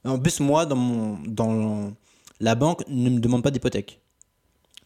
En 0.04 0.18
plus, 0.20 0.38
moi, 0.38 0.64
dans, 0.64 0.76
mon, 0.76 1.18
dans 1.26 1.92
la 2.38 2.54
banque 2.54 2.84
ne 2.88 3.10
me 3.10 3.18
demande 3.18 3.42
pas 3.42 3.50
d'hypothèque. 3.50 4.00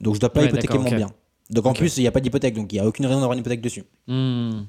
Donc 0.00 0.14
je 0.14 0.20
dois 0.20 0.32
pas 0.32 0.40
Ouais, 0.40 0.46
hypothéquer 0.46 0.78
mon 0.78 0.88
bien. 0.96 1.10
Donc 1.50 1.66
en 1.66 1.74
plus, 1.74 1.98
il 1.98 2.00
n'y 2.00 2.06
a 2.06 2.12
pas 2.12 2.20
d'hypothèque, 2.20 2.54
donc 2.54 2.72
il 2.72 2.76
n'y 2.76 2.80
a 2.80 2.86
aucune 2.86 3.04
raison 3.04 3.20
d'avoir 3.20 3.34
une 3.34 3.40
hypothèque 3.40 3.60
dessus. 3.60 3.84
Hmm. 4.06 4.62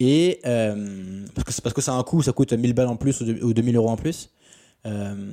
Et 0.00 0.38
euh, 0.46 1.24
parce 1.34 1.44
que 1.44 1.52
c'est 1.52 1.62
parce 1.62 1.74
que 1.74 1.80
ça 1.80 1.92
a 1.92 1.96
un 1.96 2.02
coût, 2.04 2.22
ça 2.22 2.30
coûte 2.32 2.52
1000 2.52 2.72
balles 2.74 2.86
en 2.86 2.94
plus 2.96 3.20
ou 3.20 3.52
2000 3.52 3.74
euros 3.74 3.88
en 3.90 3.96
plus. 3.96 4.30
Euh, 4.86 5.32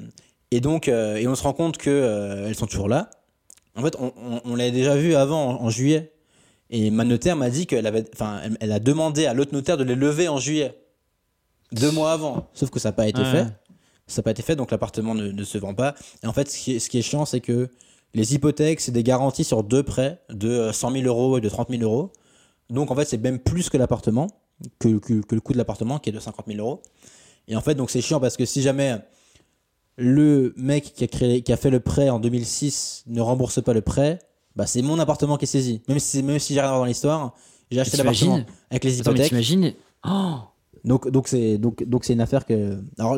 et 0.52 0.60
donc, 0.62 0.88
euh, 0.88 1.16
et 1.18 1.28
on 1.28 1.36
se 1.36 1.44
rend 1.44 1.54
compte 1.54 1.78
que 1.78 1.90
euh, 1.90 2.48
elles 2.48 2.56
sont 2.56 2.68
toujours 2.68 2.90
là. 2.90 3.10
En 3.76 3.82
fait, 3.84 3.96
on, 4.00 4.14
on, 4.18 4.42
on 4.46 4.56
l'avait 4.56 4.72
déjà 4.72 4.96
vu 4.96 5.16
avant 5.16 5.50
en, 5.60 5.64
en 5.64 5.70
juillet. 5.70 6.12
Et 6.70 6.90
ma 6.90 7.04
notaire 7.04 7.36
m'a 7.36 7.50
dit 7.50 7.68
qu'elle 7.68 7.86
avait, 7.88 8.06
enfin, 8.14 8.40
elle, 8.44 8.58
elle 8.60 8.72
a 8.72 8.80
demandé 8.80 9.26
à 9.28 9.34
l'autre 9.34 9.54
notaire 9.54 9.78
de 9.78 9.84
les 9.84 9.96
lever 9.96 10.28
en 10.28 10.40
juillet, 10.40 10.74
deux 11.72 11.92
mois 11.92 12.12
avant. 12.12 12.48
Sauf 12.54 12.70
que 12.70 12.80
ça 12.80 12.90
n'a 12.90 12.94
pas 12.94 13.08
été 13.08 13.22
Ouais. 13.22 13.32
fait. 13.32 13.46
Ça 14.08 14.20
n'a 14.22 14.24
pas 14.24 14.32
été 14.32 14.44
fait, 14.44 14.56
donc 14.56 14.70
l'appartement 14.72 15.16
ne, 15.16 15.32
ne 15.32 15.44
se 15.44 15.58
vend 15.58 15.74
pas. 15.74 15.96
Et 16.24 16.28
en 16.28 16.34
fait, 16.34 16.50
ce 16.50 16.58
qui 16.58 16.76
est, 16.76 16.80
ce 16.80 16.90
qui 16.90 17.00
est 17.00 17.02
chiant, 17.02 17.26
c'est 17.26 17.42
que 17.42 17.70
les 18.14 18.34
hypothèques, 18.36 18.80
c'est 18.80 18.92
des 18.92 19.04
garanties 19.04 19.44
sur 19.44 19.64
deux 19.64 19.82
prêts 19.84 20.20
de 20.30 20.50
euh, 20.50 20.72
100 20.72 20.92
000 20.92 21.04
euros 21.06 21.38
et 21.38 21.42
de 21.42 21.50
30 21.50 21.70
000 21.70 21.82
euros. 21.84 22.14
Donc 22.70 22.92
en 22.92 22.96
fait, 22.96 23.06
c'est 23.06 23.18
même 23.18 23.40
plus 23.40 23.70
que 23.70 23.78
l'appartement, 23.78 24.28
que, 24.80 25.00
que- 25.00 25.22
que 25.22 25.36
le 25.36 25.42
coût 25.42 25.54
de 25.54 25.58
l'appartement 25.58 25.98
qui 26.00 26.10
est 26.10 26.14
de 26.14 26.20
50 26.20 26.46
000 26.48 26.60
euros. 26.60 26.82
Et 27.48 27.56
en 27.56 27.62
fait, 27.62 27.76
donc 27.76 27.90
c'est 27.92 28.02
chiant 28.02 28.20
parce 28.20 28.38
que 28.38 28.46
si 28.46 28.62
jamais 28.62 28.96
le 29.98 30.54
mec 30.58 30.94
qui 30.96 31.04
a, 31.04 31.08
créé, 31.08 31.42
qui 31.42 31.54
a 31.54 31.58
fait 31.58 31.70
le 31.70 31.80
prêt 31.80 32.10
en 32.10 32.20
2006 32.20 33.04
ne 33.08 33.22
rembourse 33.22 33.62
pas 33.64 33.74
le 33.74 33.82
prêt, 33.82 34.20
bah 34.56 34.66
c'est 34.68 34.82
mon 34.82 35.00
appartement 35.00 35.38
qui 35.38 35.46
est 35.46 35.48
saisi. 35.48 35.82
Même 35.88 36.00
si, 36.00 36.22
même 36.24 36.40
si 36.40 36.54
j'ai 36.54 36.60
rien 36.60 36.70
à 36.70 36.72
voir 36.74 36.82
dans 36.82 36.86
l'histoire, 36.88 37.34
j'ai 37.72 37.80
acheté 37.80 37.98
l'appartement 37.98 38.42
avec 38.70 38.84
les 38.84 39.00
Attends, 39.00 39.12
mais 39.12 39.18
hypothèques. 39.18 39.30
t'imagines 39.30 39.74
Oh 40.08 40.36
Donc 40.84 41.10
donc 41.10 41.28
c'est 41.28 41.58
donc 41.58 41.84
donc 41.84 42.06
c'est 42.06 42.14
une 42.14 42.22
affaire 42.22 42.46
que 42.46 42.78
alors 43.00 43.18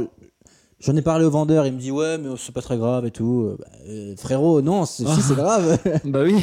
j'en 0.80 0.96
ai 0.96 1.02
parlé 1.02 1.26
au 1.26 1.32
vendeur, 1.32 1.66
il 1.66 1.74
me 1.74 1.80
dit 1.80 1.92
ouais 1.92 2.18
mais 2.18 2.30
c'est 2.38 2.54
pas 2.54 2.62
très 2.62 2.78
grave 2.78 3.06
et 3.06 3.12
tout. 3.12 3.42
Euh, 3.42 3.58
bah, 3.60 3.66
euh, 3.90 4.16
frérot 4.18 4.62
non 4.62 4.86
c'est- 4.86 5.06
si 5.06 5.22
c'est 5.22 5.36
grave. 5.36 5.80
Bah 6.06 6.22
oui. 6.24 6.36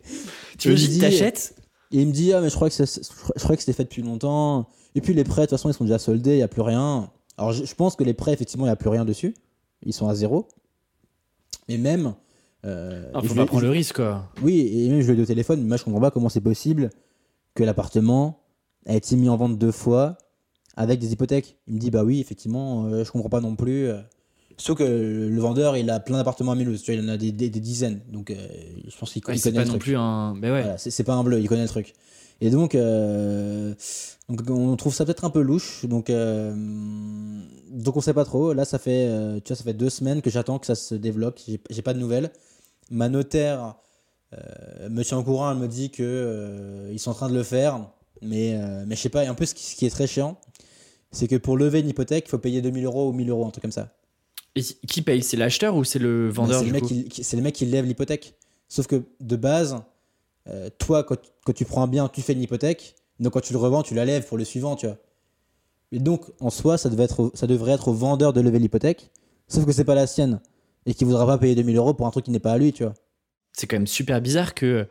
tu 0.58 0.70
veux 0.70 0.74
que 0.76 1.00
t'achètes 1.00 1.54
Et 1.92 2.00
il 2.00 2.08
me 2.08 2.12
dit 2.12 2.32
ah 2.32 2.40
mais 2.40 2.48
je 2.50 2.54
crois 2.54 2.70
que 2.70 2.74
je 2.76 3.42
crois 3.44 3.54
que 3.56 3.60
c'était 3.62 3.72
fait 3.74 3.84
depuis 3.84 4.02
longtemps. 4.02 4.68
Et 4.94 5.00
puis 5.00 5.14
les 5.14 5.24
prêts 5.24 5.42
de 5.42 5.46
toute 5.46 5.50
façon 5.58 5.68
ils 5.70 5.74
sont 5.74 5.84
déjà 5.84 5.98
soldés, 5.98 6.32
il 6.32 6.38
y 6.38 6.42
a 6.42 6.48
plus 6.48 6.62
rien. 6.62 7.10
Alors 7.38 7.52
je, 7.52 7.64
je 7.64 7.74
pense 7.74 7.96
que 7.96 8.04
les 8.04 8.14
prêts 8.14 8.32
effectivement 8.32 8.66
il 8.66 8.68
y 8.68 8.72
a 8.72 8.76
plus 8.76 8.88
rien 8.90 9.04
dessus, 9.04 9.34
ils 9.82 9.92
sont 9.92 10.08
à 10.08 10.14
zéro. 10.14 10.48
Mais 11.68 11.78
même 11.78 12.14
euh, 12.64 13.10
Ah, 13.14 13.20
et 13.22 13.28
Faut 13.28 13.34
pas 13.34 13.46
prendre 13.46 13.62
le 13.64 13.70
risque, 13.70 13.96
quoi. 13.96 14.30
Oui, 14.42 14.60
et 14.72 14.88
même 14.88 15.00
je 15.00 15.06
lui 15.06 15.12
ai 15.12 15.16
dit 15.16 15.22
au 15.22 15.26
téléphone, 15.26 15.66
moi 15.66 15.76
je 15.76 15.84
comprends 15.84 16.00
pas 16.00 16.10
comment 16.10 16.28
c'est 16.28 16.40
possible 16.40 16.90
que 17.54 17.62
l'appartement 17.64 18.40
a 18.86 18.94
été 18.94 19.16
mis 19.16 19.28
en 19.28 19.36
vente 19.36 19.58
deux 19.58 19.72
fois 19.72 20.18
avec 20.76 20.98
des 21.00 21.12
hypothèques. 21.12 21.56
Il 21.68 21.74
me 21.74 21.78
dit 21.78 21.90
bah 21.90 22.04
oui, 22.04 22.20
effectivement, 22.20 22.86
euh, 22.86 23.04
je 23.04 23.10
comprends 23.10 23.28
pas 23.28 23.40
non 23.40 23.56
plus. 23.56 23.88
euh. 23.88 24.00
Sauf 24.56 24.78
que 24.78 24.84
le 24.84 25.40
vendeur, 25.40 25.76
il 25.76 25.90
a 25.90 25.98
plein 26.00 26.16
d'appartements 26.18 26.52
à 26.52 26.54
Mulhouse, 26.54 26.82
tu 26.82 26.92
vois, 26.92 27.00
il 27.02 27.04
en 27.08 27.12
a 27.12 27.16
des, 27.16 27.32
des- 27.32 27.50
des 27.50 27.60
dizaines. 27.60 28.00
Donc 28.12 28.30
euh, 28.30 28.36
je 28.88 28.96
pense 28.96 29.12
qu'il 29.12 29.22
Ouais, 29.26 29.36
connaît 29.38 29.54
pas 29.54 29.60
le 29.60 29.64
non 29.66 29.70
truc. 29.72 29.82
plus 29.82 29.96
un. 29.96 30.34
Mais 30.34 30.50
ouais. 30.50 30.62
Voilà, 30.62 30.78
c'est 30.78 31.02
pas 31.04 31.14
un 31.14 31.24
bleu, 31.24 31.40
il 31.40 31.48
connaît 31.48 31.62
le 31.62 31.68
truc. 31.68 31.92
Et 32.40 32.50
donc, 32.50 32.74
euh, 32.74 33.74
donc 34.28 34.42
on 34.50 34.76
trouve 34.76 34.94
ça 34.94 35.04
peut-être 35.04 35.24
un 35.24 35.30
peu 35.30 35.40
louche. 35.40 35.84
Donc, 35.86 36.10
euh, 36.10 36.52
donc 37.70 37.96
on 37.96 38.00
sait 38.00 38.12
pas 38.14 38.24
trop. 38.24 38.52
Là, 38.52 38.64
ça 38.64 38.78
fait, 38.78 39.06
euh, 39.08 39.40
tu 39.44 39.48
vois, 39.48 39.56
ça 39.56 39.64
fait 39.64 39.72
deux 39.74 39.90
semaines 39.90 40.20
que 40.22 40.30
j'attends 40.30 40.58
que 40.58 40.66
ça 40.66 40.74
se 40.74 40.94
développe. 40.94 41.38
J'ai 41.70 41.82
pas 41.82 41.94
de 41.94 41.98
nouvelles. 41.98 42.30
Ma 42.90 43.08
notaire 43.08 43.74
me 44.90 45.02
tient 45.04 45.18
au 45.18 45.22
courant. 45.22 45.50
Elle 45.52 45.58
me 45.58 45.68
dit 45.68 45.90
que 45.90 46.88
ils 46.92 46.98
sont 46.98 47.12
en 47.12 47.14
train 47.14 47.28
de 47.30 47.34
le 47.34 47.42
faire, 47.44 47.80
mais 48.20 48.58
mais 48.86 48.96
je 48.96 49.00
sais 49.00 49.08
pas. 49.08 49.24
Et 49.24 49.28
en 49.28 49.34
plus, 49.34 49.46
ce 49.46 49.54
qui, 49.54 49.64
ce 49.64 49.76
qui 49.76 49.86
est 49.86 49.90
très 49.90 50.06
chiant, 50.08 50.36
c'est 51.12 51.28
que 51.28 51.36
pour 51.36 51.56
lever 51.56 51.80
une 51.80 51.88
hypothèque, 51.88 52.24
il 52.26 52.30
faut 52.30 52.38
payer 52.38 52.60
2000 52.62 52.84
euros 52.84 53.08
ou 53.08 53.12
1000 53.12 53.30
euros, 53.30 53.46
un 53.46 53.50
truc 53.50 53.62
comme 53.62 53.70
ça. 53.72 53.90
Et 54.56 54.62
qui 54.62 55.02
paye? 55.02 55.22
C'est 55.22 55.36
l'acheteur 55.36 55.74
ou 55.76 55.84
c'est 55.84 55.98
le 55.98 56.28
vendeur 56.28 56.60
C'est 56.60 56.70
le, 56.70 56.80
qui- 56.80 57.08
qui- 57.08 57.36
le 57.36 57.42
mec 57.42 57.54
qui 57.54 57.66
lève 57.66 57.84
l'hypothèque. 57.84 58.34
Sauf 58.68 58.86
que 58.86 59.02
de 59.20 59.36
base, 59.36 59.82
euh, 60.48 60.70
toi, 60.78 61.02
quand, 61.04 61.18
quand 61.44 61.52
tu 61.52 61.64
prends 61.64 61.82
un 61.82 61.88
bien, 61.88 62.08
tu 62.08 62.22
fais 62.22 62.32
une 62.34 62.42
hypothèque. 62.42 62.94
Donc 63.20 63.32
quand 63.32 63.40
tu 63.40 63.52
le 63.52 63.58
revends, 63.58 63.82
tu 63.82 63.94
la 63.94 64.04
lèves 64.04 64.26
pour 64.26 64.38
le 64.38 64.44
suivant, 64.44 64.76
tu 64.76 64.86
vois. 64.86 64.96
Et 65.92 65.98
donc, 65.98 66.24
en 66.40 66.50
soi, 66.50 66.78
ça, 66.78 66.88
devait 66.88 67.04
être 67.04 67.30
ça 67.34 67.46
devrait 67.46 67.72
être 67.72 67.88
au 67.88 67.92
vendeur 67.94 68.32
de 68.32 68.40
lever 68.40 68.58
l'hypothèque. 68.58 69.10
Sauf 69.48 69.64
que 69.66 69.72
c'est 69.72 69.84
pas 69.84 69.94
la 69.94 70.06
sienne. 70.06 70.40
Et 70.86 70.94
qu'il 70.94 71.06
voudra 71.06 71.26
pas 71.26 71.38
payer 71.38 71.54
2000 71.54 71.76
euros 71.76 71.94
pour 71.94 72.06
un 72.06 72.10
truc 72.10 72.24
qui 72.24 72.30
n'est 72.30 72.40
pas 72.40 72.52
à 72.52 72.58
lui, 72.58 72.72
tu 72.72 72.84
vois. 72.84 72.94
C'est 73.52 73.66
quand 73.66 73.76
même 73.76 73.86
super 73.86 74.20
bizarre 74.20 74.54
que 74.54 74.86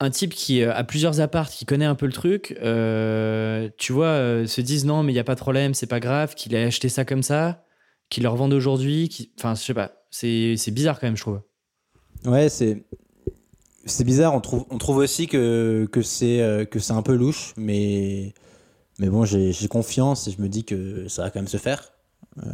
un 0.00 0.10
type 0.10 0.32
qui 0.32 0.62
euh, 0.62 0.72
a 0.74 0.84
plusieurs 0.84 1.20
apparts, 1.20 1.50
qui 1.50 1.64
connaît 1.64 1.84
un 1.84 1.96
peu 1.96 2.06
le 2.06 2.12
truc, 2.12 2.56
euh, 2.62 3.68
tu 3.78 3.92
vois, 3.92 4.06
euh, 4.06 4.46
se 4.46 4.60
dise 4.60 4.84
non, 4.84 5.02
mais 5.02 5.12
il 5.12 5.16
y 5.16 5.18
a 5.18 5.24
pas 5.24 5.34
de 5.34 5.40
problème, 5.40 5.74
c'est 5.74 5.86
pas 5.88 5.98
grave, 6.00 6.34
qu'il 6.36 6.54
ait 6.54 6.62
acheté 6.64 6.88
ça 6.88 7.04
comme 7.04 7.24
ça, 7.24 7.64
qu'il 8.10 8.22
le 8.22 8.28
revende 8.28 8.52
aujourd'hui. 8.52 9.30
Enfin, 9.38 9.54
je 9.54 9.62
sais 9.62 9.74
pas. 9.74 9.92
C'est 10.10 10.70
bizarre 10.70 10.98
quand 11.00 11.06
même, 11.06 11.16
je 11.16 11.22
trouve. 11.22 11.40
Ouais, 12.24 12.48
c'est. 12.48 12.84
C'est 13.84 14.04
bizarre, 14.04 14.34
on 14.34 14.40
trouve, 14.40 14.66
on 14.68 14.76
trouve 14.76 14.98
aussi 14.98 15.28
que, 15.28 15.88
que 15.90 16.02
c'est 16.02 16.42
euh, 16.42 16.66
un 16.90 17.02
peu 17.02 17.14
louche, 17.14 17.54
mais, 17.56 18.34
mais 18.98 19.08
bon, 19.08 19.24
j'ai 19.24 19.52
confiance 19.68 20.28
et 20.28 20.30
je 20.30 20.42
me 20.42 20.48
dis 20.48 20.64
que 20.64 21.08
ça 21.08 21.22
va 21.22 21.30
quand 21.30 21.38
même 21.38 21.48
se 21.48 21.56
faire. 21.56 21.92
Euh, 22.44 22.50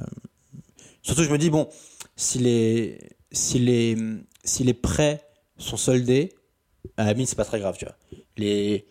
surtout, 1.02 1.24
je 1.24 1.30
me 1.30 1.38
dis, 1.38 1.50
bon, 1.50 1.68
si 2.14 2.38
les, 2.38 2.98
si 3.32 3.58
les, 3.58 3.96
si 4.44 4.62
les 4.62 4.74
prêts 4.74 5.24
sont 5.58 5.76
soldés, 5.76 6.32
à 6.96 7.06
la 7.06 7.14
limite, 7.14 7.28
c'est 7.30 7.36
pas 7.36 7.44
très 7.44 7.58
grave, 7.58 7.76
tu 7.78 7.84
vois. 7.84 7.96
Les, 8.36 8.86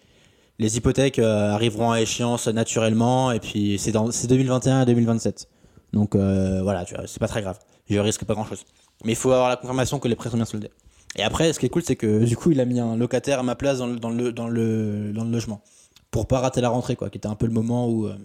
les 0.60 0.78
hypothèques 0.78 1.20
euh, 1.20 1.52
arriveront 1.52 1.92
à 1.92 2.02
échéance 2.02 2.48
naturellement, 2.48 3.32
et 3.32 3.40
puis 3.40 3.78
c'est 3.80 3.94
dans- 3.94 4.12
c'est 4.12 4.28
2021 4.28 4.82
et 4.82 4.86
2027. 4.86 5.48
Donc 5.94 6.16
euh, 6.16 6.62
voilà, 6.64 6.86
tu 6.86 6.96
vois, 6.96 7.06
c'est 7.08 7.20
pas 7.20 7.28
très 7.28 7.42
grave. 7.42 7.60
Je 7.90 8.00
risque 8.00 8.26
pas 8.26 8.34
grand 8.34 8.46
chose. 8.46 8.66
Mais 9.06 9.14
il 9.14 9.16
faut 9.16 9.32
avoir 9.32 9.50
la 9.50 9.58
confirmation 9.58 10.00
que 10.00 10.08
les 10.08 10.16
prêts 10.16 10.30
sont 10.30 10.38
bien 10.38 10.46
soldés. 10.46 10.72
Et 11.16 11.24
après, 11.24 11.54
ce 11.54 11.60
qui 11.60 11.68
est 11.68 11.70
cool, 11.70 11.84
c'est 11.84 11.96
que 11.96 12.24
du 12.26 12.36
coup, 12.36 12.52
il 12.52 12.60
a 12.60 12.66
mis 12.66 12.80
un 12.80 12.96
locataire 12.98 13.40
à 13.40 13.44
ma 13.44 13.56
place 13.56 13.78
dans 13.78 13.88
le, 13.88 13.98
dans 14.00 14.10
le, 14.10 14.32
dans 14.34 14.48
le, 14.48 15.12
dans 15.14 15.24
le 15.24 15.30
logement. 15.32 15.62
Pour 16.10 16.28
pas 16.28 16.40
rater 16.40 16.62
la 16.62 16.70
rentrée, 16.70 16.96
quoi, 16.96 17.10
qui 17.10 17.18
était 17.18 17.28
un 17.28 17.36
peu 17.36 17.46
le 17.46 17.52
moment 17.54 17.88
où. 17.90 18.08
euh, 18.08 18.16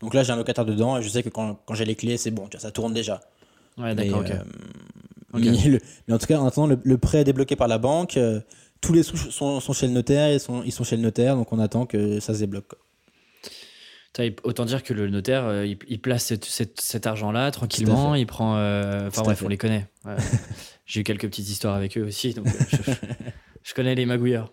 Donc 0.00 0.14
là, 0.14 0.22
j'ai 0.22 0.32
un 0.32 0.36
locataire 0.36 0.64
dedans 0.64 0.96
et 0.98 1.02
je 1.02 1.08
sais 1.08 1.22
que 1.22 1.28
quand, 1.28 1.58
quand 1.66 1.74
j'ai 1.74 1.84
les 1.84 1.96
clés, 1.96 2.16
c'est 2.16 2.30
bon, 2.30 2.46
tu 2.48 2.56
vois, 2.56 2.60
ça 2.60 2.70
tourne 2.70 2.92
déjà. 2.94 3.20
Ouais, 3.78 3.94
Mais, 3.94 4.04
d'accord, 4.06 4.20
euh, 4.30 4.44
mais, 5.34 5.68
le- 5.68 5.80
mais 6.06 6.14
en 6.14 6.18
tout 6.18 6.26
cas, 6.26 6.38
en 6.38 6.46
attendant, 6.46 6.76
le, 6.82 6.98
prêt 6.98 7.18
est 7.18 7.24
débloqué 7.24 7.56
par 7.56 7.68
la 7.68 7.78
banque. 7.78 8.18
tous 8.80 8.92
les 8.92 9.02
sous 9.02 9.16
sont, 9.16 9.60
sont 9.60 9.72
chez 9.72 9.86
le 9.86 9.92
notaire, 9.92 10.32
ils 10.32 10.40
sont, 10.40 10.62
ils 10.64 10.72
sont 10.72 10.84
chez 10.84 10.96
le 10.96 11.02
notaire, 11.02 11.36
donc 11.36 11.52
on 11.52 11.58
attend 11.58 11.86
que 11.86 12.20
ça 12.20 12.32
se 12.34 12.38
débloque. 12.40 12.68
quoi. 12.68 12.78
Autant 14.44 14.64
dire 14.64 14.82
que 14.82 14.92
le 14.92 15.08
notaire, 15.08 15.46
euh, 15.46 15.64
il, 15.66 15.78
il 15.88 16.00
place 16.00 16.24
cet, 16.26 16.44
cet- 16.44 16.80
cet 16.80 17.06
argent-là 17.06 17.50
tranquillement, 17.52 18.14
il 18.14 18.26
prend. 18.26 18.56
euh, 18.56 19.06
Enfin 19.08 19.22
bref, 19.22 19.38
fait. 19.38 19.44
on 19.44 19.48
les 19.48 19.56
connaît. 19.56 19.86
Ouais. 20.04 20.16
J'ai 20.86 21.00
eu 21.00 21.04
quelques 21.04 21.26
petites 21.28 21.48
histoires 21.48 21.74
avec 21.76 21.96
eux 21.96 22.02
aussi, 22.04 22.34
donc 22.34 22.46
euh, 22.48 22.50
je, 22.68 22.76
je- 22.92 22.92
je 23.62 23.74
connais 23.74 23.94
les 23.94 24.06
magouilleurs. 24.06 24.52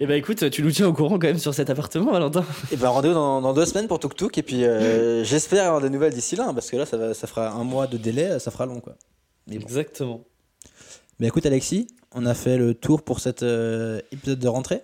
Eh 0.00 0.06
ben 0.06 0.14
écoute, 0.14 0.50
tu 0.50 0.62
nous 0.62 0.70
tiens 0.72 0.88
au 0.88 0.92
courant 0.92 1.18
quand 1.18 1.28
même 1.28 1.38
sur 1.38 1.54
cet 1.54 1.70
appartement, 1.70 2.10
Valentin. 2.12 2.44
Et 2.72 2.76
ben 2.76 2.88
rendez-vous 2.88 3.14
dans, 3.14 3.40
dans 3.40 3.54
deux 3.54 3.64
semaines 3.64 3.86
pour 3.88 3.98
Tuk 4.00 4.14
Tuk, 4.16 4.36
et 4.36 4.42
puis 4.42 4.64
euh, 4.64 5.22
j'espère 5.24 5.64
avoir 5.66 5.80
des 5.80 5.88
nouvelles 5.88 6.12
d'ici 6.12 6.34
là, 6.36 6.48
hein, 6.48 6.52
parce 6.54 6.68
que 6.70 6.76
là, 6.76 6.84
ça, 6.84 6.96
va, 6.98 7.14
ça 7.14 7.26
fera 7.26 7.50
un 7.52 7.64
mois 7.64 7.86
de 7.86 7.96
délai, 7.96 8.38
ça 8.40 8.50
fera 8.50 8.66
long, 8.66 8.80
quoi. 8.80 8.96
Mais 9.46 9.56
bon. 9.58 9.62
Exactement. 9.62 10.24
Mais 11.18 11.28
écoute, 11.28 11.46
Alexis, 11.46 11.86
on 12.12 12.26
a 12.26 12.34
fait 12.34 12.58
le 12.58 12.74
tour 12.74 13.02
pour 13.04 13.20
cet 13.20 13.42
euh, 13.42 14.00
épisode 14.12 14.38
de 14.40 14.48
rentrée. 14.48 14.82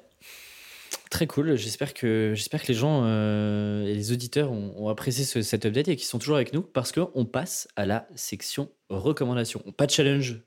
Très 1.13 1.27
cool. 1.27 1.57
J'espère 1.57 1.93
que, 1.93 2.33
j'espère 2.35 2.63
que 2.63 2.69
les 2.69 2.75
gens 2.75 3.03
euh, 3.05 3.85
et 3.87 3.95
les 3.95 4.13
auditeurs 4.13 4.51
ont, 4.51 4.73
ont 4.79 4.89
apprécié 4.89 5.25
ce- 5.27 5.43
cet 5.43 5.67
update 5.67 5.89
et 5.89 5.97
qu'ils 5.97 6.07
sont 6.07 6.19
toujours 6.19 6.37
avec 6.37 6.55
nous 6.55 6.63
parce 6.63 6.91
qu'on 6.91 7.27
passe 7.27 7.69
à 7.77 7.85
la 7.85 8.09
section 8.15 8.71
recommandations. 8.89 9.61
Pas 9.77 9.85
de 9.85 9.91
challenge 9.91 10.41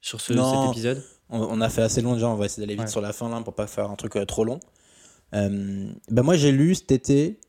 sur 0.00 0.20
ce, 0.20 0.32
Non. 0.32 0.62
cet 0.62 0.70
épisode? 0.70 1.02
On, 1.30 1.40
on 1.40 1.60
a 1.60 1.68
fait 1.68 1.82
assez 1.82 2.00
long 2.00 2.14
déjà, 2.14 2.28
on 2.28 2.36
va 2.36 2.46
essayer 2.46 2.62
d'aller 2.64 2.74
vite 2.76 2.84
Ouais. 2.86 2.90
sur 2.92 3.00
la 3.00 3.12
fin 3.12 3.28
là 3.28 3.40
pour 3.40 3.54
pas 3.54 3.66
faire 3.66 3.90
un 3.90 3.96
truc 3.96 4.14
euh, 4.14 4.24
trop 4.24 4.44
long. 4.44 4.60
Euh, 5.34 5.88
ben 6.08 6.22
moi 6.22 6.36
j'ai 6.36 6.52
lu 6.52 6.76
cet 6.76 6.92
été, 6.92 7.40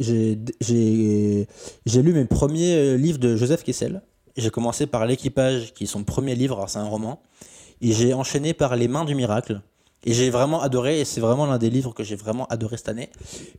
j'ai 0.00 0.38
lu 0.70 2.12
mes 2.14 2.24
premiers 2.24 2.74
euh, 2.74 2.96
livres 2.96 3.18
de 3.18 3.36
Joseph 3.36 3.64
Kessel. 3.64 4.00
J'ai 4.38 4.48
commencé 4.50 4.86
par 4.86 5.04
L'équipage, 5.04 5.74
qui 5.74 5.84
est 5.84 5.86
son 5.86 6.04
premier 6.04 6.34
livre, 6.34 6.64
c'est 6.68 6.78
un 6.78 6.88
roman. 6.88 7.20
Et 7.82 7.92
j'ai 7.92 8.14
enchaîné 8.14 8.54
par 8.54 8.76
Les 8.76 8.88
mains 8.88 9.04
du 9.04 9.14
miracle. 9.14 9.60
Et 10.04 10.12
j'ai 10.12 10.30
vraiment 10.30 10.60
adoré, 10.60 11.00
et 11.00 11.04
c'est 11.04 11.20
vraiment 11.20 11.46
l'un 11.46 11.58
des 11.58 11.70
livres 11.70 11.94
que 11.94 12.04
j'ai 12.04 12.16
vraiment 12.16 12.46
adoré 12.46 12.76
cette 12.76 12.90
année. 12.90 13.08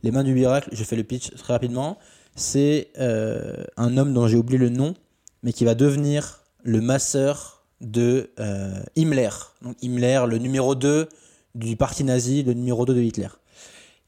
Les 0.04 0.12
mains 0.12 0.22
du 0.22 0.32
miracle, 0.32 0.68
je 0.72 0.84
fais 0.84 0.94
le 0.94 1.02
pitch 1.02 1.34
très 1.34 1.52
rapidement. 1.52 1.98
C'est 2.36 2.88
euh, 2.98 3.64
un 3.76 3.96
homme 3.96 4.14
dont 4.14 4.28
j'ai 4.28 4.36
oublié 4.36 4.58
le 4.58 4.68
nom, 4.68 4.94
mais 5.42 5.52
qui 5.52 5.64
va 5.64 5.74
devenir 5.74 6.44
le 6.62 6.80
masseur 6.80 7.64
de 7.80 8.30
euh, 8.38 8.80
Himmler. 8.94 9.30
Donc 9.62 9.76
Himmler, 9.82 10.22
le 10.28 10.38
numéro 10.38 10.74
2 10.76 11.08
du 11.56 11.76
parti 11.76 12.04
nazi, 12.04 12.44
le 12.44 12.52
numéro 12.52 12.86
2 12.86 12.94
de 12.94 13.00
Hitler. 13.00 13.28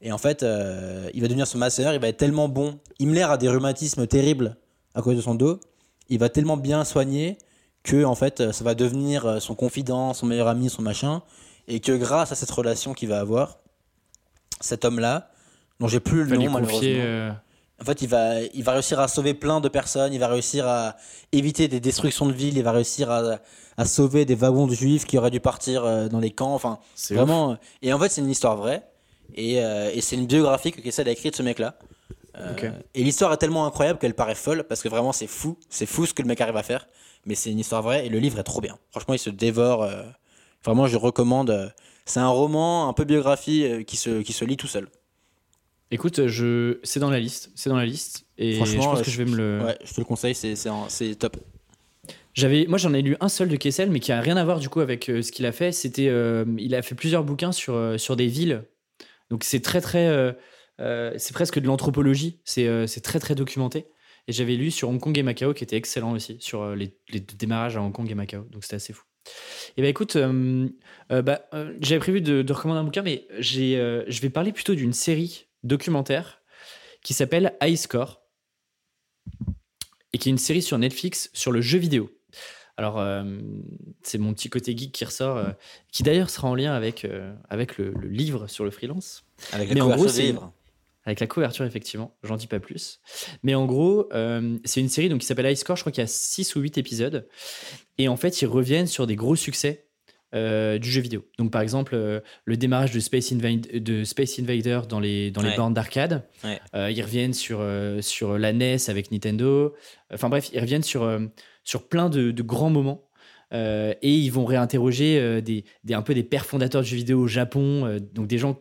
Et 0.01 0.13
en 0.13 0.17
fait, 0.17 0.43
euh, 0.43 1.09
il 1.13 1.21
va 1.21 1.27
devenir 1.27 1.45
son 1.45 1.57
masseur, 1.57 1.93
il 1.93 1.99
va 1.99 2.07
être 2.07 2.17
tellement 2.17 2.47
bon. 2.47 2.79
Himmler 2.99 3.23
a 3.23 3.37
des 3.37 3.49
rhumatismes 3.49 4.07
terribles 4.07 4.55
à 4.95 5.01
cause 5.01 5.17
de 5.17 5.21
son 5.21 5.35
dos. 5.35 5.59
Il 6.07 6.19
va 6.19 6.29
tellement 6.29 6.55
bien 6.55 6.85
soigner 6.85 7.37
que 7.83 8.05
en 8.05 8.15
fait, 8.15 8.53
ça 8.53 8.63
va 8.63 8.75
devenir 8.75 9.41
son 9.41 9.55
confident, 9.55 10.13
son 10.13 10.25
meilleur 10.25 10.47
ami, 10.47 10.69
son 10.69 10.81
machin. 10.81 11.21
Et 11.69 11.79
que 11.79 11.91
grâce 11.93 12.31
à 12.31 12.35
cette 12.35 12.51
relation 12.51 12.93
qu'il 12.93 13.07
va 13.09 13.19
avoir, 13.19 13.59
cet 14.59 14.83
homme-là, 14.83 15.31
dont 15.79 15.87
j'ai 15.87 15.99
plus 16.01 16.25
le 16.25 16.35
nom 16.35 16.49
malheureusement, 16.49 16.81
euh, 16.83 17.31
En 17.81 17.85
fait, 17.85 18.01
il 18.01 18.09
va, 18.09 18.41
il 18.41 18.63
va 18.63 18.73
réussir 18.73 18.99
à 18.99 19.07
sauver 19.07 19.33
plein 19.33 19.61
de 19.61 19.69
personnes, 19.69 20.11
il 20.11 20.19
va 20.19 20.27
réussir 20.27 20.67
à 20.67 20.97
éviter 21.31 21.67
des 21.69 21.79
destructions 21.79 22.25
de 22.25 22.33
villes, 22.33 22.57
il 22.57 22.63
va 22.63 22.73
réussir 22.73 23.09
à, 23.09 23.37
à 23.77 23.85
sauver 23.85 24.25
des 24.25 24.35
wagons 24.35 24.67
de 24.67 24.73
juifs 24.73 25.05
qui 25.05 25.17
auraient 25.17 25.31
dû 25.31 25.39
partir 25.39 25.85
euh, 25.85 26.09
dans 26.09 26.19
les 26.19 26.31
camps. 26.31 26.53
Enfin, 26.53 26.79
C'est 26.95 27.15
vraiment. 27.15 27.57
Et 27.81 27.93
en 27.93 27.99
fait, 27.99 28.09
c'est 28.09 28.19
une 28.19 28.29
histoire 28.29 28.57
vraie. 28.57 28.83
Et, 29.35 29.63
euh, 29.63 29.91
et 29.93 30.01
c'est 30.01 30.15
une 30.17 30.25
biographie 30.25 30.71
que 30.71 30.81
Kessel 30.81 31.07
a 31.07 31.11
écrite, 31.11 31.35
ce 31.35 31.43
mec-là. 31.43 31.77
Euh. 32.37 32.71
Et 32.95 33.03
l'histoire 33.03 33.31
est 33.31 33.37
tellement 33.37 33.65
incroyable 33.65 33.99
qu'elle 33.99 34.15
paraît 34.15 34.35
folle, 34.35 34.63
parce 34.63 34.81
que 34.81 34.89
vraiment, 34.89 35.13
c'est 35.13 35.27
fou. 35.27 35.57
C'est 35.69 35.85
fou 35.85 36.05
ce 36.05 36.13
que 36.13 36.21
le 36.21 36.27
mec 36.27 36.41
arrive 36.41 36.57
à 36.57 36.63
faire. 36.63 36.87
Mais 37.25 37.35
c'est 37.35 37.51
une 37.51 37.59
histoire 37.59 37.83
vraie, 37.83 38.05
et 38.05 38.09
le 38.09 38.19
livre 38.19 38.39
est 38.39 38.43
trop 38.43 38.59
bien. 38.59 38.77
Franchement, 38.91 39.13
il 39.13 39.19
se 39.19 39.29
dévore. 39.29 39.87
Euh, 40.59 40.63
Vraiment, 40.65 40.87
je 40.87 40.97
recommande. 40.97 41.49
euh, 41.49 41.69
C'est 42.05 42.19
un 42.19 42.29
roman 42.29 42.89
un 42.89 42.93
peu 42.93 43.03
biographie 43.05 43.63
euh, 43.65 43.83
qui, 43.83 43.97
se, 43.97 44.21
qui 44.21 44.33
se 44.33 44.45
lit 44.45 44.57
tout 44.57 44.67
seul. 44.67 44.87
Écoute, 45.91 46.27
je... 46.27 46.79
c'est 46.83 46.99
dans 46.99 47.09
la 47.09 47.19
liste. 47.19 47.51
C'est 47.55 47.69
dans 47.69 47.77
la 47.77 47.85
liste. 47.85 48.25
Et 48.37 48.55
Franchement, 48.55 48.81
je 48.81 48.87
pense 48.89 48.99
euh, 48.99 49.03
que 49.03 49.11
je 49.11 49.17
vais 49.23 49.29
me 49.29 49.35
le. 49.35 49.63
Ouais, 49.65 49.77
je 49.83 49.93
te 49.93 49.99
le 50.01 50.05
conseille, 50.05 50.35
c'est 50.35 50.55
c'est 50.55 50.69
un- 50.69 50.87
c'est 50.87 51.15
top. 51.15 51.37
J'avais, 52.35 52.67
moi, 52.67 52.77
j'en 52.77 52.93
ai 52.93 53.01
lu 53.01 53.17
un 53.19 53.27
seul 53.27 53.49
de 53.49 53.55
Kessel, 53.55 53.89
mais 53.89 53.99
qui 53.99 54.11
a 54.11 54.21
rien 54.21 54.37
à 54.37 54.45
voir 54.45 54.59
du 54.59 54.69
coup 54.69 54.81
avec 54.81 55.09
euh, 55.09 55.21
ce 55.23 55.31
qu'il 55.31 55.45
a 55.47 55.51
fait. 55.51 55.71
C'était, 55.71 56.07
euh, 56.07 56.45
il 56.59 56.75
a 56.75 56.81
fait 56.83 56.93
plusieurs 56.95 57.23
bouquins 57.23 57.51
sur 57.51 57.73
euh, 57.73 57.97
sur 57.97 58.15
des 58.15 58.27
villes. 58.27 58.63
Donc 59.31 59.43
c'est 59.43 59.61
très 59.61 59.81
très, 59.81 60.07
euh, 60.07 60.31
euh, 60.79 61.11
c'est 61.17 61.33
presque 61.33 61.59
de 61.59 61.65
l'anthropologie. 61.67 62.39
C'est 62.45 62.67
euh, 62.67 62.85
c'est 62.85 63.01
très 63.01 63.19
très 63.19 63.33
documenté. 63.33 63.87
Et 64.27 64.31
j'avais 64.31 64.55
lu 64.55 64.69
sur 64.69 64.89
Hong 64.89 64.99
Kong 64.99 65.17
et 65.17 65.23
Macao, 65.23 65.53
qui 65.55 65.63
était 65.63 65.75
excellent 65.75 66.11
aussi, 66.11 66.37
sur 66.39 66.61
euh, 66.61 66.75
les, 66.75 66.95
les 67.09 67.19
démarrages 67.19 67.77
à 67.77 67.81
Hong 67.81 67.91
Kong 67.91 68.09
et 68.11 68.15
Macao. 68.15 68.43
Donc 68.51 68.63
c'était 68.63 68.75
assez 68.75 68.93
fou. 68.93 69.03
Et 69.77 69.81
ben 69.81 69.87
écoute, 69.87 70.15
euh, 70.15 70.67
euh, 71.11 71.21
bah, 71.21 71.41
euh, 71.53 71.73
j'avais 71.81 71.99
prévu 71.99 72.21
de, 72.21 72.41
de 72.41 72.53
recommander 72.53 72.79
un 72.81 72.83
bouquin, 72.83 73.01
mais 73.01 73.27
j'ai, 73.37 73.75
je 74.07 74.21
vais 74.21 74.29
parler 74.29 74.51
plutôt 74.51 74.75
d'une 74.75 74.93
série 74.93 75.47
documentaire 75.63 76.41
qui 77.01 77.13
s'appelle 77.13 77.55
High 77.61 77.77
Score 77.77 78.21
et 80.11 80.17
qui 80.17 80.29
est 80.29 80.31
une 80.31 80.37
série 80.37 80.61
sur 80.61 80.77
Netflix 80.77 81.29
sur 81.33 81.51
le 81.51 81.61
jeu 81.61 81.79
vidéo. 81.79 82.11
Alors, 82.77 83.03
c'est 84.03 84.17
mon 84.17 84.33
petit 84.33 84.49
côté 84.49 84.75
geek 84.75 84.93
qui 84.93 85.03
ressort, 85.03 85.43
qui 85.91 86.03
d'ailleurs 86.03 86.29
sera 86.29 86.47
en 86.47 86.55
lien 86.55 86.73
avec, 86.73 87.05
avec 87.49 87.77
le, 87.77 87.91
le 87.91 88.07
livre 88.07 88.47
sur 88.47 88.63
le 88.63 88.71
freelance, 88.71 89.25
Avec 89.51 89.69
Mais 89.69 89.75
la 89.75 89.85
en 89.85 89.95
gros, 89.95 90.07
livre. 90.07 90.53
Avec 91.09 91.19
la 91.19 91.27
couverture, 91.27 91.65
effectivement. 91.65 92.15
J'en 92.23 92.35
dis 92.37 92.47
pas 92.47 92.59
plus. 92.59 92.99
Mais 93.43 93.55
en 93.55 93.65
gros, 93.65 94.07
euh, 94.13 94.57
c'est 94.63 94.79
une 94.79 94.89
série 94.89 95.09
donc, 95.09 95.21
qui 95.21 95.25
s'appelle 95.27 95.45
High 95.47 95.55
Score. 95.57 95.75
Je 95.75 95.81
crois 95.83 95.91
qu'il 95.91 96.01
y 96.01 96.03
a 96.03 96.07
6 96.07 96.55
ou 96.55 96.61
8 96.61 96.77
épisodes. 96.77 97.27
Et 97.97 98.07
en 98.07 98.15
fait, 98.17 98.41
ils 98.41 98.45
reviennent 98.47 98.87
sur 98.87 99.05
des 99.07 99.15
gros 99.15 99.35
succès 99.35 99.85
euh, 100.35 100.77
du 100.77 100.91
jeu 100.91 101.01
vidéo. 101.01 101.25
Donc, 101.39 101.51
par 101.51 101.61
exemple, 101.61 101.95
euh, 101.95 102.19
le 102.45 102.55
démarrage 102.55 102.91
de 102.91 102.99
Space, 102.99 103.31
Invade- 103.31 103.79
de 103.79 104.03
Space 104.03 104.37
Invader 104.39 104.81
dans 104.87 104.99
les, 104.99 105.31
dans 105.31 105.41
les 105.41 105.49
Ouais. 105.49 105.55
bornes 105.55 105.73
d'arcade. 105.73 106.27
Ouais. 106.43 106.59
Euh, 106.75 106.91
ils 106.91 107.01
reviennent 107.01 107.33
sur, 107.33 107.65
sur 108.01 108.37
la 108.37 108.53
NES 108.53 108.77
avec 108.89 109.11
Nintendo. 109.11 109.73
Enfin 110.13 110.29
bref, 110.29 110.49
ils 110.53 110.59
reviennent 110.59 110.83
sur, 110.83 111.19
sur 111.63 111.87
plein 111.87 112.09
de, 112.09 112.29
de 112.31 112.43
grands 112.43 112.69
moments. 112.69 113.05
Et 113.51 113.97
ils 114.15 114.29
vont 114.29 114.45
réinterroger 114.45 115.41
des, 115.41 115.65
des, 115.83 115.93
un 115.95 116.03
peu 116.03 116.13
des 116.13 116.21
pères 116.23 116.45
fondateurs 116.45 116.83
du 116.83 116.89
jeu 116.89 116.97
vidéo 116.97 117.21
au 117.21 117.27
Japon, 117.27 117.97
donc 118.13 118.27
des 118.27 118.37
gens 118.37 118.59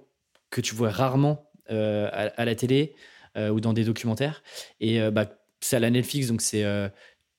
que 0.51 0.63
tu 0.63 0.75
vois 0.75 0.89
rarement 0.89 1.48
euh, 1.71 2.09
à, 2.13 2.29
à 2.41 2.45
la 2.45 2.55
télé 2.55 2.95
euh, 3.37 3.51
ou 3.51 3.61
dans 3.61 3.73
des 3.73 3.85
documentaires. 3.85 4.43
Et 4.81 5.01
euh, 5.01 5.11
bah, 5.11 5.27
c'est 5.61 5.77
à 5.77 5.81
la 5.81 5.91
Netflix, 5.91 6.29
donc 6.29 6.41
c'est 6.41 6.65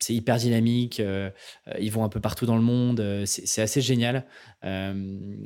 c'est 0.02 0.14
hyper 0.14 0.38
dynamique. 0.38 1.02
ils 1.80 1.92
vont 1.92 2.04
un 2.06 2.10
peu 2.10 2.20
partout 2.22 2.46
dans 2.46 2.56
le 2.56 2.62
monde. 2.62 3.24
c'est 3.26 3.62
assez 3.62 3.82
génial. 3.82 4.26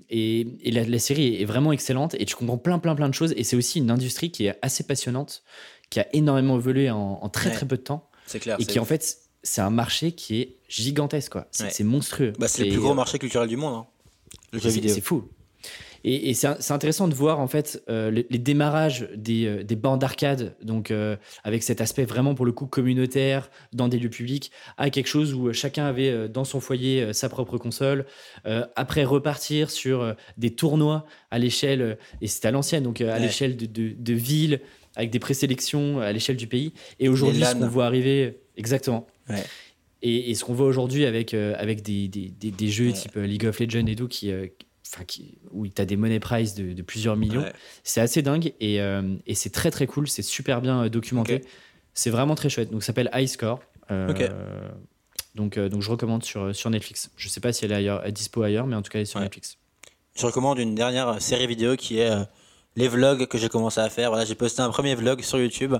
Et 0.10 0.48
et 0.62 0.72
la, 0.72 0.84
la 0.84 1.00
série 1.00 1.42
est 1.42 1.46
vraiment 1.46 1.72
excellente 1.72 2.16
et 2.20 2.26
tu 2.26 2.36
comprends 2.36 2.58
plein, 2.58 2.80
plein, 2.80 2.96
plein 2.96 3.10
de 3.10 3.14
choses. 3.14 3.34
Et 3.38 3.44
c'est 3.44 3.56
aussi 3.56 3.80
une 3.80 3.92
industrie 3.92 4.32
qui 4.32 4.46
est 4.46 4.58
assez 4.62 4.84
passionnante, 4.86 5.44
qui 5.90 6.00
a 6.00 6.08
énormément 6.14 6.56
évolué 6.58 6.90
en, 6.90 7.20
en 7.22 7.30
très, 7.30 7.50
Ouais. 7.50 7.56
très 7.56 7.66
peu 7.68 7.78
de 7.78 7.82
temps 7.82 8.10
C'est 8.28 8.40
clair. 8.40 8.58
et 8.60 8.66
qui 8.66 8.80
en 8.80 8.86
fait 8.86 9.18
c'est 9.44 9.62
un 9.62 9.70
marché 9.70 10.14
qui 10.14 10.40
est 10.42 10.58
gigantesque 10.70 11.32
quoi 11.34 11.48
c'est 11.52 11.80
Ouais. 11.80 11.84
monstrueux 11.86 12.34
Bah, 12.40 12.48
c'est 12.48 12.64
le 12.66 12.72
plus 12.72 12.80
gros 12.80 12.94
marché 12.94 13.20
culturel 13.20 13.50
du 13.50 13.58
monde, 13.58 13.76
hein, 13.76 13.86
le 14.54 14.60
jeu 14.60 14.70
vidéo. 14.70 14.94
c'est 14.94 15.02
fou 15.02 15.30
et, 16.04 16.30
et 16.30 16.34
c'est 16.34 16.48
c'est 16.60 16.74
intéressant 16.74 17.08
de 17.08 17.14
voir 17.14 17.40
en 17.40 17.48
fait 17.48 17.82
euh, 17.90 18.12
les, 18.12 18.26
les 18.30 18.38
démarrages 18.38 19.08
des, 19.16 19.46
euh, 19.46 19.64
des 19.64 19.76
bandes 19.76 20.02
d'arcade 20.02 20.56
donc 20.64 20.92
euh, 20.92 21.16
avec 21.44 21.64
cet 21.64 21.80
aspect 21.82 22.06
vraiment 22.06 22.36
pour 22.36 22.46
le 22.46 22.52
coup 22.52 22.66
communautaire 22.68 23.50
dans 23.72 23.88
des 23.88 24.00
lieux 24.00 24.10
publics 24.10 24.52
à 24.78 24.90
quelque 24.90 25.08
chose 25.08 25.34
où 25.34 25.52
chacun 25.54 25.86
avait 25.86 26.28
dans 26.30 26.44
son 26.44 26.60
foyer 26.60 27.14
sa 27.14 27.30
propre 27.30 27.58
console 27.58 28.06
euh, 28.46 28.66
après 28.76 29.04
repartir 29.04 29.70
sur 29.72 30.16
des 30.38 30.52
tournois 30.56 31.06
à 31.32 31.40
l'échelle 31.40 31.98
et 32.22 32.28
c'était 32.28 32.50
à 32.50 32.52
l'ancienne 32.52 32.84
donc 32.84 33.02
à 33.02 33.06
Ouais. 33.14 33.20
l'échelle 33.20 33.56
de, 33.58 33.66
de, 33.66 33.94
de 33.98 34.14
villes 34.14 34.60
avec 34.96 35.10
des 35.10 35.20
présélections 35.20 36.00
à 36.00 36.12
l'échelle 36.12 36.38
du 36.38 36.48
pays 36.48 36.74
et 37.00 37.10
aujourd'hui 37.10 37.44
ce 37.44 37.56
qu'on 37.56 37.68
voit 37.68 37.86
arriver 37.86 38.40
exactement 38.58 39.08
Ouais. 39.30 39.44
et, 40.02 40.32
et 40.32 40.36
ce 40.36 40.44
qu'on 40.44 40.54
voit 40.54 40.68
aujourd'hui 40.68 41.06
avec, 41.06 41.34
avec 41.34 41.82
des, 41.82 42.08
des, 42.10 42.30
des, 42.30 42.52
des 42.52 42.68
jeux 42.68 42.88
Ouais. 42.88 42.94
type 42.94 43.16
League 43.16 43.46
of 43.46 43.60
Legends 43.60 43.88
et 43.88 43.96
tout, 43.96 44.08
qui- 44.10 44.32
enfin, 44.94 45.04
qui, 45.06 45.38
où 45.52 45.68
tu 45.68 45.82
as 45.82 45.86
des 45.86 45.96
money 45.98 46.20
price 46.20 46.54
de, 46.56 46.74
de 46.74 46.82
plusieurs 46.82 47.16
millions, 47.18 47.42
Ouais. 47.42 47.54
c'est 47.84 48.02
assez 48.02 48.22
dingue 48.22 48.54
et, 48.60 48.80
euh, 48.82 49.16
et 49.26 49.34
c'est 49.36 49.50
très 49.50 49.72
très 49.72 49.88
cool, 49.88 50.08
c'est 50.08 50.22
super 50.22 50.62
bien 50.62 50.84
euh, 50.86 50.90
documenté. 50.90 51.44
C'est 51.94 52.10
vraiment 52.10 52.36
très 52.36 52.50
chouette. 52.50 52.72
Donc 52.72 52.84
ça 52.84 52.88
s'appelle 52.88 53.10
High 53.14 53.28
Score. 53.28 53.60
Euh, 53.92 54.14
donc, 55.36 55.58
donc 55.60 55.82
je 55.82 55.90
recommande 55.92 56.24
sur, 56.24 56.56
sur 56.56 56.70
Netflix. 56.70 57.10
Je 57.16 57.28
sais 57.28 57.40
pas 57.40 57.52
si 57.54 57.66
elle 57.66 57.72
est 57.72 57.76
ailleurs, 57.76 58.06
est 58.06 58.12
dispo 58.12 58.44
ailleurs, 58.44 58.68
mais 58.68 58.76
en 58.76 58.82
tout 58.82 58.90
cas 58.92 59.00
elle 59.00 59.04
est 59.04 59.06
sur 59.06 59.20
Ouais. 59.20 59.26
Netflix. 59.26 59.58
Je 60.16 60.26
recommande 60.26 60.60
une 60.60 60.76
dernière 60.76 61.20
série 61.22 61.48
vidéo 61.48 61.76
qui 61.76 62.00
est 62.00 62.12
les 62.76 62.88
vlogs 62.88 63.28
que 63.28 63.38
j'ai 63.40 63.50
commencé 63.50 63.80
à 63.80 63.90
faire. 63.90 64.10
Voilà, 64.10 64.26
j'ai 64.26 64.36
posté 64.36 64.62
un 64.62 64.70
premier 64.70 64.94
vlog 64.96 65.22
sur 65.22 65.40
YouTube. 65.40 65.76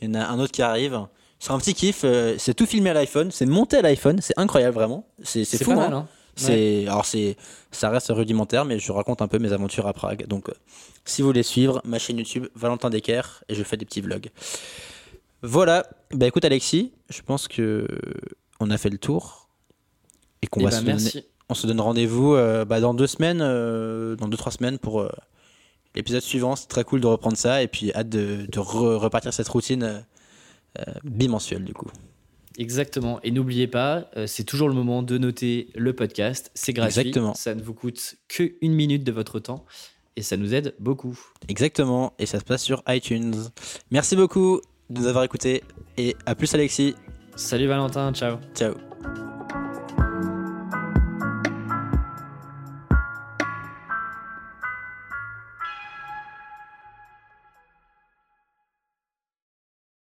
Il 0.00 0.08
y 0.08 0.10
en 0.10 0.14
a 0.14 0.26
un 0.26 0.38
autre 0.38 0.52
qui 0.52 0.62
arrive. 0.62 0.98
C'est 1.40 1.50
un 1.50 1.58
petit 1.58 1.74
kiff. 1.74 2.04
c'est 2.38 2.54
tout 2.54 2.66
filmé 2.66 2.90
à 2.90 2.94
l'iPhone. 2.94 3.30
C'est 3.32 3.46
monté 3.46 3.76
à 3.78 3.82
l'iPhone. 3.82 4.20
C'est 4.20 4.34
incroyable, 4.38 4.74
vraiment. 4.74 5.08
C'est 5.24 5.44
c'est 5.44 5.62
fou. 5.62 5.70
pas 5.70 5.76
hein. 5.76 5.90
mal, 5.90 5.92
hein 5.92 6.08
C'est 6.36 6.86
alors 6.88 7.06
c'est 7.06 7.36
ça 7.70 7.90
reste 7.90 8.08
rudimentaire, 8.10 8.64
mais 8.64 8.78
je 8.78 8.90
raconte 8.92 9.22
un 9.22 9.28
peu 9.28 9.38
mes 9.38 9.52
aventures 9.52 9.86
à 9.86 9.92
Prague. 9.92 10.26
Donc, 10.26 10.48
euh, 10.48 10.52
si 11.04 11.22
vous 11.22 11.28
voulez 11.28 11.42
suivre 11.42 11.80
ma 11.84 11.98
chaîne 11.98 12.18
YouTube 12.18 12.46
Valentin 12.54 12.90
Decker 12.90 13.22
et 13.48 13.54
je 13.54 13.62
fais 13.62 13.76
des 13.76 13.84
petits 13.84 14.00
vlogs. 14.00 14.30
Voilà. 15.42 15.86
Bah 16.12 16.26
écoute 16.26 16.44
Alexis, 16.44 16.92
je 17.10 17.22
pense 17.22 17.48
que 17.48 17.86
on 18.60 18.70
a 18.70 18.78
fait 18.78 18.90
le 18.90 18.98
tour 18.98 19.48
et 20.42 20.46
qu'on 20.46 20.60
Eh 20.60 20.64
va 20.64 20.70
ben, 20.82 20.98
se 20.98 21.12
donner- 21.12 21.26
on 21.50 21.54
se 21.54 21.66
donne 21.66 21.80
rendez-vous 21.80 22.34
euh, 22.34 22.64
bah, 22.64 22.80
dans 22.80 22.94
deux 22.94 23.06
semaines, 23.06 23.40
euh, 23.42 24.16
dans 24.16 24.28
deux 24.28 24.36
trois 24.38 24.52
semaines 24.52 24.78
pour 24.78 25.00
euh, 25.02 25.10
l'épisode 25.94 26.22
suivant. 26.22 26.56
C'est 26.56 26.68
très 26.68 26.84
cool 26.84 27.00
de 27.00 27.06
reprendre 27.06 27.36
ça 27.36 27.62
et 27.62 27.68
puis 27.68 27.92
hâte 27.94 28.08
de, 28.08 28.46
de 28.46 28.58
re- 28.58 28.96
repartir 28.96 29.32
cette 29.34 29.48
routine 29.48 29.82
euh, 29.82 29.98
euh, 30.78 30.92
bimensuelle 31.04 31.64
du 31.64 31.74
coup. 31.74 31.90
Exactement. 32.58 33.20
Et 33.22 33.30
n'oubliez 33.30 33.66
pas, 33.66 34.10
euh, 34.16 34.26
c'est 34.26 34.44
toujours 34.44 34.68
le 34.68 34.74
moment 34.74 35.02
de 35.02 35.18
noter 35.18 35.68
le 35.74 35.92
podcast. 35.92 36.50
C'est 36.54 36.72
gratuit. 36.72 37.00
Exactement. 37.00 37.34
Ça 37.34 37.54
ne 37.54 37.62
vous 37.62 37.74
coûte 37.74 38.16
que 38.28 38.54
une 38.60 38.74
minute 38.74 39.04
de 39.04 39.12
votre 39.12 39.40
temps 39.40 39.64
et 40.16 40.22
ça 40.22 40.36
nous 40.36 40.54
aide 40.54 40.74
beaucoup. 40.78 41.18
Exactement, 41.48 42.14
et 42.18 42.26
ça 42.26 42.38
se 42.38 42.44
passe 42.44 42.62
sur 42.62 42.82
iTunes. 42.88 43.34
Merci 43.90 44.16
beaucoup 44.16 44.60
de 44.90 45.00
nous 45.00 45.06
avoir 45.06 45.24
écoutés 45.24 45.62
et 45.96 46.16
à 46.26 46.34
plus 46.34 46.52
Alexis. 46.54 46.94
Salut 47.36 47.66
Valentin, 47.66 48.12
ciao. 48.12 48.36
Ciao. 48.54 48.93